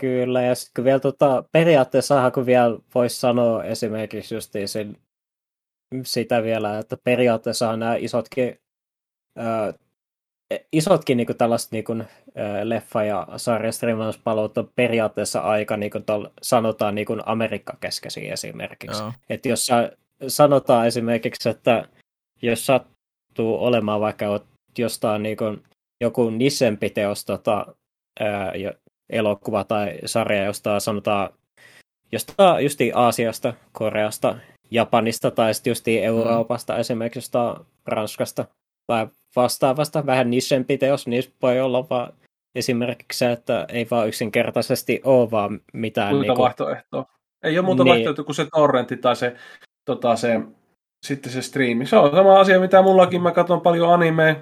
Kyllä, 0.00 0.42
ja 0.42 0.54
sitten 0.54 0.84
vielä 0.84 1.00
tota, 1.00 1.44
periaatteessa 1.52 2.30
kun 2.30 2.46
vielä 2.46 2.78
voisi 2.94 3.20
sanoa 3.20 3.64
esimerkiksi 3.64 4.34
just 4.34 4.52
sen, 4.66 4.96
sitä 6.02 6.42
vielä, 6.42 6.78
että 6.78 6.96
periaatteessa 7.04 7.76
nämä 7.76 7.96
isotkin, 7.96 8.58
ää, 9.36 9.74
isotkin 10.72 11.16
niin 11.16 11.26
kuin 11.26 11.36
tällaiset 11.36 11.72
niin 11.72 11.84
kuin, 11.84 12.04
ää, 12.34 12.64
leffa- 12.64 13.04
ja 13.04 13.28
sarjastriimauspalvelut 13.36 14.58
on 14.58 14.70
periaatteessa 14.74 15.40
aika, 15.40 15.76
niin 15.76 15.90
kuin 15.90 16.04
tol, 16.04 16.26
sanotaan, 16.42 16.94
niin 16.94 17.06
kuin 17.06 17.22
Amerikka-keskeisiä 17.26 18.32
esimerkiksi. 18.32 19.02
Että 19.30 19.48
jos 19.48 19.68
sanotaan 20.28 20.86
esimerkiksi, 20.86 21.48
että 21.48 21.88
jos 22.42 22.66
sattuu 22.66 23.64
olemaan 23.64 24.00
vaikka 24.00 24.40
jostain 24.78 25.22
niin 25.22 25.36
kuin, 25.36 25.62
joku 26.00 26.30
nissempi 26.30 26.90
teos 26.90 27.24
tota, 27.24 27.66
elokuva 29.10 29.64
tai 29.64 29.98
sarja, 30.04 30.44
josta 30.44 30.80
sanotaan 30.80 31.30
josta 32.12 32.60
justi 32.60 32.92
Aasiasta, 32.94 33.54
Koreasta, 33.72 34.36
Japanista 34.70 35.30
tai 35.30 35.54
sitten 35.54 35.70
justi 35.70 36.02
Euroopasta, 36.02 36.72
mm. 36.72 36.80
esimerkiksi 36.80 37.18
jostain 37.18 37.56
Ranskasta 37.86 38.44
tai 38.86 39.08
vastaavasta, 39.36 40.06
vähän 40.06 40.30
nischempi 40.30 40.78
teos, 40.78 41.06
niin 41.06 41.22
voi 41.42 41.60
olla 41.60 41.88
vaan 41.90 42.12
esimerkiksi 42.54 43.18
se, 43.18 43.32
että 43.32 43.66
ei 43.68 43.86
vaan 43.90 44.08
yksinkertaisesti 44.08 45.00
ole 45.04 45.30
vaan 45.30 45.60
mitään... 45.72 46.08
Muuta 46.08 46.22
niin 46.22 46.36
kuin... 46.36 46.44
vaihtoehtoa. 46.44 47.06
Ei 47.42 47.58
ole 47.58 47.66
muuta 47.66 47.84
niin. 47.84 47.92
vaihtoehtoa 47.92 48.24
kuin 48.24 48.36
se 48.36 48.46
torrentti 48.52 48.96
tai 48.96 49.16
se, 49.16 49.36
tota, 49.84 50.16
se, 50.16 50.40
sitten 51.06 51.32
se 51.32 51.42
striimi. 51.42 51.86
Se 51.86 51.96
on 51.96 52.10
sama 52.10 52.40
asia, 52.40 52.60
mitä 52.60 52.82
mullakin. 52.82 53.22
Mä 53.22 53.30
katson 53.30 53.60
paljon 53.60 53.92
animea 53.92 54.36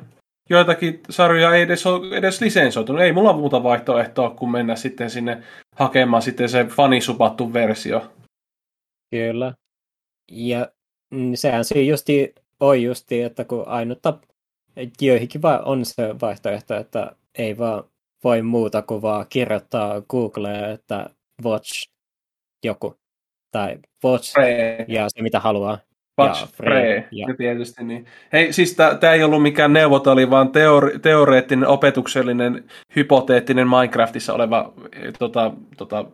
joitakin 0.51 1.01
sarjoja 1.11 1.55
ei 1.55 1.62
edes 1.62 1.87
ole 1.87 2.16
edes 2.16 2.41
lisensoitunut. 2.41 3.03
Ei 3.03 3.12
mulla 3.12 3.33
muuta 3.33 3.62
vaihtoehtoa 3.62 4.31
kuin 4.31 4.51
mennä 4.51 4.77
sitten 4.77 5.11
sinne 5.11 5.43
hakemaan 5.77 6.23
sitten 6.23 6.49
se 6.49 6.65
fanisupattu 6.65 7.53
versio. 7.53 8.12
Kyllä. 9.11 9.55
Ja 10.33 10.69
sehän 11.35 11.65
siinä 11.65 11.91
justi 11.91 12.35
on 12.61 12.83
justi, 12.83 13.23
että 13.23 13.45
kun 13.45 13.69
ainutta 13.69 14.19
joihinkin 15.01 15.43
vaan 15.43 15.65
on 15.65 15.85
se 15.85 16.15
vaihtoehto, 16.21 16.77
että 16.77 17.16
ei 17.39 17.59
vaan 17.59 17.85
voi 18.25 18.43
muuta 18.43 18.83
kuin 18.83 19.03
vaan 19.03 19.27
kirjoittaa 19.29 20.01
Googleen, 20.01 20.71
että 20.71 21.11
watch 21.45 21.91
joku 22.65 22.95
tai 23.51 23.79
watch 24.05 24.33
Pre. 24.33 24.85
ja 24.89 25.09
se 25.09 25.23
mitä 25.23 25.41
haluaa. 25.41 25.79
Watch 26.20 26.47
Free, 26.57 27.09
ja. 27.11 27.27
tietysti 27.39 27.85
niin. 27.85 28.07
Hei, 28.32 28.53
siis 28.53 28.77
tämä 29.01 29.12
ei 29.12 29.23
ollut 29.23 29.43
mikään 29.43 29.73
neuvotali, 29.73 30.31
vaan 30.31 30.49
teori, 30.49 30.99
teoreettinen, 30.99 31.69
opetuksellinen, 31.69 32.65
hypoteettinen 32.97 33.69
Minecraftissa 33.69 34.35
oleva 34.35 34.73
e, 34.93 35.12
tota, 35.19 35.53
tota, 35.77 36.05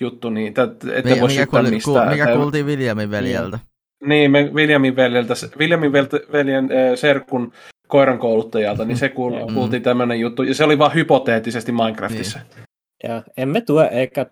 juttu, 0.00 0.30
niin 0.30 0.54
te, 0.54 0.62
ette 0.62 1.02
mikä, 1.04 1.20
voi 1.20 1.28
mikä, 1.28 1.46
kuuli, 1.46 1.70
mistään. 1.70 2.08
Ku, 2.08 2.10
mikä 2.10 2.36
kuultiin 2.36 2.66
Williamin 2.66 3.10
veljeltä. 3.10 3.58
Niin, 4.04 4.30
me 4.30 4.50
Williamin 4.54 4.96
veljeltä, 4.96 5.34
Williamin 5.58 5.92
veljen 6.32 6.64
äh, 6.64 6.94
serkun 6.94 7.52
koiran 7.86 8.18
kouluttajalta, 8.18 8.84
niin 8.84 8.96
se 8.96 9.08
kuul, 9.08 9.46
mm. 9.46 9.54
kuultiin 9.54 9.82
tämmöinen 9.82 10.20
juttu, 10.20 10.42
ja 10.42 10.54
se 10.54 10.64
oli 10.64 10.78
vain 10.78 10.94
hypoteettisesti 10.94 11.72
Minecraftissa. 11.72 12.38
Niin. 12.38 12.64
Ja 13.04 13.22
emme 13.36 13.60
tue 13.60 13.88
eikä 13.92 14.26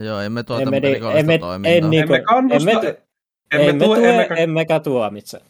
Joo, 0.00 0.20
emme 0.20 0.42
tuota 0.42 0.62
emme, 0.62 0.76
emme, 1.14 1.38
toimintaa. 1.38 1.72
En, 1.72 1.90
niin 1.90 2.02
emme 2.02 2.20
kannusta, 2.20 2.70
emme, 2.70 2.98
emme, 3.52 3.68
emme 3.68 3.84
tue, 3.84 4.10
emmekä, 4.10 4.34
emmekä 4.34 4.80
tuomitse. 4.80 5.40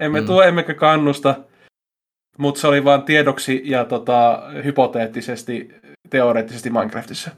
Emme 0.00 0.20
mm. 0.20 0.26
tue, 0.26 0.48
emmekä 0.48 0.74
kannusta, 0.74 1.34
mutta 2.38 2.60
se 2.60 2.66
oli 2.66 2.84
vain 2.84 3.02
tiedoksi 3.02 3.62
ja 3.64 3.84
tota, 3.84 4.42
hypoteettisesti, 4.64 5.74
teoreettisesti 6.10 6.70
Minecraftissa. 6.70 7.30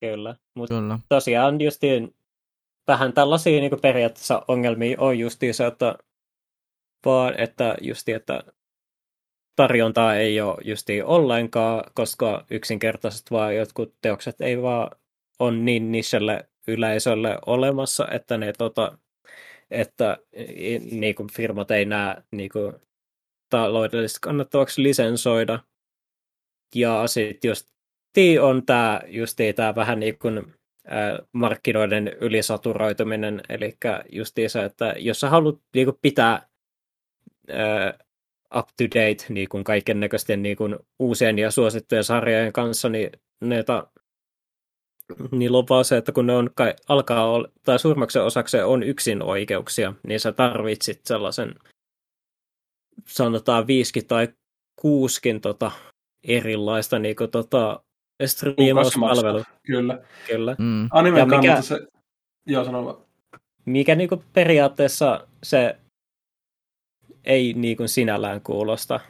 Kyllä, 0.00 0.36
mutta 0.54 0.98
tosiaan 1.08 1.60
justiin 1.60 2.14
vähän 2.88 3.12
tällaisia 3.12 3.60
niin 3.60 3.80
periaatteessa 3.82 4.44
ongelmia 4.48 4.96
on 5.00 5.18
justiin 5.18 5.54
se, 5.54 5.66
että 5.66 5.94
vaan 7.04 7.40
että 7.40 7.74
justi, 7.80 8.12
että 8.12 8.42
tarjontaa 9.56 10.14
ei 10.14 10.40
ole 10.40 10.58
justi 10.64 11.02
ollenkaan, 11.02 11.84
koska 11.94 12.44
yksinkertaisesti 12.50 13.30
vaan 13.30 13.56
jotkut 13.56 13.94
teokset 14.00 14.40
ei 14.40 14.62
vaan 14.62 14.90
ole 15.38 15.56
niin 15.56 15.92
nichelle 15.92 16.48
yleisölle 16.68 17.38
olemassa, 17.46 18.08
että 18.08 18.38
ne 18.38 18.52
tota, 18.58 18.98
että 19.70 20.18
niin 20.90 21.14
kuin 21.14 21.32
firmat 21.32 21.70
ei 21.70 21.84
näe 21.84 22.22
niin 22.30 22.50
kuin, 22.52 22.74
taloudellisesti 23.50 24.18
kannattavaksi 24.22 24.82
lisensoida. 24.82 25.58
Ja 26.74 27.06
sitten 27.06 27.48
just 27.48 27.68
on 28.40 28.66
tämä 28.66 29.00
justi 29.06 29.52
tämä 29.52 29.74
vähän 29.74 30.00
niin 30.00 30.18
kuin 30.18 30.54
markkinoiden 31.32 32.08
ylisaturoituminen, 32.20 33.40
eli 33.48 33.76
justi 34.12 34.48
se, 34.48 34.64
että 34.64 34.94
jos 34.98 35.20
sä 35.20 35.30
haluat 35.30 35.58
niin 35.74 35.86
kuin, 35.86 35.98
pitää 36.02 36.48
äh, 37.50 37.98
up 38.58 38.68
to 38.76 38.84
date 38.84 39.24
niin 39.28 39.48
kaiken 39.64 40.00
näköisten 40.00 40.42
niin 40.42 40.56
uusien 40.98 41.38
ja 41.38 41.50
suosittujen 41.50 42.04
sarjojen 42.04 42.52
kanssa, 42.52 42.88
niin 42.88 43.10
ne 43.40 43.64
niin 45.30 45.54
on 45.54 45.64
vaan 45.68 45.84
se, 45.84 45.96
että 45.96 46.12
kun 46.12 46.26
ne 46.26 46.32
on, 46.32 46.50
kai, 46.54 46.74
alkaa 46.88 47.30
olla, 47.30 47.48
tai 47.64 47.78
suurimmaksi 47.78 48.18
osaksi 48.18 48.60
on 48.60 48.82
yksin 48.82 49.22
oikeuksia, 49.22 49.94
niin 50.06 50.20
sä 50.20 50.32
tarvitsit 50.32 51.00
sellaisen, 51.06 51.54
sanotaan 53.06 53.66
viisikin 53.66 54.06
tai 54.06 54.28
kuuskin 54.80 55.40
tota, 55.40 55.70
erilaista 56.24 56.98
niin 56.98 57.16
kuin, 57.16 57.30
tota, 57.30 57.82
striimauspalvelu. 58.26 59.44
Kyllä. 59.66 59.98
Kyllä. 60.26 60.56
Mm. 60.58 60.88
Animen 60.90 61.26
mikä, 61.26 61.36
kannalta 61.36 61.62
se... 61.62 61.86
Joo, 62.46 62.64
sano 62.64 62.84
vaan. 62.84 62.96
Mikä 63.64 63.94
niin 63.94 64.08
kuin, 64.08 64.24
periaatteessa 64.32 65.28
se 65.42 65.76
ei 67.24 67.52
niin 67.52 67.76
kuin, 67.76 67.88
sinällään 67.88 68.40
kuulosta 68.40 69.00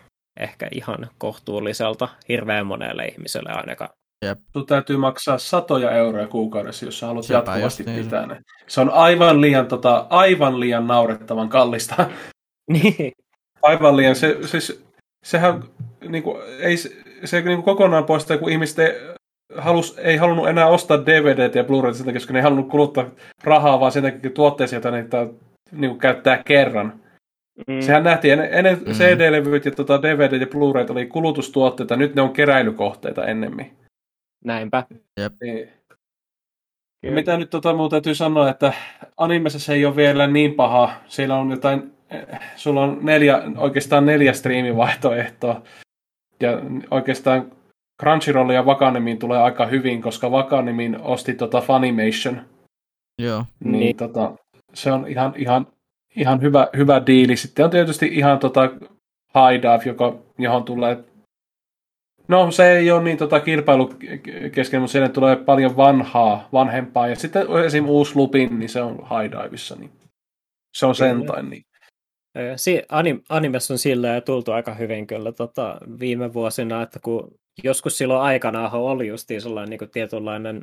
ehkä 0.40 0.68
ihan 0.72 1.10
kohtuulliselta 1.18 2.08
hirveän 2.28 2.66
monelle 2.66 3.04
ihmiselle 3.04 3.50
ainakaan. 3.52 3.90
Jep. 4.22 4.38
Sun 4.52 4.66
täytyy 4.66 4.96
maksaa 4.96 5.38
satoja 5.38 5.90
euroja 5.90 6.26
kuukaudessa, 6.26 6.84
jos 6.84 6.98
sä 6.98 7.06
haluat 7.06 7.24
Sepä 7.24 7.38
jatkuvasti 7.38 7.84
niin. 7.84 8.04
pitää 8.04 8.26
ne. 8.26 8.40
Se 8.66 8.80
on 8.80 8.90
aivan 8.90 9.40
liian, 9.40 9.66
tota, 9.66 10.06
aivan 10.10 10.60
liian 10.60 10.86
naurettavan 10.86 11.48
kallista. 11.48 12.06
Niin. 12.70 13.12
aivan 13.62 13.96
liian. 13.96 14.16
Se, 14.16 14.38
siis, 14.44 14.84
sehän 15.24 15.64
niin 16.08 16.22
kuin, 16.22 16.42
ei, 16.60 16.76
se 17.24 17.40
niin 17.40 17.44
kuin 17.44 17.62
kokonaan 17.62 18.04
poistaa, 18.04 18.38
kun 18.38 18.50
ihmiset 18.50 18.78
ei, 18.78 19.00
halus, 19.56 19.98
ei 19.98 20.16
halunnut 20.16 20.48
enää 20.48 20.66
ostaa 20.66 21.06
DVD 21.06 21.54
ja 21.54 21.64
Blu-rayta 21.64 21.94
sen 21.94 22.06
takia, 22.06 22.20
koska 22.20 22.32
ne 22.32 22.38
ei 22.38 22.42
halunnut 22.42 22.68
kuluttaa 22.68 23.10
rahaa, 23.44 23.80
vaan 23.80 23.92
sen 23.92 24.02
takia 24.02 24.30
tuotteisiin, 24.30 24.76
joita 24.76 24.90
ne 24.90 25.06
niin 25.72 25.90
kuin, 25.90 25.98
käyttää 25.98 26.42
kerran. 26.42 27.00
Mm. 27.68 27.80
Sehän 27.80 28.04
nähtiin, 28.04 28.32
ennen, 28.32 28.48
ennen 28.52 28.78
mm. 28.78 28.92
CD-levyt 28.92 29.64
ja 29.64 29.70
tota, 29.70 30.02
DVD 30.02 30.40
ja 30.40 30.46
Blu-rayt 30.46 30.90
oli 30.90 31.06
kulutustuotteita, 31.06 31.96
nyt 31.96 32.14
ne 32.14 32.22
on 32.22 32.32
keräilykohteita 32.32 33.26
ennemmin. 33.26 33.81
Näinpä. 34.44 34.86
Jep. 35.20 35.32
Niin. 35.42 35.68
Mitä 37.14 37.36
nyt 37.36 37.50
tota, 37.50 37.74
mun 37.74 37.90
täytyy 37.90 38.14
sanoa, 38.14 38.50
että 38.50 38.72
animessa 39.16 39.58
se 39.58 39.72
ei 39.72 39.86
ole 39.86 39.96
vielä 39.96 40.26
niin 40.26 40.54
paha. 40.54 40.92
Siellä 41.06 41.36
on 41.36 41.50
jotain, 41.50 41.92
eh, 42.10 42.40
sulla 42.56 42.82
on 42.82 42.98
neljä, 43.02 43.42
oikeastaan 43.56 44.06
neljä 44.06 44.32
striimivaihtoehtoa. 44.32 45.62
Ja 46.40 46.60
oikeastaan 46.90 47.52
Crunchyroll 48.02 48.50
ja 48.50 48.66
Vakanemiin 48.66 49.18
tulee 49.18 49.38
aika 49.38 49.66
hyvin, 49.66 50.02
koska 50.02 50.30
Vakanemin 50.30 51.00
osti 51.00 51.34
tota 51.34 51.60
Funimation. 51.60 52.40
Joo. 53.18 53.44
Niin, 53.64 53.80
niin. 53.80 53.96
Tota, 53.96 54.32
se 54.74 54.92
on 54.92 55.08
ihan, 55.08 55.32
ihan, 55.36 55.66
ihan 56.16 56.40
hyvä, 56.40 56.68
hyvä 56.76 57.02
diili. 57.06 57.36
Sitten 57.36 57.64
on 57.64 57.70
tietysti 57.70 58.06
ihan 58.12 58.38
tota 58.38 58.60
High 59.34 59.62
Dive, 59.62 59.82
joka, 59.86 60.16
johon 60.38 60.64
tulee 60.64 61.04
No 62.32 62.50
se 62.50 62.72
ei 62.72 62.90
ole 62.90 63.02
niin 63.02 63.18
tota, 63.18 63.40
kilpailu 63.40 63.94
kesken, 64.52 64.80
mutta 64.80 64.92
siellä 64.92 65.08
tulee 65.08 65.36
paljon 65.36 65.76
vanhaa, 65.76 66.48
vanhempaa. 66.52 67.08
Ja 67.08 67.16
sitten 67.16 67.46
esim. 67.66 67.88
uusi 67.88 68.16
Lupin, 68.16 68.58
niin 68.58 68.68
se 68.68 68.82
on 68.82 68.96
High 68.96 69.44
Divessa, 69.44 69.76
niin 69.76 69.90
se 70.74 70.86
on 70.86 70.94
sentain. 70.94 71.50
Niin. 71.50 71.64
Si- 72.56 72.82
anim- 72.82 73.22
animessa 73.28 73.74
on 73.74 73.78
sillä 73.78 74.20
tultu 74.20 74.52
aika 74.52 74.74
hyvin 74.74 75.06
kyllä 75.06 75.32
tota, 75.32 75.78
viime 76.00 76.34
vuosina, 76.34 76.82
että 76.82 76.98
kun 77.02 77.34
joskus 77.64 77.98
silloin 77.98 78.22
aikanaan 78.22 78.72
oli 78.72 79.06
just 79.06 79.28
sellainen 79.38 79.70
niin 79.70 79.78
kuin 79.78 79.90
tietynlainen 79.90 80.62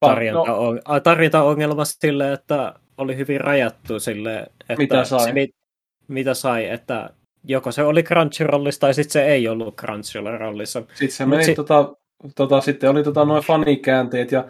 tarjonta, 0.00 0.50
no. 0.50 1.00
tarjontaongelma 1.00 1.84
sille, 1.84 2.32
että 2.32 2.74
oli 2.98 3.16
hyvin 3.16 3.40
rajattu 3.40 4.00
sille, 4.00 4.38
että 4.38 4.76
mitä 4.78 5.04
sai, 5.04 5.24
se, 5.24 5.32
mit, 5.32 5.50
mitä 6.08 6.34
sai 6.34 6.68
että 6.68 7.10
joko 7.48 7.72
se 7.72 7.82
oli 7.82 8.02
Crunchyrollissa 8.02 8.80
tai 8.80 8.94
sitten 8.94 9.12
se 9.12 9.24
ei 9.24 9.48
ollut 9.48 9.76
Crunchyrollissa. 9.76 10.82
Sitten 10.94 11.10
se 11.10 11.26
meni, 11.26 11.44
sit... 11.44 11.56
tota, 11.56 11.94
tota, 12.34 12.60
sitten 12.60 12.90
oli 12.90 13.02
tota, 13.02 13.24
noin 13.24 13.44
fanikäänteet 13.44 14.32
ja 14.32 14.44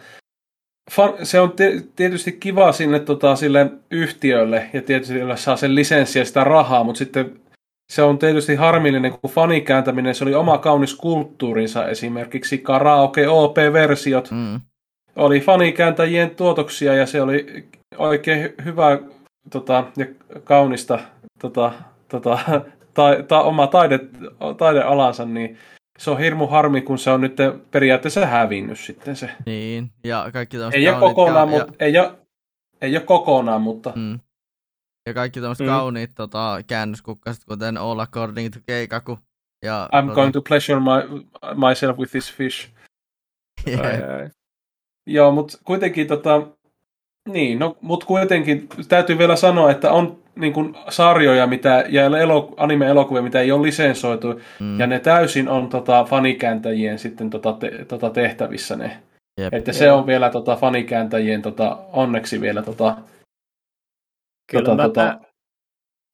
fan, 0.90 1.12
se 1.22 1.40
on 1.40 1.52
tietysti 1.96 2.32
kiva 2.32 2.72
sinne 2.72 3.00
tota, 3.00 3.36
sille 3.36 3.70
yhtiölle 3.90 4.70
ja 4.72 4.82
tietysti 4.82 5.14
saa 5.34 5.56
sen 5.56 5.74
lisenssiä 5.74 6.24
sitä 6.24 6.44
rahaa, 6.44 6.84
mutta 6.84 6.98
sitten 6.98 7.40
se 7.92 8.02
on 8.02 8.18
tietysti 8.18 8.54
harmillinen, 8.54 9.12
kun 9.12 9.30
fanikääntäminen, 9.30 10.14
se 10.14 10.24
oli 10.24 10.34
oma 10.34 10.58
kaunis 10.58 10.94
kulttuurinsa, 10.94 11.88
esimerkiksi 11.88 12.58
karaoke 12.58 13.28
OP-versiot, 13.28 14.30
mm. 14.30 14.60
oli 15.16 15.40
fanikääntäjien 15.40 16.30
tuotoksia 16.30 16.94
ja 16.94 17.06
se 17.06 17.22
oli 17.22 17.66
oikein 17.98 18.54
hyvä 18.64 18.98
tota, 19.50 19.84
ja 19.96 20.06
kaunista 20.44 20.98
tota, 21.40 21.72
tota, 22.08 22.38
ta, 22.96 23.22
ta, 23.28 23.42
oma 23.42 23.66
taide, 23.66 24.00
taidealansa, 24.58 25.24
niin 25.24 25.58
se 25.98 26.10
on 26.10 26.18
hirmu 26.18 26.46
harmi, 26.46 26.80
kun 26.80 26.98
se 26.98 27.10
on 27.10 27.20
nyt 27.20 27.36
periaatteessa 27.70 28.26
hävinnyt 28.26 28.78
sitten 28.78 29.16
se. 29.16 29.30
Niin, 29.46 29.90
ja 30.04 30.30
kaikki 30.32 30.56
ei 30.72 30.88
ole 30.88 31.00
kokonaan, 31.00 31.52
ja... 31.52 31.58
mutta, 31.58 31.84
ei, 31.84 31.98
ole, 31.98 32.18
ei 32.80 32.96
ole 32.96 33.04
kokonaan, 33.04 33.62
mutta... 33.62 33.92
Mm. 33.96 34.20
Ja 35.08 35.14
kaikki 35.14 35.40
tämmöiset 35.40 35.66
mm. 35.66 35.72
kauniit 35.72 36.10
tota, 36.14 36.58
käännöskukkaset, 36.66 37.44
kuten 37.44 37.76
All 37.76 37.98
According 37.98 38.54
to 38.54 38.60
Keikaku. 38.66 39.18
Ja, 39.64 39.88
I'm 39.92 40.02
tota... 40.02 40.14
going 40.14 40.32
to 40.32 40.42
pleasure 40.42 40.80
my, 40.80 41.24
myself 41.68 41.98
with 41.98 42.10
this 42.10 42.34
fish. 42.34 42.68
Yeah. 43.66 43.80
Ai, 43.80 44.02
ai. 44.02 44.30
Joo, 45.06 45.32
mutta 45.32 45.58
kuitenkin 45.64 46.06
tota, 46.06 46.46
niin, 47.26 47.58
no, 47.58 47.76
mutta 47.80 48.06
kuitenkin 48.06 48.68
täytyy 48.88 49.18
vielä 49.18 49.36
sanoa, 49.36 49.70
että 49.70 49.92
on 49.92 50.18
niin 50.36 50.52
kuin 50.52 50.74
sarjoja 50.88 51.46
mitä, 51.46 51.84
ja 51.88 52.04
elo, 52.04 52.54
anime-elokuvia, 52.56 53.22
mitä 53.22 53.40
ei 53.40 53.52
ole 53.52 53.66
lisensoitu, 53.66 54.40
mm. 54.60 54.80
ja 54.80 54.86
ne 54.86 54.98
täysin 54.98 55.48
on 55.48 55.68
tota, 55.68 56.04
fanikääntäjien 56.04 56.98
sitten 56.98 57.30
tota, 57.30 57.52
te, 57.52 57.84
tota 57.88 58.10
tehtävissä 58.10 58.76
ne. 58.76 58.96
Jep. 59.40 59.54
Että 59.54 59.72
se 59.72 59.92
on 59.92 60.06
vielä 60.06 60.30
tota, 60.30 60.56
fanikääntäjien 60.56 61.42
tota, 61.42 61.78
onneksi 61.92 62.40
vielä 62.40 62.62
tota, 62.62 62.96
Kyllä 64.50 64.64
tota, 64.64 64.76
mä, 64.76 64.82
tota... 64.82 65.20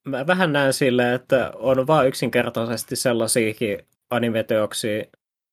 mä 0.08 0.26
vähän 0.26 0.52
näen 0.52 0.72
sille, 0.72 1.14
että 1.14 1.52
on 1.54 1.86
vain 1.86 2.08
yksinkertaisesti 2.08 2.96
sellaisiakin 2.96 3.78
animeteoksia, 4.10 5.04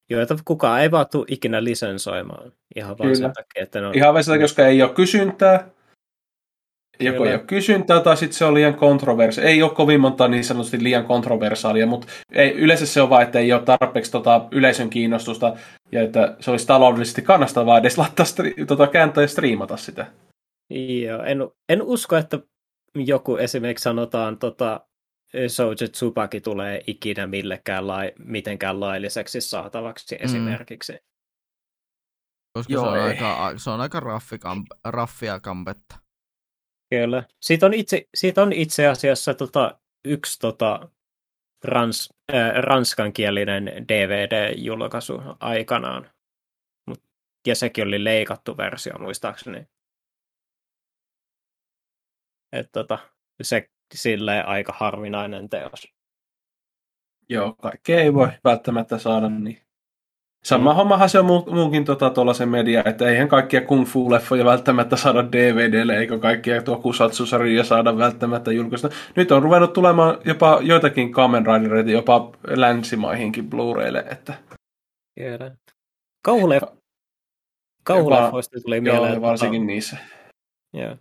joita 0.10 0.38
kukaan 0.46 0.82
ei 0.82 0.92
vaan 0.92 1.06
tule 1.12 1.26
ikinä 1.28 1.64
lisensoimaan. 1.64 2.52
Ihan 2.76 2.98
vaan 2.98 3.16
sen 3.16 3.34
takia, 3.34 3.64
että 3.64 3.82
ne 3.82 3.88
on... 3.88 3.96
Ihan 3.96 4.14
vain 4.14 4.24
sen 4.24 4.34
takia, 4.34 4.44
koska 4.44 4.68
ei 4.68 4.84
ole 4.84 4.94
kysyntää, 4.94 5.70
Joko 7.00 7.26
ei 7.26 7.34
ole 7.34 7.44
kysyntää 7.48 8.00
tai 8.00 8.18
sitten 8.18 8.38
se 8.38 8.46
on 8.46 8.54
liian 8.54 8.74
kontroversi. 8.74 9.42
Ei 9.42 9.64
ole 9.64 9.72
kovin 9.72 10.02
monta 10.02 10.28
niin 10.28 10.44
sanotusti 10.44 10.84
liian 10.84 11.06
kontroversaalia, 11.06 11.88
mutta 11.88 12.08
ei, 12.34 12.52
yleensä 12.52 12.86
se 12.86 13.02
on 13.02 13.10
vain, 13.10 13.26
että 13.26 13.40
ei 13.40 13.54
ole 13.54 13.62
tarpeeksi 13.62 14.12
tota, 14.12 14.46
yleisön 14.52 14.90
kiinnostusta 14.90 15.58
ja 15.92 16.02
että 16.02 16.36
se 16.40 16.52
olisi 16.52 16.68
taloudellisesti 16.68 17.22
kannastavaa 17.22 17.78
edes 17.78 17.98
laittaa 17.98 18.26
stri- 18.26 18.66
tota, 18.66 18.88
kääntää 18.88 19.22
ja 19.22 19.28
striimata 19.28 19.78
sitä. 19.78 20.06
Joo, 20.70 21.24
en, 21.24 21.40
en 21.70 21.82
usko, 21.82 22.16
että 22.16 22.40
joku 22.96 23.38
esimerkiksi 23.38 23.84
sanotaan 23.84 24.38
tota, 24.38 24.82
Soja 25.48 25.88
Tsubaki 25.92 26.42
tulee 26.42 26.84
ikinä 26.88 27.28
millekään 27.28 27.88
lai, 27.88 28.14
mitenkään 28.18 28.80
lailliseksi 28.80 29.42
saatavaksi 29.42 30.16
mm. 30.16 30.26
esimerkiksi. 30.26 30.94
Koska 32.54 32.74
Joo, 32.74 32.84
se, 32.84 32.90
on 32.90 33.00
aika, 33.00 33.54
se 33.58 33.70
on 33.70 33.82
aika 33.82 34.00
raffi, 34.00 34.36
raffia 34.84 35.40
kampetta. 35.40 36.00
Kyllä. 36.90 37.24
Siitä 37.42 37.66
on 37.66 37.74
itse, 37.74 38.08
siitä 38.16 38.42
on 38.42 38.54
itse 38.54 38.88
asiassa 38.88 39.34
tota, 39.34 39.80
yksi 40.06 40.40
tota, 40.40 40.90
rans, 41.64 42.14
äh, 42.34 42.56
ranskankielinen 42.64 43.66
DVD-julkaisu 43.66 45.22
aikanaan. 45.40 46.12
Mut, 46.88 47.04
ja 47.48 47.56
sekin 47.56 47.88
oli 47.88 48.04
leikattu 48.04 48.58
versio 48.58 48.98
muistaakseni. 49.00 49.66
Et, 52.52 52.72
tota, 52.72 53.00
se 53.42 53.70
sille 53.98 54.44
aika 54.44 54.74
harvinainen 54.78 55.50
teos. 55.50 55.88
Joo, 57.30 57.56
kaikkea 57.62 58.02
ei 58.02 58.14
voi 58.14 58.28
välttämättä 58.44 58.98
saada 58.98 59.30
niin 59.30 59.58
Sama 60.44 60.72
mm. 60.72 60.76
hommahan 60.76 61.10
se 61.10 61.20
on 61.20 61.26
mu- 61.26 61.54
muukin 61.54 61.86
tota, 61.86 62.10
tuollaisen 62.10 62.50
media, 62.50 62.84
että 62.86 63.10
eihän 63.10 63.28
kaikkia 63.28 63.62
kung 63.62 63.86
fu-leffoja 63.86 64.46
välttämättä 64.46 64.96
saada 64.96 65.32
DVDlle, 65.32 65.98
eikä 65.98 66.18
kaikkia 66.18 66.62
tokusatsu-sarjoja 66.62 67.64
saada 67.64 67.98
välttämättä 67.98 68.52
julkaista. 68.52 68.90
Nyt 69.16 69.32
on 69.32 69.44
ruvennut 69.44 69.74
tulemaan 69.74 70.18
jopa 70.26 70.60
joitakin 70.62 71.12
Kamen 71.12 71.46
Ridereita 71.46 71.92
jopa 71.92 72.32
länsimaihinkin 72.48 73.50
Blu-raylle. 73.50 74.06
Että... 74.12 74.34
Tiedän. 75.16 75.58
Kauhuleff... 76.24 76.64
Kauhuleffoista 77.84 78.60
tuli 78.62 78.82
mieleen. 78.82 79.14
Joo, 79.14 79.22
varsinkin 79.22 79.62
tota... 79.62 79.68
niissä. 79.68 79.98
Joo. 80.74 80.96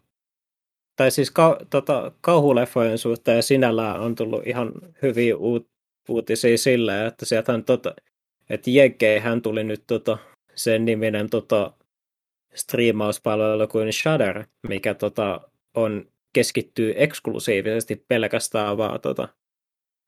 Tai 0.98 1.10
siis 1.10 1.30
ka- 1.30 1.58
tota, 1.70 2.12
kauhuleffojen 2.20 2.98
suhteen 2.98 3.42
sinällään 3.42 4.00
on 4.00 4.14
tullut 4.14 4.46
ihan 4.46 4.72
hyviä 5.02 5.34
uut- 5.34 5.70
uutisia 6.08 6.58
sillä, 6.58 7.06
että 7.06 7.24
sieltä 7.24 7.52
on 7.52 7.64
tota, 7.64 7.94
että 8.50 8.70
Jekkeihän 8.70 9.42
tuli 9.42 9.64
nyt 9.64 9.84
tota, 9.86 10.18
sen 10.54 10.84
niminen 10.84 11.30
tota, 11.30 11.72
striimauspalvelu 12.54 13.68
kuin 13.68 13.92
Shudder, 13.92 14.44
mikä 14.68 14.94
tota, 14.94 15.40
on, 15.74 16.06
keskittyy 16.32 16.94
eksklusiivisesti 16.96 18.04
pelkästään 18.08 18.76
vaan 18.78 19.00
tota, 19.00 19.28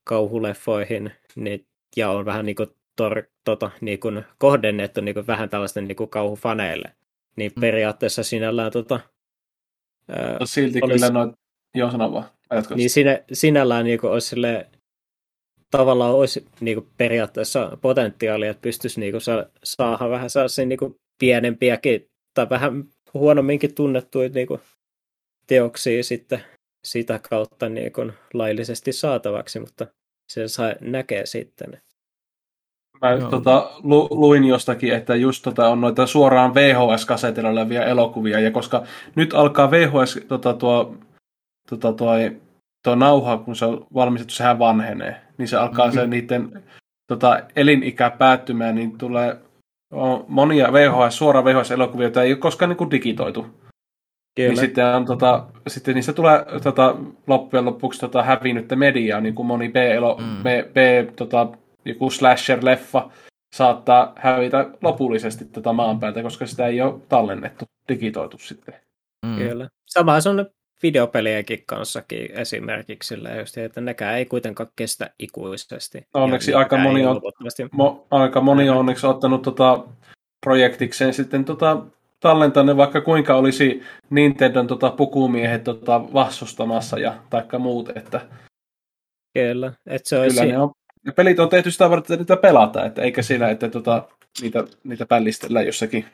kauhuleffoihin 0.04 1.12
niin, 1.34 1.66
ja 1.96 2.10
on 2.10 2.24
vähän 2.24 2.46
niinku 2.46 2.66
tor, 2.96 3.22
tota, 3.44 3.70
niinku, 3.80 4.08
kohdennettu 4.38 5.00
niinku, 5.00 5.24
vähän 5.26 5.48
tällaisten 5.48 5.88
niinku, 5.88 6.06
kauhufaneille. 6.06 6.92
Niin 7.36 7.52
mm. 7.56 7.60
periaatteessa 7.60 8.22
sinällään 8.22 8.72
tota, 8.72 9.00
ää, 10.10 10.36
no 10.40 10.46
Silti 10.46 10.80
olisi, 10.82 10.94
kyllä 10.98 11.10
noit, 11.10 11.32
joo 11.74 11.90
sano 11.90 12.12
vaan. 12.12 12.24
Niin 12.74 12.90
sinä, 12.90 13.20
sinällään 13.32 13.84
niinku, 13.84 14.06
olisi 14.06 14.28
silleen, 14.28 14.66
tavallaan 15.70 16.14
olisi 16.14 16.46
niin 16.60 16.76
kuin 16.76 16.88
periaatteessa 16.96 17.78
potentiaalia, 17.82 18.50
että 18.50 18.62
pystyisi 18.62 19.00
niin 19.00 19.12
kuin 19.12 19.20
sa- 19.20 19.46
saada 19.64 20.10
vähän 20.10 20.30
sellaisia 20.30 20.66
niin 20.66 20.78
kuin 20.78 20.94
pienempiäkin 21.18 22.06
tai 22.34 22.50
vähän 22.50 22.84
huonomminkin 23.14 23.74
tunnettuja 23.74 24.28
niin 24.28 24.46
kuin 24.46 24.60
teoksia 25.46 26.04
sitten 26.04 26.44
sitä 26.84 27.20
kautta 27.30 27.68
niin 27.68 27.92
kuin 27.92 28.12
laillisesti 28.34 28.92
saatavaksi, 28.92 29.60
mutta 29.60 29.86
se 30.32 30.48
saa 30.48 30.74
näkee 30.80 31.26
sitten. 31.26 31.80
Mä 33.02 33.28
tota, 33.30 33.70
lu, 33.82 34.08
luin 34.10 34.44
jostakin, 34.44 34.94
että 34.94 35.16
just 35.16 35.42
tota, 35.42 35.68
on 35.68 35.80
noita 35.80 36.06
suoraan 36.06 36.54
VHS-kasetilla 36.54 37.48
olevia 37.48 37.84
elokuvia, 37.84 38.40
ja 38.40 38.50
koska 38.50 38.82
nyt 39.14 39.34
alkaa 39.34 39.70
VHS 39.70 40.20
tota, 40.28 40.54
tuo, 40.54 40.94
tota, 41.70 41.92
tuo 41.92 42.14
tuo 42.84 42.94
nauha, 42.94 43.38
kun 43.38 43.56
se 43.56 43.64
on 43.64 43.86
valmistettu, 43.94 44.34
sehän 44.34 44.58
vanhenee. 44.58 45.16
Niin 45.38 45.48
se 45.48 45.56
alkaa 45.56 45.86
mm-hmm. 45.86 46.00
se 46.00 46.06
niiden 46.06 46.62
tota, 47.06 47.40
elinikä 47.56 48.10
päättymään, 48.10 48.74
niin 48.74 48.98
tulee 48.98 49.36
on 49.92 50.24
monia 50.28 50.72
VHS, 50.72 51.18
suora 51.18 51.44
VHS-elokuvia, 51.44 52.04
joita 52.04 52.22
ei 52.22 52.32
ole 52.32 52.38
koskaan 52.38 52.68
niin 52.68 52.76
kuin 52.76 52.90
digitoitu. 52.90 53.46
Niin 54.38 54.56
sitten, 54.56 54.86
on, 54.86 55.04
tota, 55.04 55.46
sitten 55.66 55.94
niistä 55.94 56.12
tulee 56.12 56.44
tota, 56.62 56.96
loppujen 57.26 57.64
lopuksi 57.64 58.00
tota, 58.00 58.22
hävinnyttä 58.22 58.76
mediaa, 58.76 59.20
niin 59.20 59.34
kuin 59.34 59.46
moni 59.46 59.68
B-elo, 59.68 60.18
mm. 60.20 60.42
B, 60.42 60.46
B 60.46 60.76
tota, 61.16 61.48
joku 61.84 62.10
slasher-leffa 62.10 63.10
saattaa 63.54 64.12
hävitä 64.16 64.70
lopullisesti 64.82 65.44
tota 65.44 65.72
maan 65.72 66.00
päältä, 66.00 66.22
koska 66.22 66.46
sitä 66.46 66.66
ei 66.66 66.80
ole 66.80 67.00
tallennettu, 67.08 67.64
digitoitu 67.88 68.38
sitten. 68.38 68.74
Mm. 69.26 69.36
Kyllä. 69.36 69.68
Sama 69.86 70.14
on 70.14 70.46
videopelienkin 70.82 71.62
kanssakin 71.66 72.30
esimerkiksi 72.32 73.08
sillä 73.08 73.34
just, 73.34 73.58
että 73.58 73.80
nekään 73.80 74.18
ei 74.18 74.26
kuitenkaan 74.26 74.68
kestä 74.76 75.10
ikuisesti. 75.18 76.06
Onneksi 76.14 76.54
aika 76.54 76.76
moni, 76.76 77.06
on, 77.06 77.20
mo, 77.72 78.06
aika 78.10 78.40
moni 78.40 78.70
on 78.70 78.76
onneksi 78.76 79.06
ottanut 79.06 79.42
tota 79.42 79.84
projektikseen 80.46 81.14
sitten 81.14 81.44
tota, 81.44 81.82
tallentaa 82.20 82.62
ne 82.62 82.76
vaikka 82.76 83.00
kuinka 83.00 83.34
olisi 83.34 83.82
Nintendon 84.10 84.66
tota, 84.66 84.90
pukumiehet 84.90 85.64
tota, 85.64 86.12
vastustamassa 86.12 86.98
ja 86.98 87.14
taikka 87.30 87.58
muut, 87.58 87.96
että 87.96 88.20
Kyllä, 89.34 89.72
että 89.86 90.08
se 90.08 90.18
olisi... 90.18 90.40
Kyllä 90.40 90.52
ne 90.52 90.58
on, 90.58 90.72
ja 91.06 91.12
pelit 91.12 91.38
on 91.38 91.48
tehty 91.48 91.70
sitä 91.70 91.90
varten, 91.90 92.14
että 92.14 92.22
niitä 92.22 92.36
pelata, 92.36 92.84
että 92.84 93.02
eikä 93.02 93.22
siinä, 93.22 93.50
että 93.50 93.68
tota, 93.68 94.08
niitä, 94.42 94.64
niitä 94.84 95.06
pällistellään 95.06 95.66
jossakin. 95.66 96.04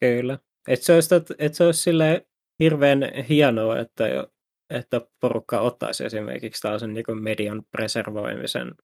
Kyllä. 0.00 0.38
Että 0.68 0.86
se 0.86 0.94
olisi, 0.94 1.14
että 1.14 1.56
se 1.56 1.64
olisi 1.64 1.80
silleen 1.80 2.20
hirveän 2.58 3.00
hienoa, 3.28 3.78
että, 3.78 4.04
että 4.70 5.00
porukka 5.20 5.60
ottaisi 5.60 6.04
esimerkiksi 6.04 6.62
tällaisen 6.62 6.94
niin 6.94 7.22
median 7.22 7.62
preservoimisen 7.70 8.74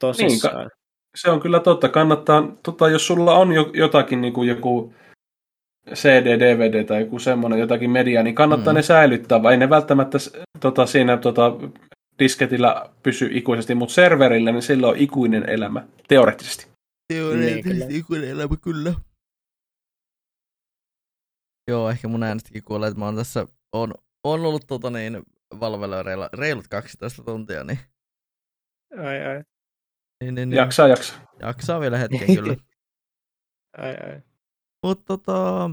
tosissaan. 0.00 0.56
Niin, 0.56 0.70
se 1.16 1.30
on 1.30 1.40
kyllä 1.40 1.60
totta. 1.60 1.88
Kannattaa, 1.88 2.56
tota, 2.62 2.88
jos 2.88 3.06
sulla 3.06 3.34
on 3.34 3.48
jotakin 3.74 4.20
niin 4.20 4.32
kuin 4.32 4.48
joku 4.48 4.94
CD, 5.94 6.40
DVD 6.40 6.84
tai 6.84 7.00
joku 7.00 7.18
semmoinen 7.18 7.58
jotakin 7.58 7.90
media, 7.90 8.22
niin 8.22 8.34
kannattaa 8.34 8.72
mm. 8.72 8.76
ne 8.76 8.82
säilyttää, 8.82 9.42
vai 9.42 9.52
ei 9.52 9.58
ne 9.58 9.70
välttämättä 9.70 10.18
tota, 10.60 10.86
siinä 10.86 11.16
tota, 11.16 11.52
disketillä 12.18 12.90
pysy 13.02 13.28
ikuisesti, 13.32 13.74
mutta 13.74 13.94
serverillä 13.94 14.52
niin 14.52 14.62
sillä 14.62 14.88
on 14.88 14.96
ikuinen 14.96 15.48
elämä, 15.48 15.86
teoreettisesti. 16.08 16.66
Teoreettisesti 17.08 17.86
niin, 17.86 18.00
ikuinen 18.00 18.30
elämä, 18.30 18.56
kyllä. 18.62 18.94
Joo, 21.70 21.90
ehkä 21.90 22.08
mun 22.08 22.22
äänestäkin 22.22 22.62
kuulee, 22.62 22.88
että 22.88 22.98
mä 22.98 23.04
oon 23.04 23.16
tässä, 23.16 23.46
on, 23.72 23.94
on 24.24 24.40
ollut 24.40 24.66
tota 24.66 24.90
niin, 24.90 25.22
Valvella 25.60 26.02
reilut 26.32 26.68
12 26.68 27.22
tuntia, 27.22 27.64
niin... 27.64 27.78
Ai 28.98 29.26
ai. 29.26 29.44
Niin, 30.20 30.34
niin, 30.34 30.50
niin. 30.50 30.56
Jaksaa, 30.56 30.88
jaksaa. 30.88 31.18
Jaksaa 31.40 31.80
vielä 31.80 31.98
hetken 31.98 32.34
kyllä. 32.34 32.56
ai 33.78 33.90
ai. 33.90 34.22
Mutta 34.86 35.04
tota, 35.04 35.70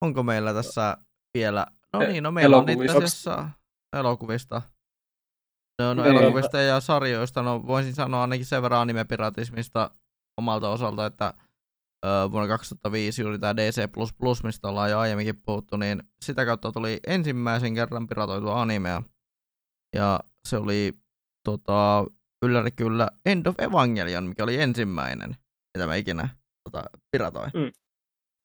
onko 0.00 0.22
meillä 0.22 0.54
tässä 0.54 0.96
vielä... 1.34 1.66
No 1.92 2.02
e- 2.02 2.08
niin, 2.08 2.22
no 2.22 2.30
meillä 2.30 2.56
on 2.56 2.68
itse 2.68 2.96
asiassa 2.96 3.50
elokuvista. 3.96 4.62
No, 5.82 5.94
no 5.94 6.02
niin. 6.02 6.16
elokuvista 6.16 6.60
ja 6.60 6.80
sarjoista, 6.80 7.42
no 7.42 7.66
voisin 7.66 7.94
sanoa 7.94 8.20
ainakin 8.20 8.46
sen 8.46 8.62
verran 8.62 8.80
anime-piratismista 8.80 9.90
omalta 10.40 10.68
osalta, 10.68 11.06
että 11.06 11.34
vuonna 12.30 12.48
2005 12.48 13.22
juuri 13.22 13.38
tämä 13.38 13.56
DC++, 13.56 13.88
mistä 14.44 14.68
ollaan 14.68 14.90
jo 14.90 14.98
aiemminkin 14.98 15.42
puhuttu, 15.46 15.76
niin 15.76 16.02
sitä 16.24 16.44
kautta 16.44 16.72
tuli 16.72 17.00
ensimmäisen 17.06 17.74
kerran 17.74 18.06
piratoitua 18.06 18.62
animea. 18.62 19.02
Ja 19.96 20.20
se 20.48 20.56
oli 20.56 20.92
tota, 21.44 22.06
ylläri 22.44 22.70
kyllä 22.70 23.08
End 23.26 23.46
of 23.46 23.54
Evangelion, 23.58 24.24
mikä 24.24 24.44
oli 24.44 24.60
ensimmäinen, 24.60 25.36
mitä 25.76 25.86
mä 25.86 25.94
ikinä 25.94 26.28
tota, 26.64 26.84
piratoin. 27.12 27.50
Mm. 27.54 27.72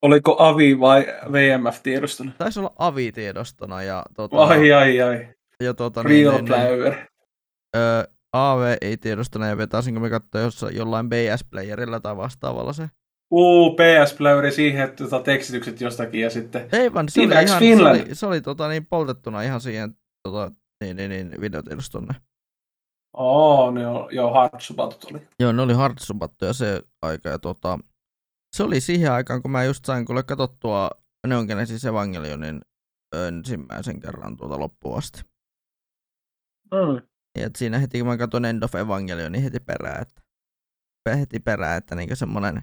Oliko 0.02 0.36
AVI 0.40 0.80
vai 0.80 1.06
VMF-tiedostona? 1.32 2.32
Taisi 2.38 2.60
olla 2.60 2.74
AVI-tiedostona. 2.78 3.84
Ja, 3.84 4.04
tota, 4.16 4.38
ai, 4.38 4.72
ai, 4.72 5.02
ai. 5.02 5.28
Ja, 5.64 5.74
tota, 5.74 6.04
Real 6.04 6.32
niin, 6.32 6.46
niin, 6.46 6.84
niin, 6.84 7.09
AV 8.34 8.78
ei 8.82 8.98
tiedostona 8.98 9.48
ja 9.48 9.58
vetaisinko 9.58 10.00
me 10.00 10.10
katsoa 10.10 10.42
jossain, 10.42 10.76
jollain 10.76 11.10
BS-playerilla 11.10 12.00
tai 12.00 12.18
vastaavalla 12.18 12.74
se 12.74 12.90
Uu, 13.32 13.76
PS 13.76 14.14
Playeri 14.18 14.52
siihen, 14.52 14.84
että 14.84 15.04
tota, 15.04 15.24
tekstitykset 15.24 15.82
jostakin 15.82 16.22
ja 16.22 16.30
sitten... 16.30 16.70
Ei 16.72 16.94
vaan, 16.94 17.10
se 17.10 17.22
oli, 17.22 17.34
ihan, 17.34 17.60
se 17.60 17.90
oli, 17.90 18.16
se 18.16 18.26
oli 18.26 18.42
tota, 18.42 18.68
niin 18.68 18.86
poltettuna 18.86 19.42
ihan 19.42 19.62
siihen 19.62 19.96
tota, 20.24 20.52
niin, 20.84 20.98
niin, 20.98 21.10
niin, 21.10 21.42
videotiedostolle. 21.42 22.16
Oo, 23.18 23.72
ne 23.72 23.88
on, 23.88 24.08
joo, 24.12 24.34
hardsubatut 24.34 25.04
oli. 25.12 25.28
Joo, 25.40 25.52
ne 25.52 25.62
oli 25.62 25.74
hardsubattuja 25.74 26.54
se 26.54 26.82
aika 27.02 27.30
ja 27.30 27.40
tota, 27.40 27.80
se 28.56 28.64
oli 28.64 28.82
siihen 28.82 29.12
aikaan, 29.12 29.42
kun 29.42 29.52
mä 29.52 29.64
just 29.64 29.86
sain 29.86 30.06
kuule 30.06 30.24
katsottua 30.24 30.90
Neon 31.28 31.46
Genesis 31.46 31.86
Evangelionin 31.86 32.62
ensimmäisen 33.28 34.00
kerran 34.00 34.38
tuota 34.38 34.60
loppuun 34.60 34.98
asti. 34.98 35.22
Mm. 36.72 37.02
Ja 37.38 37.50
siinä 37.58 37.80
heti 37.80 38.00
kun 38.00 38.08
mä 38.08 38.18
katsoin 38.18 38.46
End 38.46 38.64
of 38.64 38.76
Evangelion, 38.76 39.32
niin 39.32 39.44
heti 39.44 39.60
perään, 39.60 40.02
että 40.02 40.22
heti 41.16 41.40
perään, 41.40 41.78
että 41.78 41.96
niinku 41.96 42.16
semmonen 42.16 42.62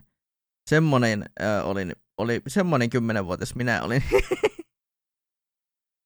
semmonen 0.70 1.24
äh, 1.42 1.66
olin, 1.66 1.92
oli 2.18 2.42
semmonen 2.48 2.90
kymmenenvuotias 2.90 3.54
minä 3.54 3.82
olin. 3.82 4.02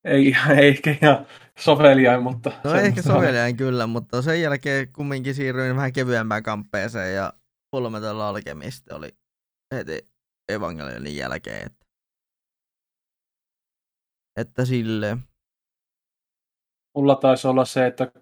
ei, 0.04 0.36
ei 0.58 0.68
ehkä 0.68 0.96
ihan 1.02 1.26
soveliain, 1.58 2.22
mutta... 2.22 2.52
No 2.64 2.74
ehkä 2.74 3.02
soveliain 3.02 3.56
kyllä, 3.56 3.86
mutta 3.86 4.22
sen 4.22 4.42
jälkeen 4.42 4.92
kumminkin 4.92 5.34
siirryin 5.34 5.76
vähän 5.76 5.92
kevyempään 5.92 6.42
kamppeeseen 6.42 7.14
ja 7.14 7.32
Fullmetal 7.76 8.20
Alchemist 8.20 8.92
oli 8.92 9.08
heti 9.74 10.08
Evangelionin 10.48 11.16
jälkeen. 11.16 11.66
Että, 11.66 11.86
että 14.36 14.64
sille. 14.64 15.16
Mulla 16.96 17.16
taisi 17.16 17.48
olla 17.48 17.64
se, 17.64 17.86
että 17.86 18.12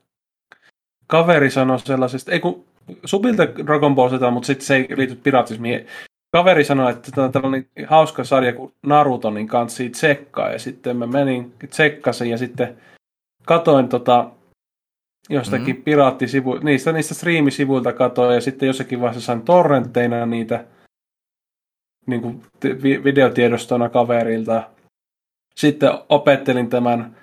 kaveri 1.09 1.51
sanoi 1.51 1.80
sellaisesta, 1.80 2.32
ei 2.32 2.40
kun 2.40 2.64
Subilta 3.05 3.43
Dragon 3.66 3.94
Ball 3.94 4.09
Z, 4.09 4.12
mutta 4.32 4.47
sitten 4.47 4.66
se 4.66 4.76
ei 4.76 4.86
liity 4.97 5.14
piratismiin 5.14 5.86
kaveri 6.32 6.64
sanoi, 6.64 6.93
että 6.93 7.12
tämä 7.12 7.24
on 7.24 7.32
tällainen 7.32 7.68
hauska 7.86 8.24
sarja 8.24 8.52
kuin 8.52 8.72
Naruto, 8.86 9.30
niin 9.30 9.48
kansi 9.48 9.90
tsekkaa. 9.90 10.51
Ja 10.51 10.59
sitten 10.59 10.97
mä 10.97 11.06
menin 11.06 11.52
tsekkasin 11.70 12.30
ja 12.30 12.39
sitten 12.39 12.76
katoin 13.47 13.89
tota, 13.89 14.30
jostakin 15.28 15.76
mm. 15.76 15.82
piraattisivu, 15.82 16.55
niistä, 16.55 16.93
niistä 16.93 17.14
striimisivuilta 17.14 17.93
katoin 17.93 18.35
ja 18.35 18.40
sitten 18.40 18.66
jossakin 18.66 19.01
vaiheessa 19.01 19.26
sain 19.26 19.43
torrentteina 19.43 20.26
niitä 20.26 20.64
niin 22.06 22.22
kuin 22.22 22.43
videotiedostona 23.05 23.89
kaverilta. 23.89 24.70
Sitten 25.55 25.90
opettelin 26.09 26.70
tämän, 26.70 27.16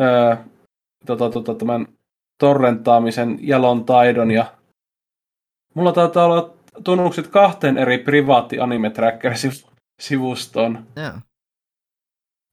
öö, 0.00 0.36
tota, 1.06 1.30
tota, 1.30 1.54
tämän 1.54 1.86
torrentaamisen 2.40 3.38
jalon 3.40 3.84
taidon 3.84 4.30
ja 4.30 4.44
mulla 5.74 5.92
taitaa 5.92 6.24
olla 6.24 6.54
tunnukset 6.84 7.26
kahteen 7.26 7.78
eri 7.78 7.98
privaatti 7.98 8.60
anime 8.60 8.90
tracker 8.90 9.32
sivustoon. 10.00 10.86
Yeah. 10.98 11.14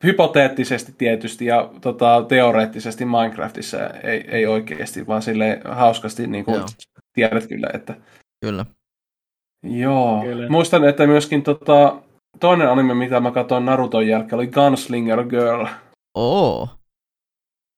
Hypoteettisesti 0.03 0.93
tietysti 0.97 1.45
ja 1.45 1.69
tota, 1.81 2.25
teoreettisesti 2.27 3.05
Minecraftissa 3.05 3.87
ei, 3.87 4.25
ei 4.27 4.45
oikeasti, 4.45 5.07
vaan 5.07 5.21
sille 5.21 5.61
hauskasti 5.65 6.27
niin 6.27 6.45
kuin 6.45 6.63
tiedät 7.13 7.47
kyllä, 7.47 7.69
että... 7.73 7.95
Kyllä. 8.45 8.65
Joo. 9.63 10.21
Kyllä. 10.21 10.49
Muistan, 10.49 10.83
että 10.83 11.07
myöskin 11.07 11.43
tota, 11.43 12.01
toinen 12.39 12.71
anime, 12.71 12.93
mitä 12.93 13.19
mä 13.19 13.31
katsoin 13.31 13.65
Naruton 13.65 14.07
jälkeen, 14.07 14.35
oli 14.35 14.47
Gunslinger 14.47 15.23
Girl. 15.23 15.65
Oo. 16.15 16.69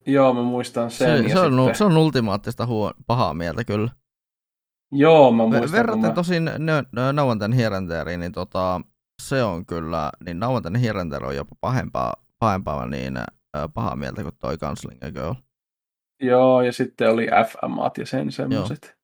Joo, 0.05 0.33
mä 0.33 0.41
muistan 0.41 0.91
sen. 0.91 1.23
Se, 1.23 1.29
se, 1.29 1.39
on, 1.39 1.53
sitten... 1.53 1.75
se 1.75 1.83
on 1.83 1.97
ultimaattista 1.97 2.65
huo, 2.65 2.93
pahaa 3.07 3.33
mieltä 3.33 3.63
kyllä. 3.63 3.89
Joo, 4.91 5.31
mä 5.31 5.43
muistan. 5.45 5.71
Verraten 5.71 6.01
mä... 6.01 6.11
tosin 6.11 6.49
Nauanten 7.13 7.53
Hierenteeriin, 7.53 8.19
niin 8.19 8.31
tota, 8.31 8.81
se 9.21 9.43
on 9.43 9.65
kyllä, 9.65 10.11
niin 10.25 10.39
Nauanten 10.39 10.75
Hierenteeri 10.75 11.27
on 11.27 11.35
jopa 11.35 11.55
pahempaa, 11.61 12.13
pahempaa 12.39 12.85
niin 12.85 13.13
pahaa 13.73 13.95
mieltä 13.95 14.23
kuin 14.23 14.35
toi 14.39 14.57
Gunslinger 14.57 15.11
Girl. 15.11 15.33
Joo, 16.21 16.61
ja 16.61 16.71
sitten 16.71 17.09
oli 17.09 17.27
FMAt 17.47 17.97
ja 17.97 18.05
sen 18.05 18.31
semmoiset. 18.31 18.97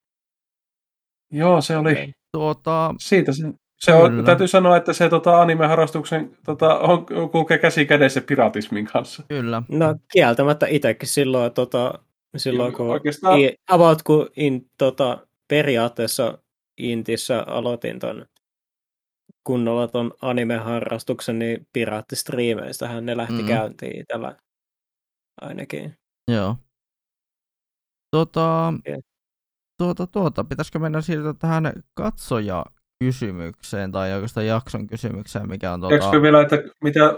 Joo. 1.31 1.49
Joo, 1.49 1.61
se 1.61 1.77
oli... 1.77 2.13
Tuota, 2.31 2.95
Siitä 2.99 3.31
se, 3.31 3.43
se 3.85 3.93
on, 3.93 4.25
täytyy 4.25 4.47
sanoa, 4.47 4.77
että 4.77 4.93
se 4.93 5.09
tota, 5.09 5.41
anime-harrastuksen 5.41 6.37
tota, 6.45 6.79
on, 6.79 7.05
kulkee 7.31 7.57
käsi 7.57 7.85
kädessä 7.85 8.21
piratismin 8.21 8.85
kanssa. 8.85 9.23
Kyllä. 9.27 9.63
No 9.69 9.95
kieltämättä 10.11 10.67
itsekin 10.67 11.09
silloin, 11.09 11.53
tota, 11.53 11.99
silloin 12.37 12.73
kun, 12.73 12.89
oikeastaan... 12.89 13.39
i, 13.39 13.55
about 13.69 14.03
kun 14.03 14.29
in, 14.35 14.69
tota, 14.77 15.27
periaatteessa 15.47 16.37
Intissä 16.77 17.43
aloitin 17.47 17.99
ton 17.99 18.25
kunnolla 19.43 19.87
ton 19.87 20.11
anime-harrastuksen, 20.21 21.39
niin 21.39 21.67
piraattistriimeistähän 21.73 23.05
ne 23.05 23.17
lähti 23.17 23.41
mm. 23.41 23.47
käyntiin 23.47 24.01
itsellä 24.01 24.35
ainakin. 25.41 25.97
Joo. 26.31 26.55
Tota, 28.11 28.73
yeah. 28.87 28.99
tuota, 29.77 30.07
tuota, 30.07 30.43
pitäisikö 30.43 30.79
mennä 30.79 31.01
siirtyä 31.01 31.33
tähän 31.33 31.83
katsoja 31.93 32.65
kysymykseen 32.99 33.91
tai 33.91 34.13
oikeastaan 34.13 34.45
jakson 34.45 34.87
kysymykseen, 34.87 35.49
mikä 35.49 35.73
on 35.73 35.79
tuota... 35.79 35.95
Eikö 35.95 36.21
vielä, 36.21 36.41
että 36.41 36.63
mitä 36.81 37.13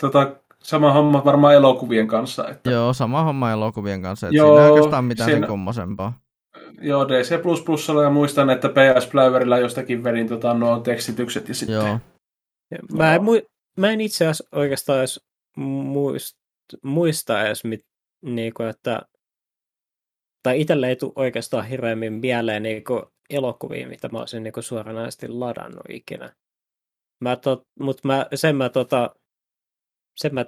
tota, 0.00 0.36
sama 0.62 0.92
homma 0.92 1.24
varmaan 1.24 1.54
elokuvien 1.54 2.08
kanssa? 2.08 2.48
Että... 2.48 2.70
Joo, 2.70 2.92
sama 2.92 3.22
homma 3.24 3.52
elokuvien 3.52 4.02
kanssa, 4.02 4.26
että 4.26 4.36
Joo, 4.36 4.48
siinä 4.48 4.64
ei 4.64 4.70
oikeastaan 4.70 5.04
mitään 5.04 5.30
siinä... 5.30 5.40
sen 5.40 5.48
kummosempaa. 5.48 6.18
Joo, 6.80 7.08
DC++ 7.08 7.30
ja 8.02 8.10
muistan, 8.10 8.50
että 8.50 8.68
PS 8.68 9.06
Playerilla 9.06 9.58
jostakin 9.58 10.04
vedin 10.04 10.28
tota, 10.28 10.54
nuo 10.54 10.80
tekstitykset 10.80 11.48
ja 11.48 11.54
sitten... 11.54 11.76
Joo. 11.76 11.98
Mä 12.92 13.14
en, 13.14 13.20
mu- 13.20 13.46
mä 13.78 13.90
en 13.90 14.00
itse 14.00 14.26
asiassa 14.26 14.48
oikeastaan 14.52 14.98
edes 14.98 15.24
muist, 15.56 16.36
muista 16.82 17.46
edes, 17.46 17.64
mit, 17.64 17.80
niinku, 18.22 18.62
että 18.62 19.02
tai 20.42 20.60
itselle 20.60 20.88
ei 20.88 20.96
tule 20.96 21.12
oikeastaan 21.16 21.66
hirveämmin 21.66 22.12
mieleen 22.12 22.62
niinku, 22.62 23.13
elokuvia, 23.30 23.88
mitä 23.88 24.08
mä 24.08 24.18
olisin 24.18 24.42
niinku, 24.42 24.62
suoranaisesti 24.62 25.28
ladannut 25.28 25.84
ikinä. 25.88 26.32
Mä 27.20 27.36
tot, 27.36 27.62
mut 27.80 28.04
mä, 28.04 28.26
sen 28.34 28.56
mä 28.56 28.68
tota, 28.68 29.14
sen 30.16 30.34
mä 30.34 30.44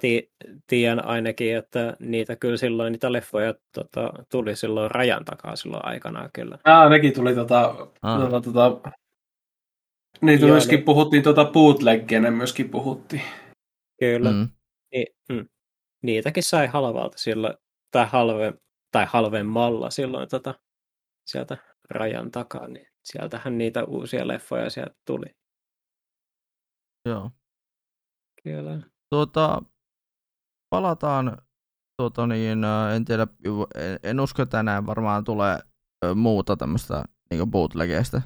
tiedän 0.67 1.05
ainakin, 1.05 1.55
että 1.55 1.95
niitä 1.99 2.35
kyllä 2.35 2.57
silloin, 2.57 2.91
niitä 2.91 3.11
leffoja 3.11 3.53
tota, 3.73 4.13
tuli 4.31 4.55
silloin 4.55 4.91
rajan 4.91 5.25
takaa 5.25 5.55
silloin 5.55 5.85
aikanaan 5.85 6.29
kyllä. 6.33 6.57
Ah, 6.63 6.89
nekin 6.89 7.13
tuli 7.13 7.35
tota, 7.35 7.89
ah. 8.01 8.21
tota, 8.21 8.41
tota 8.41 8.91
niitä 10.21 10.45
Joo, 10.45 10.51
myöskin 10.51 10.79
ne... 10.79 10.85
puhuttiin, 10.85 11.23
tota 11.23 11.45
bootleggia 11.45 12.19
ne 12.19 12.31
myöskin 12.31 12.69
puhuttiin. 12.69 13.21
Kyllä. 13.99 14.31
Mm. 14.31 14.49
Ni, 14.93 15.05
mm. 15.29 15.47
Niitäkin 16.03 16.43
sai 16.43 16.67
halvalta 16.67 17.17
silloin, 17.17 17.53
tai, 17.91 18.05
halve, 18.09 18.53
tai 18.91 19.05
halvemmalla 19.09 19.89
silloin 19.89 20.29
tota, 20.29 20.55
sieltä 21.25 21.57
rajan 21.89 22.31
takaa, 22.31 22.67
niin 22.67 22.87
sieltähän 23.03 23.57
niitä 23.57 23.83
uusia 23.83 24.27
leffoja 24.27 24.69
sieltä 24.69 24.95
tuli. 25.05 25.25
Joo. 27.05 27.31
Kyllä. 28.43 28.81
Tuota, 29.09 29.61
palataan, 30.69 31.37
tuota 31.97 32.27
niin, 32.27 32.63
en 32.95 33.05
tiedä, 33.05 33.27
en 34.03 34.19
usko, 34.19 34.45
tänään 34.45 34.85
varmaan 34.85 35.23
tulee 35.23 35.59
muuta 36.15 36.57
tämmöistä 36.57 37.03
niin 37.31 37.51
bootlegeista. 37.51 38.21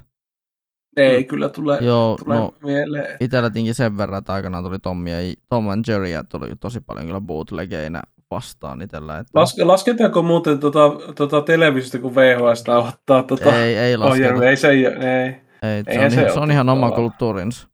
Ei 0.96 1.24
kyllä 1.24 1.48
tule, 1.48 1.78
Joo, 1.80 2.16
tule 2.24 2.34
no, 2.34 2.54
mieleen. 2.62 3.16
Itellä 3.20 3.50
sen 3.72 3.96
verran, 3.96 4.18
että 4.18 4.32
aikanaan 4.32 4.64
tuli 4.64 4.78
Tom, 4.78 5.06
ja, 5.06 5.16
Tom 5.48 5.68
and 5.68 5.84
Jerry 5.88 6.08
tuli 6.28 6.56
tosi 6.60 6.80
paljon 6.80 7.06
kyllä 7.06 7.20
bootlegeina 7.20 8.02
vastaan 8.32 8.82
itsellä. 8.82 9.18
Että... 9.18 9.30
Laske, 9.34 9.64
lasketaanko 9.64 10.22
muuten 10.22 10.58
tota, 10.58 10.90
tota 11.16 11.42
televisiosta, 11.42 11.98
kun 11.98 12.14
VHS 12.14 12.64
ottaa 12.68 13.22
tota 13.22 13.56
ei, 13.56 13.76
ei 13.76 13.96
lasketa. 13.96 14.44
Ei, 14.44 14.56
se 14.56 14.68
ei, 14.68 14.86
ei. 14.86 15.34
ei 15.62 15.84
se, 15.94 16.04
on, 16.04 16.10
se, 16.10 16.32
se 16.32 16.40
on 16.40 16.50
ihan 16.50 16.68
oma 16.68 16.90
kulttuurinsa. 16.90 17.68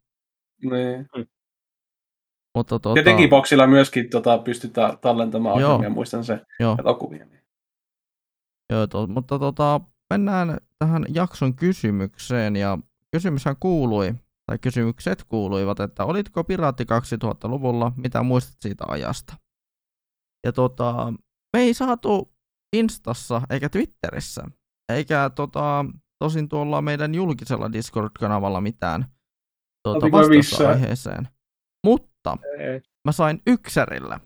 Niin. 0.62 1.06
Mm. 1.16 1.26
Mutta 2.54 2.78
tuota... 2.78 3.00
Ja 3.00 3.04
Digiboxilla 3.04 3.66
myöskin 3.66 4.10
tota, 4.10 4.38
pystytään 4.38 4.98
tallentamaan 4.98 5.64
ohjelmia, 5.64 5.90
muistan 5.90 6.24
se 6.24 6.40
Joo. 6.60 6.76
elokuvia. 6.80 7.26
Joo, 8.72 8.86
to, 8.86 9.06
mutta 9.06 9.38
tota, 9.38 9.80
mennään 10.10 10.58
tähän 10.78 11.04
jakson 11.14 11.54
kysymykseen, 11.54 12.56
ja 12.56 12.78
kysymyshän 13.10 13.56
kuului, 13.60 14.14
tai 14.46 14.58
kysymykset 14.58 15.24
kuuluivat, 15.24 15.80
että 15.80 16.04
olitko 16.04 16.44
piraatti 16.44 16.84
2000-luvulla, 16.84 17.92
mitä 17.96 18.22
muistat 18.22 18.56
siitä 18.60 18.84
ajasta? 18.88 19.34
Ja 20.48 20.52
tota, 20.52 21.12
me 21.56 21.62
ei 21.62 21.74
saatu 21.74 22.32
Instassa 22.76 23.42
eikä 23.50 23.68
Twitterissä, 23.68 24.44
eikä 24.92 25.30
tota, 25.34 25.84
tosin 26.18 26.48
tuolla 26.48 26.82
meidän 26.82 27.14
julkisella 27.14 27.72
Discord-kanavalla 27.72 28.60
mitään 28.60 29.06
tuota, 29.84 30.06
vastausta 30.12 30.68
aiheeseen. 30.68 31.28
Mutta 31.86 32.36
ei. 32.58 32.80
mä 33.04 33.12
sain 33.12 33.42
yksärillä 33.46 34.20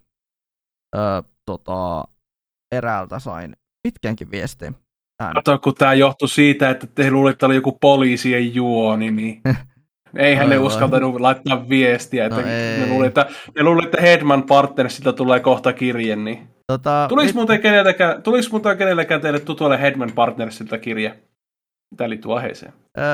öö, 0.96 1.22
tota, 1.46 2.04
eräältä 2.74 3.18
sain 3.18 3.56
pitkänkin 3.82 4.30
viestin. 4.30 4.76
Kato, 5.34 5.58
kun 5.58 5.74
tämä 5.74 5.94
johtui 5.94 6.28
siitä, 6.28 6.70
että 6.70 6.86
te 6.86 7.10
luulitte, 7.10 7.34
että 7.34 7.46
oli 7.46 7.54
joku 7.54 7.72
poliisien 7.72 8.54
juoni, 8.54 9.10
niin 9.10 9.42
eihän 10.16 10.48
ne 10.48 10.58
uskaltanut 10.58 11.20
laittaa 11.20 11.68
viestiä. 11.68 12.26
Että 12.26 12.36
no 12.36 12.42
ne, 12.46 12.86
luulivat, 12.88 13.18
että, 13.18 13.34
ne 13.56 13.62
luulivat, 13.62 13.84
että 13.84 14.00
Headman 14.00 14.42
Partnersilta 14.42 15.12
tulee 15.12 15.40
kohta 15.40 15.72
kirje. 15.72 16.16
Niin. 16.16 16.48
Tota, 16.66 17.06
tuliko, 17.08 17.26
mit... 17.26 17.34
muuten 17.34 17.60
kenellekään, 17.60 18.22
tuliko 18.22 18.48
muuten 18.50 18.78
kenellekään 18.78 19.20
teille 19.20 19.40
tutuille 19.40 19.80
Headman 19.80 20.12
Partnersilta 20.12 20.78
kirje? 20.78 21.22
Mitä 21.90 22.08
liittyy 22.08 22.36
aiheeseen? 22.36 22.72
Öö, 22.98 23.04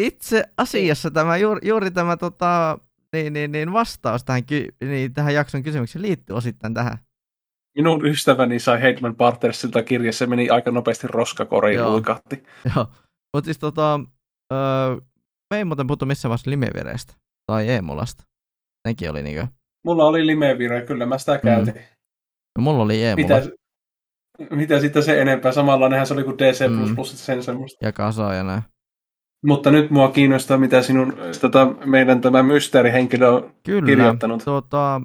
itse 0.00 0.44
asiassa 0.56 1.10
tämä, 1.10 1.36
juuri, 1.36 1.68
juuri 1.68 1.90
tämä 1.90 2.16
tota, 2.16 2.78
niin, 3.12 3.32
niin, 3.32 3.52
niin 3.52 3.72
vastaus 3.72 4.24
tähän, 4.24 4.42
niin, 4.80 5.14
tähän 5.14 5.34
jakson 5.34 5.62
kysymykseen 5.62 6.02
liittyy 6.02 6.36
osittain 6.36 6.74
tähän. 6.74 6.98
Minun 7.78 8.06
ystäväni 8.06 8.58
sai 8.58 8.82
Headman 8.82 9.16
Partnersilta 9.16 9.82
kirja, 9.82 10.12
se 10.12 10.26
meni 10.26 10.50
aika 10.50 10.70
nopeasti 10.70 11.06
roskakoriin 11.06 11.84
luikahti. 11.84 12.42
Joo, 12.76 12.86
mutta 13.34 13.44
siis 13.44 13.58
tota, 13.58 14.00
öö, 14.52 14.96
me 15.50 15.58
ei 15.58 15.64
muuten 15.64 15.86
puhuttu 15.86 16.06
missään 16.06 16.30
vaiheessa 16.30 16.50
Limevireistä 16.50 17.14
tai 17.46 17.68
Eemulasta. 17.68 18.24
Nekin 18.88 19.10
oli 19.10 19.22
niinkö? 19.22 19.46
Mulla 19.84 20.04
oli 20.04 20.26
Limevire, 20.26 20.86
kyllä 20.86 21.06
mä 21.06 21.18
sitä 21.18 21.34
mm. 21.34 21.40
käytin. 21.40 21.74
Mm. 21.74 21.80
No, 22.58 22.62
mulla 22.62 22.82
oli 22.82 23.04
Eemula. 23.04 23.36
Mitä, 23.36 23.50
mitä 24.50 24.80
sitten 24.80 25.02
se 25.02 25.20
enempää? 25.20 25.52
Samanlainenhan 25.52 26.06
se 26.06 26.14
oli 26.14 26.24
kuin 26.24 26.38
DC++, 26.38 26.68
mm. 26.68 27.04
sen 27.04 27.42
semmoista. 27.42 27.86
Ja 27.86 27.92
kasa 27.92 28.34
ja 28.34 28.42
näin. 28.42 28.62
Mutta 29.46 29.70
nyt 29.70 29.90
mua 29.90 30.10
kiinnostaa, 30.10 30.58
mitä 30.58 30.82
sinun 30.82 31.16
tota, 31.40 31.66
meidän 31.84 32.20
tämä 32.20 32.42
mysteerihenkilö 32.42 33.28
on 33.28 33.54
Kyllä. 33.66 33.86
kirjoittanut. 33.86 34.44
Tota, 34.44 35.00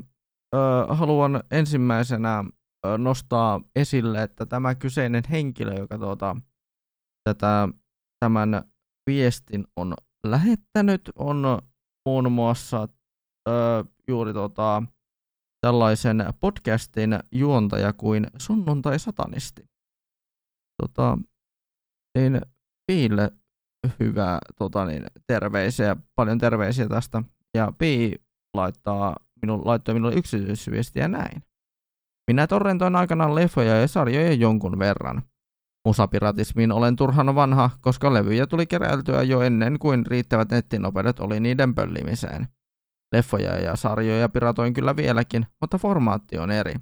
ö, 0.56 0.58
haluan 0.90 1.44
ensimmäisenä 1.52 2.44
ö, 2.86 2.98
nostaa 2.98 3.62
esille, 3.76 4.24
että 4.24 4.46
tämä 4.46 4.76
kyseinen 4.76 5.24
henkilö, 5.32 5.74
joka 5.74 5.98
tuota, 5.98 6.36
tätä, 7.24 7.70
tämän 8.20 8.64
viestin 9.10 9.66
on 9.76 9.94
lähettänyt, 10.28 11.02
on 11.16 11.62
muun 12.06 12.32
muassa 12.32 12.88
ö, 13.50 13.86
juuri 14.08 14.34
tota, 14.34 14.84
tällaisen 15.62 16.26
podcastin 16.40 17.20
juontaja 17.32 17.94
kuin 17.94 18.28
Sunnuntai 18.38 19.00
Satanisti. 19.00 19.64
tota, 20.82 21.18
niin 22.18 22.42
Piille 22.92 23.32
hyvää 24.00 24.40
tota, 24.58 24.86
niin, 24.86 25.04
terveisiä, 25.28 25.96
paljon 26.16 26.38
terveisiä 26.38 26.88
tästä. 26.90 27.24
Ja 27.58 27.74
Pi 27.78 28.16
laittaa, 28.54 29.16
minun, 29.42 29.62
laittoi 29.66 29.94
minulle 29.94 30.16
yksityisviestiä 30.16 31.08
näin. 31.08 31.44
Minä 32.32 32.48
torrentoin 32.48 32.96
aikanaan 32.96 33.36
leffoja 33.36 33.82
ja 33.82 33.88
sarjoja 33.88 34.34
jonkun 34.34 34.80
verran. 34.80 35.22
Musapiratismiin 35.88 36.72
olen 36.72 36.96
turhan 36.96 37.36
vanha, 37.36 37.70
koska 37.82 38.14
levyjä 38.14 38.48
tuli 38.48 38.68
keräiltyä 38.68 39.24
jo 39.24 39.42
ennen 39.42 39.80
kuin 39.80 40.06
riittävät 40.06 40.52
nettinopeudet 40.52 41.20
oli 41.20 41.40
niiden 41.40 41.76
pöllimiseen. 41.76 42.48
Leffoja 43.16 43.60
ja 43.60 43.76
sarjoja 43.76 44.30
piratoin 44.30 44.74
kyllä 44.74 44.96
vieläkin, 44.96 45.46
mutta 45.62 45.78
formaatti 45.78 46.38
on 46.38 46.52
eri. 46.52 46.74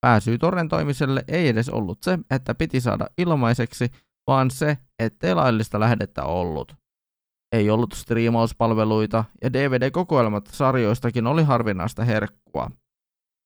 Pääsy 0.00 0.38
torrentoimiselle 0.38 1.24
ei 1.28 1.48
edes 1.48 1.68
ollut 1.68 2.02
se, 2.02 2.18
että 2.30 2.54
piti 2.54 2.80
saada 2.80 3.06
ilmaiseksi, 3.18 3.90
vaan 4.26 4.50
se, 4.50 4.78
ettei 4.98 5.34
laillista 5.34 5.80
lähdettä 5.80 6.24
ollut. 6.24 6.74
Ei 7.52 7.70
ollut 7.70 7.92
striimauspalveluita 7.92 9.24
ja 9.42 9.52
DVD-kokoelmat 9.52 10.46
sarjoistakin 10.52 11.26
oli 11.26 11.42
harvinaista 11.42 12.04
herkkua. 12.04 12.70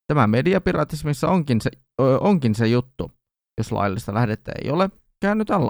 Tämä 0.06 0.26
mediapiratismissa 0.26 1.28
onkin 1.28 1.60
se, 1.60 1.70
ö, 2.00 2.18
onkin 2.18 2.54
se 2.54 2.66
juttu. 2.66 3.10
Jos 3.58 3.72
laillista 3.72 4.14
lähdettä 4.14 4.52
ei 4.64 4.70
ole, 4.70 4.90
käännytään, 5.20 5.62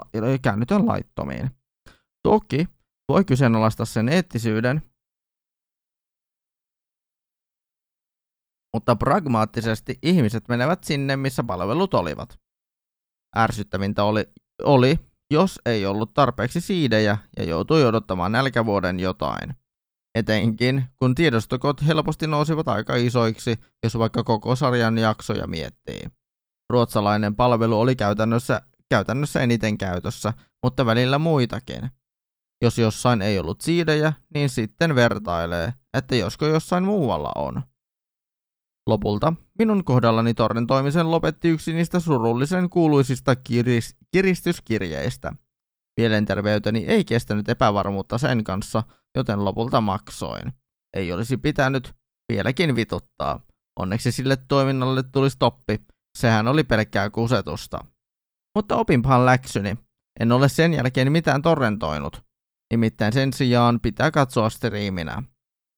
käännytään 0.43 0.87
laittomiin. 0.87 1.51
Toki 2.23 2.69
voi 3.09 3.25
kyseenalaistaa 3.25 3.87
sen 3.87 4.09
eettisyyden, 4.09 4.83
mutta 8.75 8.97
pragmaattisesti 8.97 9.99
ihmiset 10.03 10.49
menevät 10.49 10.85
sinne, 10.85 11.17
missä 11.17 11.45
palvelut 11.45 11.95
olivat. 11.95 12.39
Ärsyttävintä 13.37 14.05
oli, 14.05 14.25
oli, 14.63 14.99
jos 15.31 15.61
ei 15.67 15.87
ollut 15.87 16.15
tarpeeksi 16.15 16.61
siidejä 16.61 17.19
ja 17.37 17.45
joutui 17.45 17.85
odottamaan 17.85 18.33
nälkävuoden 18.33 19.01
jotain. 19.01 19.55
Etenkin, 20.15 20.85
kun 20.97 21.15
tiedostokot 21.15 21.87
helposti 21.87 22.27
nousivat 22.27 22.69
aika 22.69 22.97
isoiksi, 22.97 23.57
jos 23.85 23.99
vaikka 23.99 24.25
koko 24.25 24.57
sarjan 24.57 24.99
jaksoja 24.99 25.47
miettii. 25.47 26.20
Ruotsalainen 26.71 27.37
palvelu 27.37 27.81
oli 27.81 27.97
käytännössä, 27.97 28.63
käytännössä 28.89 29.41
eniten 29.41 29.79
käytössä, 29.79 30.33
mutta 30.63 30.87
välillä 30.87 31.19
muitakin. 31.19 31.91
Jos 32.63 32.79
jossain 32.79 33.23
ei 33.23 33.39
ollut 33.39 33.61
siidejä, 33.61 34.13
niin 34.35 34.49
sitten 34.49 34.95
vertailee, 34.95 35.73
että 35.95 36.17
josko 36.17 36.47
jossain 36.47 36.85
muualla 36.85 37.33
on. 37.35 37.63
Lopulta 38.87 39.33
minun 39.59 39.85
kohdallani 39.85 40.35
torrentoimisen 40.35 41.11
lopetti 41.11 41.49
yksi 41.49 41.73
niistä 41.73 42.01
surullisen 42.01 42.71
kuuluisista 42.71 43.35
kiris- 43.35 43.97
kiristyskirjeistä. 44.13 45.33
Mielenterveyteni 46.01 46.85
ei 46.87 47.05
kestänyt 47.05 47.49
epävarmuutta 47.49 48.19
sen 48.19 48.45
kanssa, 48.45 48.83
joten 49.17 49.45
lopulta 49.45 49.81
maksoin. 49.81 50.53
Ei 50.97 51.13
olisi 51.13 51.37
pitänyt 51.37 51.95
vieläkin 52.33 52.77
vituttaa. 52.77 53.41
Onneksi 53.79 54.13
sille 54.13 54.37
toiminnalle 54.49 55.03
tuli 55.03 55.31
stoppi. 55.31 55.81
Sehän 56.21 56.49
oli 56.49 56.65
pelkkää 56.65 57.11
kusetusta. 57.11 57.85
Mutta 58.57 58.77
opinpahan 58.77 59.27
läksyni. 59.27 59.79
En 60.21 60.33
ole 60.33 60.49
sen 60.49 60.75
jälkeen 60.75 61.13
mitään 61.13 61.43
torrentoinut. 61.43 62.23
Nimittäin 62.71 63.13
sen 63.13 63.33
sijaan 63.33 63.81
pitää 63.81 64.11
katsoa 64.11 64.51
striiminä. 64.51 65.23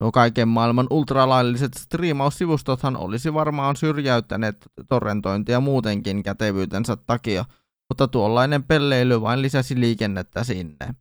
Nuo 0.01 0.11
kaiken 0.11 0.47
maailman 0.47 0.87
ultralailliset 0.89 1.73
striimaussivustothan 1.73 2.97
olisi 2.97 3.33
varmaan 3.33 3.75
syrjäyttäneet 3.75 4.57
torrentointia 4.89 5.59
muutenkin 5.59 6.23
kätevyytensä 6.23 6.95
takia, 6.95 7.45
mutta 7.89 8.07
tuollainen 8.07 8.63
pelleily 8.63 9.21
vain 9.21 9.41
lisäsi 9.41 9.79
liikennettä 9.79 10.43
sinne. 10.43 10.95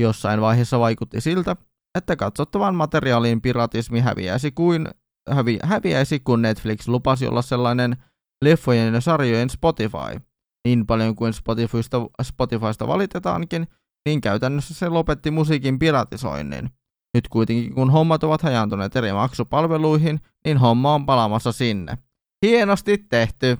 Jossain 0.00 0.40
vaiheessa 0.40 0.78
vaikutti 0.78 1.20
siltä, 1.20 1.56
että 1.98 2.16
katsottavan 2.16 2.74
materiaalin 2.74 3.40
piratismi 3.40 4.00
häviäisi 4.00 4.50
kuin, 4.50 4.88
hävi, 5.30 5.58
häviäisi, 5.62 6.20
kun 6.20 6.42
Netflix 6.42 6.88
lupasi 6.88 7.26
olla 7.26 7.42
sellainen 7.42 7.96
leffojen 8.42 8.94
ja 8.94 9.00
sarjojen 9.00 9.50
Spotify. 9.50 10.20
Niin 10.68 10.86
paljon 10.86 11.16
kuin 11.16 11.32
Spotifysta, 11.32 12.00
Spotifysta 12.22 12.86
valitetaankin, 12.86 13.66
niin 14.06 14.20
käytännössä 14.20 14.74
se 14.74 14.88
lopetti 14.88 15.30
musiikin 15.30 15.78
piratisoinnin. 15.78 16.70
Nyt 17.14 17.28
kuitenkin 17.28 17.74
kun 17.74 17.90
hommat 17.90 18.24
ovat 18.24 18.42
hajantuneet 18.42 18.96
eri 18.96 19.12
maksupalveluihin, 19.12 20.20
niin 20.44 20.58
homma 20.58 20.94
on 20.94 21.06
palaamassa 21.06 21.52
sinne. 21.52 21.98
Hienosti 22.46 22.98
tehty! 23.08 23.58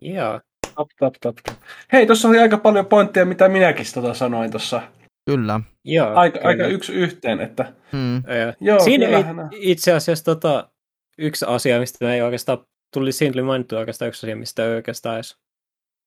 Joo. 0.00 0.40
Tap, 0.74 0.88
tap, 0.98 1.14
tap, 1.20 1.36
tap. 1.46 1.56
Hei, 1.92 2.06
tuossa 2.06 2.28
oli 2.28 2.38
aika 2.38 2.58
paljon 2.58 2.86
pointteja, 2.86 3.26
mitä 3.26 3.48
minäkin 3.48 3.86
tota 3.94 4.14
sanoin 4.14 4.50
tuossa. 4.50 4.82
Kyllä. 5.30 5.60
Joo, 5.84 6.14
Aika, 6.14 6.38
kyllä. 6.38 6.48
aika 6.48 6.66
yksi 6.66 6.92
yhteen, 6.92 7.40
että 7.40 7.72
Hmm. 7.92 8.14
Joo. 8.14 8.52
joo, 8.60 8.80
Siinä 8.80 9.06
kyllähän 9.06 9.48
it, 9.52 9.58
itse 9.60 9.92
asiassa 9.92 10.24
tota, 10.24 10.70
yksi 11.18 11.44
asia, 11.48 11.80
mistä 11.80 12.04
me 12.04 12.14
ei 12.14 12.22
oikeastaan 12.22 12.58
tuli 12.94 13.12
siinä 13.12 13.32
tuli 13.32 13.42
mainittu 13.42 13.76
oikeastaan 13.76 14.08
yksi 14.08 14.26
asia, 14.26 14.36
mistä 14.36 14.64
ei 14.64 14.70
oikeastaan 14.74 15.14
edes 15.14 15.36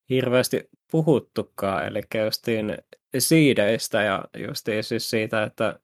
hirveästi 0.10 0.70
puhuttukaan, 0.92 1.88
eli 1.88 2.02
justiin 2.26 2.78
siideistä 3.18 4.02
ja 4.04 4.24
justiin 4.38 4.84
siis 4.84 5.10
siitä, 5.10 5.44
että 5.44 5.80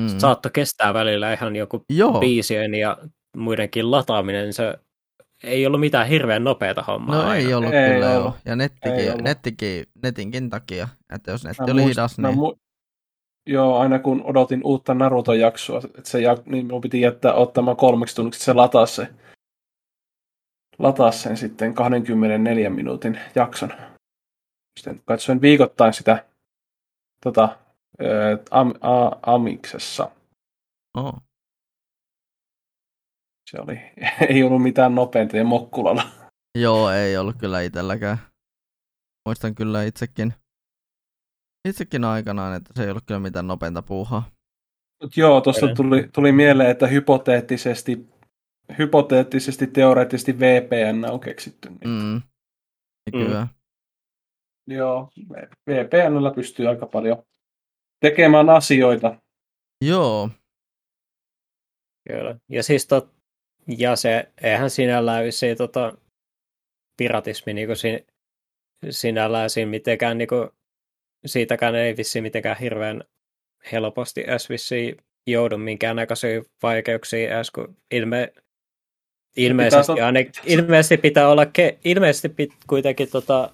Mm. 0.00 0.18
saatto 0.18 0.50
kestää 0.52 0.94
välillä 0.94 1.32
ihan 1.32 1.56
joku 1.56 1.84
Joo. 1.90 2.20
biisien 2.20 2.74
ja 2.74 2.98
muidenkin 3.36 3.90
lataaminen, 3.90 4.52
se 4.52 4.74
ei 5.44 5.66
ollut 5.66 5.80
mitään 5.80 6.06
hirveän 6.06 6.44
nopeata 6.44 6.82
hommaa. 6.82 7.14
No 7.16 7.22
aina. 7.22 7.34
ei 7.34 7.54
ollut 7.54 7.74
Ei 7.74 7.90
kyllä 7.94 8.18
ollut. 8.18 8.34
Ja 8.44 8.56
nettikin, 8.56 8.92
Ei 8.92 9.08
ollut. 9.10 9.22
nettikin, 9.24 9.84
netinkin 10.02 10.50
takia, 10.50 10.88
että 11.14 11.30
jos 11.30 11.44
netti 11.44 11.62
Mä 11.62 11.72
oli 11.72 11.82
muist- 11.82 11.88
hidas, 11.88 12.18
niin 12.18 12.34
mu- 12.34 12.58
Joo, 13.46 13.78
aina 13.78 13.98
kun 13.98 14.22
odotin 14.24 14.60
uutta 14.64 14.94
Naruto-jaksoa, 14.94 15.78
että 15.98 16.10
se 16.10 16.18
jak- 16.18 16.42
niin 16.46 16.66
minun 16.66 16.80
piti 16.80 17.00
jättää 17.00 17.32
ottamaan 17.32 17.76
kolmeksi 17.76 18.16
tunniksi, 18.16 18.36
että 18.38 18.44
se 18.44 18.52
lataa 18.52 18.86
se 18.86 19.08
lataa 20.80 21.12
sen 21.12 21.36
sitten 21.36 21.74
24 21.74 22.70
minuutin 22.70 23.20
jakson. 23.34 23.72
Sitten 24.78 25.02
katsoin 25.04 25.40
viikoittain 25.40 25.92
sitä 25.92 26.24
tota, 27.24 27.42
ää, 28.00 28.38
am, 28.50 28.74
a, 28.80 29.10
Amiksessa. 29.22 30.10
oh. 30.96 31.14
Se 33.50 33.58
oli, 33.60 33.80
ei 34.30 34.42
ollut 34.42 34.62
mitään 34.62 34.94
nopeinta 34.94 35.36
ja 35.36 35.44
Mokkulalla. 35.44 36.02
Joo, 36.58 36.90
ei 36.90 37.16
ollut 37.16 37.36
kyllä 37.38 37.60
itselläkään. 37.60 38.18
Muistan 39.28 39.54
kyllä 39.54 39.84
itsekin, 39.84 40.34
itsekin 41.68 42.04
aikanaan, 42.04 42.56
että 42.56 42.72
se 42.76 42.84
ei 42.84 42.90
ollut 42.90 43.04
kyllä 43.06 43.20
mitään 43.20 43.46
nopeinta 43.46 43.82
puuhaa. 43.82 44.30
Mut 45.02 45.16
joo, 45.16 45.40
tuosta 45.40 45.74
tuli, 45.74 46.08
tuli 46.14 46.32
mieleen, 46.32 46.70
että 46.70 46.86
hypoteettisesti, 46.86 48.08
hypoteettisesti, 48.78 49.66
teoreettisesti 49.66 50.38
VPN 50.38 51.04
on 51.10 51.20
keksitty. 51.20 51.68
Niin. 51.68 51.80
Mm. 51.84 52.22
Mm. 53.12 53.20
Kyllä. 53.24 53.48
Joo, 54.66 55.10
VPNllä 55.70 56.30
pystyy 56.34 56.68
aika 56.68 56.86
paljon 56.86 57.22
tekemään 58.00 58.50
asioita. 58.50 59.16
Joo, 59.84 60.30
Kyllä. 62.08 62.36
Ja 62.48 62.62
siis 62.62 62.86
tot, 62.86 63.10
ja 63.78 63.96
se, 63.96 64.32
eihän 64.42 64.70
sinällään 64.70 65.24
vissiin 65.24 65.56
tota, 65.56 65.96
piratismi 66.96 67.54
niin 67.54 67.76
sin, 67.76 68.06
sinällään 68.90 69.50
siinä 69.50 69.70
mitenkään, 69.70 70.18
niin 70.18 70.28
kuin, 70.28 70.50
siitäkään 71.26 71.74
ei 71.74 71.96
vissiin 71.96 72.22
mitenkään 72.22 72.58
hirveän 72.58 73.04
helposti 73.72 74.24
edes 74.26 74.50
vissiin 74.50 74.96
joudu 75.26 75.58
minkäännäköisiin 75.58 76.44
vaikeuksiin 76.62 77.30
edes, 77.30 77.50
kun 77.50 77.76
ilme, 77.90 78.32
ilmeisesti, 79.36 79.92
tot- 79.92 80.02
aina, 80.02 80.20
ilmeisesti 80.44 80.96
pitää 80.96 81.28
olla, 81.28 81.46
ke, 81.46 81.78
ilmeisesti 81.84 82.28
pit, 82.28 82.50
kuitenkin 82.66 83.08
tota, 83.10 83.50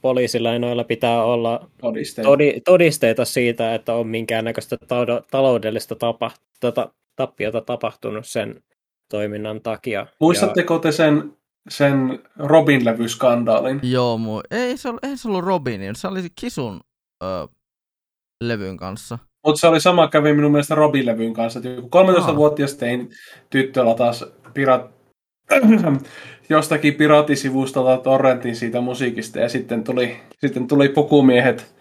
poliisilla 0.00 0.52
ja 0.52 0.58
noilla 0.58 0.84
pitää 0.84 1.24
olla 1.24 1.70
Todisteita. 1.80 2.28
todi, 2.30 2.60
todisteita 2.60 3.24
siitä, 3.24 3.74
että 3.74 3.94
on 3.94 4.06
minkäännäköistä 4.06 4.76
taudo- 4.76 5.22
taloudellista 5.30 5.94
tapa, 5.94 6.30
tota, 6.60 6.92
tappiota 7.16 7.60
tapahtunut 7.60 8.26
sen 8.26 8.62
toiminnan 9.10 9.60
takia. 9.60 10.06
Muistatteko 10.20 10.78
te 10.78 10.92
sen, 10.92 11.32
sen 11.68 12.18
Robin-levyskandaalin? 12.38 13.80
joo, 13.82 14.16
mu- 14.18 14.46
ei, 14.56 14.76
se 14.76 14.88
ollut, 14.88 15.04
ei 15.04 15.16
se 15.16 15.28
ollut 15.28 15.44
Robinin, 15.44 15.94
se 15.96 16.08
oli 16.08 16.22
Kisun 16.40 16.80
ö, 17.22 17.26
levyn 18.44 18.76
kanssa. 18.76 19.18
Mutta 19.46 19.60
se 19.60 19.66
oli 19.66 19.80
sama 19.80 20.08
kävi 20.08 20.32
minun 20.32 20.52
mielestä 20.52 20.74
Robin-levyn 20.74 21.32
kanssa. 21.32 21.58
Että 21.58 21.68
joku 21.68 21.88
13-vuotias 21.88 22.74
tein 22.74 23.10
tyttö 23.50 23.84
latas 23.84 24.24
pirat... 24.54 24.99
jostakin 26.48 26.94
piraattisivustolta 26.94 28.02
torrentin 28.02 28.56
siitä 28.56 28.80
musiikista 28.80 29.38
ja 29.38 29.48
sitten 29.48 29.84
tuli, 29.84 30.20
sitten 30.38 30.68
tuli 30.68 30.88
pukumiehet 30.88 31.74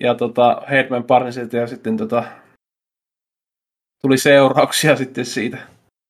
ja 0.00 0.14
tota, 0.14 0.62
Headman 0.70 1.04
Barnesilta 1.04 1.56
ja 1.56 1.66
sitten 1.66 1.96
tota, 1.96 2.24
tuli 4.02 4.18
seurauksia 4.18 4.96
sitten 5.02 5.26
siitä. 5.26 5.58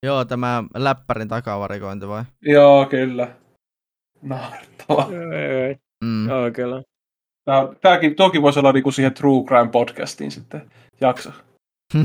Joo, 0.03 0.25
tämä 0.25 0.65
läppärin 0.75 1.29
takavarikointi 1.29 2.09
vai? 2.09 2.25
Joo, 2.43 2.87
kyllä. 2.87 3.29
naartava. 4.23 5.09
Mm. 6.05 6.29
Joo, 6.29 6.51
kyllä. 6.51 6.83
Tää, 7.45 7.69
tääkin, 7.81 8.15
toki 8.15 8.43
voisi 8.43 8.59
olla 8.59 8.73
niinku 8.73 8.93
siihen 8.93 9.15
True 9.15 9.45
Crime 9.45 9.71
podcastiin 9.71 10.31
sitten 10.31 10.71
jakso. 11.01 11.31
Hm. 11.95 12.05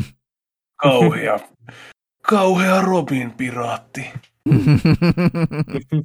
Kauhea. 2.32 2.82
Robin 2.82 3.32
piraatti. 3.32 4.12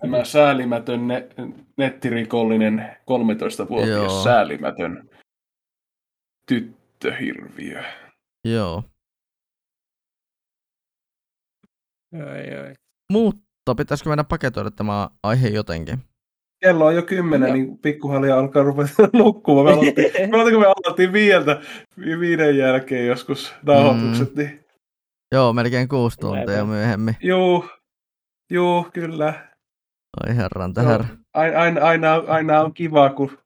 Tämä 0.01 0.24
säälimätön 0.24 1.09
ne, 1.09 1.28
nettirikollinen 1.77 2.97
13-vuotias 3.01 3.89
Joo. 3.89 4.24
säälimätön 4.24 5.11
tyttöhirviö. 6.48 7.82
Joo. 8.44 8.82
Ai, 12.15 12.57
ai. 12.57 12.74
Mutta 13.12 13.74
pitäisikö 13.77 14.11
mennä 14.11 14.24
paketoida 14.24 14.70
tämä 14.70 15.11
aihe 15.23 15.48
jotenkin? 15.48 15.98
Kello 16.65 16.86
on 16.86 16.97
jo 16.97 17.03
kymmenen, 17.03 17.53
niin 17.53 17.78
pikkuhalia 17.78 18.39
alkaa 18.39 18.62
ruveta 18.62 19.09
nukkumaan. 19.12 19.66
Me 19.66 19.73
aloittiin, 19.73 20.31
me 20.31 20.36
aloittiin, 20.36 20.61
me 20.61 20.66
aloittiin 20.66 21.12
viieltä, 21.12 21.61
viiden 22.20 22.59
jälkeen 22.59 23.07
joskus 23.07 23.55
nauhoitukset, 23.62 24.35
mm. 24.35 24.43
niin... 24.43 24.65
Joo, 25.32 25.53
melkein 25.53 25.89
kuusi 25.89 26.19
tuntia 26.19 26.65
myöhemmin. 26.65 27.16
Joo, 27.20 27.69
joo, 28.51 28.86
kyllä. 28.93 29.48
Oi 30.27 30.36
herran 30.36 30.74
tähän. 30.74 31.19
Aina, 31.35 31.61
aina, 31.61 31.81
aina, 31.81 32.15
aina 32.28 32.61
on 32.61 32.74
kiva, 32.74 33.11
kun 33.11 33.39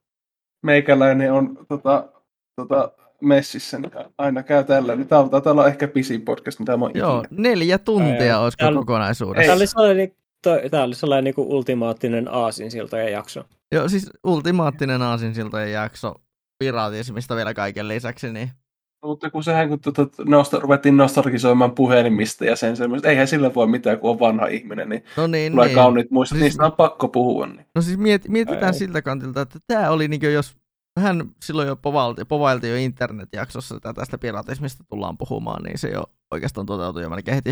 meikäläinen 0.63 1.33
on 1.33 1.59
tota, 1.69 2.09
tota, 2.57 2.93
messissä, 3.21 3.79
niin 3.79 3.93
aina 4.19 4.43
käy 4.43 4.65
tällä. 4.65 4.97
Niin 4.97 5.09
tämä 5.09 5.29
taitaa 5.29 5.53
olla 5.53 5.67
ehkä 5.67 5.89
pisin 5.89 6.23
podcast, 6.23 6.59
mitä 6.59 6.77
mä 6.77 6.87
Joo, 6.95 7.21
ikinä. 7.21 7.43
neljä 7.43 7.79
tuntia 7.79 8.35
Ää, 8.35 8.41
olisiko 8.41 8.65
kokonaisuudessa. 8.75 9.47
Tämä 9.47 9.57
oli 9.57 9.67
sellainen, 9.67 10.13
tämä 10.71 10.83
oli 10.83 10.95
sellainen 10.95 11.25
niin 11.25 11.35
kuin 11.35 11.49
ultimaattinen 11.49 12.29
aasinsiltojen 12.29 13.13
jakso. 13.13 13.45
Joo, 13.73 13.89
siis 13.89 14.11
ultimaattinen 14.25 15.03
aasinsiltojen 15.03 15.73
jakso 15.73 16.15
piraatismista 16.59 17.37
vielä 17.37 17.55
kaiken 17.55 17.89
lisäksi, 17.89 18.33
niin 18.33 18.51
mutta 19.05 19.31
kun 19.31 19.45
sehän, 19.45 19.69
kun 19.69 19.81
tuota, 19.81 20.07
nosta, 20.25 20.59
ruvettiin 20.59 20.97
nostalgisoimaan 20.97 21.75
puhelimista 21.75 22.45
ja 22.45 22.57
sen 22.57 22.77
semmoista, 22.77 23.09
eihän 23.09 23.29
sillä 23.29 23.55
voi 23.55 23.67
mitään, 23.67 23.99
kun 23.99 24.11
on 24.11 24.21
vanha 24.21 24.47
ihminen, 24.47 24.89
niin, 24.89 25.05
no 25.17 25.27
niin 25.27 25.53
tulee 25.53 25.67
niin. 25.67 25.75
kauniit 25.75 26.11
muistot, 26.11 26.37
no 26.37 26.41
siis, 26.41 26.53
niistä 26.53 26.67
on 26.67 26.73
pakko 26.73 27.09
puhua. 27.09 27.47
Niin. 27.47 27.67
No 27.75 27.83
siis 27.83 27.99
miet, 27.99 28.29
mietitään 28.29 28.65
Ai. 28.65 28.75
siltä 28.75 29.03
kantilta, 29.03 29.41
että 29.41 29.59
tämä 29.67 29.91
oli 29.91 30.09
niin 30.09 30.33
jos 30.33 30.57
hän 31.01 31.31
silloin 31.43 31.69
jo 31.69 31.77
povailti, 31.77 32.25
povailti 32.25 32.69
jo 32.69 32.77
internetjaksossa, 32.77 33.77
että 33.77 33.95
tästä 33.95 34.19
piratismista 34.19 34.85
tullaan 34.85 35.19
puhumaan, 35.19 35.63
niin 35.63 35.79
se 35.79 35.89
jo 35.89 36.05
oikeastaan 36.31 36.67
toteutui 36.67 37.03
jo 37.03 37.11
melkein 37.11 37.35
heti, 37.35 37.51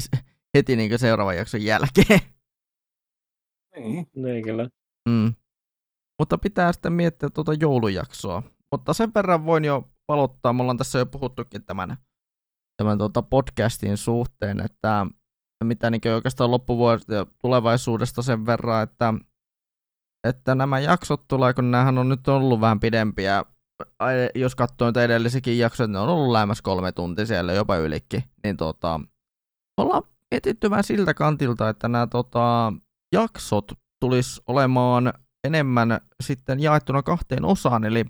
heti 0.57 0.77
niin 0.77 0.99
seuraavan 0.99 1.37
jakson 1.37 1.65
jälkeen. 1.65 2.21
Niin, 3.77 4.07
niin 4.15 4.45
kyllä. 4.45 4.69
Mm. 5.09 5.35
Mutta 6.19 6.39
pitää 6.39 6.73
sitten 6.73 6.93
miettiä 6.93 7.31
tuota 7.31 7.53
joulujaksoa. 7.61 8.43
Mutta 8.73 8.95
sen 8.95 9.15
verran 9.15 9.47
voin 9.47 9.65
jo 9.65 9.89
valottaa, 10.09 10.53
me 10.53 10.63
ollaan 10.63 10.77
tässä 10.77 10.99
jo 10.99 11.07
puhuttukin 11.07 11.65
tämän, 11.65 11.97
tämän 12.77 12.99
tuota 12.99 13.23
podcastin 13.23 13.97
suhteen, 13.97 14.61
että 14.61 15.07
mitä 15.65 15.91
niin 15.91 16.01
oikeastaan 16.15 16.51
loppuvuodesta 16.51 17.27
tulevaisuudesta 17.43 18.23
sen 18.23 18.47
verran, 18.47 18.83
että 18.83 19.15
että 20.29 20.55
nämä 20.55 20.79
jaksot 20.79 21.29
tulee, 21.29 21.55
kun 21.55 21.71
näähän 21.71 21.99
on 21.99 22.09
nyt 22.09 22.29
ollut 22.29 22.61
vähän 22.61 22.81
pidempiä, 22.81 23.45
jos 24.35 24.55
katsoo 24.55 24.89
niitä 24.89 25.03
edellisikin 25.05 25.59
jaksoja, 25.59 25.87
ne 25.87 25.99
on 25.99 26.09
ollut 26.09 26.33
lähemmäs 26.33 26.63
kolme 26.63 26.93
tuntia 26.93 27.27
siellä, 27.27 27.53
jopa 27.53 27.77
ylikin, 27.77 28.25
niin 28.45 28.57
tota, 28.57 29.01
ollaan 29.81 30.03
mietitty 30.31 30.71
vähän 30.71 30.85
siltä 30.85 31.15
kantilta, 31.15 31.69
että 31.69 31.89
nämä 31.89 32.07
tota, 32.07 32.73
jaksot 33.15 33.73
tulisi 34.01 34.43
olemaan 34.47 35.13
enemmän 35.45 36.01
sitten 36.23 36.61
jaettuna 36.61 37.03
kahteen 37.03 37.45
osaan, 37.45 37.85
eli, 37.85 38.05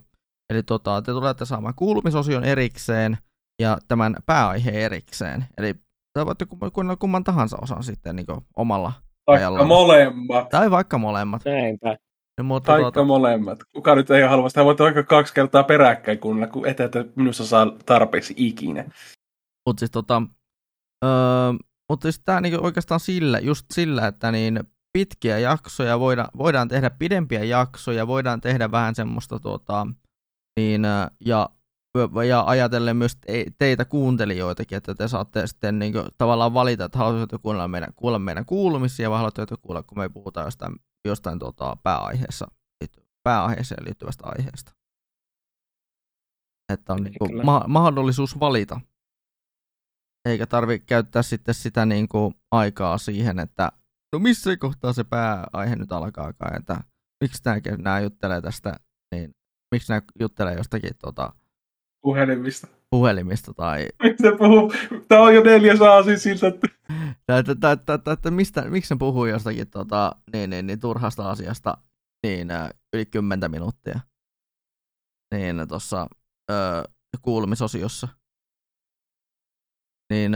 eli 0.50 0.62
tota, 0.62 1.02
te 1.02 1.12
tulette 1.12 1.44
saamaan 1.44 1.74
kuulumisosion 1.74 2.44
erikseen 2.44 3.18
ja 3.62 3.78
tämän 3.88 4.16
pääaiheen 4.26 4.76
erikseen, 4.76 5.44
eli 5.58 5.74
te 6.18 6.26
voitte 6.26 6.46
kuunnella 6.72 6.96
kumman 6.96 7.24
tahansa 7.24 7.58
osan 7.62 7.82
sitten 7.82 8.16
niin 8.16 8.26
omalla 8.56 8.92
Vaikka 9.26 9.40
ajalla. 9.40 9.64
molemmat. 9.64 10.48
Tai 10.48 10.70
vaikka 10.70 10.98
molemmat. 10.98 11.42
Näinpä. 11.44 11.96
No, 12.38 12.44
mutta 12.44 12.72
Taikka 12.72 12.92
tuota... 12.92 13.06
molemmat. 13.06 13.58
Kuka 13.72 13.94
nyt 13.94 14.10
ei 14.10 14.22
halua 14.22 14.48
sitä, 14.48 14.64
voit 14.64 14.78
vaikka 14.78 15.02
kaksi 15.02 15.34
kertaa 15.34 15.62
peräkkäin 15.62 16.18
kuunnella, 16.18 16.52
kun 16.52 16.66
etet 16.66 17.16
minussa 17.16 17.46
saa 17.46 17.66
tarpeeksi 17.86 18.34
ikinä. 18.36 18.84
Mutta 19.66 19.80
siis 19.80 19.90
tota, 19.90 20.22
öö, 21.04 21.10
mutta 21.88 22.02
siis 22.02 22.20
tämä 22.24 22.40
niinku 22.40 22.66
oikeastaan 22.66 23.00
sillä, 23.00 23.38
just 23.38 23.66
sillä, 23.72 24.06
että 24.06 24.32
niin 24.32 24.60
pitkiä 24.92 25.38
jaksoja 25.38 26.00
voidaan, 26.00 26.28
voidaan 26.38 26.68
tehdä 26.68 26.90
pidempiä 26.90 27.44
jaksoja, 27.44 28.06
voidaan 28.06 28.40
tehdä 28.40 28.70
vähän 28.70 28.94
semmoista 28.94 29.40
tota, 29.40 29.86
niin, 30.58 30.82
ja 31.24 31.48
ja 32.28 32.44
ajatellen 32.46 32.96
myös 32.96 33.18
teitä 33.58 33.84
kuuntelijoitakin, 33.84 34.78
että 34.78 34.94
te 34.94 35.08
saatte 35.08 35.46
sitten 35.46 35.78
niin 35.78 35.92
kuin, 35.92 36.04
tavallaan 36.18 36.54
valita, 36.54 36.84
että 36.84 36.98
haluaisitte 36.98 37.38
kuulla 37.38 37.68
meidän, 37.68 37.94
kuulla 37.96 38.18
meidän 38.18 38.46
kuulumisia 38.46 39.10
vai 39.10 39.16
haluatte 39.18 39.46
kuulla, 39.62 39.82
kun 39.82 39.98
me 39.98 40.08
puhutaan 40.08 40.46
jostain, 40.46 40.76
jostain 41.04 41.38
tota, 41.38 41.76
pääaiheessa, 41.82 42.46
pääaiheeseen 43.22 43.84
liittyvästä 43.84 44.24
aiheesta. 44.26 44.72
Että 46.72 46.92
on 46.92 47.02
niin 47.02 47.14
kuin, 47.18 47.46
ma- 47.46 47.64
mahdollisuus 47.68 48.40
valita. 48.40 48.80
Eikä 50.28 50.46
tarvitse 50.46 50.86
käyttää 50.86 51.22
sitten 51.22 51.54
sitä 51.54 51.86
niin 51.86 52.08
kuin, 52.08 52.34
aikaa 52.50 52.98
siihen, 52.98 53.38
että 53.38 53.72
no 54.12 54.18
missä 54.18 54.56
kohtaa 54.56 54.92
se 54.92 55.04
pääaihe 55.04 55.76
nyt 55.76 55.92
alkaakaan, 55.92 56.56
että 56.56 56.80
miksi 57.20 57.42
nämä 57.78 58.00
juttelee 58.00 58.40
tästä, 58.40 58.76
miksi 59.70 59.92
nämä 59.92 60.02
juttelee 60.20 60.54
jostakin 60.54 60.90
tota, 61.02 61.32
Puhelimista. 62.02 62.66
Puhelimista 62.90 63.54
tai... 63.54 63.88
Mistä 64.02 64.32
puhuu? 64.38 64.72
Tämä 65.08 65.22
on 65.22 65.34
jo 65.34 65.42
neljäs 65.42 65.80
aasin 65.80 66.18
siltä, 66.18 66.46
että... 66.46 66.68
Että 68.12 68.30
mistä, 68.30 68.62
miksi 68.70 68.94
ne 68.94 68.98
puhuu 68.98 69.26
jostakin 69.26 69.70
tota, 69.70 70.12
niin, 70.32 70.50
niin, 70.50 70.66
niin, 70.66 70.80
turhasta 70.80 71.30
asiasta 71.30 71.78
niin, 72.26 72.48
yli 72.92 73.06
kymmentä 73.06 73.48
minuuttia. 73.48 74.00
Niin 75.34 75.68
tuossa 75.68 76.06
kuulumisosiossa. 77.22 78.08
Niin, 80.12 80.32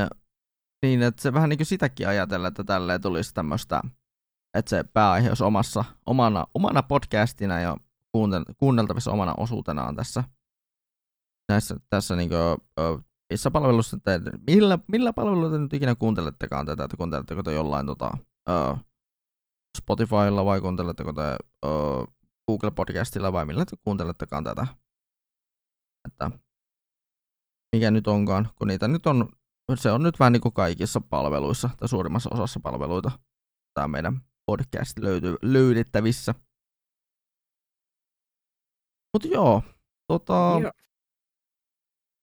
niin, 0.83 1.03
että 1.03 1.23
se 1.23 1.33
vähän 1.33 1.49
niin 1.49 1.59
kuin 1.59 1.67
sitäkin 1.67 2.09
ajatella, 2.09 2.49
että 2.49 2.65
tälleen 2.65 3.01
tulisi 3.01 3.35
tämmöistä, 3.35 3.81
että 4.55 4.71
se 4.71 4.85
pääaihe 4.93 5.29
olisi 5.29 5.45
omassa, 5.45 5.85
omana, 6.07 6.47
omana 6.55 6.83
podcastina 6.83 7.61
ja 7.61 7.77
kuunneltavissa 8.57 9.11
omana 9.11 9.35
osuutenaan 9.37 9.97
tässä 9.97 10.25
näissä, 11.49 11.77
tässä 11.91 12.17
niin 12.17 12.29
kuin, 12.29 12.99
missä 13.33 13.51
palvelussa 13.51 13.99
te, 14.05 14.21
millä, 14.47 14.79
millä 14.89 15.13
palvelulla 15.13 15.51
te 15.51 15.59
nyt 15.59 15.73
ikinä 15.73 15.95
kuuntelettekaan 15.95 16.67
tätä, 16.67 16.85
että 16.85 16.97
kuunteletteko 16.97 17.43
te 17.43 17.53
jollain 17.53 17.87
tota, 17.87 18.11
uh, 18.49 18.79
Spotifylla 19.79 20.45
vai 20.45 20.61
kuunteletteko 20.61 21.13
te 21.13 21.37
uh, 21.67 22.15
Google 22.49 22.71
Podcastilla 22.71 23.33
vai 23.33 23.45
millä 23.47 23.65
te 23.65 23.77
kuuntelettekaan 23.85 24.45
tätä. 24.45 24.67
Että 26.09 26.31
mikä 27.77 27.91
nyt 27.91 28.07
onkaan, 28.07 28.51
kun 28.57 28.69
niitä 28.69 28.89
nyt 28.89 29.07
on, 29.07 29.29
se 29.75 29.91
on 29.91 30.03
nyt 30.03 30.19
vähän 30.19 30.33
niin 30.33 30.41
kuin 30.41 30.53
kaikissa 30.53 31.01
palveluissa 31.01 31.71
tai 31.77 31.89
suurimmassa 31.89 32.31
osassa 32.33 32.61
palveluita 32.61 33.11
tämä 33.75 33.89
meidän 33.89 34.21
podcast 34.47 34.99
löytyy, 34.99 35.37
löydettävissä. 35.43 36.35
Mutta 39.13 39.29
joo, 39.29 39.63
tota, 40.09 40.59
joo 40.63 40.73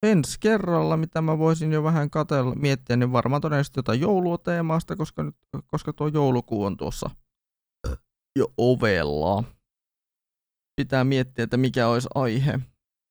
ensi 0.03 0.37
kerralla, 0.39 0.97
mitä 0.97 1.21
mä 1.21 1.37
voisin 1.37 1.71
jo 1.71 1.83
vähän 1.83 2.09
katella, 2.09 2.55
miettiä, 2.55 2.95
niin 2.95 3.11
varmaan 3.11 3.41
todennäköisesti 3.41 3.79
jotain 3.79 4.01
jouluteemasta, 4.01 4.95
koska, 4.95 5.23
nyt, 5.23 5.35
koska 5.67 5.93
tuo 5.93 6.07
joulukuu 6.07 6.63
on 6.63 6.77
tuossa 6.77 7.09
jo 8.39 8.53
ovella. 8.57 9.43
Pitää 10.75 11.03
miettiä, 11.03 11.43
että 11.43 11.57
mikä 11.57 11.87
olisi 11.87 12.07
aihe 12.15 12.59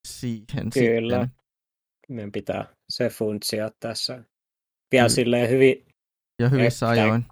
siihen 0.08 0.70
Kyllä. 0.70 1.20
sitten. 1.20 1.38
Meidän 2.08 2.32
pitää 2.32 2.76
se 2.88 3.08
funtsia 3.08 3.70
tässä 3.80 4.24
vielä 4.92 5.08
mm. 5.08 5.12
silleen 5.12 5.50
hyvin. 5.50 5.86
Ja 6.42 6.48
hyvissä 6.48 6.92
että, 6.92 7.02
ajoin. 7.02 7.24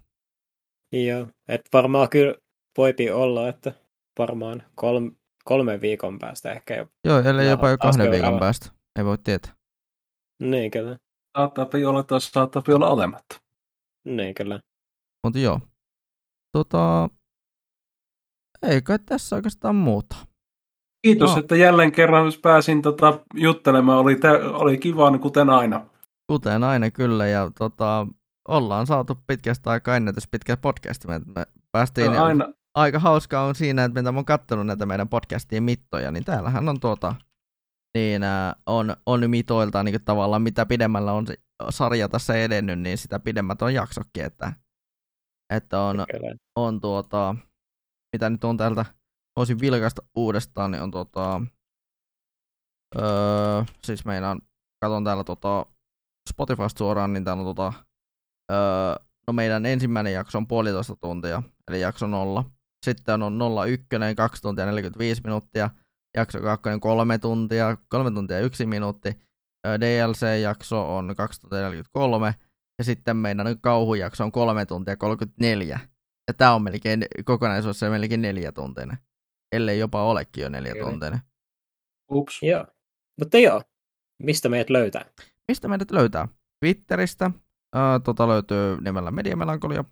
Joo, 0.91 1.27
että 1.47 1.69
varmaan 1.73 2.09
kyllä 2.09 2.35
voipi 2.77 3.11
olla, 3.11 3.49
että 3.49 3.73
varmaan 4.19 4.63
kolme, 4.75 5.11
kolme 5.47 5.81
viikon 5.81 6.19
päästä 6.19 6.51
ehkä 6.51 6.75
jo. 6.75 6.87
Joo, 7.05 7.19
ellei 7.19 7.49
jopa 7.49 7.69
jo 7.69 7.77
kahden 7.77 8.11
viikon 8.11 8.39
päästä. 8.39 8.71
Ei 8.99 9.05
voi 9.05 9.17
tietää. 9.17 9.51
Niin 10.43 10.71
kyllä. 10.71 10.97
Saattaa 11.37 11.67
olla 11.87 12.03
tai 12.03 12.21
saattaa 12.21 12.63
olla 12.67 12.89
olematta. 12.89 13.41
Niin 14.05 14.35
kyllä. 14.35 14.59
Mutta 15.23 15.39
joo. 15.39 15.59
Tota, 16.51 17.09
ei 18.67 18.81
kai 18.81 18.99
tässä 19.05 19.35
oikeastaan 19.35 19.75
muuta. 19.75 20.15
Kiitos, 21.01 21.31
no. 21.31 21.39
että 21.39 21.55
jälleen 21.55 21.91
kerran 21.91 22.33
pääsin 22.41 22.81
tota, 22.81 23.19
juttelemaan. 23.33 23.99
Oli, 23.99 24.15
te, 24.15 24.29
oli 24.31 24.77
kiva, 24.77 25.11
niin 25.11 25.21
kuten 25.21 25.49
aina. 25.49 25.85
Kuten 26.31 26.63
aina 26.63 26.91
kyllä, 26.91 27.27
ja 27.27 27.51
tota, 27.59 28.07
ollaan 28.47 28.87
saatu 28.87 29.17
pitkästä 29.27 29.69
aikaa 29.69 29.95
ennätys 29.95 30.27
pitkä 30.27 30.57
podcast. 30.57 31.05
Me, 31.05 31.21
me 31.35 31.45
päästiin 31.71 32.11
no, 32.11 32.23
aina, 32.23 32.53
aika 32.77 32.99
hauskaa 32.99 33.45
on 33.45 33.55
siinä, 33.55 33.83
että 33.83 33.99
mitä 33.99 34.11
mä 34.11 34.17
oon 34.17 34.25
kattonut 34.25 34.67
näitä 34.67 34.85
meidän 34.85 35.09
podcastien 35.09 35.63
mittoja, 35.63 36.11
niin 36.11 36.25
täällähän 36.25 36.69
on 36.69 36.79
tuota, 36.79 37.15
niin 37.97 38.23
äh, 38.23 38.55
on, 38.65 38.95
on 39.05 39.29
mitoilta 39.29 39.83
niin 39.83 40.05
tavallaan 40.05 40.41
mitä 40.41 40.65
pidemmällä 40.65 41.13
on 41.13 41.27
se 41.27 41.35
sarja 41.69 42.09
tässä 42.09 42.35
edennyt, 42.35 42.79
niin 42.79 42.97
sitä 42.97 43.19
pidemmät 43.19 43.61
on 43.61 43.73
jaksokki, 43.73 44.21
että, 44.21 44.53
että 45.53 45.81
on, 45.81 46.05
on 46.55 46.81
tuota, 46.81 47.35
mitä 48.15 48.29
nyt 48.29 48.43
on 48.43 48.57
täältä, 48.57 48.85
voisin 49.37 49.59
vilkaista 49.59 50.01
uudestaan, 50.15 50.71
niin 50.71 50.81
on 50.83 50.91
tuota, 50.91 51.41
öö, 52.95 53.63
siis 53.83 54.05
meidän, 54.05 54.39
katon 54.81 55.03
täällä 55.03 55.23
tota, 55.23 55.65
Spotifysta 56.29 56.77
suoraan, 56.77 57.13
niin 57.13 57.23
täällä 57.23 57.41
on 57.41 57.55
tota, 57.55 57.73
öö, 58.51 58.95
no 59.27 59.33
meidän 59.33 59.65
ensimmäinen 59.65 60.13
jakso 60.13 60.37
on 60.37 60.47
puolitoista 60.47 60.95
tuntia, 60.95 61.43
eli 61.67 61.81
jakso 61.81 62.07
nolla. 62.07 62.56
Sitten 62.85 63.23
on 63.23 63.39
01, 63.67 63.87
2 64.15 64.41
tuntia 64.41 64.65
45 64.65 65.21
minuuttia, 65.23 65.69
jakso 66.17 66.41
2 66.41 66.69
3 66.79 67.17
tuntia, 67.17 67.77
3 67.89 68.11
tuntia 68.11 68.39
1 68.39 68.65
minuutti, 68.65 69.09
DLC-jakso 69.79 70.95
on 70.97 71.13
2 71.17 71.41
tuntia 71.41 71.59
43, 71.59 72.35
ja 72.77 72.83
sitten 72.83 73.17
meidän 73.17 73.59
kauhujakso 73.61 74.23
on 74.23 74.31
3 74.31 74.65
tuntia 74.65 74.97
34. 74.97 75.79
Ja 76.27 76.33
tämä 76.33 76.53
on 76.55 76.63
melkein 76.63 77.05
kokonaisuus 77.25 77.83
on 77.83 77.91
melkein 77.91 78.21
neljä 78.21 78.51
tuntinen. 78.51 78.97
Ellei 79.51 79.79
jopa 79.79 80.03
olekin 80.03 80.41
jo 80.41 80.49
neljä 80.49 80.73
tuntinen. 80.83 81.19
Ups. 82.11 82.43
Joo. 82.43 82.65
Mutta 83.19 83.37
joo, 83.37 83.61
mistä 84.23 84.49
meidät 84.49 84.69
löytää? 84.69 85.05
Mistä 85.47 85.67
meidät 85.67 85.91
löytää? 85.91 86.27
Twitteristä, 86.59 87.31
ää, 87.75 87.99
tota 87.99 88.27
löytyy 88.27 88.81
nimellä 88.81 89.11
Mediamelankolia. 89.11 89.83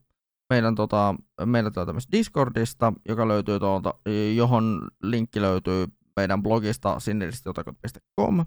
Meidän, 0.54 0.76
tota, 0.76 1.16
löytyy 1.46 1.94
myös 1.94 2.08
Discordista, 2.12 2.94
joka 3.08 3.28
löytyy 3.28 3.60
tuolta, 3.60 3.94
johon 4.36 4.88
linkki 5.04 5.42
löytyy 5.42 5.88
meidän 6.16 6.44
blogista 6.44 7.00
siniristijotakot.com. 7.00 8.46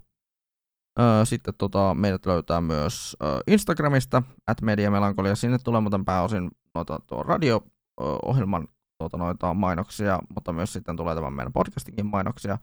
Sitten 1.25 1.55
tota, 1.59 1.95
meidät 1.95 2.27
löytää 2.27 2.61
myös 2.61 3.17
Instagramista, 3.47 4.23
at 4.47 4.63
Mediamelankolia. 4.63 5.35
Sinne 5.35 5.59
tulee 5.65 5.81
muuten 5.81 6.05
pääosin 6.05 6.51
noita, 6.75 7.01
tuo 7.07 7.23
radio-ohjelman 7.23 8.69
tuota, 8.99 9.17
noita 9.17 9.55
mainoksia, 9.55 10.19
mutta 10.35 10.53
myös 10.53 10.73
sitten 10.73 10.97
tulee 10.97 11.15
tämän 11.15 11.33
meidän 11.33 11.53
podcastingin 11.53 12.07
mainoksia 12.07 12.59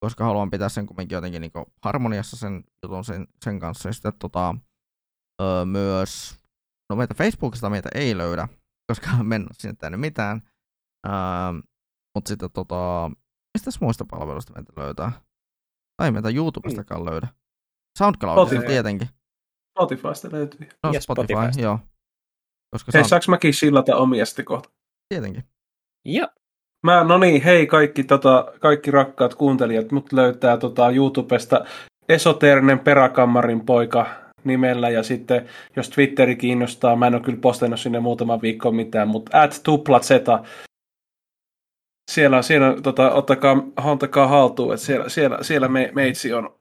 koska 0.00 0.24
haluan 0.24 0.50
pitää 0.50 0.68
sen 0.68 0.86
kumminkin 0.86 1.16
jotenkin 1.16 1.40
niin 1.40 1.52
harmoniassa 1.82 2.36
sen 2.36 2.64
jutun 2.82 3.04
sen, 3.04 3.26
sen 3.44 3.58
kanssa. 3.58 3.88
Ja 3.88 3.92
sitten 3.92 4.12
tota, 4.18 4.54
myös, 5.64 6.38
no 6.90 6.96
meitä 6.96 7.14
Facebookista 7.14 7.70
meitä 7.70 7.88
ei 7.94 8.18
löydä, 8.18 8.48
koska 8.88 9.10
me 9.22 9.40
sinne 9.52 9.76
tehnyt 9.80 10.00
mitään. 10.00 10.42
Öö, 11.06 11.12
mutta 12.14 12.28
sitten 12.28 12.50
tota, 12.52 13.10
mistä 13.54 13.70
muista 13.80 14.04
palveluista 14.10 14.52
meitä 14.52 14.72
löytää? 14.76 15.12
Tai 15.96 16.10
meitä 16.10 16.28
YouTubestakaan 16.28 17.04
löydä. 17.04 17.28
SoundCloudista 17.98 18.66
tietenkin. 18.66 19.08
Spotifysta 19.78 20.28
löytyy. 20.32 20.68
No 20.82 20.92
ja 20.92 21.00
Spotify, 21.00 21.32
Spotifysta. 21.32 21.62
joo. 21.62 21.78
Koska 22.70 22.90
Hei, 22.94 23.02
sound... 23.02 23.08
saaks 23.08 23.28
mäkin 23.28 23.54
sillata 23.54 23.96
omia 23.96 24.26
sitten 24.26 24.44
kohta? 24.44 24.70
Tietenkin. 25.08 25.44
Joo. 26.04 26.28
Mä, 26.86 27.04
no 27.04 27.18
niin, 27.18 27.42
hei 27.42 27.66
kaikki, 27.66 28.04
tota, 28.04 28.52
kaikki 28.60 28.90
rakkaat 28.90 29.34
kuuntelijat, 29.34 29.92
mut 29.92 30.12
löytää 30.12 30.56
tota, 30.56 30.90
YouTubesta 30.90 31.64
esoteerinen 32.08 32.78
peräkammarin 32.78 33.66
poika 33.66 34.27
nimellä 34.48 34.90
ja 34.90 35.02
sitten 35.02 35.48
jos 35.76 35.90
Twitteri 35.90 36.36
kiinnostaa, 36.36 36.96
mä 36.96 37.06
en 37.06 37.14
ole 37.14 37.22
kyllä 37.22 37.38
postannut 37.40 37.80
sinne 37.80 38.00
muutama 38.00 38.42
viikko 38.42 38.72
mitään, 38.72 39.08
mutta 39.08 39.42
at 39.42 39.60
tuplatseta, 39.64 40.44
siellä, 42.10 42.42
siellä 42.42 42.82
tota, 42.82 43.10
ottakaa, 43.10 43.62
ottakaa 43.84 44.26
haltuun, 44.26 44.74
että 44.74 44.86
siellä, 44.86 45.08
siellä, 45.08 45.38
siellä 45.42 45.68
me, 45.68 45.90
meitsi 45.94 46.32
on 46.32 46.58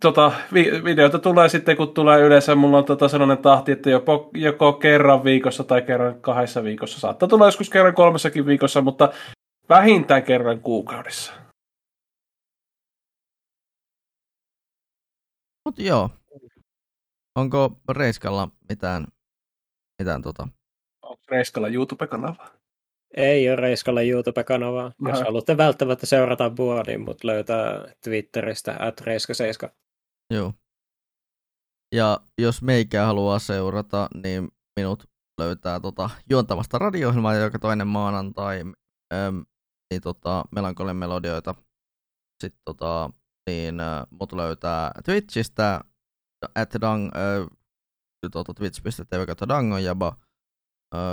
tota, 0.00 0.32
vi- 0.54 0.84
videota 0.84 1.18
tulee 1.18 1.48
sitten, 1.48 1.76
kun 1.76 1.94
tulee 1.94 2.20
yleensä, 2.20 2.54
mulla 2.54 2.78
on 2.78 2.84
tota 2.84 3.08
sellainen 3.08 3.38
tahti, 3.38 3.72
että 3.72 3.90
joko, 3.90 4.30
joko 4.34 4.72
kerran 4.72 5.24
viikossa 5.24 5.64
tai 5.64 5.82
kerran 5.82 6.20
kahdessa 6.20 6.64
viikossa. 6.64 7.00
Saattaa 7.00 7.28
tulla 7.28 7.46
joskus 7.46 7.70
kerran 7.70 7.94
kolmessakin 7.94 8.46
viikossa, 8.46 8.80
mutta 8.80 9.12
vähintään 9.68 10.22
kerran 10.22 10.60
kuukaudessa. 10.60 11.32
Mutta 15.64 15.82
joo. 15.82 16.10
Onko 17.38 17.80
Reiskalla 17.88 18.48
mitään, 18.68 19.06
mitään 20.02 20.22
tota? 20.22 20.48
Onko 21.02 21.22
Reiskalla 21.28 21.68
YouTube-kanava? 21.68 22.50
Ei 23.16 23.48
ole 23.48 23.56
Reiskalla 23.56 24.02
YouTube-kanavaa. 24.02 24.92
Aha. 25.04 25.10
Jos 25.10 25.20
haluatte 25.20 25.56
välttämättä 25.56 26.06
seurata 26.06 26.52
mua, 26.58 26.82
niin 26.86 27.00
mut 27.00 27.24
löytää 27.24 27.94
Twitteristä 28.04 28.76
at 28.78 29.00
reiska7. 29.00 29.70
Joo. 30.34 30.52
Ja 31.94 32.20
jos 32.38 32.62
meikää 32.62 33.06
haluaa 33.06 33.38
seurata, 33.38 34.08
niin 34.22 34.48
minut 34.80 35.04
löytää 35.40 35.80
tota 35.80 36.10
juontavasta 36.30 36.78
radio 36.78 37.12
joka 37.42 37.58
toinen 37.58 37.86
maanantai, 37.86 38.60
äm, 39.14 39.44
niin 39.90 40.02
tota, 40.02 40.44
melankolien 40.54 40.96
melodioita. 40.96 41.54
Sitten 42.42 42.62
tota, 42.64 43.10
niin 43.50 43.80
äh, 43.80 44.06
mut 44.10 44.32
löytää 44.32 44.92
Twitchistä, 45.04 45.80
at 46.54 46.70
dang, 46.80 47.04
äh, 47.04 47.58
tuota, 48.32 48.54
twitch.tv 48.54 49.26
kautta 49.26 49.48
dangonjaba, 49.48 50.16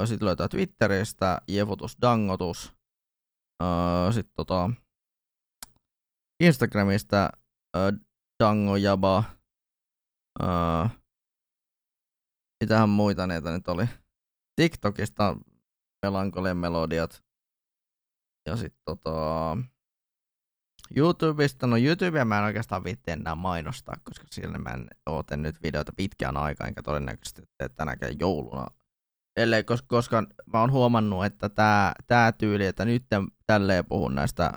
sitten 0.06 0.26
löytää 0.26 0.48
Twitteristä 0.48 1.42
Jefutus 1.48 1.98
Dangotus. 2.02 2.74
Sitten 4.14 4.34
tota, 4.36 4.70
Instagramista 6.44 7.30
Dangojaba. 8.44 9.24
Mitähän 12.64 12.90
muita 12.90 13.28
niitä 13.28 13.52
nyt 13.52 13.68
oli? 13.68 13.86
TikTokista 14.56 15.38
Melankolien 16.06 16.58
melodiat. 16.58 17.24
Ja 18.46 18.56
sitten 18.56 18.82
tota, 18.86 19.58
YouTubesta, 20.96 21.68
no 21.68 21.78
YouTubea 21.78 22.26
mä 22.26 22.40
en 22.40 22.46
oikeastaan 22.46 22.84
viitti 22.84 23.12
enää 23.12 23.36
mainostaa, 23.36 23.96
koska 24.04 24.26
siellä 24.32 24.58
mä 24.58 24.70
en 24.70 24.88
ooten 25.06 25.42
nyt 25.42 25.56
videoita 25.64 25.94
pitkään 25.96 26.38
aikaa, 26.38 26.68
enkä 26.68 26.82
todennäköisesti 26.82 27.42
tee 27.58 27.70
tänäkään 27.70 28.20
jouluna 28.20 28.68
ellei, 29.38 29.64
koska, 29.64 29.88
koska 29.88 30.24
mä 30.54 30.60
oon 30.60 30.72
huomannut, 30.72 31.26
että 31.26 31.50
tämä 31.50 31.94
tää 32.08 32.32
tyyli, 32.32 32.66
että 32.66 32.86
nyt 32.86 33.04
tälleen 33.48 33.86
puhun 33.86 34.16
näistä 34.16 34.54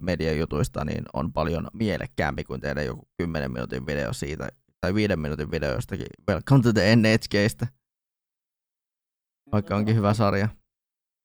mediajutuista, 0.00 0.84
niin 0.84 1.04
on 1.12 1.32
paljon 1.32 1.68
mielekkäämpi 1.72 2.44
kuin 2.44 2.60
tehdä 2.60 2.82
joku 2.82 3.08
10 3.18 3.52
minuutin 3.52 3.86
video 3.86 4.12
siitä, 4.12 4.48
tai 4.80 4.94
5 4.94 5.16
minuutin 5.16 5.50
video 5.50 5.72
jostakin 5.72 6.06
Welcome 6.28 6.62
to 6.62 6.72
the 6.72 6.96
NHKstä. 6.96 7.66
Vaikka 9.52 9.76
onkin 9.76 9.96
hyvä 9.96 10.14
sarja. 10.14 10.48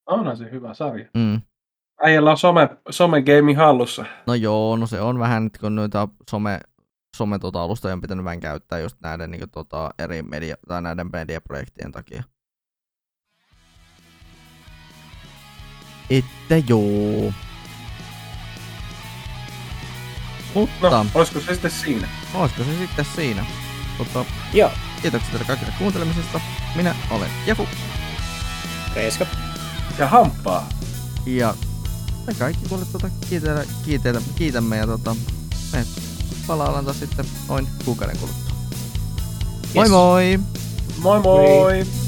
Onhan 0.05 0.37
se 0.37 0.51
hyvä 0.51 0.73
sarja. 0.73 1.09
Mm. 1.13 1.41
Äijällä 2.03 2.31
on 2.31 2.37
some, 2.37 2.69
some 2.89 3.21
game 3.21 3.53
hallussa. 3.53 4.05
No 4.27 4.33
joo, 4.33 4.77
no 4.77 4.87
se 4.87 5.01
on 5.01 5.19
vähän, 5.19 5.49
kun 5.61 5.75
noita 5.75 6.07
some, 6.29 6.59
some 7.17 7.39
tota 7.39 7.63
alustoja 7.63 7.93
on 7.93 8.01
pitänyt 8.01 8.25
vähän 8.25 8.39
käyttää 8.39 8.79
just 8.79 8.97
näiden 9.01 9.31
niin 9.31 9.39
kuin, 9.39 9.51
tota, 9.51 9.89
eri 9.99 10.21
media, 10.21 10.55
tai 10.67 10.81
näiden 10.81 11.09
mediaprojektien 11.13 11.91
takia. 11.91 12.23
että 16.09 16.57
joo. 16.69 17.33
Mutta... 20.53 20.89
No, 20.89 21.05
olisiko 21.15 21.39
se 21.39 21.53
sitten 21.53 21.71
siinä? 21.71 22.07
Olisiko 22.33 22.63
se 22.63 22.77
sitten 22.77 23.05
siinä? 23.15 23.45
Mutta 23.97 24.25
Joo. 24.53 24.71
Kiitoksia 25.01 25.31
teille 25.31 25.45
kaikille 25.45 25.73
kuuntelemisesta. 25.77 26.41
Minä 26.75 26.95
olen 27.11 27.29
Jafu. 27.45 27.67
Reiska. 28.95 29.25
Ja 29.97 30.07
Hamppaa. 30.07 30.69
Ja 31.25 31.53
me 32.27 32.33
kaikki 32.33 32.69
kuulet 32.69 32.91
tuota 32.91 33.09
kiitetä, 33.29 33.65
kiitetä, 33.85 34.21
kiitämme 34.35 34.77
ja 34.77 34.87
tota, 34.87 35.15
me 35.73 35.85
palaillaan 36.47 36.85
taas 36.85 36.99
sitten 36.99 37.25
noin 37.49 37.67
kuukauden 37.85 38.17
kuluttua. 38.17 38.55
Yes. 39.75 39.75
Moi 39.75 39.89
moi! 39.89 40.39
Moi 40.97 41.19
moi! 41.19 41.47
moi. 41.47 42.06